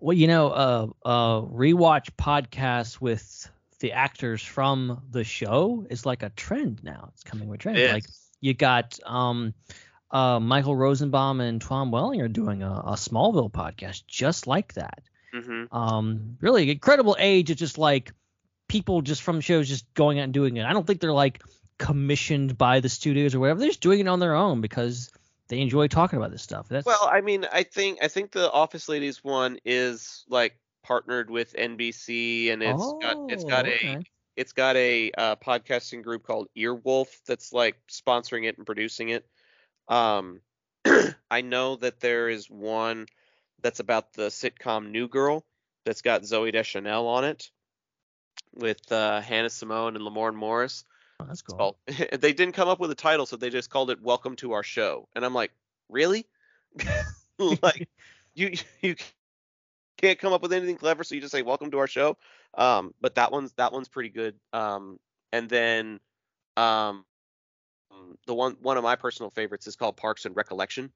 Well, 0.00 0.16
you 0.16 0.26
know, 0.26 0.48
uh, 0.50 0.86
uh, 1.04 1.40
rewatch 1.42 2.10
podcasts 2.16 3.00
with 3.00 3.50
the 3.80 3.92
actors 3.92 4.42
from 4.42 5.02
the 5.10 5.24
show 5.24 5.86
is 5.90 6.06
like 6.06 6.22
a 6.22 6.30
trend 6.30 6.82
now. 6.82 7.10
It's 7.12 7.22
coming 7.22 7.48
with 7.48 7.60
trend. 7.60 7.86
Like 7.86 8.04
you 8.40 8.54
got 8.54 8.98
um, 9.04 9.54
uh, 10.10 10.40
Michael 10.40 10.76
Rosenbaum 10.76 11.40
and 11.40 11.60
Tom 11.60 11.90
Welling 11.90 12.20
are 12.22 12.28
doing 12.28 12.62
a, 12.62 12.70
a 12.70 12.92
Smallville 12.92 13.50
podcast 13.52 14.06
just 14.06 14.46
like 14.46 14.74
that. 14.74 15.02
hmm 15.32 15.64
Um, 15.70 16.36
really 16.40 16.70
incredible 16.70 17.16
age. 17.18 17.50
It's 17.50 17.58
just 17.60 17.78
like 17.78 18.12
people 18.70 19.02
just 19.02 19.22
from 19.22 19.40
shows 19.40 19.68
just 19.68 19.92
going 19.94 20.20
out 20.20 20.24
and 20.24 20.32
doing 20.32 20.56
it. 20.56 20.64
I 20.64 20.72
don't 20.72 20.86
think 20.86 21.00
they're 21.00 21.12
like 21.12 21.42
commissioned 21.78 22.56
by 22.56 22.78
the 22.78 22.88
studios 22.88 23.34
or 23.34 23.40
whatever. 23.40 23.58
They're 23.58 23.68
just 23.68 23.80
doing 23.80 23.98
it 23.98 24.06
on 24.06 24.20
their 24.20 24.36
own 24.36 24.60
because 24.60 25.10
they 25.48 25.58
enjoy 25.60 25.88
talking 25.88 26.18
about 26.18 26.30
this 26.30 26.42
stuff. 26.42 26.68
That's 26.68 26.86
Well, 26.86 27.10
I 27.12 27.20
mean, 27.20 27.44
I 27.52 27.64
think 27.64 27.98
I 28.00 28.06
think 28.06 28.30
the 28.30 28.50
Office 28.50 28.88
Ladies 28.88 29.24
one 29.24 29.58
is 29.64 30.24
like 30.28 30.56
partnered 30.84 31.30
with 31.30 31.52
NBC, 31.54 32.52
and 32.52 32.62
it's 32.62 32.94
got 33.02 33.16
it's 33.28 33.42
got 33.42 33.66
Oh, 33.66 33.70
a 33.70 33.98
it's 34.36 34.52
got 34.52 34.76
a 34.76 35.10
uh, 35.18 35.36
podcasting 35.36 36.04
group 36.04 36.22
called 36.22 36.46
Earwolf 36.56 37.08
that's 37.26 37.52
like 37.52 37.76
sponsoring 37.90 38.48
it 38.48 38.56
and 38.56 38.64
producing 38.64 39.08
it. 39.08 39.26
Um, 39.88 40.42
I 41.30 41.40
know 41.40 41.74
that 41.74 41.98
there 41.98 42.28
is 42.28 42.48
one 42.48 43.06
that's 43.60 43.80
about 43.80 44.12
the 44.12 44.28
sitcom 44.28 44.92
New 44.92 45.08
Girl 45.08 45.44
that's 45.84 46.02
got 46.02 46.22
Zooey 46.22 46.52
Deschanel 46.52 47.08
on 47.08 47.24
it 47.24 47.50
with 48.54 48.90
uh, 48.92 49.20
Hannah 49.20 49.50
Simone 49.50 49.96
and 49.96 50.04
Lamorne 50.04 50.34
Morris. 50.34 50.84
Oh, 51.20 51.24
that's 51.26 51.42
cool. 51.42 51.56
Well, 51.58 51.76
they 52.18 52.32
didn't 52.32 52.52
come 52.52 52.68
up 52.68 52.80
with 52.80 52.90
a 52.90 52.96
title, 52.96 53.26
so 53.26 53.36
they 53.36 53.50
just 53.50 53.70
called 53.70 53.90
it 53.90 54.00
"Welcome 54.02 54.36
to 54.36 54.52
Our 54.52 54.62
Show," 54.62 55.08
and 55.14 55.24
I'm 55.24 55.34
like, 55.34 55.52
really? 55.88 56.26
like, 57.38 57.88
you 58.34 58.54
you 58.80 58.96
can't 59.98 60.18
come 60.18 60.32
up 60.32 60.42
with 60.42 60.52
anything 60.52 60.76
clever, 60.76 61.04
so 61.04 61.14
you 61.14 61.20
just 61.20 61.32
say 61.32 61.42
"Welcome 61.42 61.70
to 61.72 61.78
our 61.78 61.86
show." 61.86 62.16
Um, 62.54 62.94
but 63.00 63.14
that 63.16 63.32
one's 63.32 63.52
that 63.54 63.72
one's 63.72 63.88
pretty 63.88 64.08
good. 64.08 64.34
Um, 64.52 64.98
and 65.32 65.48
then 65.48 66.00
um, 66.56 67.04
the 68.26 68.34
one 68.34 68.56
one 68.60 68.76
of 68.76 68.82
my 68.82 68.96
personal 68.96 69.30
favorites 69.30 69.66
is 69.66 69.76
called 69.76 69.96
Parks 69.96 70.24
and 70.24 70.36
Recollection, 70.36 70.92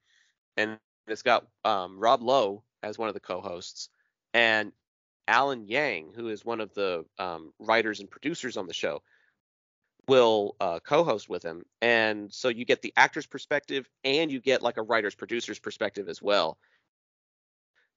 and 0.57 0.79
it's 1.07 1.21
got 1.21 1.45
um, 1.63 1.99
Rob 1.99 2.23
Lowe 2.23 2.63
as 2.81 2.97
one 2.97 3.07
of 3.07 3.13
the 3.13 3.19
co-hosts, 3.19 3.89
and 4.33 4.71
Alan 5.27 5.67
Yang, 5.67 6.13
who 6.15 6.29
is 6.29 6.45
one 6.45 6.61
of 6.61 6.73
the 6.73 7.05
um, 7.17 7.53
writers 7.59 7.99
and 7.99 8.09
producers 8.09 8.57
on 8.57 8.67
the 8.67 8.73
show, 8.73 9.01
will 10.07 10.55
uh, 10.59 10.79
co-host 10.79 11.29
with 11.29 11.43
him, 11.43 11.63
and 11.81 12.31
so 12.31 12.49
you 12.49 12.65
get 12.65 12.81
the 12.81 12.93
actor's 12.95 13.25
perspective 13.25 13.89
and 14.03 14.31
you 14.31 14.39
get 14.39 14.61
like 14.61 14.77
a 14.77 14.83
writer's 14.83 15.15
producer's 15.15 15.59
perspective 15.59 16.09
as 16.09 16.21
well. 16.21 16.57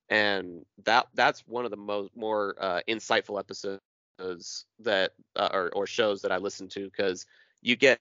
And 0.09 0.65
that 0.85 1.09
that's 1.15 1.47
one 1.47 1.67
of 1.67 1.71
the 1.71 1.77
most 1.77 2.17
more 2.17 2.57
uh, 2.59 2.81
insightful 2.89 3.39
episodes 3.39 4.65
that 4.81 5.13
uh, 5.37 5.51
or 5.53 5.71
or 5.75 5.87
shows 5.87 6.23
that 6.23 6.33
I 6.33 6.39
listen 6.39 6.69
to 6.69 6.85
because 6.85 7.27
you 7.61 7.77
get 7.77 7.99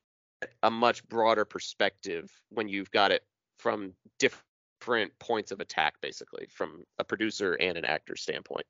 a 0.64 0.72
much 0.72 1.08
broader 1.08 1.46
perspective 1.46 2.32
when 2.50 2.70
you've 2.70 2.92
got 2.92 3.12
it 3.12 3.24
from 3.58 3.94
different 4.20 5.18
points 5.20 5.52
of 5.52 5.60
attack, 5.60 5.96
basically 6.02 6.48
from 6.50 6.84
a 7.00 7.04
producer 7.04 7.54
and 7.60 7.78
an 7.78 7.86
actor 7.86 8.16
standpoint. 8.16 8.66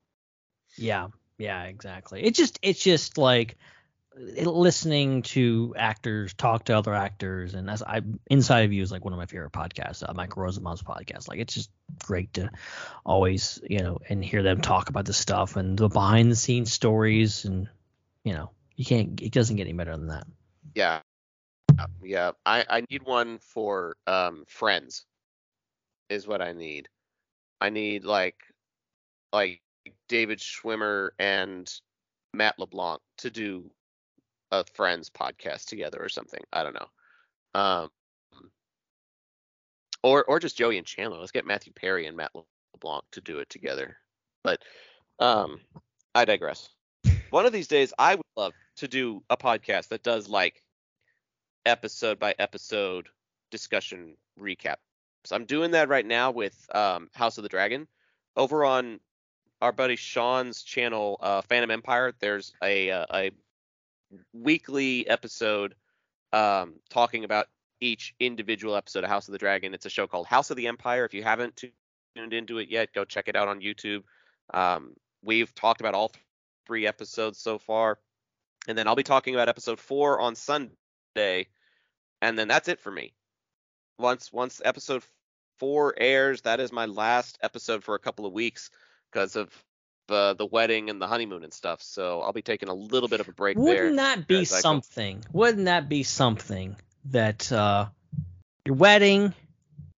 Yeah, 0.78 1.08
yeah, 1.38 1.64
exactly. 1.64 2.24
It 2.24 2.36
just 2.36 2.60
it's 2.62 2.82
just 2.82 3.18
like 3.18 3.58
listening 4.20 5.22
to 5.22 5.76
actors 5.78 6.34
talk 6.34 6.66
to 6.66 6.78
other 6.78 6.94
actors, 6.94 7.54
and 7.54 7.70
as 7.70 7.84
I 7.84 8.02
Inside 8.28 8.62
of 8.62 8.74
You 8.74 8.82
is 8.82 8.92
like 8.92 9.04
one 9.04 9.14
of 9.14 9.20
my 9.20 9.26
favorite 9.26 9.52
podcasts, 9.52 10.08
uh, 10.08 10.14
Mike 10.14 10.36
Rosenbaum's 10.38 10.82
podcast. 10.82 11.28
Like 11.28 11.40
it's 11.40 11.54
just 11.54 11.70
great 12.06 12.34
to 12.34 12.50
always 13.06 13.60
you 13.70 13.80
know 13.80 14.00
and 14.10 14.24
hear 14.24 14.44
them 14.44 14.62
talk 14.62 14.90
about 14.90 15.06
the 15.06 15.14
stuff 15.14 15.56
and 15.56 15.78
the 15.78 15.90
behind 15.90 16.32
the 16.32 16.36
scenes 16.36 16.72
stories, 16.74 17.46
and 17.46 17.70
you 18.24 18.34
know 18.34 18.52
you 18.76 18.86
can't 18.86 19.22
it 19.22 19.32
doesn't 19.32 19.56
get 19.56 19.68
any 19.68 19.74
better 19.74 19.96
than 19.96 20.08
that. 20.08 20.28
Yeah, 20.74 21.02
yeah. 22.02 22.32
I 22.46 22.66
I 22.68 22.84
need 22.90 23.04
one 23.04 23.40
for 23.40 23.96
um 24.08 24.46
Friends, 24.48 25.06
is 26.10 26.28
what 26.28 26.42
I 26.42 26.54
need. 26.54 26.90
I 27.62 27.70
need 27.70 28.04
like 28.04 28.38
like 29.34 29.62
David 30.08 30.40
Schwimmer 30.40 31.10
and 31.20 31.72
Matt 32.34 32.60
LeBlanc 32.60 33.02
to 33.20 33.30
do 33.30 33.70
a 34.52 34.64
Friends 34.74 35.10
podcast 35.10 35.66
together 35.66 36.00
or 36.02 36.10
something. 36.10 36.42
I 36.54 36.64
don't 36.64 36.76
know. 36.76 37.60
Um, 37.60 37.90
or 40.04 40.24
or 40.26 40.40
just 40.40 40.58
Joey 40.58 40.78
and 40.78 40.88
Chandler. 40.88 41.20
Let's 41.20 41.32
get 41.32 41.46
Matthew 41.46 41.74
Perry 41.74 42.08
and 42.08 42.16
Matt 42.16 42.32
LeBlanc 42.74 43.04
to 43.12 43.22
do 43.22 43.40
it 43.40 43.50
together. 43.50 43.98
But 44.44 44.62
um, 45.20 45.60
I 46.16 46.26
digress. 46.26 46.70
One 47.30 47.46
of 47.46 47.52
these 47.52 47.68
days, 47.68 47.94
I 47.98 48.16
would 48.16 48.26
love 48.36 48.54
to 48.78 48.88
do 48.88 49.24
a 49.30 49.36
podcast 49.36 49.90
that 49.90 50.04
does 50.04 50.30
like 50.30 50.64
episode 51.66 52.20
by 52.20 52.34
episode 52.40 53.10
discussion 53.52 54.16
recap. 54.40 54.76
So 55.26 55.36
I'm 55.36 55.46
doing 55.46 55.72
that 55.72 55.90
right 55.90 56.06
now 56.06 56.32
with 56.32 56.56
um, 56.74 57.10
House 57.14 57.38
of 57.38 57.44
the 57.44 57.50
Dragon. 57.50 57.88
Over 58.38 58.64
on 58.64 59.00
our 59.62 59.72
buddy 59.72 59.96
Sean's 59.96 60.62
channel, 60.64 61.18
uh, 61.20 61.42
Phantom 61.42 61.72
Empire, 61.72 62.14
there's 62.20 62.54
a, 62.64 62.92
uh, 62.92 63.06
a 63.14 63.32
weekly 64.34 65.08
episode 65.08 65.76
um, 66.34 66.76
talking 66.90 67.24
about 67.24 67.48
each 67.82 68.14
individual 68.20 68.76
episode 68.76 69.04
of 69.04 69.10
House 69.10 69.28
of 69.28 69.32
the 69.32 69.38
Dragon. 69.38 69.74
It's 69.74 69.86
a 69.86 69.90
show 69.90 70.08
called 70.08 70.28
House 70.28 70.52
of 70.52 70.58
the 70.58 70.68
Empire. 70.68 71.06
If 71.06 71.14
you 71.14 71.24
haven't 71.24 71.64
tuned 72.16 72.34
into 72.34 72.60
it 72.60 72.70
yet, 72.70 72.94
go 72.94 73.06
check 73.06 73.28
it 73.28 73.36
out 73.36 73.48
on 73.48 73.62
YouTube. 73.62 74.04
Um, 74.54 74.94
we've 75.24 75.54
talked 75.56 75.82
about 75.82 75.94
all 75.94 76.12
three 76.66 76.86
episodes 76.88 77.40
so 77.40 77.58
far, 77.58 78.00
and 78.68 78.78
then 78.78 78.88
I'll 78.88 78.96
be 78.96 79.04
talking 79.04 79.34
about 79.34 79.50
episode 79.50 79.80
four 79.80 80.20
on 80.20 80.36
Sunday, 80.36 81.48
and 82.22 82.38
then 82.38 82.48
that's 82.48 82.68
it 82.68 82.80
for 82.80 82.92
me. 82.92 83.14
Once 84.00 84.32
once 84.32 84.62
episode 84.64 85.04
four 85.58 85.96
airs, 85.98 86.42
that 86.42 86.60
is 86.60 86.72
my 86.72 86.86
last 86.86 87.40
episode 87.42 87.84
for 87.84 87.96
a 87.96 88.00
couple 88.00 88.26
of 88.26 88.34
weeks 88.34 88.70
because 89.12 89.36
of 89.36 89.50
uh, 90.10 90.34
the 90.34 90.46
wedding 90.46 90.90
and 90.90 91.02
the 91.02 91.08
honeymoon 91.08 91.44
and 91.44 91.54
stuff. 91.54 91.82
So 91.82 92.22
I'll 92.22 92.34
be 92.34 92.42
taking 92.42 92.70
a 92.70 92.74
little 92.74 93.10
bit 93.10 93.20
of 93.20 93.28
a 93.28 93.34
break 93.34 93.58
Wouldn't 93.58 93.76
there. 93.76 93.84
Wouldn't 93.84 93.98
that 93.98 94.28
be 94.28 94.46
something? 94.46 95.24
Wouldn't 95.32 95.66
that 95.66 95.90
be 95.90 96.04
something 96.04 96.76
that 97.06 97.52
uh, 97.52 97.88
your 98.66 98.76
wedding, 98.76 99.34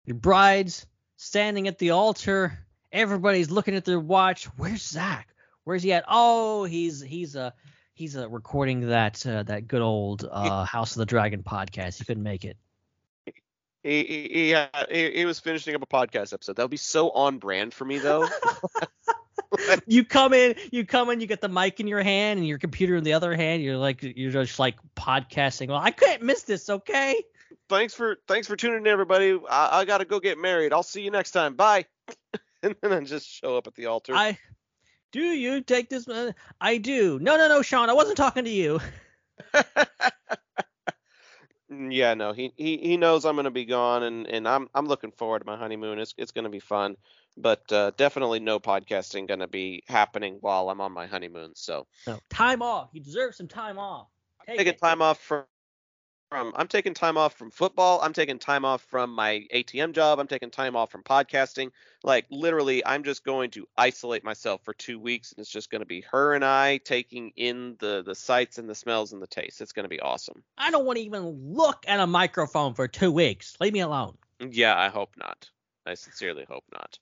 your 0.04 0.16
brides 0.16 0.86
standing 1.16 1.68
at 1.68 1.78
the 1.78 1.90
altar, 1.90 2.58
everybody's 2.92 3.50
looking 3.50 3.74
at 3.74 3.84
their 3.84 4.00
watch. 4.00 4.44
Where's 4.56 4.82
Zach? 4.82 5.28
Where's 5.64 5.82
he 5.82 5.92
at? 5.92 6.04
Oh, 6.08 6.64
he's 6.64 7.02
he's 7.02 7.36
uh 7.36 7.50
he's 7.92 8.16
uh, 8.16 8.28
recording 8.28 8.88
that 8.88 9.26
uh, 9.26 9.42
that 9.44 9.68
good 9.68 9.82
old 9.82 10.26
uh, 10.30 10.64
House 10.64 10.92
of 10.92 11.00
the 11.00 11.06
Dragon 11.06 11.42
podcast. 11.42 11.98
He 11.98 12.04
couldn't 12.04 12.22
make 12.22 12.44
it. 12.44 12.56
He 13.82 14.04
he, 14.04 14.28
he, 14.28 14.54
uh, 14.54 14.66
he, 14.90 15.10
he 15.12 15.24
was 15.24 15.38
finishing 15.38 15.74
up 15.74 15.82
a 15.82 15.86
podcast 15.86 16.32
episode. 16.32 16.56
That 16.56 16.64
would 16.64 16.70
be 16.70 16.76
so 16.76 17.10
on 17.10 17.38
brand 17.38 17.72
for 17.72 17.84
me 17.84 17.98
though. 17.98 18.28
you 19.86 20.04
come 20.04 20.32
in, 20.32 20.54
you 20.72 20.84
come 20.84 21.10
in, 21.10 21.20
you 21.20 21.26
get 21.26 21.40
the 21.40 21.48
mic 21.48 21.80
in 21.80 21.86
your 21.86 22.02
hand 22.02 22.38
and 22.38 22.46
your 22.46 22.58
computer 22.58 22.96
in 22.96 23.04
the 23.04 23.12
other 23.12 23.34
hand. 23.34 23.62
You're 23.62 23.76
like, 23.76 24.02
you're 24.02 24.32
just 24.32 24.58
like 24.58 24.76
podcasting. 24.96 25.68
Well, 25.68 25.78
I 25.78 25.90
couldn't 25.90 26.22
miss 26.22 26.42
this. 26.42 26.68
Okay. 26.68 27.22
Thanks 27.68 27.94
for 27.94 28.16
thanks 28.26 28.46
for 28.46 28.56
tuning 28.56 28.78
in, 28.78 28.86
everybody. 28.86 29.38
I, 29.48 29.80
I 29.80 29.84
gotta 29.84 30.04
go 30.04 30.20
get 30.20 30.38
married. 30.38 30.72
I'll 30.72 30.82
see 30.82 31.02
you 31.02 31.10
next 31.10 31.32
time. 31.32 31.54
Bye. 31.54 31.86
and 32.62 32.74
then 32.82 32.92
I 32.92 33.00
just 33.00 33.28
show 33.28 33.56
up 33.56 33.66
at 33.66 33.74
the 33.74 33.86
altar. 33.86 34.14
I 34.14 34.38
do 35.12 35.20
you 35.20 35.60
take 35.62 35.88
this? 35.88 36.06
Uh, 36.08 36.32
I 36.60 36.78
do. 36.78 37.18
No, 37.20 37.36
no, 37.36 37.48
no, 37.48 37.62
Sean. 37.62 37.88
I 37.88 37.94
wasn't 37.94 38.16
talking 38.16 38.44
to 38.44 38.50
you. 38.50 38.80
yeah, 41.70 42.14
no, 42.14 42.32
he, 42.32 42.52
he 42.56 42.76
he 42.78 42.96
knows 42.96 43.24
I'm 43.24 43.36
gonna 43.36 43.50
be 43.50 43.64
gone, 43.64 44.02
and, 44.02 44.26
and 44.26 44.48
I'm 44.48 44.68
I'm 44.74 44.86
looking 44.86 45.12
forward 45.12 45.40
to 45.40 45.46
my 45.46 45.56
honeymoon. 45.56 45.98
It's 45.98 46.14
it's 46.16 46.32
gonna 46.32 46.50
be 46.50 46.60
fun 46.60 46.96
but 47.40 47.72
uh, 47.72 47.92
definitely 47.96 48.40
no 48.40 48.58
podcasting 48.58 49.28
going 49.28 49.40
to 49.40 49.46
be 49.46 49.82
happening 49.86 50.38
while 50.40 50.68
I'm 50.68 50.80
on 50.80 50.92
my 50.92 51.06
honeymoon. 51.06 51.52
So 51.54 51.86
no 52.06 52.18
time 52.28 52.62
off. 52.62 52.90
You 52.92 53.00
deserve 53.00 53.34
some 53.34 53.48
time 53.48 53.78
off. 53.78 54.08
Take 54.46 54.58
taking 54.58 54.74
it. 54.74 54.80
time 54.80 55.02
off 55.02 55.18
from. 55.20 55.44
From, 56.28 56.52
I'm 56.56 56.68
taking 56.68 56.92
time 56.92 57.16
off 57.16 57.34
from 57.38 57.50
football. 57.50 58.00
I'm 58.02 58.12
taking 58.12 58.38
time 58.38 58.66
off 58.66 58.82
from 58.82 59.14
my 59.14 59.46
ATM 59.54 59.92
job. 59.92 60.18
I'm 60.18 60.26
taking 60.26 60.50
time 60.50 60.76
off 60.76 60.90
from 60.90 61.02
podcasting. 61.02 61.70
Like 62.04 62.26
literally, 62.30 62.84
I'm 62.84 63.02
just 63.02 63.24
going 63.24 63.50
to 63.52 63.66
isolate 63.78 64.24
myself 64.24 64.60
for 64.62 64.74
two 64.74 64.98
weeks, 64.98 65.32
and 65.32 65.38
it's 65.38 65.50
just 65.50 65.70
going 65.70 65.80
to 65.80 65.86
be 65.86 66.02
her 66.10 66.34
and 66.34 66.44
I 66.44 66.78
taking 66.78 67.32
in 67.36 67.76
the 67.78 68.02
the 68.04 68.14
sights 68.14 68.58
and 68.58 68.68
the 68.68 68.74
smells 68.74 69.14
and 69.14 69.22
the 69.22 69.26
tastes. 69.26 69.62
It's 69.62 69.72
going 69.72 69.84
to 69.84 69.88
be 69.88 70.00
awesome. 70.00 70.44
I 70.58 70.70
don't 70.70 70.84
want 70.84 70.98
to 70.98 71.04
even 71.04 71.54
look 71.54 71.84
at 71.88 71.98
a 71.98 72.06
microphone 72.06 72.74
for 72.74 72.86
two 72.86 73.10
weeks. 73.10 73.56
Leave 73.58 73.72
me 73.72 73.80
alone. 73.80 74.18
Yeah, 74.38 74.78
I 74.78 74.90
hope 74.90 75.14
not. 75.16 75.48
I 75.86 75.94
sincerely 75.94 76.44
hope 76.46 76.64
not. 76.70 76.98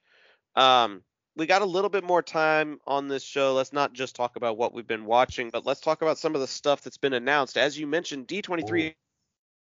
Um, 0.55 1.03
we 1.35 1.47
got 1.47 1.63
a 1.63 1.67
little 1.67 1.91
bit 1.91 2.05
more 2.05 2.23
time 2.23 2.81
on 2.87 3.09
this 3.09 3.25
show. 3.25 3.55
Let's 3.55 3.73
not 3.73 3.93
just 3.93 4.15
talk 4.15 4.37
about 4.37 4.57
what 4.57 4.73
we've 4.73 4.87
been 4.87 5.05
watching, 5.05 5.51
but 5.51 5.67
let's 5.67 5.81
talk 5.81 6.01
about 6.01 6.17
some 6.17 6.37
of 6.37 6.41
the 6.41 6.47
stuff 6.47 6.83
that's 6.83 6.97
been 6.97 7.13
announced. 7.13 7.59
As 7.59 7.77
you 7.77 7.89
mentioned, 7.89 8.29
D23 8.29 8.95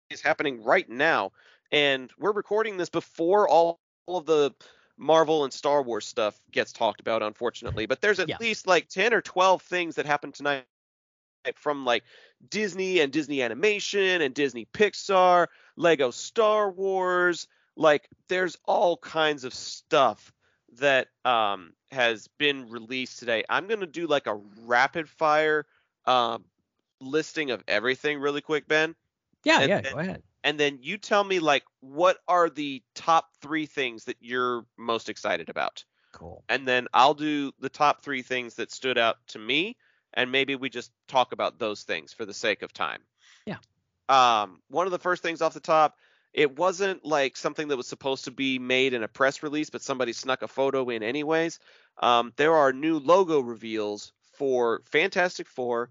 is 0.10 0.22
happening 0.22 0.64
right 0.64 0.90
now, 0.90 1.32
and 1.72 2.12
we're 2.18 2.32
recording 2.32 2.78
this 2.78 2.90
before 2.90 3.48
all, 3.48 3.80
all 4.06 4.18
of 4.18 4.26
the 4.26 4.54
Marvel 4.98 5.44
and 5.44 5.54
Star 5.54 5.84
Wars 5.84 6.08
stuff 6.08 6.40
gets 6.52 6.72
talked 6.72 7.02
about, 7.02 7.22
unfortunately. 7.22 7.86
But 7.86 8.02
there's 8.02 8.20
at 8.20 8.30
yeah. 8.30 8.38
least 8.40 8.68
like 8.68 8.88
10 8.90 9.14
or 9.14 9.22
12 9.22 9.62
things 9.62 9.96
that 9.96 10.06
happened 10.06 10.34
tonight 10.34 10.66
from 11.56 11.86
like 11.86 12.04
Disney 12.50 13.00
and 13.00 13.12
Disney 13.12 13.42
Animation 13.42 14.22
and 14.22 14.34
Disney 14.34 14.66
Pixar, 14.74 15.48
Lego 15.76 16.12
Star 16.12 16.72
Wars. 16.72 17.48
Like 17.76 18.10
there's 18.28 18.58
all 18.66 18.98
kinds 18.98 19.44
of 19.44 19.54
stuff 19.54 20.34
that 20.80 21.08
um, 21.26 21.74
has 21.92 22.28
been 22.40 22.70
released 22.70 23.20
today. 23.20 23.44
I'm 23.50 23.68
going 23.68 23.80
to 23.82 23.86
do 23.86 24.08
like 24.08 24.28
a 24.28 24.40
rapid 24.66 25.08
fire 25.08 25.66
um, 26.06 26.46
listing 27.00 27.52
of 27.52 27.64
everything 27.68 28.20
really 28.20 28.42
quick, 28.42 28.68
Ben. 28.68 28.96
Yeah, 29.48 29.60
and, 29.62 29.70
yeah, 29.70 29.82
go 29.82 30.00
ahead. 30.00 30.24
And 30.44 30.60
then 30.60 30.80
you 30.82 30.98
tell 30.98 31.24
me 31.24 31.40
like 31.40 31.64
what 31.80 32.18
are 32.28 32.50
the 32.50 32.84
top 32.96 33.30
three 33.42 33.66
things 33.66 34.06
that 34.06 34.18
you're 34.20 34.66
most 34.78 35.10
excited 35.10 35.50
about. 35.50 35.84
Cool. 36.14 36.44
And 36.50 36.68
then 36.68 36.88
I'll 36.94 37.14
do 37.14 37.52
the 37.60 37.70
top 37.70 38.04
three 38.04 38.22
things 38.22 38.56
that 38.56 38.72
stood 38.72 38.98
out 38.98 39.18
to 39.30 39.40
me, 39.40 39.78
and 40.14 40.32
maybe 40.32 40.56
we 40.56 40.70
just 40.70 40.92
talk 41.08 41.32
about 41.32 41.60
those 41.60 41.84
things 41.84 42.14
for 42.14 42.26
the 42.26 42.34
sake 42.34 42.62
of 42.62 42.74
time. 42.74 43.02
Yeah. 43.46 43.58
Um, 44.10 44.62
one 44.70 44.88
of 44.88 44.92
the 44.92 45.00
first 45.00 45.22
things 45.22 45.42
off 45.42 45.54
the 45.54 45.60
top 45.60 45.96
it 46.34 46.56
wasn't 46.56 47.04
like 47.04 47.36
something 47.36 47.68
that 47.68 47.78
was 47.78 47.88
supposed 47.88 48.26
to 48.26 48.32
be 48.32 48.60
made 48.60 48.94
in 48.94 49.02
a 49.02 49.08
press 49.08 49.42
release, 49.42 49.72
but 49.72 49.82
somebody 49.82 50.14
snuck 50.14 50.44
a 50.44 50.48
photo 50.48 50.88
in 50.90 51.02
anyways. 51.02 51.60
Um, 51.98 52.32
there 52.36 52.56
are 52.56 52.72
new 52.72 53.00
logo 53.00 53.40
reveals 53.40 54.14
for 54.34 54.84
Fantastic 54.86 55.48
Four, 55.48 55.90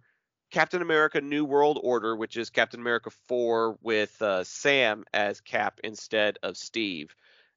Captain 0.51 0.83
America: 0.83 1.21
New 1.21 1.45
World 1.45 1.79
Order, 1.83 2.17
which 2.17 2.37
is 2.37 2.51
Captain 2.51 2.81
America 2.81 3.11
4 3.29 3.79
with 3.83 4.21
uh, 4.23 4.45
Sam 4.45 5.05
as 5.13 5.41
Cap 5.41 5.81
instead 5.85 6.39
of 6.43 6.57
Steve, 6.57 7.15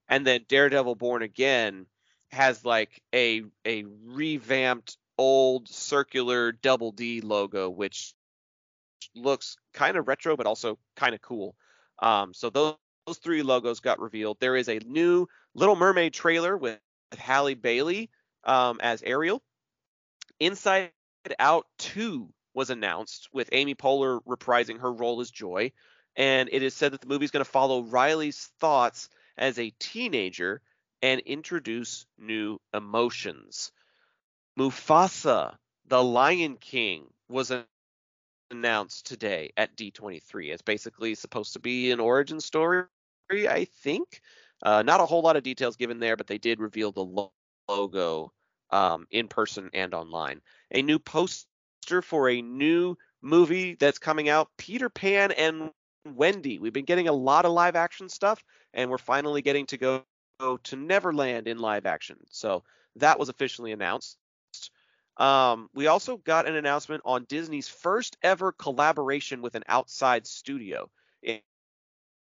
and 0.07 0.25
then 0.25 0.45
Daredevil: 0.47 0.95
Born 0.95 1.21
Again 1.21 1.85
has 2.31 2.63
like 2.65 3.01
a 3.13 3.43
a 3.65 3.85
revamped 4.05 4.97
old 5.17 5.67
circular 5.67 6.51
double 6.51 6.91
D 6.91 7.21
logo, 7.21 7.69
which 7.69 8.13
looks 9.15 9.57
kind 9.73 9.97
of 9.97 10.07
retro 10.07 10.35
but 10.35 10.45
also 10.45 10.77
kind 10.95 11.13
of 11.13 11.21
cool. 11.21 11.55
Um, 11.99 12.33
so 12.33 12.49
those, 12.49 12.75
those 13.05 13.17
three 13.17 13.43
logos 13.43 13.79
got 13.79 13.99
revealed. 13.99 14.37
There 14.39 14.55
is 14.55 14.69
a 14.69 14.79
new 14.79 15.27
Little 15.53 15.75
Mermaid 15.75 16.13
trailer 16.13 16.57
with, 16.57 16.79
Halle 17.17 17.55
Bailey 17.55 18.09
um, 18.43 18.79
as 18.81 19.01
Ariel. 19.01 19.41
Inside 20.39 20.91
Out 21.39 21.65
2 21.79 22.31
was 22.53 22.69
announced 22.69 23.29
with 23.31 23.49
Amy 23.51 23.75
Poehler 23.75 24.19
reprising 24.27 24.79
her 24.79 24.91
role 24.91 25.21
as 25.21 25.31
Joy. 25.31 25.71
And 26.15 26.49
it 26.51 26.63
is 26.63 26.73
said 26.73 26.93
that 26.93 27.01
the 27.01 27.07
movie 27.07 27.25
is 27.25 27.31
going 27.31 27.45
to 27.45 27.49
follow 27.49 27.83
Riley's 27.83 28.49
thoughts 28.59 29.09
as 29.37 29.57
a 29.57 29.73
teenager 29.79 30.61
and 31.01 31.21
introduce 31.21 32.05
new 32.17 32.59
emotions. 32.73 33.71
Mufasa, 34.57 35.55
the 35.87 36.03
Lion 36.03 36.57
King, 36.57 37.05
was 37.29 37.51
announced 38.51 39.05
today 39.05 39.51
at 39.55 39.75
D23. 39.77 40.51
It's 40.51 40.61
basically 40.61 41.15
supposed 41.15 41.53
to 41.53 41.59
be 41.59 41.91
an 41.91 41.99
origin 41.99 42.41
story, 42.41 42.87
I 43.31 43.67
think. 43.81 44.21
Uh, 44.61 44.81
not 44.81 44.99
a 44.99 45.05
whole 45.05 45.21
lot 45.21 45.37
of 45.37 45.43
details 45.43 45.77
given 45.77 45.99
there, 45.99 46.17
but 46.17 46.27
they 46.27 46.37
did 46.37 46.59
reveal 46.59 46.91
the 46.91 47.29
logo 47.69 48.33
um, 48.71 49.07
in 49.11 49.27
person 49.27 49.69
and 49.73 49.93
online. 49.93 50.41
A 50.71 50.81
new 50.81 50.99
poster 50.99 51.48
for 52.01 52.29
a 52.29 52.41
new 52.41 52.95
movie 53.21 53.75
that's 53.75 53.99
coming 53.99 54.29
out, 54.29 54.49
Peter 54.57 54.89
Pan 54.89 55.31
and 55.31 55.71
Wendy. 56.05 56.59
We've 56.59 56.73
been 56.73 56.85
getting 56.85 57.07
a 57.07 57.13
lot 57.13 57.45
of 57.45 57.51
live 57.51 57.75
action 57.75 58.09
stuff, 58.09 58.43
and 58.73 58.89
we're 58.89 58.97
finally 58.97 59.41
getting 59.41 59.65
to 59.67 59.77
go, 59.77 60.03
to 60.63 60.75
Neverland 60.77 61.47
in 61.49 61.59
live 61.59 61.85
action. 61.85 62.17
So 62.29 62.63
that 62.95 63.19
was 63.19 63.27
officially 63.27 63.73
announced. 63.73 64.17
Um, 65.17 65.69
we 65.73 65.87
also 65.87 66.15
got 66.15 66.47
an 66.47 66.55
announcement 66.55 67.01
on 67.03 67.25
Disney's 67.25 67.67
first 67.67 68.15
ever 68.23 68.53
collaboration 68.53 69.41
with 69.41 69.55
an 69.55 69.63
outside 69.67 70.25
studio. 70.25 70.89
In, 71.21 71.41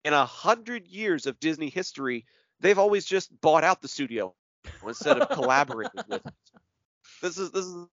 in 0.05 0.15
a 0.15 0.27
hundred 0.27 0.89
years 0.89 1.27
of 1.27 1.39
Disney 1.39 1.71
history, 1.71 2.27
they've 2.59 2.79
always 2.79 3.05
just 3.05 3.31
bought 3.41 3.63
out 3.63 3.81
the 3.81 3.89
studio 3.89 4.35
instead 4.87 5.21
of 5.21 5.29
collaborating 5.29 5.93
with 6.09 6.25
it. 6.27 6.33
This 7.23 7.39
is 7.39 7.53
this 7.53 7.67
is 7.67 7.87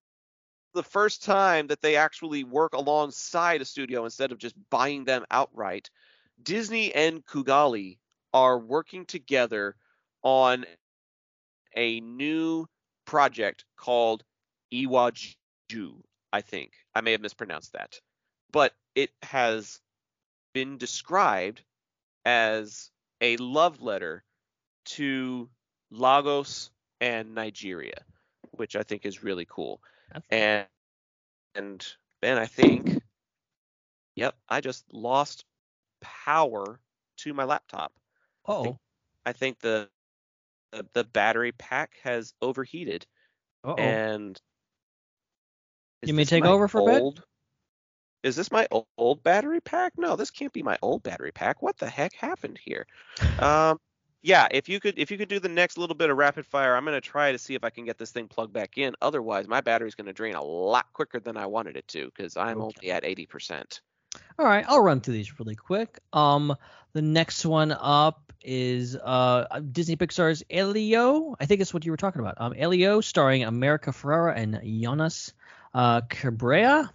the 0.76 0.82
first 0.82 1.24
time 1.24 1.66
that 1.68 1.80
they 1.80 1.96
actually 1.96 2.44
work 2.44 2.74
alongside 2.74 3.60
a 3.62 3.64
studio 3.64 4.04
instead 4.04 4.30
of 4.30 4.38
just 4.38 4.54
buying 4.70 5.04
them 5.04 5.24
outright. 5.30 5.90
Disney 6.42 6.94
and 6.94 7.24
Kugali 7.24 7.98
are 8.34 8.58
working 8.58 9.06
together 9.06 9.74
on 10.22 10.66
a 11.74 12.00
new 12.00 12.66
project 13.06 13.64
called 13.76 14.22
Iwaju, 14.72 15.34
I 16.32 16.40
think. 16.42 16.72
I 16.94 17.00
may 17.00 17.12
have 17.12 17.22
mispronounced 17.22 17.72
that. 17.72 17.98
But 18.52 18.74
it 18.94 19.10
has 19.22 19.80
been 20.52 20.76
described 20.76 21.62
as 22.24 22.90
a 23.20 23.36
love 23.38 23.80
letter 23.80 24.24
to 24.84 25.48
Lagos 25.90 26.70
and 27.00 27.34
Nigeria, 27.34 28.04
which 28.52 28.76
I 28.76 28.82
think 28.82 29.06
is 29.06 29.22
really 29.22 29.46
cool. 29.48 29.80
And 30.30 30.66
and 31.54 31.86
Ben, 32.20 32.38
I 32.38 32.46
think 32.46 33.00
yep, 34.14 34.34
I 34.48 34.60
just 34.60 34.84
lost 34.92 35.44
power 36.00 36.80
to 37.18 37.34
my 37.34 37.44
laptop. 37.44 37.92
oh, 38.46 38.78
I 39.24 39.32
think 39.32 39.58
the 39.60 39.88
the, 40.72 40.86
the 40.92 41.04
battery 41.04 41.52
pack 41.52 41.92
has 42.02 42.34
overheated 42.42 43.06
oh. 43.64 43.74
and 43.74 44.40
You 46.02 46.14
may 46.14 46.24
take 46.24 46.44
over 46.44 46.68
for 46.68 46.80
a 46.80 46.84
bit? 46.84 47.02
old, 47.02 47.24
Is 48.22 48.36
this 48.36 48.50
my 48.50 48.68
old 48.98 49.22
battery 49.22 49.60
pack? 49.60 49.92
No, 49.96 50.16
this 50.16 50.30
can't 50.30 50.52
be 50.52 50.62
my 50.62 50.78
old 50.82 51.02
battery 51.02 51.32
pack. 51.32 51.62
What 51.62 51.78
the 51.78 51.88
heck 51.88 52.14
happened 52.14 52.58
here? 52.62 52.86
Um, 53.38 53.78
yeah, 54.26 54.48
if 54.50 54.68
you 54.68 54.80
could 54.80 54.98
if 54.98 55.12
you 55.12 55.18
could 55.18 55.28
do 55.28 55.38
the 55.38 55.48
next 55.48 55.78
little 55.78 55.94
bit 55.94 56.10
of 56.10 56.16
rapid 56.16 56.44
fire, 56.44 56.74
I'm 56.74 56.84
gonna 56.84 57.00
try 57.00 57.30
to 57.30 57.38
see 57.38 57.54
if 57.54 57.62
I 57.62 57.70
can 57.70 57.84
get 57.84 57.96
this 57.96 58.10
thing 58.10 58.26
plugged 58.26 58.52
back 58.52 58.76
in. 58.76 58.96
Otherwise, 59.00 59.46
my 59.46 59.60
battery's 59.60 59.94
gonna 59.94 60.12
drain 60.12 60.34
a 60.34 60.42
lot 60.42 60.92
quicker 60.92 61.20
than 61.20 61.36
I 61.36 61.46
wanted 61.46 61.76
it 61.76 61.86
to 61.88 62.06
because 62.06 62.36
I'm 62.36 62.60
only 62.60 62.90
at 62.90 63.04
80%. 63.04 63.80
All 64.36 64.44
right, 64.44 64.64
I'll 64.66 64.82
run 64.82 65.00
through 65.00 65.14
these 65.14 65.38
really 65.38 65.54
quick. 65.54 66.00
Um, 66.12 66.56
the 66.92 67.02
next 67.02 67.46
one 67.46 67.70
up 67.70 68.32
is 68.42 68.96
uh 68.96 69.60
Disney 69.70 69.94
Pixar's 69.96 70.42
Elio. 70.50 71.36
I 71.38 71.46
think 71.46 71.60
it's 71.60 71.72
what 71.72 71.84
you 71.84 71.92
were 71.92 71.96
talking 71.96 72.20
about. 72.20 72.34
Um, 72.38 72.52
Elio, 72.58 73.00
starring 73.00 73.44
America 73.44 73.90
Ferrera 73.90 74.36
and 74.36 74.60
Jonas 74.82 75.34
uh, 75.72 76.00
Cabrera. 76.00 76.92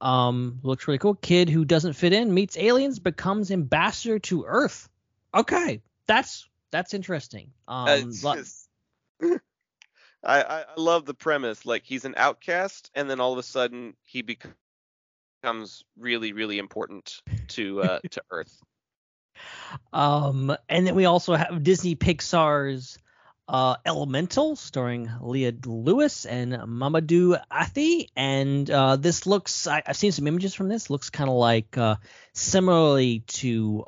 Um, 0.00 0.58
looks 0.64 0.88
really 0.88 0.98
cool. 0.98 1.14
Kid 1.14 1.48
who 1.48 1.64
doesn't 1.64 1.92
fit 1.92 2.12
in 2.12 2.34
meets 2.34 2.58
aliens, 2.58 2.98
becomes 2.98 3.52
ambassador 3.52 4.18
to 4.18 4.44
Earth. 4.44 4.88
Okay, 5.32 5.80
that's 6.12 6.48
that's 6.70 6.94
interesting. 6.94 7.52
Um, 7.66 7.88
Uh, 7.88 8.34
just- 8.34 8.68
I, 10.24 10.42
I 10.42 10.64
love 10.76 11.04
the 11.04 11.14
premise. 11.14 11.66
Like 11.66 11.84
he's 11.84 12.04
an 12.04 12.14
outcast, 12.16 12.90
and 12.94 13.08
then 13.10 13.18
all 13.18 13.32
of 13.32 13.38
a 13.38 13.42
sudden 13.42 13.94
he 14.04 14.22
becomes 14.22 15.84
really 15.98 16.32
really 16.32 16.58
important 16.58 17.20
to 17.48 17.82
uh, 17.82 17.98
to 18.10 18.22
Earth. 18.30 18.56
Um, 19.92 20.54
and 20.68 20.86
then 20.86 20.94
we 20.94 21.06
also 21.06 21.34
have 21.34 21.62
Disney 21.62 21.96
Pixar's 21.96 22.98
uh, 23.48 23.76
Elemental, 23.84 24.54
starring 24.56 25.10
Leah 25.20 25.54
Lewis 25.64 26.26
and 26.26 26.52
Mamoudou 26.52 27.40
Athie. 27.50 28.08
And 28.14 28.70
uh, 28.70 28.96
this 28.96 29.26
looks, 29.26 29.66
I, 29.66 29.82
I've 29.84 29.96
seen 29.96 30.12
some 30.12 30.26
images 30.26 30.54
from 30.54 30.68
this. 30.68 30.90
Looks 30.90 31.10
kind 31.10 31.28
of 31.28 31.36
like 31.36 31.76
uh, 31.76 31.96
similarly 32.34 33.20
to 33.20 33.84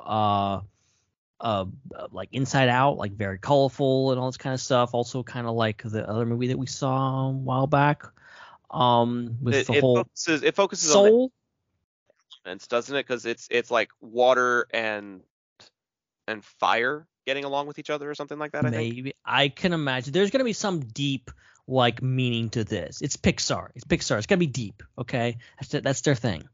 uh, 1.39 1.65
like 2.11 2.29
Inside 2.31 2.69
Out, 2.69 2.97
like 2.97 3.11
very 3.13 3.37
colorful 3.37 4.11
and 4.11 4.19
all 4.19 4.27
this 4.27 4.37
kind 4.37 4.53
of 4.53 4.61
stuff. 4.61 4.93
Also, 4.93 5.23
kind 5.23 5.47
of 5.47 5.55
like 5.55 5.83
the 5.83 6.07
other 6.07 6.25
movie 6.25 6.47
that 6.47 6.57
we 6.57 6.67
saw 6.67 7.27
a 7.27 7.31
while 7.31 7.67
back. 7.67 8.03
Um, 8.71 9.37
with 9.41 9.55
It, 9.55 9.67
the 9.67 9.73
it 9.73 9.81
whole 9.81 9.95
focuses 9.97 10.43
it 10.43 10.55
focuses 10.55 10.91
soul. 10.91 11.31
elements, 12.45 12.67
doesn't 12.67 12.95
it? 12.95 13.05
Because 13.05 13.25
it's 13.25 13.47
it's 13.51 13.71
like 13.71 13.89
water 14.01 14.67
and 14.73 15.21
and 16.27 16.43
fire 16.43 17.07
getting 17.25 17.43
along 17.43 17.67
with 17.67 17.79
each 17.79 17.89
other 17.89 18.09
or 18.09 18.15
something 18.15 18.39
like 18.39 18.51
that. 18.53 18.65
I 18.65 18.71
think. 18.71 18.95
Maybe 18.95 19.13
I 19.25 19.49
can 19.49 19.73
imagine 19.73 20.13
there's 20.13 20.31
gonna 20.31 20.43
be 20.43 20.53
some 20.53 20.79
deep 20.79 21.31
like 21.67 22.01
meaning 22.01 22.49
to 22.51 22.63
this. 22.63 23.01
It's 23.01 23.17
Pixar. 23.17 23.69
It's 23.75 23.85
Pixar. 23.85 24.17
It's 24.17 24.27
gotta 24.27 24.39
be 24.39 24.47
deep. 24.47 24.83
Okay, 24.97 25.37
that's 25.59 25.83
that's 25.83 26.01
their 26.01 26.15
thing. 26.15 26.47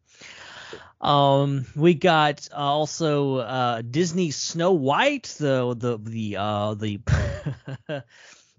Um, 1.01 1.65
we 1.75 1.95
got 1.95 2.47
uh, 2.51 2.57
also 2.57 3.37
uh, 3.37 3.81
Disney 3.81 4.31
Snow 4.31 4.73
White, 4.73 5.35
the 5.39 5.75
the 5.75 5.97
the 5.97 6.37
uh, 6.37 6.73
the 6.75 6.99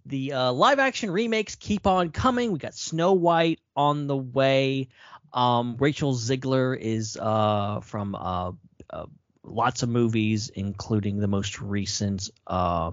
the 0.07 0.33
uh, 0.33 0.53
live 0.53 0.81
action 0.81 1.11
remakes 1.11 1.55
keep 1.55 1.87
on 1.87 2.11
coming. 2.11 2.53
We 2.53 2.59
got 2.59 2.75
Snow 2.75 3.13
White 3.13 3.61
on 3.77 4.09
the 4.09 4.17
way. 4.17 4.89
Um, 5.33 5.77
Rachel 5.79 6.15
Zegler 6.15 6.77
is 6.79 7.17
uh, 7.17 7.81
from 7.81 8.15
uh, 8.17 8.53
uh, 8.91 9.07
lots 9.45 9.85
of 9.85 9.89
movies, 9.89 10.51
including 10.51 11.21
the 11.21 11.29
most 11.29 11.61
recent. 11.61 12.29
Uh, 12.47 12.91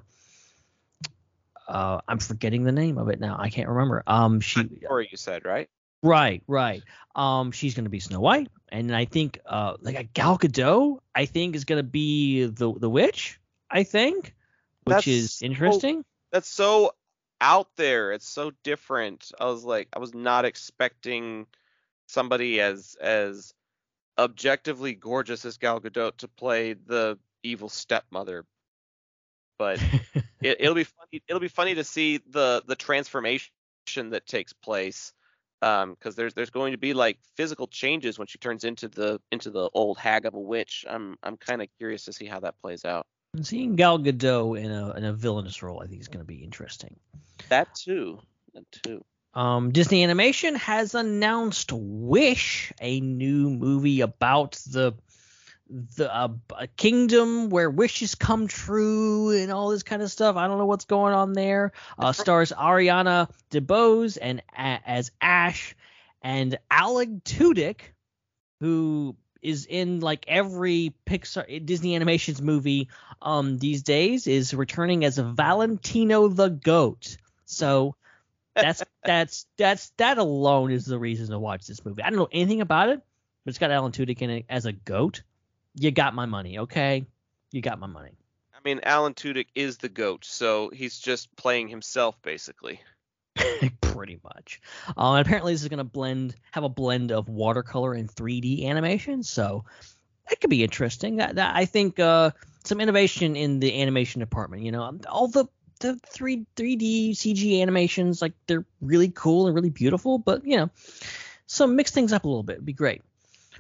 uh, 1.68 2.02
I'm 2.08 2.20
forgetting 2.20 2.64
the 2.64 2.72
name 2.72 2.98
of 2.98 3.10
it 3.10 3.20
now. 3.20 3.36
I 3.40 3.50
can't 3.50 3.68
remember. 3.70 4.04
Um, 4.08 4.40
she 4.40 4.62
Or 4.90 5.02
you 5.02 5.18
said 5.18 5.44
right? 5.46 5.70
Right, 6.04 6.44
right. 6.48 6.84
Um, 7.16 7.52
she's 7.52 7.76
gonna 7.76 7.90
be 7.90 8.00
Snow 8.00 8.20
White, 8.20 8.50
and 8.70 8.96
I 8.96 9.06
think 9.06 9.40
uh, 9.46 9.76
like 9.82 9.98
a 9.98 10.04
Gal 10.04 10.38
Gadot, 10.38 11.00
I 11.16 11.26
think 11.26 11.56
is 11.56 11.66
gonna 11.66 11.84
be 11.84 12.46
the 12.46 12.74
the 12.74 12.90
witch. 12.90 13.40
I 13.70 13.84
think, 13.84 14.36
which 14.84 14.96
That's 14.96 15.08
is 15.08 15.34
so- 15.34 15.46
interesting. 15.46 16.06
That's 16.32 16.48
so 16.50 16.92
out 17.42 17.70
there. 17.76 18.12
It's 18.12 18.28
so 18.28 18.52
different. 18.64 19.32
I 19.40 19.46
was 19.46 19.64
like, 19.64 19.88
I 19.94 20.00
was 20.00 20.14
not 20.14 20.46
expecting 20.46 21.48
somebody 22.08 22.62
as 22.62 22.96
as 23.00 23.54
objectively 24.18 24.94
gorgeous 24.94 25.46
as 25.46 25.58
Gal 25.58 25.80
Gadot 25.80 26.18
to 26.18 26.28
play 26.28 26.74
the 26.74 27.18
evil 27.44 27.70
stepmother. 27.70 28.46
But 29.58 29.82
it, 30.42 30.58
it'll 30.60 30.76
be 30.76 30.84
funny. 30.84 31.24
It'll 31.28 31.40
be 31.40 31.48
funny 31.48 31.76
to 31.76 31.84
see 31.84 32.18
the 32.30 32.64
the 32.66 32.76
transformation 32.76 33.52
that 34.12 34.26
takes 34.26 34.54
place, 34.54 35.14
because 35.60 36.16
there's 36.16 36.34
there's 36.34 36.50
going 36.50 36.72
to 36.72 36.78
be 36.78 36.94
like 36.94 37.20
physical 37.36 37.68
changes 37.68 38.18
when 38.18 38.28
she 38.28 38.38
turns 38.38 38.64
into 38.64 38.88
the 38.88 39.20
into 39.32 39.50
the 39.50 39.70
old 39.74 39.98
hag 39.98 40.26
of 40.26 40.34
a 40.34 40.40
witch. 40.40 40.86
I'm 40.90 41.18
I'm 41.24 41.38
kind 41.38 41.62
of 41.62 41.68
curious 41.78 42.06
to 42.06 42.14
see 42.14 42.26
how 42.26 42.40
that 42.42 42.60
plays 42.62 42.86
out. 42.86 43.08
Seeing 43.42 43.76
Gal 43.76 44.00
Gadot 44.00 44.60
in 44.60 44.72
a 44.72 44.92
in 44.92 45.06
a 45.06 45.14
villainous 45.14 45.62
role, 45.62 45.82
I 45.84 45.88
think 45.88 46.02
is 46.02 46.08
gonna 46.08 46.24
be 46.24 46.44
interesting. 46.44 46.96
That 47.50 47.74
too. 47.76 48.20
That 48.54 48.66
too. 48.72 49.04
Um, 49.34 49.72
Disney 49.72 50.04
Animation 50.04 50.56
has 50.56 50.96
announced 50.96 51.72
Wish, 51.72 52.74
a 52.82 53.00
new 53.00 53.50
movie 53.50 54.02
about 54.02 54.54
the 54.68 54.94
the 55.70 56.14
uh, 56.14 56.30
a 56.58 56.68
kingdom 56.68 57.50
where 57.50 57.70
wishes 57.70 58.16
come 58.16 58.48
true 58.48 59.30
and 59.32 59.52
all 59.52 59.70
this 59.70 59.84
kind 59.84 60.02
of 60.02 60.12
stuff. 60.12 60.36
I 60.36 60.48
don't 60.48 60.58
know 60.58 60.66
what's 60.66 60.86
going 60.86 61.14
on 61.14 61.34
there. 61.34 61.72
Uh, 61.98 62.12
stars 62.12 62.52
Ariana 62.52 63.30
DeBose 63.52 64.18
and 64.22 64.42
a- 64.52 64.82
as 64.86 65.12
Ash 65.22 65.76
and 66.22 66.58
Alec 66.72 67.24
Tudyk, 67.24 67.82
who 68.60 69.16
is 69.42 69.66
in 69.68 70.00
like 70.02 70.26
every 70.28 70.94
Pixar 71.06 71.66
Disney 71.66 71.96
Animations 71.96 72.42
movie 72.42 72.90
um 73.22 73.58
these 73.58 73.84
days, 73.84 74.28
is 74.28 74.54
returning 74.54 75.06
as 75.06 75.18
Valentino 75.18 76.28
the 76.28 76.50
Goat. 76.50 77.18
So 77.46 77.96
that's 78.56 78.84
that's 79.06 79.46
that's 79.58 79.92
that 79.98 80.18
alone 80.18 80.72
is 80.72 80.86
the 80.86 81.00
reason 81.00 81.30
to 81.30 81.40
watch 81.40 81.68
this 81.68 81.86
movie. 81.86 82.02
I 82.02 82.10
don't 82.10 82.20
know 82.20 82.30
anything 82.32 82.62
about 82.62 82.90
it, 82.90 83.02
but 83.46 83.50
it's 83.50 83.60
got 83.60 83.72
Alan 83.72 83.92
Tudyk 83.92 84.22
in 84.22 84.30
it 84.32 84.46
as 84.50 84.66
a 84.66 84.74
goat. 84.74 85.22
You 85.76 85.92
got 85.92 86.14
my 86.14 86.26
money, 86.26 86.60
okay? 86.60 87.06
You 87.52 87.62
got 87.62 87.80
my 87.80 87.88
money. 87.88 88.18
I 88.54 88.60
mean, 88.64 88.82
Alan 88.84 89.14
Tudyk 89.14 89.48
is 89.56 89.78
the 89.78 89.90
goat, 89.90 90.26
so 90.26 90.70
he's 90.74 91.00
just 91.00 91.34
playing 91.36 91.70
himself 91.70 92.22
basically. 92.22 92.82
pretty 93.82 94.20
much. 94.24 94.62
Uh, 94.98 95.14
and 95.14 95.26
apparently, 95.26 95.54
this 95.54 95.62
is 95.62 95.68
going 95.68 95.78
to 95.78 95.84
blend, 95.84 96.36
have 96.52 96.64
a 96.64 96.70
blend 96.70 97.12
of 97.12 97.30
watercolor 97.30 97.94
and 97.94 98.10
3D 98.10 98.66
animation, 98.66 99.24
so 99.24 99.66
that 100.30 100.40
could 100.40 100.50
be 100.50 100.64
interesting. 100.64 101.18
That, 101.18 101.36
that 101.36 101.56
I 101.56 101.66
think 101.66 102.00
uh, 102.00 102.32
some 102.64 102.82
innovation 102.82 103.36
in 103.36 103.60
the 103.60 103.82
animation 103.82 104.20
department. 104.20 104.64
You 104.64 104.72
know, 104.72 104.84
um, 104.84 105.02
all 105.08 105.28
the 105.28 105.46
the 105.80 105.96
three 106.06 106.46
3D 106.56 107.12
CG 107.12 107.62
animations, 107.62 108.22
like 108.22 108.34
they're 108.48 108.66
really 108.82 109.10
cool 109.10 109.48
and 109.48 109.56
really 109.56 109.70
beautiful, 109.70 110.18
but 110.18 110.46
you 110.46 110.58
know, 110.58 110.70
so 111.48 111.68
mix 111.68 111.92
things 111.92 112.14
up 112.14 112.26
a 112.26 112.28
little 112.28 112.44
bit 112.44 112.58
would 112.58 112.66
be 112.66 112.74
great. 112.74 113.02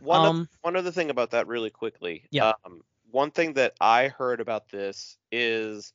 One 0.02 0.26
Um, 0.26 0.50
one 0.62 0.76
other 0.76 0.92
thing 0.92 1.10
about 1.10 1.32
that, 1.32 1.48
really 1.48 1.70
quickly. 1.70 2.26
Yeah. 2.32 2.54
Um, 2.66 2.82
one 3.12 3.32
thing 3.32 3.54
that 3.54 3.74
I 3.82 4.08
heard 4.08 4.40
about 4.40 4.70
this 4.70 5.18
is 5.32 5.94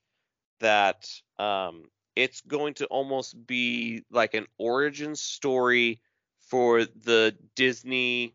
that 0.60 1.08
um, 1.38 1.90
it's 2.16 2.40
going 2.42 2.74
to 2.74 2.86
almost 2.86 3.46
be 3.46 4.04
like 4.10 4.34
an 4.34 4.46
origin 4.58 5.14
story 5.16 6.00
for 6.40 6.84
the 6.84 7.36
Disney 7.54 8.34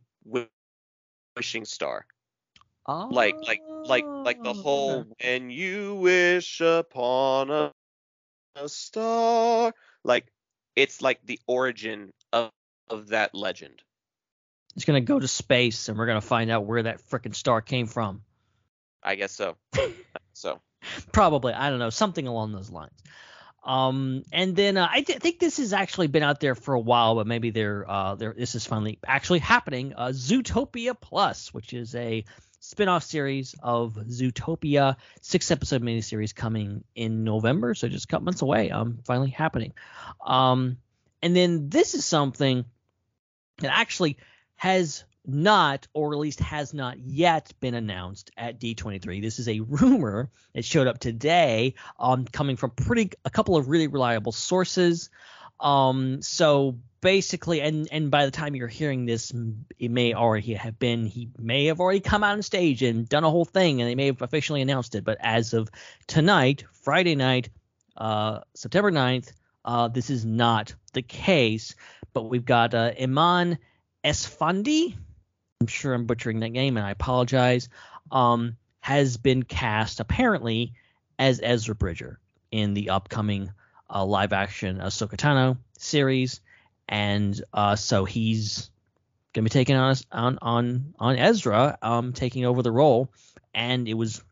wishing 1.36 1.66
star. 1.66 2.06
Oh. 2.88 3.08
Like, 3.12 3.38
like, 3.48 3.62
like, 3.86 4.08
like 4.26 4.42
the 4.44 4.54
whole 4.54 5.06
"When 5.22 5.50
you 5.50 5.96
wish 5.96 6.62
upon 6.62 7.50
a, 7.52 7.74
a 8.56 8.70
star," 8.70 9.74
like 10.04 10.32
it's 10.76 11.02
like 11.02 11.20
the 11.26 11.40
origin 11.48 12.14
of 12.34 12.52
of 12.90 13.08
that 13.10 13.36
legend. 13.36 13.84
It's 14.76 14.86
gonna 14.86 15.02
go 15.02 15.20
to 15.20 15.28
space, 15.28 15.90
and 15.90 15.98
we're 15.98 16.06
gonna 16.06 16.22
find 16.22 16.52
out 16.52 16.66
where 16.66 16.84
that 16.84 17.02
frickin' 17.10 17.36
star 17.36 17.62
came 17.62 17.88
from. 17.88 18.22
I 19.04 19.16
guess 19.16 19.32
so. 19.32 19.58
so. 20.34 20.62
Probably, 21.12 21.54
I 21.54 21.70
don't 21.70 21.80
know, 21.80 21.90
something 21.90 22.26
along 22.26 22.54
those 22.54 22.70
lines. 22.70 22.94
Um, 23.64 24.24
and 24.32 24.56
then 24.56 24.78
uh, 24.78 24.88
I 24.90 25.02
th- 25.02 25.20
think 25.20 25.40
this 25.40 25.58
has 25.58 25.74
actually 25.74 26.08
been 26.08 26.24
out 26.24 26.40
there 26.40 26.56
for 26.56 26.74
a 26.74 26.80
while, 26.80 27.16
but 27.16 27.28
maybe 27.28 27.50
they're 27.50 27.90
uh, 27.90 28.16
they're 28.16 28.34
this 28.34 28.56
is 28.56 28.66
finally 28.66 29.00
actually 29.06 29.40
happening. 29.40 29.94
Uh, 29.96 30.08
Zootopia 30.08 31.00
Plus, 31.00 31.54
which 31.54 31.74
is 31.74 31.94
a 31.96 32.24
spin-off 32.62 33.04
series 33.04 33.56
of 33.62 33.96
Zootopia, 33.96 34.96
six 35.22 35.52
episode 35.52 35.82
miniseries 35.82 36.34
coming 36.34 36.84
in 36.96 37.24
November, 37.24 37.74
so 37.74 37.88
just 37.88 38.06
a 38.06 38.08
couple 38.08 38.26
months 38.26 38.42
away. 38.42 38.72
Um, 38.72 39.00
finally 39.06 39.30
happening. 39.30 39.74
Um, 40.26 40.78
and 41.22 41.36
then 41.36 41.70
this 41.70 41.96
is 41.96 42.06
something 42.06 42.66
that 43.60 43.78
actually 43.78 44.18
has 44.60 45.06
not, 45.26 45.88
or 45.94 46.14
at 46.14 46.20
least 46.20 46.42
has 46.42 46.74
not 46.74 47.00
yet 47.00 47.54
been 47.62 47.76
announced 47.76 48.30
at 48.36 48.60
D23. 48.60 49.22
This 49.22 49.40
is 49.40 49.48
a 49.48 49.62
rumor 49.62 50.30
that 50.54 50.66
showed 50.66 50.86
up 50.86 51.00
today, 51.00 51.76
um, 51.98 52.26
coming 52.26 52.58
from 52.58 52.72
pretty 52.72 53.12
a 53.24 53.30
couple 53.30 53.56
of 53.56 53.70
really 53.70 53.88
reliable 53.88 54.34
sources. 54.34 55.10
Um, 55.62 56.22
so 56.22 56.78
basically, 57.00 57.62
and 57.62 57.88
and 57.90 58.12
by 58.12 58.26
the 58.26 58.32
time 58.32 58.54
you're 58.54 58.68
hearing 58.68 59.06
this, 59.06 59.32
it 59.80 59.92
may 59.92 60.14
already 60.14 60.56
have 60.56 60.78
been. 60.78 61.06
He 61.06 61.30
may 61.38 61.66
have 61.66 61.80
already 61.80 62.02
come 62.02 62.26
out 62.26 62.34
on 62.34 62.42
stage 62.42 62.84
and 62.84 63.08
done 63.08 63.24
a 63.24 63.32
whole 63.32 63.46
thing, 63.46 63.82
and 63.82 63.90
they 63.90 63.96
may 63.96 64.08
have 64.08 64.22
officially 64.22 64.62
announced 64.62 64.94
it. 64.94 65.06
But 65.06 65.20
as 65.22 65.54
of 65.54 65.70
tonight, 66.06 66.66
Friday 66.74 67.16
night, 67.16 67.50
uh, 67.96 68.40
September 68.56 68.92
9th, 68.92 69.32
uh, 69.64 69.88
this 69.88 70.10
is 70.10 70.26
not 70.26 70.76
the 70.92 71.02
case. 71.02 71.76
But 72.12 72.24
we've 72.24 72.46
got 72.46 72.74
uh, 72.74 72.92
Eman 72.96 73.58
Esfandi. 74.04 74.96
I'm 75.62 75.68
sure 75.68 75.94
I'm 75.94 76.06
butchering 76.06 76.40
that 76.40 76.52
name, 76.52 76.78
and 76.78 76.86
I 76.86 76.92
apologize. 76.92 77.70
Um, 78.12 78.58
has 78.80 79.18
been 79.18 79.44
cast 79.44 80.00
apparently 80.00 80.74
as 81.18 81.42
Ezra 81.44 81.76
Bridger 81.76 82.20
in 82.52 82.74
the 82.74 82.92
upcoming 82.92 83.52
uh, 83.94 84.06
live 84.06 84.34
action 84.34 84.78
Ahsoka 84.78 85.16
Tano 85.16 85.58
series, 85.78 86.42
and 86.88 87.40
uh, 87.54 87.76
so 87.76 88.06
he's 88.06 88.70
gonna 89.34 89.44
be 89.44 89.50
taking 89.50 89.76
on 89.76 89.96
on 90.12 90.40
on 90.42 90.94
on 91.00 91.18
Ezra, 91.18 91.78
um, 91.82 92.14
taking 92.14 92.46
over 92.46 92.64
the 92.64 92.72
role, 92.72 93.10
and 93.54 93.88
it 93.88 93.96
was 93.96 94.24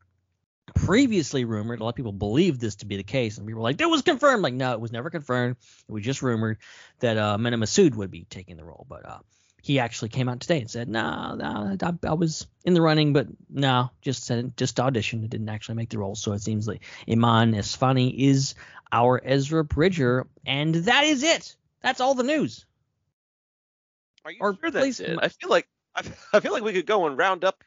previously 0.76 1.46
rumored. 1.46 1.80
A 1.80 1.84
lot 1.84 1.90
of 1.90 1.96
people 1.96 2.12
believed 2.12 2.62
this 2.62 2.76
to 2.78 2.86
be 2.86 2.98
the 2.98 3.04
case, 3.04 3.38
and 3.38 3.46
people 3.46 3.62
were 3.62 3.70
like, 3.70 3.82
"It 3.82 3.90
was 3.90 4.02
confirmed." 4.02 4.44
Like, 4.44 4.54
no, 4.54 4.74
it 4.74 4.80
was 4.80 4.92
never 4.92 5.10
confirmed. 5.10 5.58
It 5.88 5.92
was 5.92 6.04
just 6.04 6.22
rumored 6.22 6.58
that 7.00 7.18
uh, 7.18 7.38
Mena 7.38 7.58
Massoud 7.58 7.96
would 7.96 8.12
be 8.12 8.26
taking 8.30 8.58
the 8.58 8.64
role, 8.64 8.86
but 8.90 9.06
uh, 9.06 9.20
he 9.68 9.80
actually 9.80 10.08
came 10.08 10.30
out 10.30 10.40
today 10.40 10.62
and 10.62 10.72
said, 10.72 10.88
"No, 10.88 11.36
no, 11.36 11.76
I, 11.82 12.08
I 12.08 12.14
was 12.14 12.48
in 12.64 12.74
the 12.74 12.82
running, 12.82 13.12
but 13.12 13.28
no, 13.50 13.92
just 14.02 14.24
said 14.24 14.56
just 14.56 14.78
auditioned. 14.78 15.26
It 15.26 15.30
didn't 15.30 15.50
actually 15.50 15.76
make 15.76 15.90
the 15.90 16.00
role." 16.00 16.16
So 16.16 16.32
it 16.32 16.42
seems 16.42 16.70
like 16.70 16.84
Eman 17.06 17.54
Esfani 17.54 18.18
is 18.18 18.56
our 18.94 19.22
Ezra 19.22 19.66
Bridger, 19.66 20.26
and 20.46 20.74
that 20.74 21.04
is 21.04 21.22
it. 21.22 21.58
That's 21.82 22.00
all 22.00 22.16
the 22.16 22.24
news. 22.24 22.66
Are 24.24 24.32
you 24.32 24.38
Or 24.40 24.58
sure 24.58 24.72
that's 24.72 25.02
it? 25.02 25.20
I 25.22 25.28
feel 25.28 25.50
like 25.50 25.68
I, 25.94 26.04
I 26.34 26.40
feel 26.40 26.54
like 26.54 26.64
we 26.64 26.72
could 26.72 26.86
go 26.86 27.06
and 27.06 27.18
round 27.18 27.44
up 27.44 27.62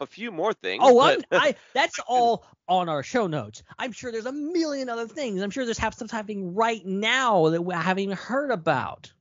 a 0.00 0.06
few 0.06 0.32
more 0.32 0.54
things. 0.54 0.82
Oh, 0.82 0.98
but- 0.98 1.26
I 1.30 1.56
that's 1.74 1.98
all 2.08 2.46
on 2.66 2.88
our 2.88 3.02
show 3.02 3.26
notes. 3.26 3.62
I'm 3.78 3.92
sure 3.92 4.10
there's 4.10 4.24
a 4.24 4.32
million 4.32 4.88
other 4.88 5.06
things. 5.06 5.42
I'm 5.42 5.50
sure 5.50 5.66
there's 5.66 5.76
stuff 5.76 6.10
happening 6.10 6.54
right 6.54 6.84
now 6.86 7.50
that 7.50 7.60
we 7.60 7.74
haven't 7.74 8.02
even 8.02 8.16
heard 8.16 8.50
about. 8.50 9.12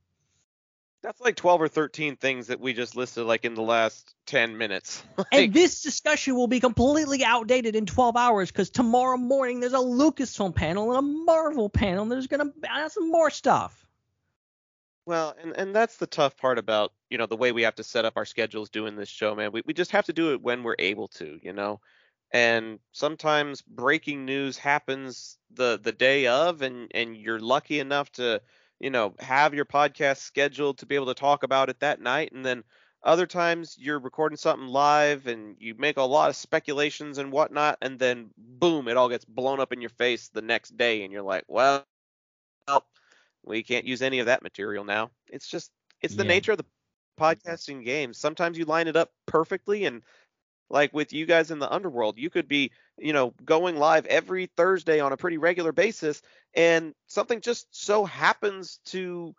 That's 1.03 1.21
like 1.21 1.35
12 1.35 1.61
or 1.63 1.67
13 1.67 2.15
things 2.15 2.47
that 2.47 2.59
we 2.59 2.73
just 2.73 2.95
listed 2.95 3.25
like 3.25 3.45
in 3.45 3.55
the 3.55 3.61
last 3.61 4.15
10 4.27 4.57
minutes. 4.57 5.03
Like, 5.17 5.27
And 5.31 5.53
this 5.53 5.81
discussion 5.83 6.35
will 6.35 6.47
be 6.47 6.59
completely 6.59 7.23
outdated 7.23 7.75
in 7.75 7.85
12 7.85 8.15
hours 8.17 8.51
because 8.51 8.69
tomorrow 8.69 9.17
morning 9.17 9.59
there's 9.59 9.73
a 9.73 9.77
Lucasfilm 9.77 10.55
panel 10.55 10.89
and 10.89 10.99
a 10.99 11.01
Marvel 11.01 11.69
panel. 11.69 12.03
And 12.03 12.11
there's 12.11 12.27
gonna 12.27 12.45
be 12.45 12.67
uh, 12.67 12.89
some 12.89 13.11
more 13.11 13.29
stuff. 13.29 13.85
well, 15.05 15.35
and 15.41 15.55
and 15.57 15.75
that's 15.75 15.97
the 15.97 16.07
tough 16.07 16.37
part 16.37 16.57
about, 16.57 16.93
you 17.09 17.17
know, 17.17 17.25
the 17.25 17.35
way 17.37 17.51
we 17.51 17.63
have 17.63 17.75
to 17.75 17.83
set 17.83 18.05
up 18.05 18.13
our 18.17 18.25
schedules 18.25 18.69
doing 18.69 18.95
this 18.95 19.09
show, 19.09 19.35
man. 19.35 19.51
We 19.51 19.61
we 19.65 19.73
just 19.73 19.91
have 19.91 20.05
to 20.05 20.13
do 20.13 20.33
it 20.33 20.41
when 20.41 20.63
we're 20.63 20.75
able 20.79 21.09
to, 21.09 21.39
you 21.43 21.53
know. 21.53 21.81
And 22.31 22.79
sometimes 22.93 23.61
breaking 23.61 24.25
news 24.25 24.57
happens 24.57 25.37
the 25.51 25.79
the 25.81 25.91
day 25.91 26.27
of 26.27 26.61
and 26.61 26.89
and 26.95 27.15
you're 27.17 27.39
lucky 27.39 27.79
enough 27.79 28.11
to, 28.13 28.41
you 28.83 28.91
know, 28.91 29.15
have 29.19 29.53
your 29.55 29.65
podcast 29.65 30.17
scheduled 30.17 30.79
to 30.79 30.85
be 30.85 30.95
able 30.95 31.07
to 31.07 31.13
talk 31.15 31.43
about 31.43 31.69
it 31.69 31.79
that 31.79 32.01
night 32.01 32.33
and 32.33 32.45
then 32.45 32.63
other 33.03 33.25
times 33.25 33.77
you're 33.79 33.99
recording 33.99 34.37
something 34.37 34.67
live 34.67 35.27
and 35.27 35.55
you 35.59 35.75
make 35.75 35.97
a 35.97 36.03
lot 36.03 36.29
of 36.29 36.35
speculations 36.35 37.17
and 37.17 37.31
whatnot 37.31 37.77
and 37.81 37.99
then 37.99 38.29
boom 38.37 38.87
it 38.89 38.97
all 38.97 39.09
gets 39.09 39.25
blown 39.25 39.59
up 39.61 39.73
in 39.73 39.81
your 39.81 39.89
face 39.89 40.29
the 40.29 40.41
next 40.41 40.77
day 40.77 41.03
and 41.03 41.13
you're 41.13 41.23
like 41.23 41.45
well 41.47 41.85
well 42.67 42.85
we 43.45 43.63
can't 43.63 43.85
use 43.85 44.01
any 44.01 44.19
of 44.19 44.27
that 44.27 44.43
material 44.43 44.83
now 44.83 45.11
it's 45.27 45.47
just 45.47 45.71
it's 46.01 46.15
the 46.15 46.23
Yeah. 46.23 46.25
nature 46.25 46.51
of 46.51 46.57
the 46.57 46.65
podcasting 47.19 47.85
game 47.85 48.13
sometimes 48.13 48.57
you 48.57 48.65
line 48.65 48.87
it 48.87 48.95
up 48.95 49.11
perfectly 49.27 49.85
and 49.85 50.03
like 50.73 50.93
with 50.93 51.13
you 51.13 51.25
guys 51.25 51.51
in 51.51 51.59
the 51.59 51.71
underworld 51.71 52.17
you 52.17 52.29
could 52.29 52.49
be 52.49 52.71
you 52.97 53.13
know 53.13 53.33
going 53.45 53.77
live 53.77 54.05
every 54.07 54.47
thursday 54.57 54.99
on 54.99 55.13
a 55.13 55.17
pretty 55.17 55.37
regular 55.37 55.71
basis 55.71 56.21
and 56.53 56.93
something 57.07 57.39
just 57.39 57.67
so 57.71 58.03
happens 58.03 58.79
to 58.85 59.33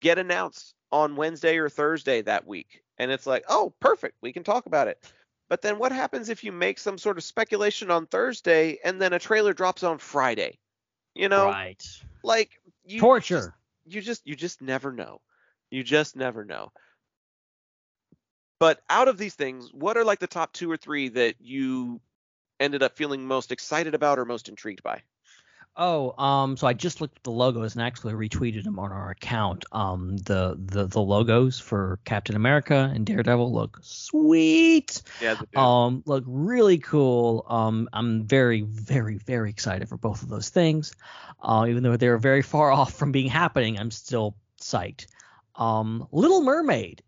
get 0.00 0.18
announced 0.18 0.74
on 0.92 1.16
Wednesday 1.16 1.58
or 1.58 1.68
Thursday 1.68 2.22
that 2.22 2.46
week. 2.46 2.82
And 2.98 3.10
it's 3.10 3.26
like, 3.26 3.44
oh, 3.48 3.72
perfect, 3.80 4.16
we 4.20 4.32
can 4.32 4.44
talk 4.44 4.66
about 4.66 4.88
it. 4.88 5.02
But 5.48 5.62
then 5.62 5.78
what 5.78 5.92
happens 5.92 6.28
if 6.28 6.44
you 6.44 6.52
make 6.52 6.78
some 6.78 6.98
sort 6.98 7.18
of 7.18 7.24
speculation 7.24 7.90
on 7.90 8.06
Thursday 8.06 8.78
and 8.84 9.00
then 9.00 9.12
a 9.12 9.18
trailer 9.18 9.52
drops 9.52 9.82
on 9.82 9.98
Friday? 9.98 10.58
You 11.14 11.28
know, 11.28 11.46
right. 11.46 11.84
like 12.22 12.50
you 12.84 13.00
Torture. 13.00 13.54
Just, 13.84 13.94
you 13.94 14.00
just 14.00 14.26
you 14.26 14.36
just 14.36 14.62
never 14.62 14.92
know. 14.92 15.20
You 15.70 15.82
just 15.82 16.14
never 16.14 16.44
know. 16.44 16.70
But 18.60 18.82
out 18.90 19.08
of 19.08 19.18
these 19.18 19.34
things, 19.34 19.72
what 19.72 19.96
are 19.96 20.04
like 20.04 20.20
the 20.20 20.28
top 20.28 20.52
two 20.52 20.70
or 20.70 20.76
three 20.76 21.08
that 21.08 21.36
you 21.40 22.00
ended 22.60 22.82
up 22.82 22.96
feeling 22.96 23.26
most 23.26 23.50
excited 23.50 23.94
about 23.94 24.18
or 24.18 24.26
most 24.26 24.48
intrigued 24.48 24.82
by? 24.82 25.02
Oh, 25.76 26.12
um, 26.22 26.56
so 26.58 26.66
I 26.66 26.74
just 26.74 27.00
looked 27.00 27.16
at 27.16 27.22
the 27.22 27.30
logos 27.30 27.74
and 27.74 27.82
actually 27.82 28.12
retweeted 28.12 28.64
them 28.64 28.78
on 28.78 28.92
our 28.92 29.10
account. 29.10 29.64
Um, 29.72 30.16
the 30.18 30.56
the 30.58 30.86
the 30.86 31.00
logos 31.00 31.58
for 31.58 32.00
Captain 32.04 32.36
America 32.36 32.92
and 32.94 33.06
Daredevil 33.06 33.50
look 33.52 33.78
sweet. 33.80 35.00
Yeah, 35.22 35.36
Um, 35.56 36.02
look 36.04 36.24
really 36.26 36.78
cool. 36.78 37.46
Um, 37.48 37.88
I'm 37.94 38.26
very 38.26 38.62
very 38.62 39.16
very 39.18 39.48
excited 39.48 39.88
for 39.88 39.96
both 39.96 40.22
of 40.22 40.28
those 40.28 40.50
things. 40.50 40.92
Uh, 41.40 41.66
even 41.68 41.82
though 41.82 41.96
they're 41.96 42.18
very 42.18 42.42
far 42.42 42.70
off 42.78 42.92
from 42.92 43.10
being 43.10 43.28
happening, 43.28 43.78
I'm 43.78 43.90
still 43.90 44.36
psyched. 44.60 45.06
Um, 45.54 46.06
Little 46.12 46.42
Mermaid. 46.42 47.02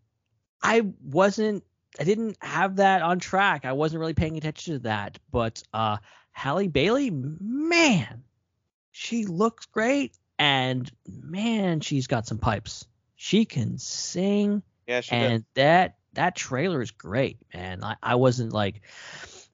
I 0.63 0.81
wasn't. 1.03 1.63
I 1.99 2.05
didn't 2.05 2.37
have 2.41 2.77
that 2.77 3.03
on 3.03 3.19
track. 3.19 3.65
I 3.65 3.73
wasn't 3.73 3.99
really 3.99 4.15
paying 4.15 4.37
attention 4.37 4.73
to 4.75 4.79
that. 4.79 5.19
But 5.31 5.61
uh, 5.73 5.97
Halle 6.31 6.67
Bailey, 6.67 7.11
man, 7.11 8.23
she 8.91 9.25
looks 9.25 9.65
great, 9.67 10.17
and 10.39 10.89
man, 11.05 11.81
she's 11.81 12.07
got 12.07 12.25
some 12.25 12.39
pipes. 12.39 12.85
She 13.15 13.45
can 13.45 13.77
sing, 13.77 14.63
yeah, 14.87 15.01
she 15.01 15.11
does. 15.11 15.31
and 15.31 15.45
that 15.53 15.97
that 16.13 16.35
trailer 16.35 16.81
is 16.81 16.91
great, 16.91 17.37
man. 17.53 17.83
I, 17.83 17.95
I 18.01 18.15
wasn't 18.15 18.53
like, 18.53 18.81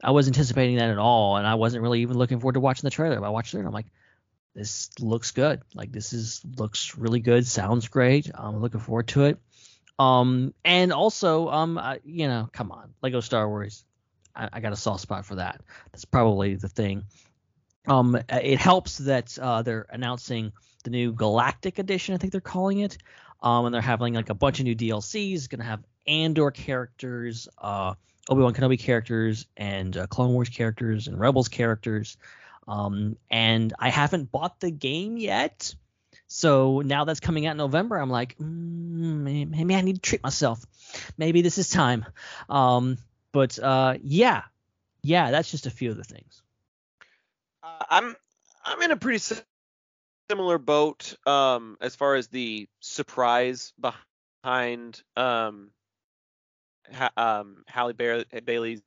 I 0.03 0.11
was 0.11 0.27
anticipating 0.27 0.77
that 0.77 0.89
at 0.89 0.97
all, 0.97 1.37
and 1.37 1.45
I 1.45 1.55
wasn't 1.55 1.83
really 1.83 2.01
even 2.01 2.17
looking 2.17 2.39
forward 2.39 2.53
to 2.53 2.59
watching 2.59 2.87
the 2.87 2.91
trailer. 2.91 3.19
But 3.19 3.25
I 3.25 3.29
watched 3.29 3.53
it, 3.53 3.57
and 3.57 3.67
I'm 3.67 3.73
like, 3.73 3.87
this 4.55 4.89
looks 4.99 5.31
good. 5.31 5.61
Like 5.73 5.91
this 5.91 6.13
is 6.13 6.41
looks 6.57 6.97
really 6.97 7.19
good. 7.19 7.45
Sounds 7.45 7.87
great. 7.87 8.29
I'm 8.33 8.61
looking 8.61 8.79
forward 8.79 9.07
to 9.09 9.25
it. 9.25 9.37
Um, 9.99 10.53
and 10.63 10.93
also, 10.93 11.49
um, 11.49 11.77
uh, 11.77 11.97
you 12.05 12.27
know, 12.27 12.49
come 12.53 12.71
on, 12.71 12.93
Lego 13.03 13.19
Star 13.19 13.47
Wars. 13.47 13.83
I, 14.33 14.49
I 14.53 14.59
got 14.61 14.71
a 14.71 14.77
soft 14.77 15.01
spot 15.01 15.25
for 15.25 15.35
that. 15.35 15.61
That's 15.91 16.05
probably 16.05 16.55
the 16.55 16.69
thing. 16.69 17.03
Um, 17.87 18.17
it 18.29 18.59
helps 18.59 18.99
that 18.99 19.37
uh, 19.39 19.61
they're 19.61 19.85
announcing 19.89 20.53
the 20.83 20.89
new 20.89 21.11
Galactic 21.11 21.79
Edition. 21.79 22.15
I 22.15 22.17
think 22.17 22.31
they're 22.31 22.41
calling 22.41 22.79
it. 22.79 22.97
Um, 23.41 23.65
and 23.65 23.73
they're 23.73 23.81
having 23.81 24.13
like 24.13 24.29
a 24.29 24.33
bunch 24.33 24.59
of 24.59 24.65
new 24.65 24.75
DLCs. 24.75 25.49
To 25.49 25.63
have 25.63 25.83
Andor 26.07 26.51
characters, 26.51 27.47
uh, 27.57 27.93
Obi 28.29 28.41
Wan 28.41 28.53
Kenobi 28.53 28.79
characters, 28.79 29.47
and 29.57 29.95
uh, 29.97 30.07
Clone 30.07 30.33
Wars 30.33 30.49
characters, 30.49 31.07
and 31.07 31.19
Rebels 31.19 31.47
characters. 31.47 32.17
Um, 32.67 33.17
and 33.31 33.73
I 33.79 33.89
haven't 33.89 34.31
bought 34.31 34.59
the 34.59 34.71
game 34.71 35.17
yet. 35.17 35.73
So 36.31 36.81
now 36.81 37.05
that's 37.05 37.19
coming 37.19 37.47
out 37.47 37.51
in 37.51 37.57
November, 37.57 37.97
I'm 37.97 38.11
like, 38.11 38.37
mm, 38.37 39.49
maybe 39.49 39.75
I 39.75 39.81
need 39.81 39.95
to 39.95 40.01
treat 40.01 40.21
myself. 40.21 40.63
Maybe 41.17 41.41
this 41.41 41.57
is 41.57 41.69
time. 41.69 42.05
Um, 42.47 42.99
but 43.31 43.57
uh, 43.57 43.95
yeah, 44.03 44.43
yeah, 45.01 45.31
that's 45.31 45.49
just 45.49 45.65
a 45.65 45.71
few 45.71 45.89
of 45.89 45.97
the 45.97 46.03
things. 46.03 46.43
Uh, 47.63 47.83
I'm 47.89 48.15
I'm 48.63 48.81
in 48.83 48.91
a 48.91 48.95
pretty 48.95 49.23
similar 50.29 50.59
boat 50.59 51.15
um, 51.25 51.77
as 51.81 51.95
far 51.95 52.13
as 52.13 52.27
the 52.27 52.67
surprise 52.79 53.73
behind 54.43 55.01
um, 55.17 55.71
ha- 56.93 57.11
um, 57.17 57.63
Halle 57.67 57.93
Bailey's 57.93 58.81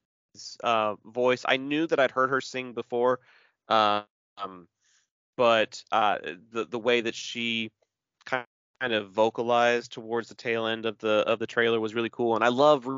uh, 0.62 0.94
voice. 1.04 1.44
I 1.46 1.56
knew 1.56 1.88
that 1.88 1.98
I'd 1.98 2.12
heard 2.12 2.30
her 2.30 2.40
sing 2.40 2.72
before, 2.72 3.20
um, 3.68 4.06
but 5.42 5.82
uh, 5.90 6.18
the 6.52 6.66
the 6.66 6.78
way 6.78 7.00
that 7.00 7.16
she 7.16 7.72
kind 8.24 8.44
of 8.80 9.10
vocalized 9.10 9.90
towards 9.90 10.28
the 10.28 10.36
tail 10.36 10.68
end 10.68 10.86
of 10.86 10.96
the 10.98 11.24
of 11.26 11.40
the 11.40 11.48
trailer 11.48 11.80
was 11.80 11.96
really 11.96 12.10
cool, 12.10 12.36
and 12.36 12.44
I 12.44 12.48
love 12.48 12.88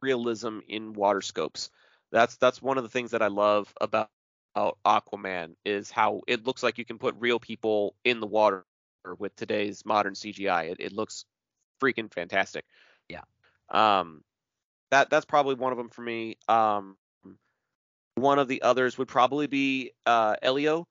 realism 0.00 0.60
in 0.68 0.92
water 0.92 1.20
scopes. 1.20 1.70
That's 2.12 2.36
that's 2.36 2.62
one 2.62 2.78
of 2.78 2.84
the 2.84 2.88
things 2.88 3.10
that 3.10 3.20
I 3.20 3.26
love 3.26 3.74
about 3.80 4.10
Aquaman 4.56 5.56
is 5.64 5.90
how 5.90 6.20
it 6.28 6.46
looks 6.46 6.62
like 6.62 6.78
you 6.78 6.84
can 6.84 6.98
put 6.98 7.16
real 7.18 7.40
people 7.40 7.96
in 8.04 8.20
the 8.20 8.28
water 8.28 8.64
with 9.18 9.34
today's 9.34 9.84
modern 9.84 10.14
CGI. 10.14 10.70
It, 10.70 10.76
it 10.78 10.92
looks 10.92 11.24
freaking 11.82 12.14
fantastic. 12.14 12.64
Yeah. 13.08 13.22
Um, 13.70 14.22
that 14.92 15.10
that's 15.10 15.26
probably 15.26 15.56
one 15.56 15.72
of 15.72 15.78
them 15.78 15.88
for 15.88 16.02
me. 16.02 16.36
Um, 16.46 16.96
one 18.14 18.38
of 18.38 18.46
the 18.46 18.62
others 18.62 18.96
would 18.98 19.08
probably 19.08 19.48
be 19.48 19.94
uh, 20.06 20.36
Elio. 20.42 20.86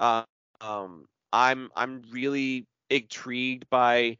Uh, 0.00 0.24
um, 0.60 1.06
I'm 1.32 1.70
I'm 1.76 2.02
really 2.10 2.66
intrigued 2.90 3.68
by 3.70 4.18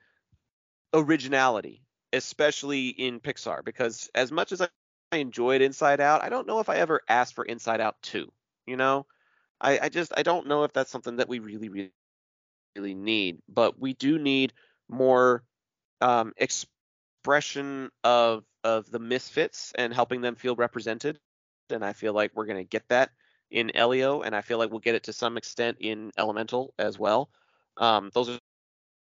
originality, 0.94 1.82
especially 2.12 2.88
in 2.88 3.20
Pixar, 3.20 3.64
because 3.64 4.10
as 4.14 4.32
much 4.32 4.52
as 4.52 4.62
I 4.62 4.68
enjoyed 5.16 5.62
Inside 5.62 6.00
Out, 6.00 6.22
I 6.22 6.28
don't 6.30 6.46
know 6.46 6.60
if 6.60 6.68
I 6.68 6.76
ever 6.78 7.02
asked 7.08 7.34
for 7.34 7.44
Inside 7.44 7.80
Out 7.80 7.96
2. 8.02 8.32
You 8.66 8.76
know, 8.76 9.06
I, 9.60 9.78
I 9.80 9.88
just 9.90 10.12
I 10.16 10.22
don't 10.22 10.48
know 10.48 10.64
if 10.64 10.72
that's 10.72 10.90
something 10.90 11.16
that 11.16 11.28
we 11.28 11.40
really 11.40 11.68
really 11.68 11.92
really 12.76 12.94
need, 12.94 13.38
but 13.48 13.78
we 13.78 13.94
do 13.94 14.18
need 14.18 14.52
more 14.88 15.44
um, 16.00 16.32
expression 16.36 17.90
of 18.04 18.44
of 18.64 18.90
the 18.90 18.98
misfits 18.98 19.72
and 19.76 19.94
helping 19.94 20.20
them 20.20 20.36
feel 20.36 20.56
represented 20.56 21.18
and 21.70 21.84
I 21.84 21.92
feel 21.92 22.12
like 22.12 22.32
we're 22.34 22.46
to 22.46 22.64
get 22.64 22.88
that 22.88 23.10
in 23.50 23.74
Elio, 23.76 24.22
and 24.22 24.34
I 24.34 24.40
feel 24.42 24.58
like 24.58 24.70
we'll 24.70 24.80
get 24.80 24.94
it 24.94 25.04
to 25.04 25.12
some 25.12 25.36
extent 25.36 25.78
in 25.80 26.10
Elemental 26.18 26.74
as 26.78 26.98
well. 26.98 27.30
Um, 27.76 28.10
those 28.14 28.28
are 28.28 28.38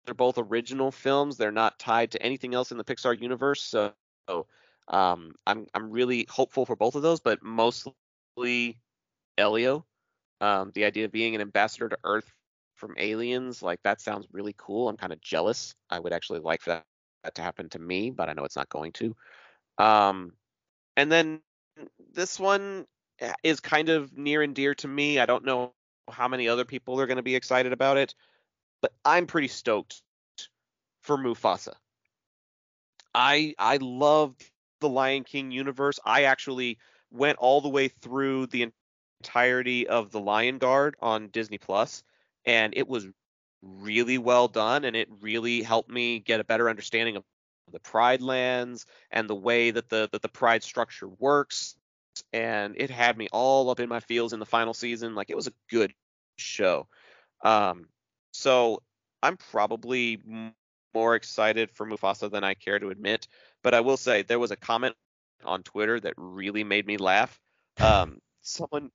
they're 0.04 0.14
both 0.14 0.38
original 0.38 0.90
films. 0.90 1.36
They're 1.36 1.52
not 1.52 1.78
tied 1.78 2.12
to 2.12 2.22
anything 2.22 2.54
else 2.54 2.72
in 2.72 2.78
the 2.78 2.84
Pixar 2.84 3.20
universe, 3.20 3.62
so 3.62 3.92
um, 4.88 5.34
I'm 5.46 5.66
I'm 5.74 5.90
really 5.90 6.26
hopeful 6.28 6.66
for 6.66 6.76
both 6.76 6.94
of 6.94 7.02
those, 7.02 7.20
but 7.20 7.42
mostly 7.42 7.94
Elio. 9.38 9.86
Um, 10.40 10.72
the 10.74 10.84
idea 10.84 11.04
of 11.04 11.12
being 11.12 11.34
an 11.34 11.40
ambassador 11.40 11.88
to 11.90 11.98
Earth 12.04 12.32
from 12.76 12.94
aliens, 12.98 13.62
like 13.62 13.82
that 13.84 14.00
sounds 14.00 14.26
really 14.32 14.54
cool. 14.56 14.88
I'm 14.88 14.96
kind 14.96 15.12
of 15.12 15.20
jealous. 15.20 15.74
I 15.90 15.98
would 16.00 16.12
actually 16.14 16.40
like 16.40 16.62
for 16.62 16.70
that, 16.70 16.84
that 17.24 17.34
to 17.34 17.42
happen 17.42 17.68
to 17.70 17.78
me, 17.78 18.10
but 18.10 18.28
I 18.28 18.32
know 18.32 18.44
it's 18.44 18.56
not 18.56 18.70
going 18.70 18.92
to. 18.92 19.14
Um, 19.78 20.32
and 20.96 21.12
then 21.12 21.42
this 22.12 22.40
one 22.40 22.86
is 23.42 23.60
kind 23.60 23.88
of 23.88 24.16
near 24.16 24.42
and 24.42 24.54
dear 24.54 24.74
to 24.76 24.88
me. 24.88 25.18
I 25.18 25.26
don't 25.26 25.44
know 25.44 25.72
how 26.10 26.28
many 26.28 26.48
other 26.48 26.64
people 26.64 27.00
are 27.00 27.06
going 27.06 27.16
to 27.16 27.22
be 27.22 27.36
excited 27.36 27.72
about 27.72 27.96
it, 27.96 28.14
but 28.82 28.92
I'm 29.04 29.26
pretty 29.26 29.48
stoked 29.48 30.02
for 31.02 31.16
Mufasa. 31.16 31.74
I 33.14 33.54
I 33.58 33.78
love 33.80 34.34
the 34.80 34.88
Lion 34.88 35.24
King 35.24 35.50
universe. 35.50 35.98
I 36.04 36.24
actually 36.24 36.78
went 37.10 37.38
all 37.38 37.60
the 37.60 37.68
way 37.68 37.88
through 37.88 38.46
the 38.46 38.70
entirety 39.22 39.88
of 39.88 40.10
the 40.10 40.20
Lion 40.20 40.58
Guard 40.58 40.96
on 41.00 41.28
Disney 41.28 41.58
Plus, 41.58 42.02
and 42.44 42.72
it 42.76 42.88
was 42.88 43.06
really 43.62 44.18
well 44.18 44.48
done, 44.48 44.84
and 44.84 44.96
it 44.96 45.08
really 45.20 45.62
helped 45.62 45.90
me 45.90 46.20
get 46.20 46.40
a 46.40 46.44
better 46.44 46.70
understanding 46.70 47.16
of 47.16 47.24
the 47.72 47.80
Pride 47.80 48.22
lands 48.22 48.86
and 49.10 49.28
the 49.28 49.34
way 49.34 49.70
that 49.70 49.88
the 49.88 50.08
that 50.12 50.22
the 50.22 50.28
Pride 50.28 50.62
structure 50.62 51.08
works. 51.08 51.76
And 52.32 52.74
it 52.76 52.90
had 52.90 53.16
me 53.16 53.28
all 53.32 53.70
up 53.70 53.80
in 53.80 53.88
my 53.88 54.00
feels 54.00 54.32
in 54.32 54.40
the 54.40 54.46
final 54.46 54.74
season. 54.74 55.14
Like 55.14 55.30
it 55.30 55.36
was 55.36 55.46
a 55.46 55.52
good 55.70 55.92
show. 56.36 56.86
Um, 57.42 57.86
so 58.32 58.82
I'm 59.22 59.36
probably 59.36 60.20
more 60.94 61.14
excited 61.14 61.70
for 61.70 61.86
Mufasa 61.86 62.30
than 62.30 62.44
I 62.44 62.54
care 62.54 62.78
to 62.78 62.90
admit. 62.90 63.28
But 63.62 63.74
I 63.74 63.80
will 63.80 63.96
say 63.96 64.22
there 64.22 64.38
was 64.38 64.50
a 64.50 64.56
comment 64.56 64.94
on 65.44 65.62
Twitter 65.62 65.98
that 66.00 66.14
really 66.16 66.64
made 66.64 66.86
me 66.86 66.96
laugh. 66.96 67.38
Um, 67.78 68.18
someone 68.42 68.90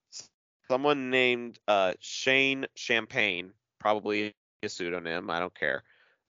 someone 0.69 1.09
named 1.09 1.59
uh, 1.67 1.93
Shane 1.99 2.65
Champagne, 2.75 3.51
probably 3.79 4.33
a 4.63 4.69
pseudonym, 4.69 5.29
I 5.29 5.39
don't 5.39 5.57
care 5.57 5.83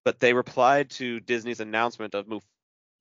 but 0.05 0.21
they 0.21 0.35
replied 0.35 0.91
to 0.91 1.19
Disney's 1.21 1.61
announcement 1.61 2.15
of 2.15 2.29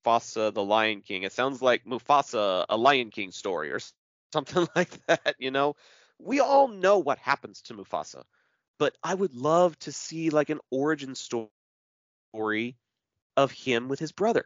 Mufasa 0.03 0.53
the 0.53 0.63
Lion 0.63 1.01
King. 1.01 1.23
It 1.23 1.33
sounds 1.33 1.61
like 1.61 1.85
Mufasa 1.85 2.65
a 2.69 2.77
Lion 2.77 3.09
King 3.09 3.31
story 3.31 3.71
or 3.71 3.79
something 4.33 4.67
like 4.75 5.05
that, 5.07 5.35
you 5.39 5.51
know. 5.51 5.75
We 6.19 6.39
all 6.39 6.67
know 6.67 6.99
what 6.99 7.17
happens 7.17 7.61
to 7.63 7.73
Mufasa, 7.73 8.23
but 8.79 8.95
I 9.03 9.13
would 9.13 9.33
love 9.33 9.77
to 9.79 9.91
see 9.91 10.29
like 10.29 10.49
an 10.49 10.59
origin 10.71 11.15
story 11.15 12.77
of 13.35 13.51
him 13.51 13.87
with 13.87 13.99
his 13.99 14.11
brother. 14.11 14.45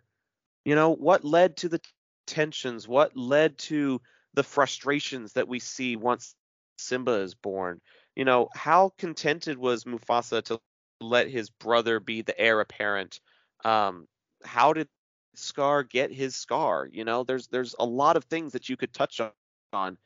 You 0.66 0.76
know, 0.76 0.90
what 0.94 1.24
led 1.24 1.58
to 1.58 1.70
the 1.70 1.82
tensions, 2.26 2.88
what 2.88 3.16
led 3.16 3.58
to 3.60 4.02
the 4.34 4.44
frustrations 4.44 5.34
that 5.34 5.48
we 5.48 5.60
see 5.60 5.96
once 5.96 6.36
Simba 6.78 7.14
is 7.22 7.36
born. 7.36 7.82
You 8.16 8.26
know, 8.26 8.50
how 8.54 8.92
contented 8.98 9.58
was 9.58 9.86
Mufasa 9.86 10.44
to 10.44 10.60
let 11.00 11.30
his 11.30 11.50
brother 11.50 12.00
be 12.00 12.22
the 12.22 12.38
heir 12.40 12.60
apparent. 12.60 13.20
Um, 13.64 14.08
how 14.44 14.74
did 14.74 14.88
Scar 15.38 15.84
get 15.84 16.12
his 16.12 16.36
scar? 16.36 16.88
You 16.92 17.06
know, 17.06 17.24
there's 17.24 17.48
there's 17.48 17.76
a 17.80 17.86
lot 17.86 18.18
of 18.18 18.26
things 18.26 18.54
that 18.54 18.70
you 18.70 18.78
could 18.78 18.94
touch 18.94 19.22
on 19.74 19.98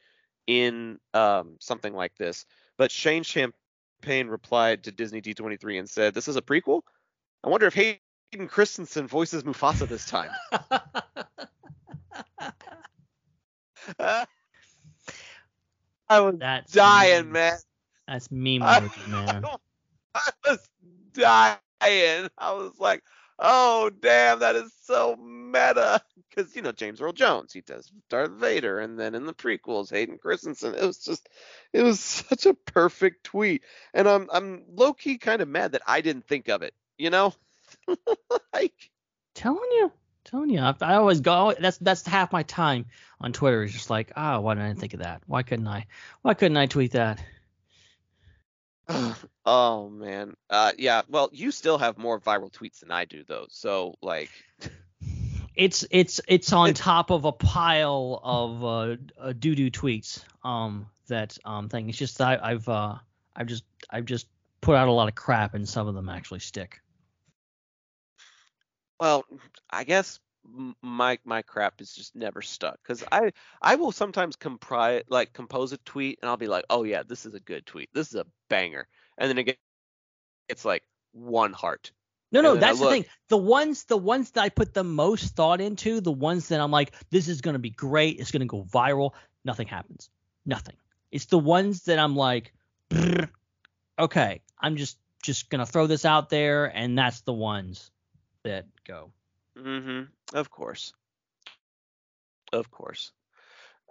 in 0.47 0.99
um, 1.13 1.55
something 1.59 1.93
like 1.93 2.15
this. 2.17 2.45
But 2.77 2.91
Shane 2.91 3.23
Champagne 3.23 4.27
replied 4.27 4.83
to 4.85 4.91
Disney 4.91 5.21
D23 5.21 5.79
and 5.79 5.89
said, 5.89 6.13
"This 6.13 6.27
is 6.27 6.35
a 6.35 6.41
prequel. 6.41 6.81
I 7.43 7.49
wonder 7.49 7.67
if 7.67 7.73
Hayden 7.73 8.47
Christensen 8.47 9.07
voices 9.07 9.43
Mufasa 9.43 9.87
this 9.87 10.05
time." 10.05 10.31
I 16.09 16.19
was 16.19 16.35
That's 16.39 16.71
dying, 16.71 17.25
meme. 17.25 17.31
man. 17.31 17.57
That's 18.07 18.29
meme 18.31 18.61
worthy, 18.61 18.89
man. 19.07 19.43
I 20.13 20.31
was 20.45 20.69
dying. 21.13 21.57
I 21.81 22.51
was 22.53 22.73
like, 22.79 23.03
oh 23.41 23.89
damn, 23.89 24.39
that 24.39 24.55
is 24.55 24.71
so 24.83 25.15
meta. 25.17 26.01
Because 26.29 26.55
you 26.55 26.61
know 26.61 26.71
James 26.71 27.01
Earl 27.01 27.11
Jones, 27.11 27.51
he 27.51 27.61
does 27.61 27.91
Darth 28.09 28.31
Vader, 28.31 28.79
and 28.79 28.97
then 28.97 29.15
in 29.15 29.25
the 29.25 29.33
prequels, 29.33 29.89
Hayden 29.89 30.17
Christensen. 30.17 30.75
It 30.75 30.85
was 30.85 30.99
just, 30.99 31.27
it 31.73 31.81
was 31.81 31.99
such 32.29 32.45
a 32.45 32.53
perfect 32.53 33.25
tweet, 33.25 33.63
and 33.93 34.07
I'm 34.07 34.29
I'm 34.31 34.63
low 34.73 34.93
key 34.93 35.17
kind 35.17 35.41
of 35.41 35.49
mad 35.49 35.73
that 35.73 35.81
I 35.85 35.99
didn't 35.99 36.27
think 36.27 36.47
of 36.47 36.61
it. 36.61 36.73
You 36.97 37.09
know, 37.09 37.33
like 38.53 38.91
telling 39.35 39.59
you, 39.71 39.91
telling 40.23 40.49
you. 40.51 40.59
I, 40.59 40.73
I 40.79 40.95
always 40.95 41.19
go. 41.19 41.53
That's 41.59 41.77
that's 41.79 42.05
half 42.07 42.31
my 42.31 42.43
time 42.43 42.85
on 43.19 43.33
Twitter. 43.33 43.63
Is 43.63 43.73
just 43.73 43.89
like, 43.89 44.13
ah, 44.15 44.39
why 44.39 44.53
didn't 44.53 44.77
I 44.77 44.79
think 44.79 44.93
of 44.93 45.01
that? 45.01 45.23
Why 45.25 45.43
couldn't 45.43 45.67
I? 45.67 45.87
Why 46.21 46.33
couldn't 46.33 46.57
I 46.57 46.67
tweet 46.67 46.91
that? 46.93 47.21
oh 49.45 49.89
man, 49.89 50.35
uh, 50.49 50.71
yeah. 50.77 51.01
Well, 51.09 51.29
you 51.31 51.51
still 51.51 51.77
have 51.77 51.97
more 51.97 52.19
viral 52.19 52.51
tweets 52.51 52.79
than 52.79 52.91
I 52.91 53.05
do, 53.05 53.23
though. 53.27 53.45
So 53.49 53.95
like, 54.01 54.29
It's 55.55 55.85
it's 55.91 56.21
it's 56.27 56.53
on 56.53 56.73
top 56.73 57.11
of 57.11 57.25
a 57.25 57.31
pile 57.31 58.19
of 58.23 58.63
uh, 58.63 58.95
uh 59.19 59.33
doo 59.37 59.55
doo 59.55 59.69
tweets. 59.69 60.23
Um, 60.43 60.87
that 61.07 61.37
um 61.45 61.69
thing. 61.69 61.89
It's 61.89 61.97
just 61.97 62.21
I, 62.21 62.39
I've 62.41 62.67
uh 62.67 62.95
I've 63.35 63.47
just 63.47 63.63
I've 63.89 64.05
just 64.05 64.27
put 64.61 64.75
out 64.75 64.87
a 64.87 64.91
lot 64.91 65.07
of 65.07 65.15
crap 65.15 65.53
and 65.53 65.67
some 65.67 65.87
of 65.87 65.95
them 65.95 66.09
actually 66.09 66.39
stick. 66.39 66.81
Well, 68.99 69.25
I 69.69 69.83
guess 69.83 70.19
my 70.81 71.19
my 71.23 71.41
crap 71.41 71.81
is 71.81 71.93
just 71.93 72.15
never 72.15 72.41
stuck 72.41 72.79
because 72.81 73.03
I 73.11 73.31
I 73.61 73.75
will 73.75 73.91
sometimes 73.91 74.35
compri 74.35 75.03
like 75.07 75.33
compose 75.33 75.71
a 75.71 75.77
tweet 75.77 76.19
and 76.21 76.29
I'll 76.29 76.37
be 76.37 76.47
like, 76.47 76.65
oh 76.69 76.83
yeah, 76.83 77.03
this 77.03 77.25
is 77.25 77.33
a 77.33 77.39
good 77.39 77.65
tweet, 77.65 77.89
this 77.93 78.09
is 78.09 78.15
a 78.15 78.25
banger, 78.49 78.87
and 79.17 79.29
then 79.29 79.37
again, 79.37 79.55
it's 80.49 80.65
like 80.65 80.83
one 81.13 81.53
heart. 81.53 81.91
No, 82.31 82.41
no, 82.41 82.55
that's 82.55 82.79
the 82.79 82.89
thing. 82.89 83.05
The 83.27 83.37
ones, 83.37 83.83
the 83.83 83.97
ones 83.97 84.31
that 84.31 84.41
I 84.41 84.49
put 84.49 84.73
the 84.73 84.85
most 84.85 85.35
thought 85.35 85.59
into, 85.59 85.99
the 85.99 86.13
ones 86.13 86.47
that 86.47 86.61
I'm 86.61 86.71
like, 86.71 86.93
this 87.09 87.27
is 87.27 87.41
gonna 87.41 87.59
be 87.59 87.69
great, 87.69 88.19
it's 88.19 88.31
gonna 88.31 88.45
go 88.45 88.63
viral. 88.63 89.11
Nothing 89.43 89.67
happens. 89.67 90.09
Nothing. 90.45 90.75
It's 91.11 91.25
the 91.25 91.39
ones 91.39 91.83
that 91.83 91.99
I'm 91.99 92.15
like, 92.15 92.53
okay, 93.99 94.41
I'm 94.59 94.77
just 94.77 94.97
just 95.21 95.49
gonna 95.49 95.65
throw 95.65 95.87
this 95.87 96.05
out 96.05 96.29
there, 96.29 96.65
and 96.65 96.97
that's 96.97 97.21
the 97.21 97.33
ones 97.33 97.91
that 98.43 98.65
go. 98.87 99.11
Mm-hmm. 99.57 100.03
Of 100.33 100.49
course. 100.49 100.93
Of 102.53 102.69
course. 102.71 103.11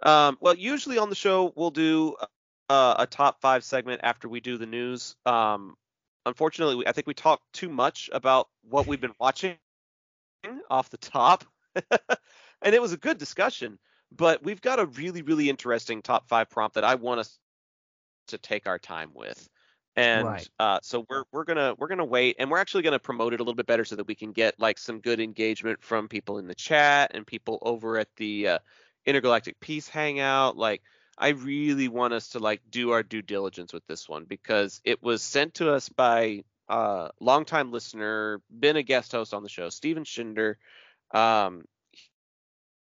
Um, 0.03 0.37
well, 0.41 0.55
usually 0.55 0.97
on 0.97 1.09
the 1.09 1.15
show 1.15 1.53
we'll 1.55 1.71
do 1.71 2.15
uh, 2.69 2.95
a 2.99 3.07
top 3.07 3.41
five 3.41 3.63
segment 3.63 4.01
after 4.03 4.27
we 4.27 4.39
do 4.39 4.57
the 4.57 4.65
news. 4.65 5.15
Um, 5.25 5.75
unfortunately, 6.25 6.75
we, 6.75 6.87
I 6.87 6.91
think 6.91 7.07
we 7.07 7.13
talked 7.13 7.43
too 7.53 7.69
much 7.69 8.09
about 8.13 8.47
what 8.63 8.87
we've 8.87 9.01
been 9.01 9.15
watching 9.19 9.57
off 10.69 10.89
the 10.89 10.97
top, 10.97 11.45
and 11.75 12.73
it 12.73 12.81
was 12.81 12.93
a 12.93 12.97
good 12.97 13.17
discussion. 13.17 13.77
But 14.11 14.43
we've 14.43 14.61
got 14.61 14.79
a 14.79 14.85
really, 14.85 15.21
really 15.21 15.49
interesting 15.49 16.01
top 16.01 16.27
five 16.27 16.49
prompt 16.49 16.75
that 16.75 16.83
I 16.83 16.95
want 16.95 17.21
us 17.21 17.39
to 18.27 18.37
take 18.37 18.67
our 18.67 18.79
time 18.79 19.11
with. 19.13 19.49
And 19.95 20.23
Right. 20.23 20.49
uh, 20.59 20.79
so 20.81 21.05
we're 21.09 21.23
we're 21.31 21.43
gonna 21.43 21.75
we're 21.77 21.87
gonna 21.87 22.05
wait, 22.05 22.37
and 22.39 22.49
we're 22.49 22.59
actually 22.59 22.83
gonna 22.83 22.99
promote 22.99 23.33
it 23.33 23.39
a 23.39 23.43
little 23.43 23.55
bit 23.55 23.67
better 23.67 23.83
so 23.83 23.95
that 23.97 24.07
we 24.07 24.15
can 24.15 24.31
get 24.31 24.59
like 24.59 24.77
some 24.77 24.99
good 25.01 25.19
engagement 25.19 25.83
from 25.83 26.07
people 26.07 26.37
in 26.37 26.47
the 26.47 26.55
chat 26.55 27.11
and 27.13 27.27
people 27.27 27.59
over 27.61 27.97
at 27.97 28.07
the 28.15 28.47
uh, 28.47 28.59
Intergalactic 29.05 29.59
Peace 29.59 29.89
Hangout. 29.89 30.55
Like, 30.55 30.81
I 31.17 31.29
really 31.29 31.89
want 31.89 32.13
us 32.13 32.29
to 32.29 32.39
like 32.39 32.61
do 32.69 32.91
our 32.91 33.03
due 33.03 33.21
diligence 33.21 33.73
with 33.73 33.85
this 33.87 34.07
one 34.07 34.25
because 34.25 34.81
it 34.85 35.03
was 35.03 35.21
sent 35.21 35.55
to 35.55 35.71
us 35.71 35.89
by 35.89 36.43
uh, 36.69 37.09
longtime 37.19 37.71
listener, 37.71 38.41
been 38.49 38.77
a 38.77 38.83
guest 38.83 39.11
host 39.11 39.33
on 39.33 39.43
the 39.43 39.49
show, 39.49 39.69
Steven 39.69 40.05
Schinder. 40.05 40.55
Um, 41.13 41.65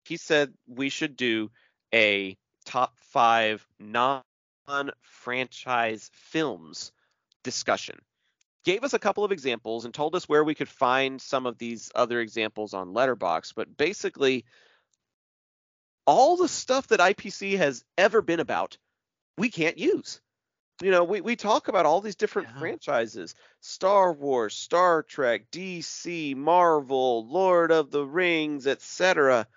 he 0.05 0.17
said 0.17 0.53
we 0.67 0.89
should 0.89 1.15
do 1.15 1.51
a 1.93 2.35
top 2.65 2.97
five 2.97 3.65
non 3.79 4.23
franchise 5.01 6.09
films 6.13 6.91
discussion. 7.43 7.99
Gave 8.65 8.83
us 8.83 8.93
a 8.93 8.99
couple 8.99 9.23
of 9.23 9.31
examples 9.31 9.85
and 9.85 9.93
told 9.93 10.15
us 10.15 10.27
where 10.27 10.43
we 10.43 10.55
could 10.55 10.67
find 10.67 11.21
some 11.21 11.45
of 11.45 11.57
these 11.57 11.89
other 11.95 12.19
examples 12.19 12.73
on 12.73 12.93
Letterboxd, 12.93 13.53
but 13.55 13.77
basically 13.77 14.45
all 16.05 16.35
the 16.37 16.47
stuff 16.49 16.87
that 16.87 16.99
IPC 16.99 17.57
has 17.57 17.83
ever 17.97 18.21
been 18.21 18.39
about, 18.39 18.77
we 19.37 19.49
can't 19.49 19.77
use. 19.77 20.21
You 20.81 20.91
know, 20.91 21.05
we, 21.05 21.21
we 21.21 21.35
talk 21.35 21.69
about 21.69 21.85
all 21.85 22.01
these 22.01 22.15
different 22.15 22.49
Yeah. 22.49 22.59
franchises 22.59 23.35
Star 23.61 24.13
Wars, 24.13 24.55
Star 24.55 25.01
Trek, 25.01 25.49
DC, 25.51 26.35
Marvel, 26.35 27.27
Lord 27.27 27.71
of 27.71 27.89
the 27.89 28.05
Rings, 28.05 28.67
etc. 28.67 29.47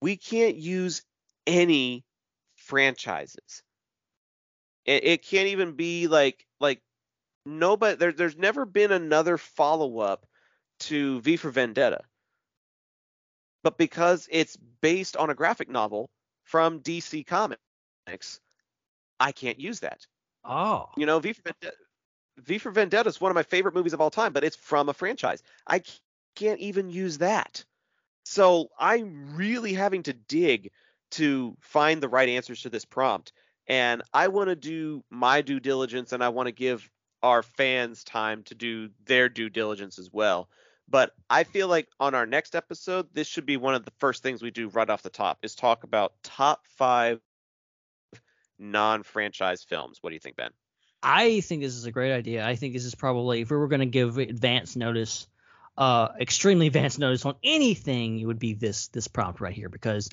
We 0.00 0.16
can't 0.16 0.56
use 0.56 1.02
any 1.46 2.04
franchises. 2.56 3.62
It, 4.88 5.04
it 5.04 5.22
can't 5.22 5.48
even 5.48 5.72
be 5.72 6.06
like 6.08 6.46
like 6.60 6.80
nobody 7.44 7.96
there, 7.96 8.12
there's 8.12 8.36
never 8.38 8.64
been 8.64 8.90
another 8.90 9.36
follow-up 9.36 10.26
to 10.80 11.20
V 11.20 11.36
for 11.36 11.50
Vendetta. 11.50 12.00
But 13.62 13.76
because 13.76 14.28
it's 14.30 14.56
based 14.80 15.16
on 15.16 15.28
a 15.28 15.34
graphic 15.34 15.68
novel 15.68 16.08
from 16.44 16.80
DC 16.80 17.26
Comics, 17.26 18.40
I 19.20 19.32
can't 19.32 19.60
use 19.60 19.80
that. 19.80 20.06
Oh, 20.42 20.88
You 20.96 21.04
know, 21.04 21.18
V 21.18 21.34
for 21.34 21.42
Vendetta, 21.42 21.76
V 22.38 22.58
for 22.58 22.70
Vendetta 22.70 23.08
is 23.10 23.20
one 23.20 23.30
of 23.30 23.34
my 23.34 23.42
favorite 23.42 23.74
movies 23.74 23.92
of 23.92 24.00
all 24.00 24.10
time, 24.10 24.32
but 24.32 24.44
it's 24.44 24.56
from 24.56 24.88
a 24.88 24.94
franchise. 24.94 25.42
I 25.66 25.82
can't 26.34 26.60
even 26.60 26.88
use 26.88 27.18
that. 27.18 27.62
So 28.24 28.68
I'm 28.78 29.36
really 29.36 29.74
having 29.74 30.02
to 30.04 30.14
dig 30.14 30.70
to 31.12 31.56
find 31.60 32.02
the 32.02 32.08
right 32.08 32.28
answers 32.28 32.62
to 32.62 32.70
this 32.70 32.86
prompt. 32.86 33.32
And 33.68 34.02
I 34.14 34.28
want 34.28 34.48
to 34.48 34.56
do 34.56 35.04
my 35.10 35.42
due 35.42 35.60
diligence 35.60 36.12
and 36.12 36.24
I 36.24 36.30
want 36.30 36.46
to 36.46 36.52
give 36.52 36.88
our 37.22 37.42
fans 37.42 38.02
time 38.02 38.42
to 38.44 38.54
do 38.54 38.90
their 39.04 39.28
due 39.28 39.50
diligence 39.50 39.98
as 39.98 40.10
well. 40.10 40.48
But 40.88 41.12
I 41.28 41.44
feel 41.44 41.68
like 41.68 41.88
on 42.00 42.14
our 42.14 42.24
next 42.24 42.54
episode, 42.54 43.08
this 43.12 43.28
should 43.28 43.44
be 43.44 43.58
one 43.58 43.74
of 43.74 43.84
the 43.84 43.92
first 43.98 44.22
things 44.22 44.42
we 44.42 44.50
do 44.50 44.68
right 44.68 44.88
off 44.88 45.02
the 45.02 45.10
top 45.10 45.38
is 45.42 45.54
talk 45.54 45.84
about 45.84 46.14
top 46.22 46.66
five 46.78 47.20
non-franchise 48.58 49.64
films. 49.64 49.98
What 50.00 50.10
do 50.10 50.14
you 50.14 50.20
think, 50.20 50.36
Ben? 50.36 50.50
I 51.02 51.40
think 51.40 51.62
this 51.62 51.74
is 51.74 51.84
a 51.84 51.92
great 51.92 52.12
idea. 52.12 52.46
I 52.46 52.56
think 52.56 52.72
this 52.72 52.86
is 52.86 52.94
probably 52.94 53.42
if 53.42 53.50
we 53.50 53.56
were 53.58 53.68
going 53.68 53.80
to 53.80 53.86
give 53.86 54.16
advance 54.16 54.76
notice, 54.76 55.28
uh, 55.76 56.08
extremely 56.18 56.66
advanced 56.68 56.98
notice 56.98 57.24
on 57.26 57.34
anything, 57.42 58.18
it 58.18 58.24
would 58.24 58.38
be 58.38 58.54
this 58.54 58.88
this 58.88 59.06
prompt 59.06 59.40
right 59.40 59.54
here 59.54 59.68
because 59.68 60.08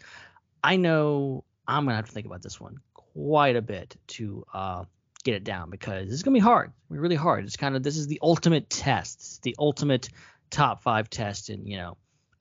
I 0.64 0.76
know 0.76 1.44
I'm 1.68 1.86
gonna 1.86 1.95
have 1.95 2.06
to 2.06 2.11
think 2.11 2.27
about 2.27 2.44
this 2.44 2.60
one 2.60 2.82
quite 3.15 3.55
a 3.55 3.61
bit 3.61 3.95
to 4.07 4.45
uh, 4.53 4.83
get 5.23 5.35
it 5.35 5.43
down 5.43 5.69
because 5.69 6.11
it's 6.11 6.23
gonna 6.23 6.35
be 6.35 6.39
hard, 6.39 6.71
really 6.89 7.15
hard. 7.15 7.45
It's 7.45 7.57
kind 7.57 7.75
of 7.75 7.83
this 7.83 7.97
is 7.97 8.07
the 8.07 8.19
ultimate 8.21 8.69
test, 8.69 9.19
it's 9.19 9.39
the 9.39 9.55
ultimate 9.57 10.09
top 10.49 10.83
five 10.83 11.09
test, 11.09 11.49
and 11.49 11.67
you 11.67 11.77
know 11.77 11.97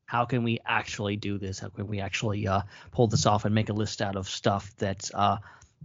how 0.06 0.24
can 0.24 0.42
we 0.42 0.60
actually 0.66 1.16
do 1.16 1.38
this? 1.38 1.58
How 1.58 1.68
can 1.68 1.86
we 1.86 2.00
actually 2.00 2.46
uh, 2.46 2.62
pull 2.92 3.06
this 3.06 3.26
off 3.26 3.44
and 3.44 3.54
make 3.54 3.68
a 3.68 3.72
list 3.72 4.02
out 4.02 4.16
of 4.16 4.28
stuff 4.28 4.70
that 4.76 5.10
uh, 5.14 5.38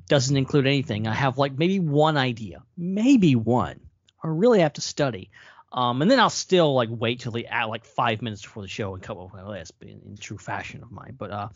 doesn't 0.07 0.35
include 0.35 0.67
anything. 0.67 1.07
I 1.07 1.13
have 1.13 1.37
like 1.37 1.57
maybe 1.57 1.79
one 1.79 2.17
idea, 2.17 2.63
maybe 2.77 3.35
one. 3.35 3.79
I 4.23 4.27
really 4.27 4.59
have 4.59 4.73
to 4.73 4.81
study. 4.81 5.29
Um, 5.71 6.01
and 6.01 6.09
then 6.09 6.19
I'll 6.19 6.31
still 6.31 6.73
like 6.73 6.89
wait 6.91 7.19
till 7.19 7.31
the 7.31 7.47
at 7.47 7.69
like 7.69 7.85
five 7.85 8.21
minutes 8.21 8.41
before 8.41 8.63
the 8.63 8.69
show 8.69 8.93
and 8.95 9.03
come 9.03 9.17
up 9.17 9.31
with 9.31 9.41
my 9.41 9.47
list 9.47 9.73
in, 9.81 10.01
in 10.05 10.17
true 10.19 10.37
fashion 10.37 10.81
of 10.81 10.91
mine. 10.91 11.15
But 11.17 11.31
uh, 11.31 11.49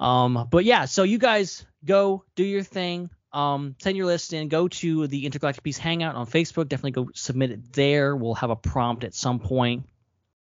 um, 0.00 0.48
but 0.50 0.64
yeah, 0.64 0.84
so 0.86 1.02
you 1.02 1.18
guys 1.18 1.64
go 1.84 2.24
do 2.34 2.44
your 2.44 2.62
thing. 2.62 3.10
Um, 3.32 3.76
send 3.78 3.96
your 3.96 4.06
list 4.06 4.32
in. 4.32 4.48
Go 4.48 4.68
to 4.68 5.06
the 5.06 5.24
Intergalactic 5.24 5.64
Peace 5.64 5.78
Hangout 5.78 6.16
on 6.16 6.26
Facebook. 6.26 6.68
Definitely 6.68 6.90
go 6.90 7.10
submit 7.14 7.50
it 7.50 7.72
there. 7.72 8.14
We'll 8.14 8.34
have 8.34 8.50
a 8.50 8.56
prompt 8.56 9.04
at 9.04 9.14
some 9.14 9.38
point, 9.38 9.84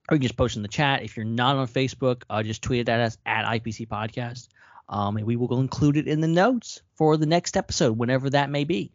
or 0.09 0.15
you 0.15 0.19
can 0.19 0.27
just 0.27 0.37
post 0.37 0.55
in 0.55 0.61
the 0.61 0.69
chat. 0.69 1.03
If 1.03 1.17
you're 1.17 1.25
not 1.25 1.57
on 1.57 1.67
Facebook, 1.67 2.23
uh, 2.29 2.43
just 2.43 2.61
tweet 2.61 2.81
it 2.81 2.89
at 2.89 2.99
us 3.01 3.17
at 3.25 3.45
IPC 3.45 3.87
Podcast. 3.87 4.47
Um, 4.89 5.17
and 5.17 5.25
we 5.25 5.35
will 5.35 5.59
include 5.59 5.97
it 5.97 6.07
in 6.07 6.21
the 6.21 6.27
notes 6.27 6.81
for 6.95 7.17
the 7.17 7.25
next 7.25 7.57
episode, 7.57 7.97
whenever 7.97 8.29
that 8.29 8.49
may 8.49 8.63
be. 8.63 8.93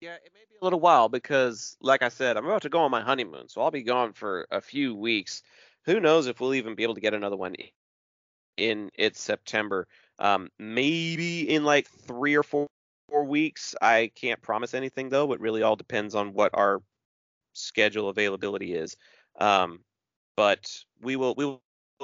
Yeah, 0.00 0.14
it 0.14 0.32
may 0.34 0.40
be 0.50 0.56
a 0.60 0.64
little 0.64 0.80
while 0.80 1.08
because, 1.08 1.76
like 1.80 2.02
I 2.02 2.08
said, 2.08 2.36
I'm 2.36 2.44
about 2.44 2.62
to 2.62 2.68
go 2.68 2.80
on 2.80 2.90
my 2.90 3.02
honeymoon, 3.02 3.48
so 3.48 3.60
I'll 3.62 3.70
be 3.70 3.84
gone 3.84 4.14
for 4.14 4.48
a 4.50 4.60
few 4.60 4.96
weeks. 4.96 5.44
Who 5.84 6.00
knows 6.00 6.26
if 6.26 6.40
we'll 6.40 6.54
even 6.54 6.74
be 6.74 6.82
able 6.82 6.94
to 6.94 7.00
get 7.00 7.14
another 7.14 7.36
one 7.36 7.54
in 8.56 8.90
it's 8.94 9.20
September? 9.20 9.86
Um, 10.18 10.48
maybe 10.58 11.48
in 11.48 11.64
like 11.64 11.88
three 11.88 12.34
or 12.34 12.42
four, 12.42 12.68
four 13.08 13.24
weeks. 13.24 13.74
I 13.80 14.10
can't 14.14 14.40
promise 14.40 14.74
anything 14.74 15.08
though. 15.08 15.32
It 15.32 15.40
really 15.40 15.62
all 15.62 15.76
depends 15.76 16.14
on 16.14 16.32
what 16.32 16.50
our 16.54 16.82
schedule 17.52 18.08
availability 18.08 18.74
is. 18.74 18.96
Um, 19.38 19.80
but 20.36 20.70
we 21.00 21.16
will 21.16 21.34
we 21.36 21.44
will 21.44 21.60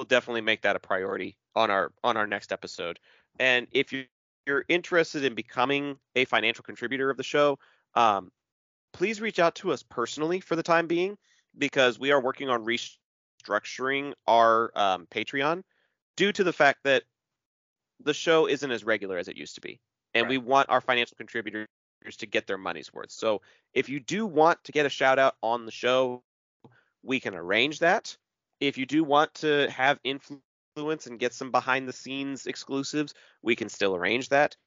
definitely 0.07 0.41
make 0.41 0.61
that 0.61 0.75
a 0.75 0.79
priority 0.79 1.37
on 1.55 1.71
our 1.71 1.91
on 2.03 2.17
our 2.17 2.27
next 2.27 2.51
episode. 2.51 2.99
And 3.39 3.67
if 3.71 3.91
you 3.91 4.05
you're 4.45 4.65
interested 4.67 5.23
in 5.23 5.35
becoming 5.35 5.97
a 6.15 6.25
financial 6.25 6.63
contributor 6.63 7.09
of 7.09 7.17
the 7.17 7.23
show, 7.23 7.59
um, 7.93 8.31
please 8.93 9.21
reach 9.21 9.37
out 9.37 9.53
to 9.55 9.71
us 9.71 9.83
personally 9.83 10.39
for 10.39 10.55
the 10.55 10.63
time 10.63 10.87
being 10.87 11.17
because 11.57 11.99
we 11.99 12.11
are 12.11 12.19
working 12.19 12.49
on 12.49 12.65
restructuring 12.65 14.13
our 14.25 14.71
um, 14.75 15.07
Patreon 15.11 15.61
due 16.19 16.33
to 16.33 16.43
the 16.43 16.51
fact 16.51 16.79
that 16.83 17.03
the 18.03 18.13
show 18.13 18.45
isn't 18.45 18.71
as 18.71 18.83
regular 18.83 19.17
as 19.17 19.29
it 19.29 19.37
used 19.37 19.55
to 19.55 19.61
be. 19.61 19.79
And 20.13 20.27
we 20.27 20.37
want 20.37 20.69
our 20.69 20.81
financial 20.81 21.15
contributors 21.15 21.69
to 22.17 22.25
get 22.25 22.45
their 22.45 22.57
money's 22.57 22.93
worth. 22.93 23.11
So 23.11 23.41
if 23.73 23.87
you 23.87 24.01
do 24.01 24.25
want 24.25 24.61
to 24.65 24.73
get 24.73 24.85
a 24.85 24.89
shout 24.89 25.17
out 25.17 25.35
on 25.41 25.65
the 25.65 25.71
show, 25.71 26.21
we 27.03 27.21
can 27.21 27.35
arrange 27.35 27.79
that. 27.79 28.17
If 28.59 28.77
you 28.77 28.85
do 28.85 29.05
want 29.05 29.33
to 29.35 29.69
have 29.69 29.97
influence 30.03 31.07
and 31.07 31.17
get 31.17 31.33
some 31.33 31.51
behind 31.51 31.87
the 31.87 31.93
scenes 31.93 32.47
exclusives, 32.47 33.13
we 33.41 33.55
can 33.55 33.69
still 33.69 33.95
arrange 33.95 34.27
that. 34.27 34.57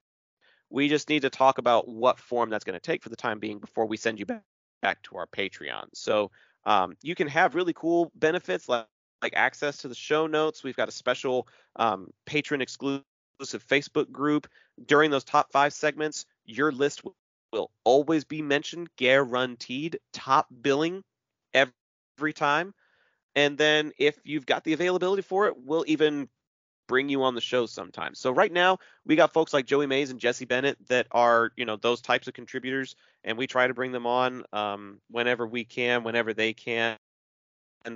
We 0.70 0.88
just 0.88 1.10
need 1.10 1.20
to 1.20 1.30
talk 1.30 1.58
about 1.58 1.86
what 1.86 2.18
form 2.18 2.48
that's 2.48 2.64
going 2.64 2.80
to 2.80 2.80
take 2.80 3.02
for 3.02 3.10
the 3.10 3.16
time 3.16 3.40
being 3.40 3.58
before 3.58 3.84
we 3.84 3.98
send 3.98 4.18
you 4.18 4.24
back, 4.24 4.42
back 4.80 5.02
to 5.02 5.18
our 5.18 5.26
Patreon. 5.26 5.88
So 5.92 6.30
um, 6.64 6.96
you 7.02 7.14
can 7.14 7.28
have 7.28 7.54
really 7.54 7.74
cool 7.74 8.10
benefits 8.14 8.70
like, 8.70 8.86
like 9.22 9.34
access 9.36 9.78
to 9.78 9.88
the 9.88 9.94
show 9.94 10.26
notes. 10.26 10.64
We've 10.64 10.76
got 10.76 10.88
a 10.88 10.92
special 10.92 11.48
um, 11.76 12.10
patron 12.26 12.60
exclusive 12.60 13.04
Facebook 13.40 14.10
group. 14.10 14.48
During 14.86 15.10
those 15.10 15.24
top 15.24 15.52
five 15.52 15.72
segments, 15.72 16.26
your 16.44 16.72
list 16.72 17.02
will 17.52 17.70
always 17.84 18.24
be 18.24 18.42
mentioned, 18.42 18.88
guaranteed, 18.96 19.98
top 20.12 20.46
billing 20.60 21.02
every 21.54 22.32
time. 22.32 22.74
And 23.34 23.56
then 23.56 23.92
if 23.98 24.18
you've 24.24 24.46
got 24.46 24.64
the 24.64 24.72
availability 24.72 25.22
for 25.22 25.46
it, 25.46 25.54
we'll 25.56 25.84
even 25.86 26.28
bring 26.88 27.08
you 27.08 27.22
on 27.22 27.34
the 27.34 27.40
show 27.40 27.64
sometimes. 27.64 28.18
So 28.18 28.30
right 28.32 28.52
now 28.52 28.78
we 29.06 29.16
got 29.16 29.32
folks 29.32 29.54
like 29.54 29.66
Joey 29.66 29.86
Mays 29.86 30.10
and 30.10 30.20
Jesse 30.20 30.44
Bennett 30.44 30.76
that 30.88 31.06
are, 31.10 31.52
you 31.56 31.64
know, 31.64 31.76
those 31.76 32.02
types 32.02 32.28
of 32.28 32.34
contributors, 32.34 32.96
and 33.24 33.38
we 33.38 33.46
try 33.46 33.66
to 33.66 33.72
bring 33.72 33.92
them 33.92 34.06
on 34.06 34.44
um, 34.52 35.00
whenever 35.10 35.46
we 35.46 35.64
can, 35.64 36.04
whenever 36.04 36.34
they 36.34 36.52
can. 36.52 36.96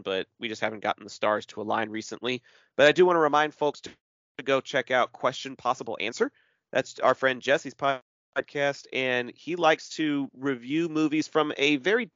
But 0.05 0.27
we 0.39 0.49
just 0.49 0.61
haven't 0.61 0.81
gotten 0.83 1.05
the 1.05 1.11
stars 1.11 1.47
to 1.47 1.61
align 1.61 1.91
recently. 1.91 2.43
But 2.77 2.87
I 2.87 2.93
do 2.93 3.07
want 3.07 3.17
to 3.17 3.21
remind 3.21 3.55
folks 3.55 3.81
to, 3.83 3.91
to 4.39 4.45
go 4.45 4.61
check 4.61 4.91
out 4.91 5.13
Question 5.13 5.57
Possible 5.57 5.97
Answer. 6.01 6.31
That's 6.73 6.99
our 7.01 7.15
friend 7.15 7.41
Jesse's 7.41 7.75
podcast, 7.75 8.87
and 8.93 9.33
he 9.35 9.57
likes 9.57 9.91
to 9.91 10.29
review 10.37 10.89
movies 10.89 11.29
from 11.29 11.53
a 11.57 11.77
very 11.77 12.11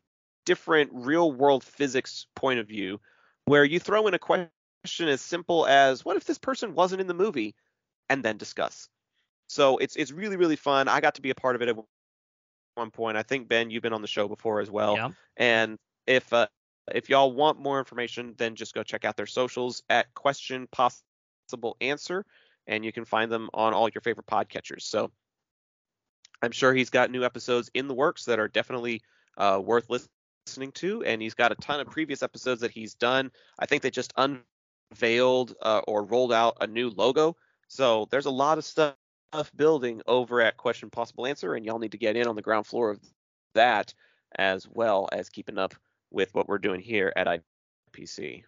different 0.45 0.91
real 0.93 1.31
world 1.31 1.63
physics 1.65 2.27
point 2.35 2.59
of 2.61 2.67
view, 2.67 3.01
where 3.45 3.65
you 3.65 3.79
throw 3.79 4.07
in 4.07 4.15
a 4.15 4.19
question 4.19 4.51
as 5.01 5.21
simple 5.21 5.67
as 5.67 6.05
what 6.05 6.17
if 6.17 6.25
this 6.25 6.39
person 6.39 6.75
wasn't 6.75 7.01
in 7.01 7.07
the 7.07 7.15
movie 7.15 7.55
and 8.09 8.23
then 8.23 8.39
discuss 8.39 8.89
so 9.49 9.77
it's 9.77 9.95
it's 9.97 10.11
really 10.11 10.37
really 10.37 10.57
fun 10.57 10.89
i 10.89 11.01
got 11.01 11.17
to 11.17 11.21
be 11.23 11.31
a 11.31 11.35
part 11.35 11.55
of 11.55 11.61
it 11.61 11.69
at 11.69 11.77
one 12.77 12.91
point 12.91 13.17
i 13.17 13.23
think 13.23 13.47
ben 13.49 13.69
you've 13.69 13.83
been 13.83 13.93
on 13.93 14.01
the 14.01 14.09
show 14.09 14.27
before 14.27 14.61
as 14.61 14.71
well 14.71 14.97
Yeah. 14.97 15.09
and 15.37 15.79
if 16.07 16.33
uh, 16.33 16.47
if 16.95 17.09
y'all 17.09 17.33
want 17.33 17.61
more 17.61 17.79
information 17.79 18.35
then 18.39 18.55
just 18.55 18.75
go 18.75 18.83
check 18.83 19.05
out 19.05 19.17
their 19.17 19.27
socials 19.27 19.83
at 19.91 20.13
question 20.15 20.69
possible 20.71 21.77
answer 21.81 22.25
and 22.67 22.85
you 22.85 22.93
can 22.93 23.05
find 23.05 23.31
them 23.31 23.49
on 23.55 23.75
all 23.75 23.89
your 23.89 24.03
favorite 24.03 24.27
podcatchers 24.27 24.83
so 24.83 25.11
i'm 26.43 26.53
sure 26.53 26.75
he's 26.75 26.91
got 26.91 27.11
new 27.11 27.25
episodes 27.25 27.71
in 27.75 27.89
the 27.89 27.95
works 27.95 28.25
that 28.25 28.39
are 28.39 28.49
definitely 28.49 29.01
uh, 29.37 29.61
worth 29.63 29.89
listening 29.89 30.73
to 30.73 31.03
and 31.05 31.23
he's 31.23 31.35
got 31.35 31.53
a 31.53 31.57
ton 31.57 31.81
of 31.81 31.89
previous 31.89 32.23
episodes 32.23 32.61
that 32.61 32.71
he's 32.71 32.95
done 32.95 33.31
i 33.59 33.67
think 33.67 33.83
they 33.83 33.91
just 33.91 34.13
unveiled 34.91 35.55
uh, 35.63 35.81
or 35.87 36.05
rolled 36.05 36.33
out 36.33 36.57
a 36.61 36.67
new 36.67 36.91
logo. 36.91 37.37
So 37.69 38.09
there's 38.11 38.27
a 38.27 38.31
lot 38.31 38.59
of 38.59 38.65
stuff 38.65 38.97
building 39.57 40.03
over 40.07 40.41
at 40.41 40.57
Question 40.57 40.91
Possible 40.91 41.27
Answer, 41.27 41.55
and 41.55 41.65
y'all 41.65 41.79
need 41.79 41.93
to 41.93 41.99
get 41.99 42.17
in 42.17 42.27
on 42.27 42.37
the 42.37 42.43
ground 42.43 42.67
floor 42.67 42.91
of 42.91 43.01
that 43.55 43.95
as 44.37 44.67
well 44.69 45.09
as 45.13 45.29
keeping 45.29 45.59
up 45.59 45.75
with 46.11 46.35
what 46.35 46.49
we're 46.49 46.59
doing 46.59 46.81
here 46.81 47.13
at 47.15 47.27
IPC. 47.27 48.45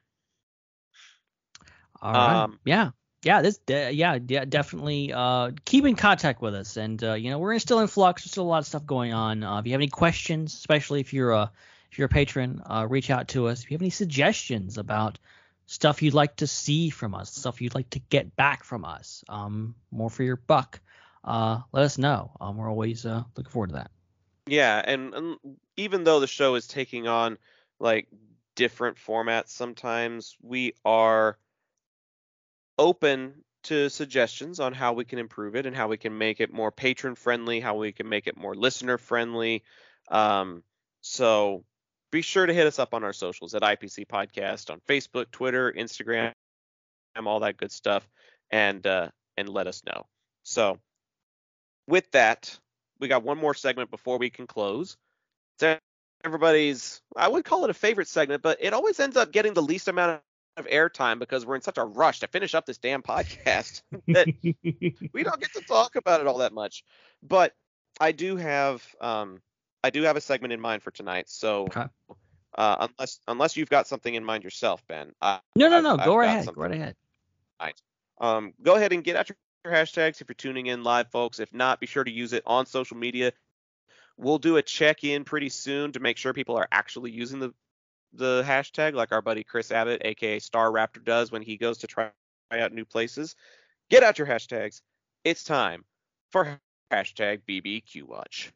All 2.00 2.12
right. 2.12 2.42
Um, 2.44 2.58
yeah. 2.64 2.90
Yeah, 3.24 3.40
this 3.40 3.58
de- 3.58 3.92
yeah, 3.92 4.18
yeah, 4.26 4.44
definitely 4.44 5.12
uh 5.12 5.52
keep 5.64 5.84
in 5.86 5.94
contact 5.94 6.42
with 6.42 6.56
us 6.56 6.76
and 6.76 7.02
uh 7.04 7.14
you 7.14 7.30
know, 7.30 7.38
we're 7.38 7.56
still 7.60 7.78
in 7.78 7.86
flux, 7.86 8.24
there's 8.24 8.32
still 8.32 8.42
a 8.42 8.50
lot 8.50 8.58
of 8.58 8.66
stuff 8.66 8.84
going 8.84 9.12
on. 9.12 9.44
Uh 9.44 9.60
if 9.60 9.66
you 9.66 9.72
have 9.72 9.80
any 9.80 9.88
questions, 9.88 10.52
especially 10.54 10.98
if 10.98 11.12
you're 11.12 11.30
a 11.30 11.52
if 11.92 11.98
you're 11.98 12.06
a 12.06 12.08
patron, 12.08 12.60
uh 12.68 12.84
reach 12.90 13.10
out 13.10 13.28
to 13.28 13.46
us. 13.46 13.62
If 13.62 13.70
you 13.70 13.76
have 13.76 13.82
any 13.82 13.90
suggestions 13.90 14.76
about 14.76 15.20
stuff 15.66 16.02
you'd 16.02 16.14
like 16.14 16.34
to 16.36 16.48
see 16.48 16.90
from 16.90 17.14
us, 17.14 17.32
stuff 17.32 17.60
you'd 17.62 17.76
like 17.76 17.90
to 17.90 18.00
get 18.00 18.34
back 18.34 18.64
from 18.64 18.84
us, 18.84 19.22
um 19.28 19.76
more 19.92 20.10
for 20.10 20.24
your 20.24 20.34
buck, 20.36 20.80
uh 21.22 21.60
let 21.70 21.84
us 21.84 21.98
know. 21.98 22.32
Um 22.40 22.56
we're 22.56 22.68
always 22.68 23.06
uh 23.06 23.22
looking 23.36 23.52
forward 23.52 23.68
to 23.68 23.74
that. 23.76 23.92
Yeah, 24.46 24.82
and, 24.84 25.14
and 25.14 25.36
even 25.76 26.04
though 26.04 26.20
the 26.20 26.26
show 26.26 26.54
is 26.56 26.66
taking 26.66 27.06
on 27.06 27.38
like 27.78 28.08
different 28.56 28.96
formats 28.96 29.48
sometimes, 29.48 30.36
we 30.42 30.74
are 30.84 31.38
open 32.78 33.44
to 33.64 33.88
suggestions 33.88 34.58
on 34.58 34.72
how 34.72 34.92
we 34.92 35.04
can 35.04 35.18
improve 35.18 35.54
it 35.54 35.66
and 35.66 35.76
how 35.76 35.88
we 35.88 35.96
can 35.96 36.16
make 36.16 36.40
it 36.40 36.52
more 36.52 36.72
patron 36.72 37.14
friendly, 37.14 37.60
how 37.60 37.76
we 37.76 37.92
can 37.92 38.08
make 38.08 38.26
it 38.26 38.36
more 38.36 38.54
listener 38.54 38.98
friendly. 38.98 39.62
Um, 40.10 40.64
so 41.00 41.64
be 42.10 42.22
sure 42.22 42.44
to 42.44 42.52
hit 42.52 42.66
us 42.66 42.78
up 42.78 42.94
on 42.94 43.04
our 43.04 43.12
socials 43.12 43.54
at 43.54 43.62
IPC 43.62 44.06
Podcast 44.06 44.70
on 44.70 44.80
Facebook, 44.88 45.30
Twitter, 45.30 45.72
Instagram, 45.72 46.32
all 47.24 47.40
that 47.40 47.56
good 47.56 47.72
stuff, 47.72 48.08
and 48.50 48.86
uh, 48.86 49.08
and 49.36 49.48
let 49.48 49.66
us 49.66 49.82
know. 49.86 50.06
So 50.42 50.78
with 51.86 52.10
that, 52.12 52.58
we 53.02 53.08
got 53.08 53.22
one 53.24 53.36
more 53.36 53.52
segment 53.52 53.90
before 53.90 54.16
we 54.16 54.30
can 54.30 54.46
close. 54.46 54.96
It's 55.60 55.80
everybody's 56.24 57.02
I 57.16 57.28
would 57.28 57.44
call 57.44 57.64
it 57.64 57.70
a 57.70 57.74
favorite 57.74 58.08
segment, 58.08 58.42
but 58.42 58.58
it 58.60 58.72
always 58.72 58.98
ends 59.00 59.16
up 59.16 59.32
getting 59.32 59.52
the 59.52 59.62
least 59.62 59.88
amount 59.88 60.22
of 60.56 60.66
airtime 60.66 61.18
because 61.18 61.44
we're 61.44 61.56
in 61.56 61.62
such 61.62 61.78
a 61.78 61.84
rush 61.84 62.20
to 62.20 62.28
finish 62.28 62.54
up 62.54 62.64
this 62.64 62.78
damn 62.78 63.02
podcast 63.02 63.82
that 64.08 64.28
we 65.12 65.22
don't 65.24 65.40
get 65.40 65.52
to 65.54 65.62
talk 65.62 65.96
about 65.96 66.20
it 66.20 66.26
all 66.26 66.38
that 66.38 66.52
much. 66.52 66.84
But 67.22 67.52
I 68.00 68.12
do 68.12 68.36
have 68.36 68.86
um 69.00 69.42
I 69.84 69.90
do 69.90 70.02
have 70.02 70.16
a 70.16 70.20
segment 70.20 70.52
in 70.52 70.60
mind 70.60 70.82
for 70.82 70.92
tonight. 70.92 71.28
So 71.28 71.64
Okay. 71.64 71.86
uh, 72.56 72.86
unless 72.88 73.18
unless 73.26 73.56
you've 73.56 73.70
got 73.70 73.88
something 73.88 74.14
in 74.14 74.24
mind 74.24 74.44
yourself, 74.44 74.86
Ben, 74.86 75.12
I, 75.20 75.40
No, 75.56 75.68
no, 75.68 75.76
I've- 75.78 75.82
no, 75.82 75.98
I've 75.98 76.06
go 76.06 76.16
right 76.16 76.28
ahead. 76.28 76.54
Go 76.54 76.60
right 76.62 76.72
ahead. 76.72 76.96
um, 78.20 78.54
go 78.62 78.76
ahead 78.76 78.92
and 78.92 79.02
get 79.02 79.16
out 79.16 79.28
your, 79.28 79.36
your 79.64 79.72
hashtags 79.72 80.20
if 80.20 80.28
you're 80.28 80.34
tuning 80.34 80.66
in 80.66 80.82
live, 80.82 81.08
folks. 81.10 81.38
If 81.38 81.52
not, 81.54 81.80
be 81.80 81.86
sure 81.86 82.04
to 82.04 82.10
use 82.10 82.32
it 82.32 82.42
on 82.46 82.66
social 82.66 82.96
media. 82.96 83.32
We'll 84.16 84.38
do 84.38 84.56
a 84.56 84.62
check 84.62 85.04
in 85.04 85.24
pretty 85.24 85.48
soon 85.48 85.92
to 85.92 86.00
make 86.00 86.16
sure 86.16 86.32
people 86.32 86.56
are 86.56 86.68
actually 86.70 87.12
using 87.12 87.38
the 87.38 87.54
the 88.14 88.42
hashtag, 88.46 88.92
like 88.92 89.10
our 89.10 89.22
buddy 89.22 89.42
Chris 89.42 89.70
Abbott, 89.70 90.02
aka 90.04 90.38
Star 90.38 90.70
Raptor, 90.70 91.02
does 91.02 91.32
when 91.32 91.40
he 91.40 91.56
goes 91.56 91.78
to 91.78 91.86
try 91.86 92.10
out 92.50 92.72
new 92.72 92.84
places. 92.84 93.36
Get 93.88 94.02
out 94.02 94.18
your 94.18 94.26
hashtags. 94.26 94.82
It's 95.24 95.44
time 95.44 95.84
for 96.30 96.60
hashtag 96.92 97.40
BBQ 97.48 98.02
Watch. 98.02 98.52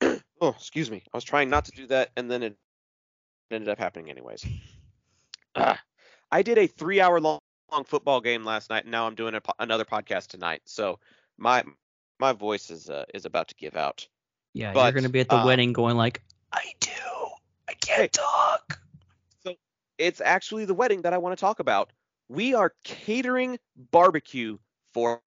oh, 0.40 0.50
excuse 0.50 0.90
me. 0.90 1.02
I 1.12 1.16
was 1.16 1.24
trying 1.24 1.50
not 1.50 1.64
to 1.64 1.72
do 1.72 1.88
that, 1.88 2.10
and 2.16 2.30
then 2.30 2.44
it 2.44 2.56
ended 3.50 3.68
up 3.68 3.78
happening 3.78 4.10
anyways. 4.10 4.44
Ah. 5.56 5.80
I 6.30 6.42
did 6.42 6.58
a 6.58 6.66
three 6.66 7.00
hour 7.00 7.20
long, 7.20 7.37
long 7.72 7.84
football 7.84 8.20
game 8.20 8.44
last 8.44 8.70
night, 8.70 8.84
and 8.84 8.92
now 8.92 9.06
I'm 9.06 9.14
doing 9.14 9.34
a, 9.34 9.42
another 9.58 9.84
podcast 9.84 10.28
tonight. 10.28 10.62
So 10.64 10.98
my 11.36 11.64
my 12.18 12.32
voice 12.32 12.70
is 12.70 12.88
uh, 12.90 13.04
is 13.14 13.24
about 13.24 13.48
to 13.48 13.54
give 13.54 13.76
out. 13.76 14.08
Yeah, 14.54 14.74
you're 14.74 14.92
gonna 14.92 15.08
be 15.08 15.20
at 15.20 15.28
the 15.28 15.36
um, 15.36 15.44
wedding 15.46 15.72
going 15.72 15.96
like, 15.96 16.22
I 16.52 16.72
do. 16.80 16.90
I 17.68 17.74
can't 17.74 18.00
Hey. 18.00 18.08
talk. 18.08 18.80
So 19.44 19.54
it's 19.98 20.20
actually 20.20 20.64
the 20.64 20.74
wedding 20.74 21.02
that 21.02 21.12
I 21.12 21.18
want 21.18 21.36
to 21.36 21.40
talk 21.40 21.60
about. 21.60 21.92
We 22.28 22.54
are 22.54 22.74
catering 22.84 23.58
barbecue 23.76 24.58
for 24.92 25.22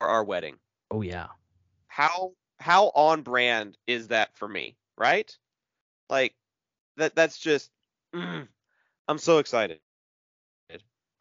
our 0.00 0.24
wedding. 0.24 0.58
Oh 0.90 1.02
yeah. 1.02 1.28
How 1.88 2.32
how 2.58 2.90
on 2.94 3.22
brand 3.22 3.76
is 3.86 4.08
that 4.08 4.36
for 4.36 4.48
me, 4.48 4.76
right? 4.96 5.36
Like 6.08 6.34
that 6.96 7.14
that's 7.14 7.38
just 7.38 7.70
mm, 8.14 8.48
I'm 9.08 9.18
so 9.18 9.38
excited. 9.38 9.80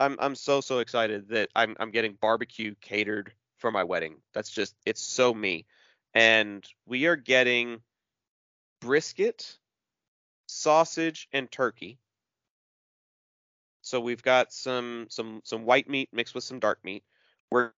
I'm 0.01 0.17
I'm 0.19 0.35
so 0.35 0.61
so 0.61 0.79
excited 0.79 1.29
that 1.29 1.49
I'm 1.55 1.75
I'm 1.79 1.91
getting 1.91 2.17
barbecue 2.19 2.73
catered 2.81 3.33
for 3.59 3.71
my 3.71 3.83
wedding. 3.83 4.15
That's 4.33 4.49
just 4.49 4.75
it's 4.85 5.01
so 5.01 5.33
me. 5.33 5.65
And 6.13 6.65
we 6.87 7.05
are 7.05 7.15
getting 7.15 7.81
brisket, 8.81 9.57
sausage 10.47 11.27
and 11.31 11.49
turkey. 11.51 11.99
So 13.83 13.99
we've 14.01 14.23
got 14.23 14.51
some 14.51 15.05
some 15.09 15.41
some 15.43 15.65
white 15.65 15.87
meat 15.87 16.09
mixed 16.11 16.33
with 16.33 16.43
some 16.43 16.59
dark 16.59 16.79
meat. 16.83 17.03
We're 17.51 17.71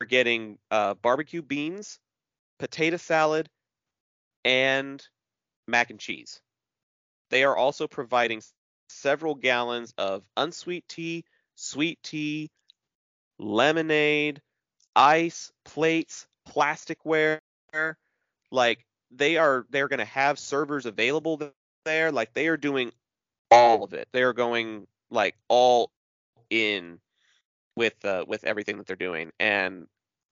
we're 0.00 0.06
getting 0.06 0.58
uh, 0.70 0.94
barbecue 0.94 1.42
beans, 1.42 2.00
potato 2.58 2.96
salad, 2.96 3.48
and 4.44 5.06
mac 5.68 5.90
and 5.90 6.00
cheese. 6.00 6.40
They 7.30 7.44
are 7.44 7.56
also 7.56 7.86
providing 7.86 8.42
several 8.88 9.36
gallons 9.36 9.94
of 9.96 10.24
unsweet 10.36 10.88
tea, 10.88 11.24
sweet 11.60 12.02
tea, 12.02 12.50
lemonade, 13.38 14.40
ice, 14.96 15.52
plates, 15.64 16.26
plasticware. 16.48 17.40
Like 18.50 18.86
they 19.10 19.36
are 19.36 19.66
they're 19.70 19.88
going 19.88 19.98
to 20.00 20.04
have 20.06 20.38
servers 20.38 20.86
available 20.86 21.40
there. 21.84 22.12
Like 22.12 22.34
they 22.34 22.48
are 22.48 22.56
doing 22.56 22.92
all 23.50 23.84
of 23.84 23.94
it. 23.94 24.08
They 24.12 24.22
are 24.22 24.32
going 24.32 24.86
like 25.10 25.36
all 25.48 25.90
in 26.50 27.00
with 27.76 28.04
uh, 28.04 28.24
with 28.28 28.44
everything 28.44 28.78
that 28.78 28.86
they're 28.86 28.96
doing 28.96 29.32
and 29.40 29.86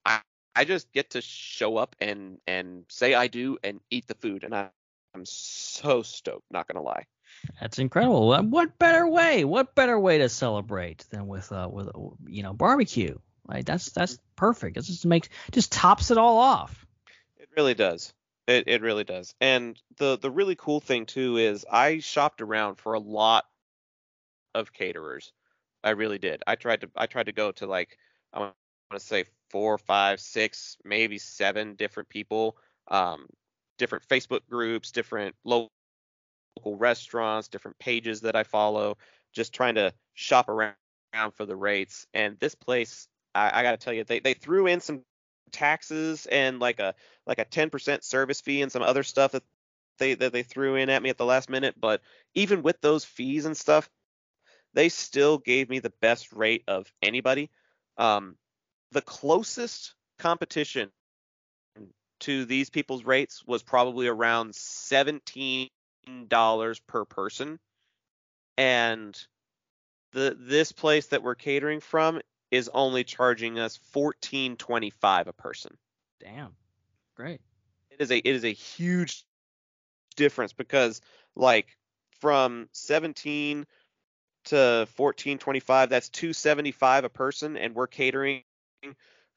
I 0.05 0.21
I 0.55 0.65
just 0.65 0.91
get 0.93 1.11
to 1.11 1.21
show 1.21 1.77
up 1.77 1.95
and 2.01 2.39
and 2.47 2.85
say 2.89 3.13
I 3.15 3.27
do 3.27 3.57
and 3.63 3.79
eat 3.91 4.07
the 4.07 4.15
food 4.15 4.43
and 4.43 4.55
I 4.55 4.69
I'm 5.15 5.25
so 5.25 6.03
stoked, 6.03 6.45
not 6.51 6.67
gonna 6.67 6.83
lie. 6.85 7.05
That's 7.59 7.79
incredible. 7.79 8.27
What- 8.27 8.79
better 8.79 9.07
way? 9.07 9.43
What 9.43 9.75
better 9.75 9.99
way 9.99 10.19
to 10.19 10.29
celebrate 10.29 11.05
than 11.09 11.27
with 11.27 11.51
uh 11.51 11.69
with 11.71 11.87
uh, 11.87 11.99
you 12.27 12.43
know 12.43 12.53
barbecue? 12.53 13.17
Like 13.47 13.65
that's 13.65 13.91
that's 13.91 14.17
perfect. 14.35 14.77
It 14.77 14.83
just 14.83 15.05
makes 15.05 15.29
just 15.51 15.71
tops 15.71 16.11
it 16.11 16.17
all 16.17 16.37
off. 16.37 16.85
It 17.37 17.49
really 17.55 17.73
does. 17.73 18.13
It 18.47 18.67
it 18.67 18.81
really 18.81 19.03
does. 19.03 19.33
And 19.41 19.79
the 19.97 20.17
the 20.17 20.31
really 20.31 20.55
cool 20.55 20.79
thing 20.79 21.05
too 21.05 21.37
is 21.37 21.65
I 21.69 21.99
shopped 21.99 22.41
around 22.41 22.75
for 22.75 22.93
a 22.93 22.99
lot 22.99 23.45
of 24.55 24.73
caterers. 24.73 25.31
I 25.83 25.91
really 25.91 26.17
did. 26.17 26.43
I 26.45 26.55
tried 26.55 26.81
to 26.81 26.89
I 26.95 27.05
tried 27.05 27.27
to 27.27 27.31
go 27.31 27.51
to 27.53 27.65
like 27.65 27.97
I 28.33 28.39
went 28.39 28.53
to 28.91 28.99
say 28.99 29.25
four, 29.49 29.77
five, 29.77 30.19
six, 30.19 30.77
maybe 30.83 31.17
seven 31.17 31.75
different 31.75 32.09
people, 32.09 32.57
um, 32.87 33.27
different 33.77 34.07
Facebook 34.07 34.41
groups, 34.49 34.91
different 34.91 35.35
local 35.43 35.71
restaurants, 36.65 37.47
different 37.47 37.79
pages 37.79 38.21
that 38.21 38.35
I 38.35 38.43
follow, 38.43 38.97
just 39.33 39.53
trying 39.53 39.75
to 39.75 39.93
shop 40.13 40.49
around 40.49 40.75
for 41.33 41.45
the 41.45 41.55
rates. 41.55 42.07
And 42.13 42.37
this 42.39 42.55
place, 42.55 43.07
I, 43.33 43.59
I 43.59 43.63
got 43.63 43.71
to 43.71 43.77
tell 43.77 43.93
you, 43.93 44.03
they 44.03 44.19
they 44.19 44.33
threw 44.33 44.67
in 44.67 44.79
some 44.81 45.03
taxes 45.51 46.27
and 46.27 46.59
like 46.59 46.79
a 46.79 46.93
like 47.25 47.39
a 47.39 47.45
10% 47.45 48.03
service 48.03 48.41
fee 48.41 48.61
and 48.61 48.71
some 48.71 48.83
other 48.83 49.03
stuff 49.03 49.31
that 49.31 49.43
they 49.97 50.13
that 50.15 50.33
they 50.33 50.43
threw 50.43 50.75
in 50.75 50.89
at 50.89 51.01
me 51.01 51.09
at 51.09 51.17
the 51.17 51.25
last 51.25 51.49
minute. 51.49 51.75
But 51.79 52.01
even 52.35 52.61
with 52.61 52.79
those 52.81 53.05
fees 53.05 53.45
and 53.45 53.55
stuff, 53.57 53.89
they 54.73 54.89
still 54.89 55.37
gave 55.37 55.69
me 55.69 55.79
the 55.79 55.93
best 56.01 56.31
rate 56.31 56.63
of 56.67 56.91
anybody. 57.01 57.49
Um, 57.97 58.35
the 58.91 59.01
closest 59.01 59.95
competition 60.17 60.89
to 62.21 62.45
these 62.45 62.69
people's 62.69 63.05
rates 63.05 63.43
was 63.45 63.63
probably 63.63 64.07
around 64.07 64.55
seventeen 64.55 65.69
dollars 66.27 66.79
per 66.79 67.05
person, 67.05 67.59
and 68.57 69.19
the 70.11 70.35
this 70.39 70.71
place 70.71 71.07
that 71.07 71.23
we're 71.23 71.35
catering 71.35 71.79
from 71.79 72.21
is 72.51 72.69
only 72.73 73.03
charging 73.03 73.59
us 73.59 73.77
fourteen 73.91 74.57
twenty 74.57 74.89
five 74.89 75.27
a 75.27 75.33
person. 75.33 75.77
Damn. 76.19 76.55
Great. 77.15 77.41
It 77.91 78.01
is 78.01 78.11
a 78.11 78.17
it 78.17 78.35
is 78.35 78.43
a 78.43 78.53
huge 78.53 79.25
difference 80.15 80.53
because 80.53 81.01
like 81.35 81.77
from 82.19 82.67
17 82.73 83.65
to 84.45 84.55
1425 84.95 85.89
that's 85.89 86.09
275 86.09 87.03
a 87.05 87.09
person 87.09 87.57
and 87.57 87.75
we're 87.75 87.87
catering 87.87 88.41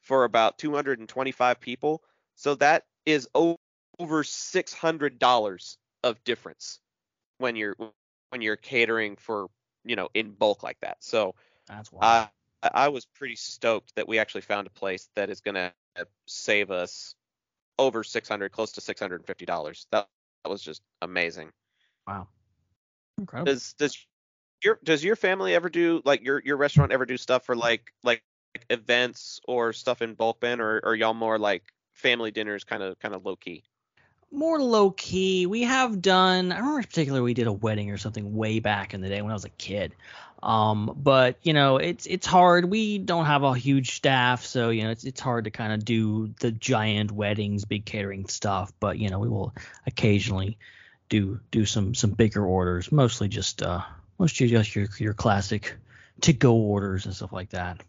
for 0.01 0.23
about 0.23 0.57
225 0.57 1.59
people 1.59 2.03
so 2.35 2.55
that 2.55 2.83
is 3.05 3.27
over 3.33 4.23
$600 4.23 5.77
of 6.03 6.23
difference 6.23 6.79
when 7.37 7.55
you're 7.55 7.75
when 8.29 8.41
you're 8.41 8.55
catering 8.55 9.15
for 9.15 9.47
you 9.85 9.95
know 9.95 10.09
in 10.13 10.31
bulk 10.31 10.63
like 10.63 10.79
that. 10.81 10.97
So 11.03 11.35
That's 11.67 11.91
why 11.91 12.29
I 12.63 12.69
I 12.73 12.87
was 12.89 13.05
pretty 13.05 13.35
stoked 13.35 13.95
that 13.95 14.07
we 14.07 14.19
actually 14.19 14.41
found 14.41 14.67
a 14.67 14.71
place 14.71 15.09
that 15.15 15.29
is 15.29 15.41
going 15.41 15.55
to 15.55 15.73
save 16.27 16.71
us 16.71 17.15
over 17.77 18.03
600 18.03 18.51
close 18.51 18.71
to 18.73 18.81
$650 18.81 19.85
that, 19.91 20.07
that 20.43 20.49
was 20.49 20.61
just 20.61 20.81
amazing. 21.01 21.51
Wow. 22.07 22.27
Incredible. 23.17 23.51
does 23.51 23.73
does 23.73 24.07
your 24.63 24.79
does 24.83 25.03
your 25.03 25.15
family 25.15 25.53
ever 25.53 25.69
do 25.69 26.01
like 26.05 26.23
your 26.23 26.41
your 26.43 26.57
restaurant 26.57 26.91
ever 26.91 27.05
do 27.05 27.17
stuff 27.17 27.45
for 27.45 27.55
like 27.55 27.93
like 28.03 28.23
events 28.69 29.39
or 29.47 29.73
stuff 29.73 30.01
in 30.01 30.13
bulk 30.13 30.39
bin 30.39 30.61
or 30.61 30.79
or 30.83 30.95
y'all 30.95 31.13
more 31.13 31.37
like 31.37 31.63
family 31.93 32.31
dinners 32.31 32.63
kind 32.63 32.81
of 32.81 32.97
kind 32.99 33.13
of 33.13 33.25
low 33.25 33.35
key 33.35 33.63
more 34.33 34.61
low 34.61 34.91
key. 34.91 35.45
We 35.45 35.63
have 35.63 36.01
done. 36.01 36.51
I 36.51 36.57
remember 36.57 36.79
in 36.79 36.85
particular 36.85 37.21
we 37.23 37.33
did 37.33 37.47
a 37.47 37.53
wedding 37.53 37.91
or 37.91 37.97
something 37.97 38.35
way 38.35 38.59
back 38.59 38.93
in 38.93 39.01
the 39.01 39.09
day 39.09 39.21
when 39.21 39.31
I 39.31 39.35
was 39.35 39.45
a 39.45 39.49
kid. 39.49 39.95
Um, 40.41 40.93
but 40.97 41.37
you 41.43 41.53
know, 41.53 41.77
it's 41.77 42.05
it's 42.05 42.27
hard. 42.27 42.69
We 42.69 42.97
don't 42.97 43.25
have 43.25 43.43
a 43.43 43.53
huge 43.53 43.95
staff, 43.95 44.45
so 44.45 44.69
you 44.71 44.83
know, 44.83 44.91
it's 44.91 45.05
it's 45.05 45.21
hard 45.21 45.45
to 45.45 45.51
kind 45.51 45.71
of 45.71 45.85
do 45.85 46.33
the 46.39 46.51
giant 46.51 47.11
weddings, 47.11 47.63
big 47.65 47.85
catering 47.85 48.27
stuff. 48.27 48.73
But 48.79 48.99
you 48.99 49.09
know, 49.09 49.19
we 49.19 49.29
will 49.29 49.53
occasionally 49.87 50.57
do 51.09 51.39
do 51.51 51.65
some 51.65 51.95
some 51.95 52.11
bigger 52.11 52.45
orders, 52.45 52.91
mostly 52.91 53.29
just 53.29 53.61
uh 53.61 53.81
mostly 54.19 54.47
just 54.47 54.75
your 54.75 54.87
your 54.97 55.13
classic 55.13 55.77
to 56.21 56.33
go 56.33 56.55
orders 56.55 57.05
and 57.05 57.15
stuff 57.15 57.31
like 57.33 57.49
that. 57.51 57.81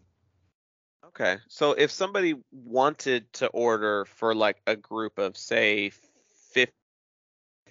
okay 1.05 1.37
so 1.47 1.71
if 1.71 1.91
somebody 1.91 2.35
wanted 2.51 3.31
to 3.33 3.47
order 3.47 4.05
for 4.05 4.35
like 4.35 4.57
a 4.67 4.75
group 4.75 5.17
of 5.17 5.37
say 5.37 5.91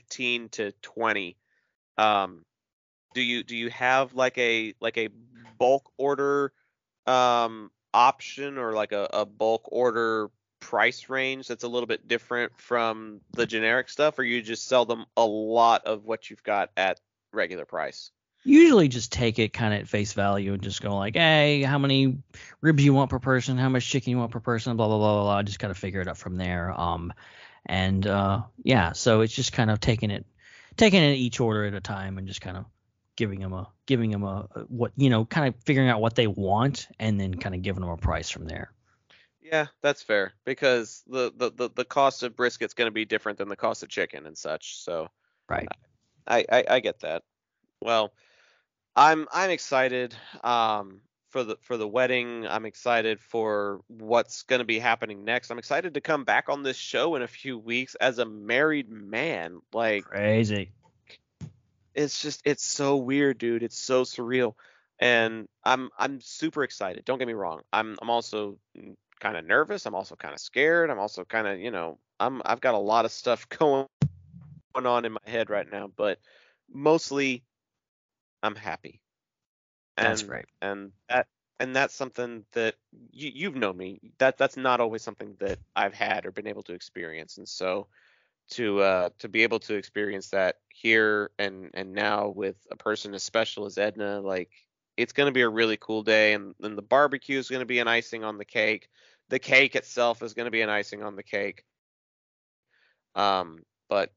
15 0.05 0.49
to 0.51 0.73
20 0.83 1.37
um 1.97 2.45
do 3.15 3.23
you 3.23 3.43
do 3.43 3.57
you 3.57 3.71
have 3.71 4.15
like 4.15 4.37
a 4.39 4.75
like 4.81 4.99
a 4.99 5.09
bulk 5.59 5.91
order 5.97 6.53
um 7.07 7.71
option 7.93 8.59
or 8.59 8.73
like 8.73 8.93
a, 8.93 9.09
a 9.13 9.25
bulk 9.25 9.63
order 9.67 10.31
price 10.61 11.09
range 11.09 11.47
that's 11.47 11.65
a 11.65 11.69
little 11.69 11.87
bit 11.87 12.09
different 12.09 12.53
from 12.57 13.21
the 13.33 13.47
generic 13.47 13.89
stuff 13.89 14.19
or 14.19 14.25
you 14.25 14.43
just 14.43 14.67
sell 14.67 14.85
them 14.85 15.05
a 15.17 15.25
lot 15.25 15.87
of 15.87 16.05
what 16.05 16.29
you've 16.31 16.43
got 16.43 16.71
at 16.77 17.01
regular 17.33 17.65
price 17.65 18.11
usually 18.45 18.89
just 18.89 19.11
take 19.11 19.39
it 19.39 19.53
kind 19.53 19.73
of 19.73 19.81
at 19.81 19.89
face 19.89 20.13
value 20.13 20.53
and 20.53 20.63
just 20.63 20.83
go 20.83 20.95
like, 20.95 21.17
hey, 21.17 21.63
how 21.63 21.79
many 21.79 22.19
ribs 22.61 22.85
you 22.85 22.93
want 22.93 23.11
per 23.11 23.19
person, 23.19 23.57
how 23.57 23.71
much 23.71 23.89
chicken 23.89 24.11
you 24.11 24.19
want 24.19 24.31
per 24.31 24.41
person, 24.41 24.77
blah 24.77 24.87
blah 24.87 24.99
blah 24.99 25.15
blah. 25.15 25.23
blah. 25.23 25.43
Just 25.43 25.59
kind 25.59 25.71
of 25.71 25.79
figure 25.79 26.03
it 26.03 26.09
out 26.09 26.19
from 26.19 26.37
there. 26.37 26.79
Um, 26.79 27.13
and 27.67 28.07
uh, 28.07 28.43
yeah, 28.63 28.93
so 28.93 29.21
it's 29.21 29.35
just 29.35 29.53
kind 29.53 29.71
of 29.71 29.81
taking 29.81 30.11
it, 30.11 30.27
taking 30.77 31.03
it 31.03 31.15
each 31.15 31.41
order 31.41 31.65
at 31.65 31.75
a 31.75 31.81
time 31.81 32.19
and 32.19 32.27
just 32.29 32.41
kind 32.41 32.57
of 32.57 32.67
giving 33.17 33.41
them 33.41 33.53
a, 33.53 33.69
giving 33.87 34.11
them 34.11 34.25
a, 34.25 34.49
a 34.55 34.61
what 34.63 34.93
you 34.97 35.11
know, 35.11 35.25
kind 35.25 35.49
of 35.49 35.55
figuring 35.65 35.89
out 35.89 36.01
what 36.01 36.15
they 36.15 36.27
want 36.27 36.89
and 36.99 37.21
then 37.21 37.35
kind 37.35 37.55
of 37.55 37.63
giving 37.63 37.81
them 37.81 37.91
a 37.91 37.97
price 37.97 38.31
from 38.31 38.47
there. 38.47 38.73
yeah 39.43 39.67
that's 39.83 40.03
fair 40.03 40.33
because 40.45 41.03
the 41.07 41.33
the 41.37 41.51
the, 41.51 41.71
the 41.75 41.85
cost 41.85 42.23
of 42.23 42.35
brisket's 42.35 42.75
going 42.75 42.87
to 42.87 42.93
be 42.93 43.05
different 43.05 43.39
than 43.39 43.49
the 43.49 43.57
cost 43.57 43.83
of 43.83 43.89
chicken 43.89 44.27
and 44.27 44.37
such 44.37 44.79
so 44.79 45.09
Right. 45.49 45.69
I, 46.27 46.45
I 46.51 46.65
I 46.69 46.81
get 46.81 47.01
that. 47.01 47.23
Well, 47.81 48.13
I'm 48.97 49.27
I'm 49.33 49.51
excited 49.51 50.15
um 50.43 51.01
for 51.35 51.43
the 51.43 51.57
for 51.63 51.77
the 51.77 51.89
wedding. 51.89 52.47
I'm 52.47 52.65
excited 52.65 53.19
for 53.19 53.81
what's 53.89 54.45
going 54.45 54.61
to 54.61 54.65
be 54.65 54.79
happening 54.79 55.25
next. 55.25 55.51
I'm 55.51 55.59
excited 55.59 55.95
to 55.95 56.01
come 56.01 56.23
back 56.23 56.49
on 56.49 56.63
this 56.63 56.77
show 56.77 57.17
in 57.17 57.23
a 57.23 57.27
few 57.27 57.59
weeks 57.59 57.97
as 57.97 58.21
a 58.21 58.25
married 58.25 58.89
man. 58.89 59.61
Like 59.73 60.05
Crazy. 60.05 60.71
it's 61.93 62.23
just 62.23 62.41
it's 62.45 62.65
so 62.65 62.99
weird, 62.99 63.39
dude. 63.39 63.65
It's 63.65 63.77
so 63.77 64.05
surreal. 64.05 64.55
And 65.01 65.49
I'm 65.65 65.91
I'm 65.99 66.21
super 66.21 66.63
excited. 66.63 67.05
Don't 67.05 67.19
get 67.19 67.27
me 67.27 67.35
wrong. 67.35 67.63
I'm 67.73 67.97
I'm 68.01 68.11
also 68.11 68.57
kind 69.19 69.37
of 69.37 69.45
nervous. 69.45 69.87
I'm 69.87 69.95
also 69.97 70.15
kind 70.15 70.35
of 70.35 70.41
scared. 70.41 70.89
I'm 70.89 71.01
also 71.01 71.25
kind 71.25 71.49
of, 71.49 71.59
you 71.59 71.73
know, 71.73 71.99
I'm 72.21 72.43
I've 72.45 72.61
got 72.61 72.75
a 72.75 72.79
lot 72.79 73.07
of 73.07 73.11
stuff 73.11 73.49
going 73.49 73.89
going 74.73 74.87
on 74.87 75.05
in 75.05 75.15
my 75.15 75.27
head 75.27 75.51
right 75.51 75.67
now, 75.69 75.91
but 75.97 76.21
mostly 76.73 77.43
I'm 78.41 78.55
happy. 78.55 79.01
And, 79.97 80.07
That's 80.07 80.23
great. 80.23 80.47
And 80.61 80.93
that 81.09 81.27
and 81.61 81.75
that's 81.75 81.95
something 81.95 82.45
that 82.53 82.75
you 83.13 83.31
you've 83.35 83.55
known 83.55 83.77
me. 83.77 84.01
That 84.19 84.39
that's 84.39 84.57
not 84.57 84.81
always 84.81 85.03
something 85.03 85.37
that 85.39 85.59
I've 85.77 85.95
had 85.95 86.27
or 86.27 86.33
been 86.33 86.49
able 86.49 86.63
to 86.65 86.75
experience. 86.75 87.39
And 87.39 87.49
so 87.49 87.87
to 88.51 88.81
uh 88.81 89.11
to 89.21 89.29
be 89.29 89.43
able 89.43 89.61
to 89.61 89.75
experience 89.75 90.31
that 90.31 90.57
here 90.69 91.31
and 91.39 91.71
and 91.75 91.93
now 91.95 92.29
with 92.29 92.57
a 92.71 92.77
person 92.77 93.15
as 93.15 93.23
special 93.23 93.67
as 93.67 93.79
Edna, 93.79 94.21
like 94.21 94.51
it's 94.97 95.13
going 95.13 95.27
to 95.27 95.33
be 95.33 95.41
a 95.43 95.49
really 95.49 95.77
cool 95.77 96.03
day 96.03 96.35
and 96.35 96.55
then 96.61 96.77
the 96.77 96.83
barbecue 96.83 97.39
is 97.39 97.49
going 97.49 97.61
to 97.61 97.67
be 97.67 97.79
an 97.79 97.89
icing 97.89 98.25
on 98.25 98.39
the 98.39 98.45
cake. 98.45 98.89
The 99.29 99.39
cake 99.39 99.75
itself 99.77 100.23
is 100.23 100.35
going 100.35 100.45
to 100.47 100.51
be 100.51 100.63
an 100.63 100.71
icing 100.71 101.03
on 101.03 101.17
the 101.17 101.23
cake. 101.23 101.65
Um 103.15 103.63
but 103.89 104.13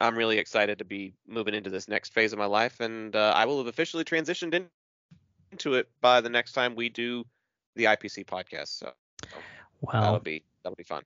I'm 0.00 0.16
really 0.16 0.38
excited 0.38 0.78
to 0.78 0.84
be 0.84 1.14
moving 1.26 1.54
into 1.54 1.68
this 1.68 1.88
next 1.88 2.14
phase 2.14 2.32
of 2.32 2.38
my 2.38 2.46
life, 2.46 2.80
and 2.80 3.14
uh, 3.14 3.34
I 3.36 3.44
will 3.44 3.58
have 3.58 3.66
officially 3.66 4.04
transitioned 4.04 4.54
in, 5.50 5.54
into 5.54 5.74
it 5.74 5.88
by 6.00 6.20
the 6.20 6.28
next 6.28 6.52
time 6.52 6.74
we 6.74 6.88
do 6.88 7.24
the 7.76 7.84
IPC 7.84 8.26
podcast. 8.26 8.78
So 8.78 8.92
Well, 9.80 10.02
that'll 10.02 10.20
be 10.20 10.44
that'll 10.62 10.76
be 10.76 10.84
fun. 10.84 11.02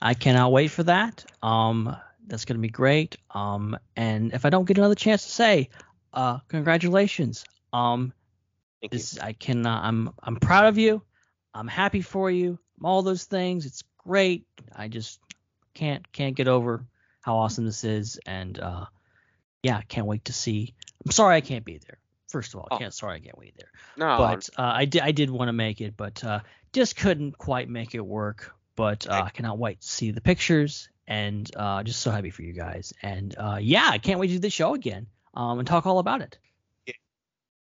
I 0.00 0.14
cannot 0.14 0.52
wait 0.52 0.70
for 0.70 0.84
that. 0.84 1.24
Um, 1.42 1.96
that's 2.26 2.44
gonna 2.44 2.60
be 2.60 2.68
great. 2.68 3.16
Um, 3.30 3.76
and 3.96 4.32
if 4.32 4.44
I 4.44 4.50
don't 4.50 4.64
get 4.64 4.78
another 4.78 4.94
chance 4.94 5.24
to 5.24 5.30
say, 5.30 5.70
uh, 6.12 6.38
congratulations. 6.48 7.44
Um, 7.72 8.12
Thank 8.80 8.92
you. 8.92 8.98
this 8.98 9.18
I 9.18 9.32
cannot. 9.32 9.84
I'm 9.84 10.10
I'm 10.22 10.36
proud 10.36 10.66
of 10.66 10.78
you. 10.78 11.02
I'm 11.54 11.68
happy 11.68 12.02
for 12.02 12.30
you. 12.30 12.58
All 12.82 13.02
those 13.02 13.24
things. 13.24 13.66
It's 13.66 13.82
great. 13.98 14.46
I 14.74 14.88
just 14.88 15.20
can't 15.74 16.10
can't 16.12 16.36
get 16.36 16.48
over 16.48 16.84
how 17.22 17.36
awesome 17.36 17.64
this 17.64 17.84
is. 17.84 18.18
And 18.26 18.58
uh, 18.58 18.86
yeah, 19.62 19.80
can't 19.82 20.06
wait 20.06 20.26
to 20.26 20.32
see. 20.32 20.74
I'm 21.04 21.12
sorry 21.12 21.36
I 21.36 21.40
can't 21.40 21.64
be 21.64 21.78
there. 21.78 21.98
First 22.28 22.54
of 22.54 22.60
all, 22.60 22.68
Oh. 22.70 22.78
can't 22.78 22.94
sorry 22.94 23.16
I 23.16 23.20
can't 23.20 23.38
wait 23.38 23.54
there. 23.56 23.70
No, 23.96 24.18
but 24.18 24.48
uh, 24.56 24.72
I 24.74 24.84
did 24.84 25.02
I 25.02 25.12
did 25.12 25.30
want 25.30 25.48
to 25.48 25.52
make 25.52 25.80
it, 25.80 25.96
but 25.96 26.22
uh, 26.22 26.40
just 26.72 26.96
couldn't 26.96 27.36
quite 27.38 27.68
make 27.68 27.94
it 27.94 28.00
work. 28.00 28.54
But 28.76 29.08
uh, 29.08 29.22
I 29.24 29.30
cannot 29.30 29.58
wait 29.58 29.80
to 29.80 29.88
see 29.88 30.12
the 30.12 30.20
pictures 30.20 30.88
and 31.08 31.50
uh, 31.56 31.82
just 31.82 32.00
so 32.00 32.10
happy 32.12 32.30
for 32.30 32.42
you 32.42 32.52
guys. 32.52 32.92
And 33.02 33.34
uh, 33.36 33.58
yeah, 33.60 33.88
I 33.90 33.98
can't 33.98 34.20
wait 34.20 34.28
to 34.28 34.34
do 34.34 34.38
the 34.38 34.50
show 34.50 34.74
again 34.74 35.06
um, 35.34 35.58
and 35.58 35.66
talk 35.66 35.86
all 35.86 35.98
about 35.98 36.20
it. 36.20 36.38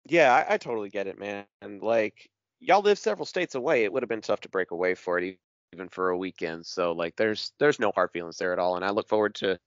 yeah, 0.07 0.33
I, 0.33 0.53
I 0.53 0.57
totally 0.57 0.89
get 0.89 1.07
it, 1.07 1.17
man. 1.17 1.45
And 1.61 1.81
like 1.81 2.29
y'all 2.59 2.81
live 2.81 2.99
several 2.99 3.25
states 3.25 3.55
away, 3.55 3.85
it 3.85 3.93
would 3.93 4.03
have 4.03 4.09
been 4.09 4.21
tough 4.21 4.41
to 4.41 4.49
break 4.49 4.71
away 4.71 4.93
for 4.93 5.17
it, 5.17 5.37
even 5.73 5.89
for 5.89 6.09
a 6.09 6.17
weekend. 6.17 6.65
So 6.65 6.91
like, 6.91 7.15
there's 7.15 7.53
there's 7.59 7.79
no 7.79 7.91
hard 7.91 8.11
feelings 8.11 8.37
there 8.37 8.53
at 8.53 8.59
all, 8.59 8.75
and 8.75 8.83
I 8.85 8.89
look 8.91 9.07
forward 9.07 9.35
to, 9.35 9.57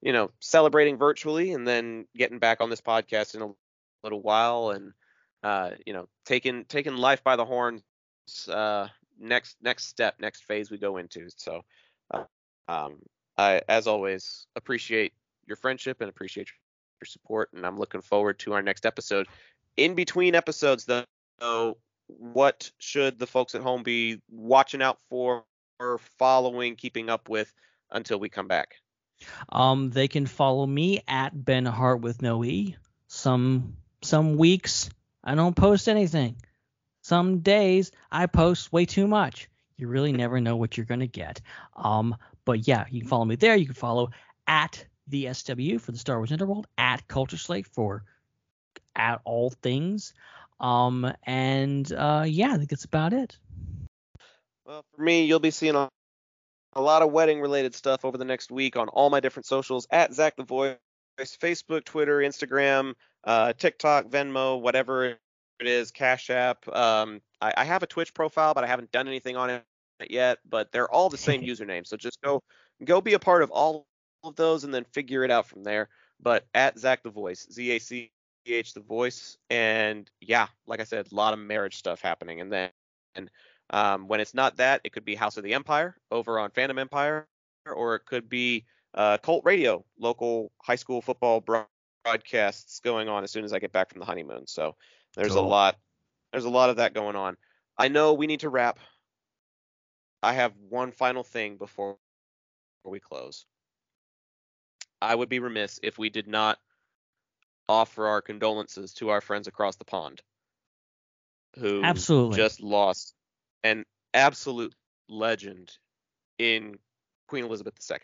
you 0.00 0.12
know, 0.12 0.30
celebrating 0.40 0.96
virtually 0.96 1.52
and 1.52 1.66
then 1.66 2.06
getting 2.16 2.38
back 2.38 2.60
on 2.60 2.70
this 2.70 2.80
podcast 2.80 3.34
in 3.34 3.42
a 3.42 3.50
little 4.02 4.22
while 4.22 4.70
and 4.70 4.92
uh, 5.42 5.70
you 5.86 5.92
know, 5.92 6.08
taking 6.24 6.64
taking 6.64 6.96
life 6.96 7.22
by 7.22 7.36
the 7.36 7.44
horns 7.44 7.82
uh 8.48 8.88
next 9.18 9.56
next 9.62 9.86
step, 9.86 10.16
next 10.20 10.44
phase 10.44 10.70
we 10.70 10.78
go 10.78 10.96
into. 10.96 11.28
So, 11.36 11.62
uh, 12.12 12.24
um, 12.66 12.98
I 13.36 13.62
as 13.68 13.86
always 13.86 14.46
appreciate 14.56 15.12
your 15.46 15.56
friendship 15.56 16.00
and 16.00 16.10
appreciate 16.10 16.48
your 17.00 17.06
support, 17.06 17.50
and 17.54 17.64
I'm 17.64 17.78
looking 17.78 18.02
forward 18.02 18.38
to 18.40 18.52
our 18.54 18.62
next 18.62 18.84
episode. 18.84 19.28
In 19.76 19.94
between 19.94 20.34
episodes, 20.34 20.86
though, 20.86 21.76
what 22.06 22.70
should 22.78 23.18
the 23.18 23.26
folks 23.26 23.54
at 23.54 23.62
home 23.62 23.82
be 23.82 24.20
watching 24.30 24.82
out 24.82 24.98
for, 25.08 25.44
or 25.78 25.98
following, 26.18 26.74
keeping 26.74 27.08
up 27.08 27.28
with 27.28 27.52
until 27.90 28.18
we 28.18 28.28
come 28.28 28.48
back? 28.48 28.74
Um, 29.50 29.90
they 29.90 30.08
can 30.08 30.26
follow 30.26 30.66
me 30.66 31.02
at 31.06 31.44
Ben 31.44 31.64
Hart 31.64 32.00
with 32.00 32.22
no 32.22 32.44
e. 32.44 32.76
Some 33.08 33.76
some 34.02 34.36
weeks 34.36 34.90
I 35.24 35.34
don't 35.34 35.56
post 35.56 35.88
anything. 35.88 36.36
Some 37.02 37.40
days 37.40 37.92
I 38.10 38.26
post 38.26 38.72
way 38.72 38.86
too 38.86 39.06
much. 39.06 39.48
You 39.76 39.88
really 39.88 40.12
never 40.12 40.40
know 40.40 40.56
what 40.56 40.76
you're 40.76 40.86
gonna 40.86 41.06
get. 41.06 41.40
Um, 41.76 42.16
but 42.44 42.66
yeah, 42.66 42.86
you 42.90 43.00
can 43.00 43.08
follow 43.08 43.24
me 43.24 43.36
there. 43.36 43.56
You 43.56 43.66
can 43.66 43.74
follow 43.74 44.10
at 44.46 44.84
the 45.06 45.32
SW 45.32 45.78
for 45.78 45.92
the 45.92 45.98
Star 45.98 46.18
Wars 46.18 46.30
Interworld, 46.30 46.64
at 46.76 47.06
Culture 47.08 47.36
Slate 47.36 47.66
for 47.66 48.04
at 48.96 49.20
all 49.24 49.50
things. 49.50 50.14
Um, 50.60 51.12
and 51.24 51.90
uh, 51.92 52.24
yeah, 52.26 52.52
I 52.52 52.56
think 52.56 52.70
that's 52.70 52.84
about 52.84 53.12
it. 53.12 53.38
Well, 54.64 54.84
for 54.94 55.02
me, 55.02 55.24
you'll 55.24 55.40
be 55.40 55.50
seeing 55.50 55.76
a, 55.76 55.88
a 56.74 56.82
lot 56.82 57.02
of 57.02 57.12
wedding 57.12 57.40
related 57.40 57.74
stuff 57.74 58.04
over 58.04 58.18
the 58.18 58.24
next 58.24 58.50
week 58.50 58.76
on 58.76 58.88
all 58.88 59.08
my 59.08 59.20
different 59.20 59.46
socials 59.46 59.86
at 59.90 60.12
Zach 60.12 60.36
the 60.36 60.42
Voice, 60.42 60.76
Facebook, 61.18 61.84
Twitter, 61.84 62.18
Instagram, 62.18 62.94
uh, 63.24 63.52
TikTok, 63.52 64.06
Venmo, 64.06 64.60
whatever 64.60 65.04
it 65.06 65.18
is, 65.60 65.90
Cash 65.90 66.30
App. 66.30 66.66
Um, 66.68 67.20
I, 67.40 67.52
I 67.58 67.64
have 67.64 67.82
a 67.82 67.86
Twitch 67.86 68.14
profile, 68.14 68.54
but 68.54 68.64
I 68.64 68.66
haven't 68.66 68.92
done 68.92 69.08
anything 69.08 69.36
on 69.36 69.50
it 69.50 69.64
yet. 70.08 70.38
But 70.48 70.72
they're 70.72 70.90
all 70.90 71.08
the 71.08 71.18
same 71.18 71.42
username, 71.46 71.86
so 71.86 71.96
just 71.96 72.20
go 72.22 72.42
go 72.84 73.00
be 73.00 73.14
a 73.14 73.18
part 73.18 73.42
of 73.42 73.50
all 73.50 73.86
of 74.24 74.36
those 74.36 74.64
and 74.64 74.72
then 74.72 74.84
figure 74.84 75.24
it 75.24 75.30
out 75.30 75.46
from 75.46 75.64
there. 75.64 75.88
But 76.20 76.46
at 76.54 76.78
Zach 76.78 77.02
the 77.02 77.10
Voice, 77.10 77.46
Z 77.52 77.70
A 77.70 77.78
C 77.78 78.10
H 78.46 78.74
the 78.74 78.80
Voice, 78.80 79.36
and 79.50 80.10
yeah, 80.20 80.48
like 80.66 80.80
I 80.80 80.84
said, 80.84 81.08
a 81.10 81.14
lot 81.14 81.32
of 81.32 81.38
marriage 81.38 81.76
stuff 81.76 82.00
happening, 82.00 82.40
and 82.40 82.52
then. 82.52 82.70
And 83.14 83.30
um, 83.70 84.06
when 84.06 84.20
it's 84.20 84.34
not 84.34 84.56
that, 84.58 84.80
it 84.84 84.92
could 84.92 85.04
be 85.04 85.14
House 85.14 85.36
of 85.36 85.44
the 85.44 85.54
Empire 85.54 85.96
over 86.10 86.38
on 86.38 86.50
Fandom 86.50 86.78
Empire, 86.78 87.26
or 87.66 87.96
it 87.96 88.06
could 88.06 88.28
be 88.28 88.64
uh, 88.94 89.18
Colt 89.18 89.44
Radio, 89.44 89.84
local 89.98 90.52
high 90.62 90.76
school 90.76 91.02
football 91.02 91.40
broadcasts 92.04 92.80
going 92.80 93.08
on 93.08 93.24
as 93.24 93.30
soon 93.30 93.44
as 93.44 93.52
I 93.52 93.58
get 93.58 93.72
back 93.72 93.90
from 93.90 94.00
the 94.00 94.06
honeymoon. 94.06 94.46
So 94.46 94.76
there's 95.14 95.32
Cool. 95.32 95.44
a 95.44 95.46
lot, 95.46 95.76
there's 96.32 96.44
a 96.44 96.50
lot 96.50 96.70
of 96.70 96.76
that 96.76 96.94
going 96.94 97.16
on. 97.16 97.36
I 97.76 97.88
know 97.88 98.14
we 98.14 98.26
need 98.26 98.40
to 98.40 98.48
wrap. 98.48 98.78
I 100.22 100.32
have 100.32 100.52
one 100.56 100.90
final 100.92 101.22
thing 101.22 101.56
before 101.56 101.98
we 102.84 103.00
close. 103.00 103.46
I 105.00 105.14
would 105.14 105.28
be 105.28 105.38
remiss 105.38 105.78
if 105.82 105.96
we 105.98 106.10
did 106.10 106.26
not 106.26 106.58
offer 107.68 108.06
our 108.06 108.20
condolences 108.20 108.94
to 108.94 109.10
our 109.10 109.20
friends 109.20 109.46
across 109.46 109.76
the 109.76 109.84
pond 109.84 110.22
who 111.58 111.82
Absolutely. 111.84 112.36
just 112.36 112.60
lost 112.60 113.14
an 113.62 113.84
absolute 114.14 114.74
legend 115.08 115.76
in 116.38 116.78
Queen 117.28 117.44
Elizabeth 117.44 117.74
II. 117.90 117.98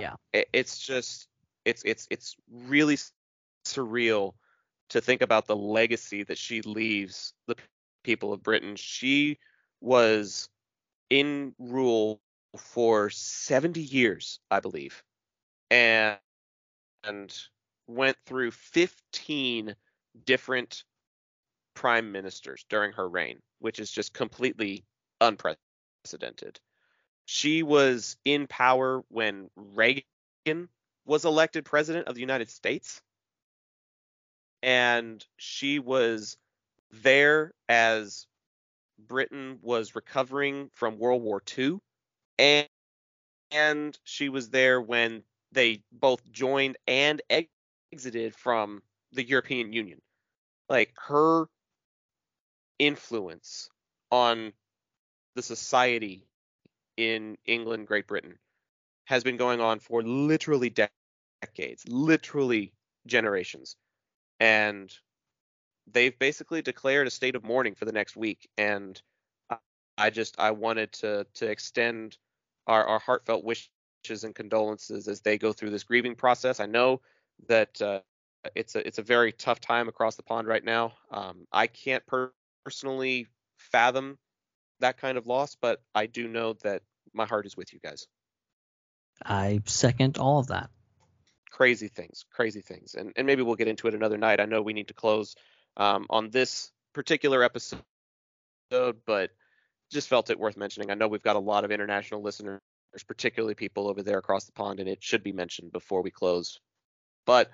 Yeah. 0.00 0.16
it- 0.32 0.48
it's 0.52 0.78
just 0.78 1.28
it's 1.64 1.82
it's 1.84 2.06
it's 2.10 2.36
really 2.50 2.98
surreal 3.64 4.34
to 4.90 5.00
think 5.00 5.22
about 5.22 5.46
the 5.46 5.56
legacy 5.56 6.22
that 6.24 6.38
she 6.38 6.60
leaves 6.62 7.32
the 7.46 7.56
people 8.04 8.32
of 8.32 8.42
Britain. 8.42 8.76
She 8.76 9.38
was 9.80 10.48
in 11.10 11.54
rule 11.58 12.20
for 12.56 13.10
70 13.10 13.80
years, 13.80 14.40
I 14.50 14.60
believe, 14.60 15.02
and 15.70 16.18
and 17.04 17.34
went 17.86 18.16
through 18.26 18.52
15 18.52 19.74
different 20.24 20.84
prime 21.74 22.12
ministers 22.12 22.64
during 22.68 22.92
her 22.92 23.08
reign, 23.08 23.40
which 23.58 23.78
is 23.78 23.90
just 23.90 24.12
completely 24.12 24.84
unprecedented. 25.20 26.60
She 27.24 27.62
was 27.62 28.16
in 28.24 28.46
power 28.46 29.02
when 29.08 29.50
Reagan 29.56 30.68
was 31.04 31.24
elected 31.24 31.64
president 31.64 32.08
of 32.08 32.14
the 32.14 32.20
United 32.20 32.50
States. 32.50 33.02
And 34.62 35.24
she 35.36 35.78
was 35.78 36.36
there 36.90 37.52
as 37.68 38.26
Britain 38.98 39.58
was 39.62 39.94
recovering 39.94 40.70
from 40.74 40.98
World 40.98 41.22
War 41.22 41.42
II. 41.58 41.78
And, 42.38 42.68
and 43.50 43.98
she 44.04 44.28
was 44.28 44.50
there 44.50 44.80
when 44.80 45.24
they 45.50 45.82
both 45.90 46.22
joined 46.30 46.76
and 46.86 47.20
exited 47.92 48.34
from 48.34 48.82
the 49.12 49.24
European 49.24 49.72
Union. 49.72 50.00
Like 50.68 50.94
her 51.08 51.46
influence 52.78 53.68
on 54.10 54.52
the 55.34 55.42
society 55.42 56.26
in 56.96 57.36
England, 57.46 57.86
Great 57.86 58.06
Britain, 58.06 58.38
has 59.04 59.24
been 59.24 59.36
going 59.36 59.60
on 59.60 59.80
for 59.80 60.02
literally 60.02 60.70
de- 60.70 60.88
decades, 61.42 61.84
literally 61.88 62.72
generations. 63.06 63.76
And 64.40 64.92
they've 65.92 66.18
basically 66.18 66.62
declared 66.62 67.06
a 67.06 67.10
state 67.10 67.34
of 67.34 67.44
mourning 67.44 67.74
for 67.74 67.84
the 67.84 67.92
next 67.92 68.16
week. 68.16 68.48
And 68.58 69.00
I, 69.98 70.10
just 70.10 70.38
I 70.40 70.50
wanted 70.52 70.92
to 70.94 71.26
to 71.34 71.46
extend 71.46 72.18
our, 72.66 72.84
our 72.84 72.98
heartfelt 72.98 73.44
wishes 73.44 74.24
and 74.24 74.34
condolences 74.34 75.08
as 75.08 75.20
they 75.20 75.38
go 75.38 75.52
through 75.52 75.70
this 75.70 75.84
grieving 75.84 76.14
process. 76.14 76.60
I 76.60 76.66
know 76.66 77.00
that 77.48 77.80
uh, 77.82 78.00
it's 78.54 78.74
a 78.74 78.86
it's 78.86 78.98
a 78.98 79.02
very 79.02 79.32
tough 79.32 79.60
time 79.60 79.88
across 79.88 80.16
the 80.16 80.22
pond 80.22 80.48
right 80.48 80.64
now. 80.64 80.94
Um, 81.10 81.46
I 81.52 81.66
can't 81.66 82.04
per- 82.06 82.32
personally 82.64 83.28
fathom 83.58 84.18
that 84.80 84.98
kind 84.98 85.18
of 85.18 85.26
loss, 85.26 85.56
but 85.60 85.82
I 85.94 86.06
do 86.06 86.28
know 86.28 86.54
that 86.64 86.82
my 87.12 87.26
heart 87.26 87.46
is 87.46 87.56
with 87.56 87.72
you 87.72 87.80
guys. 87.80 88.06
I 89.24 89.60
second 89.66 90.18
all 90.18 90.38
of 90.38 90.48
that. 90.48 90.70
Crazy 91.50 91.88
things, 91.88 92.24
crazy 92.32 92.60
things, 92.60 92.94
and 92.94 93.12
and 93.16 93.26
maybe 93.26 93.42
we'll 93.42 93.56
get 93.56 93.68
into 93.68 93.88
it 93.88 93.94
another 93.94 94.16
night. 94.16 94.40
I 94.40 94.46
know 94.46 94.62
we 94.62 94.72
need 94.72 94.88
to 94.88 94.94
close 94.94 95.34
um, 95.76 96.06
on 96.10 96.30
this 96.30 96.70
particular 96.94 97.42
episode, 97.42 97.82
but 99.06 99.30
just 99.90 100.08
felt 100.08 100.30
it 100.30 100.38
worth 100.38 100.56
mentioning. 100.56 100.90
I 100.90 100.94
know 100.94 101.08
we've 101.08 101.22
got 101.22 101.36
a 101.36 101.40
lot 101.40 101.64
of 101.64 101.70
international 101.70 102.22
listeners, 102.22 102.60
particularly 103.06 103.54
people 103.54 103.88
over 103.88 104.02
there 104.02 104.18
across 104.18 104.44
the 104.44 104.52
pond, 104.52 104.80
and 104.80 104.88
it 104.88 105.02
should 105.02 105.22
be 105.22 105.32
mentioned 105.32 105.72
before 105.72 106.02
we 106.02 106.10
close. 106.10 106.58
But 107.26 107.50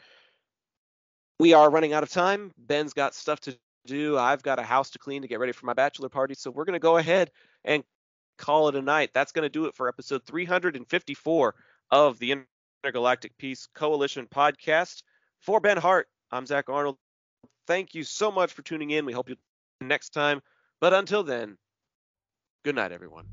we 1.40 1.53
are 1.55 1.70
running 1.70 1.93
out 1.93 2.03
of 2.03 2.11
time. 2.11 2.53
Ben's 2.57 2.93
got 2.93 3.15
stuff 3.15 3.40
to 3.40 3.59
do. 3.86 4.16
I've 4.16 4.43
got 4.43 4.59
a 4.59 4.62
house 4.62 4.90
to 4.90 4.99
clean 4.99 5.23
to 5.23 5.28
get 5.28 5.40
ready 5.40 5.53
for 5.53 5.66
my 5.66 5.73
bachelor 5.73 6.09
party. 6.09 6.35
So 6.35 6.51
we're 6.51 6.65
going 6.65 6.74
to 6.74 6.78
go 6.78 6.97
ahead 6.97 7.31
and 7.65 7.82
call 8.39 8.69
it 8.69 8.77
a 8.77 8.82
night. 8.82 9.10
That's 9.12 9.32
going 9.32 9.44
to 9.44 9.48
do 9.48 9.66
it 9.66 9.74
for 9.74 9.89
episode 9.89 10.24
354 10.24 11.55
of 11.90 12.19
the 12.19 12.36
Intergalactic 12.85 13.36
Peace 13.36 13.69
Coalition 13.74 14.27
podcast. 14.27 15.02
For 15.40 15.60
Ben 15.60 15.77
Hart, 15.77 16.09
I'm 16.31 16.47
Zach 16.47 16.69
Arnold. 16.69 16.97
Thank 17.66 17.94
you 17.94 18.05
so 18.05 18.31
much 18.31 18.52
for 18.52 18.62
tuning 18.62 18.90
in. 18.90 19.05
We 19.05 19.12
hope 19.12 19.28
you 19.28 19.36
next 19.81 20.10
time. 20.10 20.40
But 20.81 20.94
until 20.94 21.23
then, 21.23 21.59
good 22.65 22.74
night, 22.74 22.93
everyone. 22.93 23.27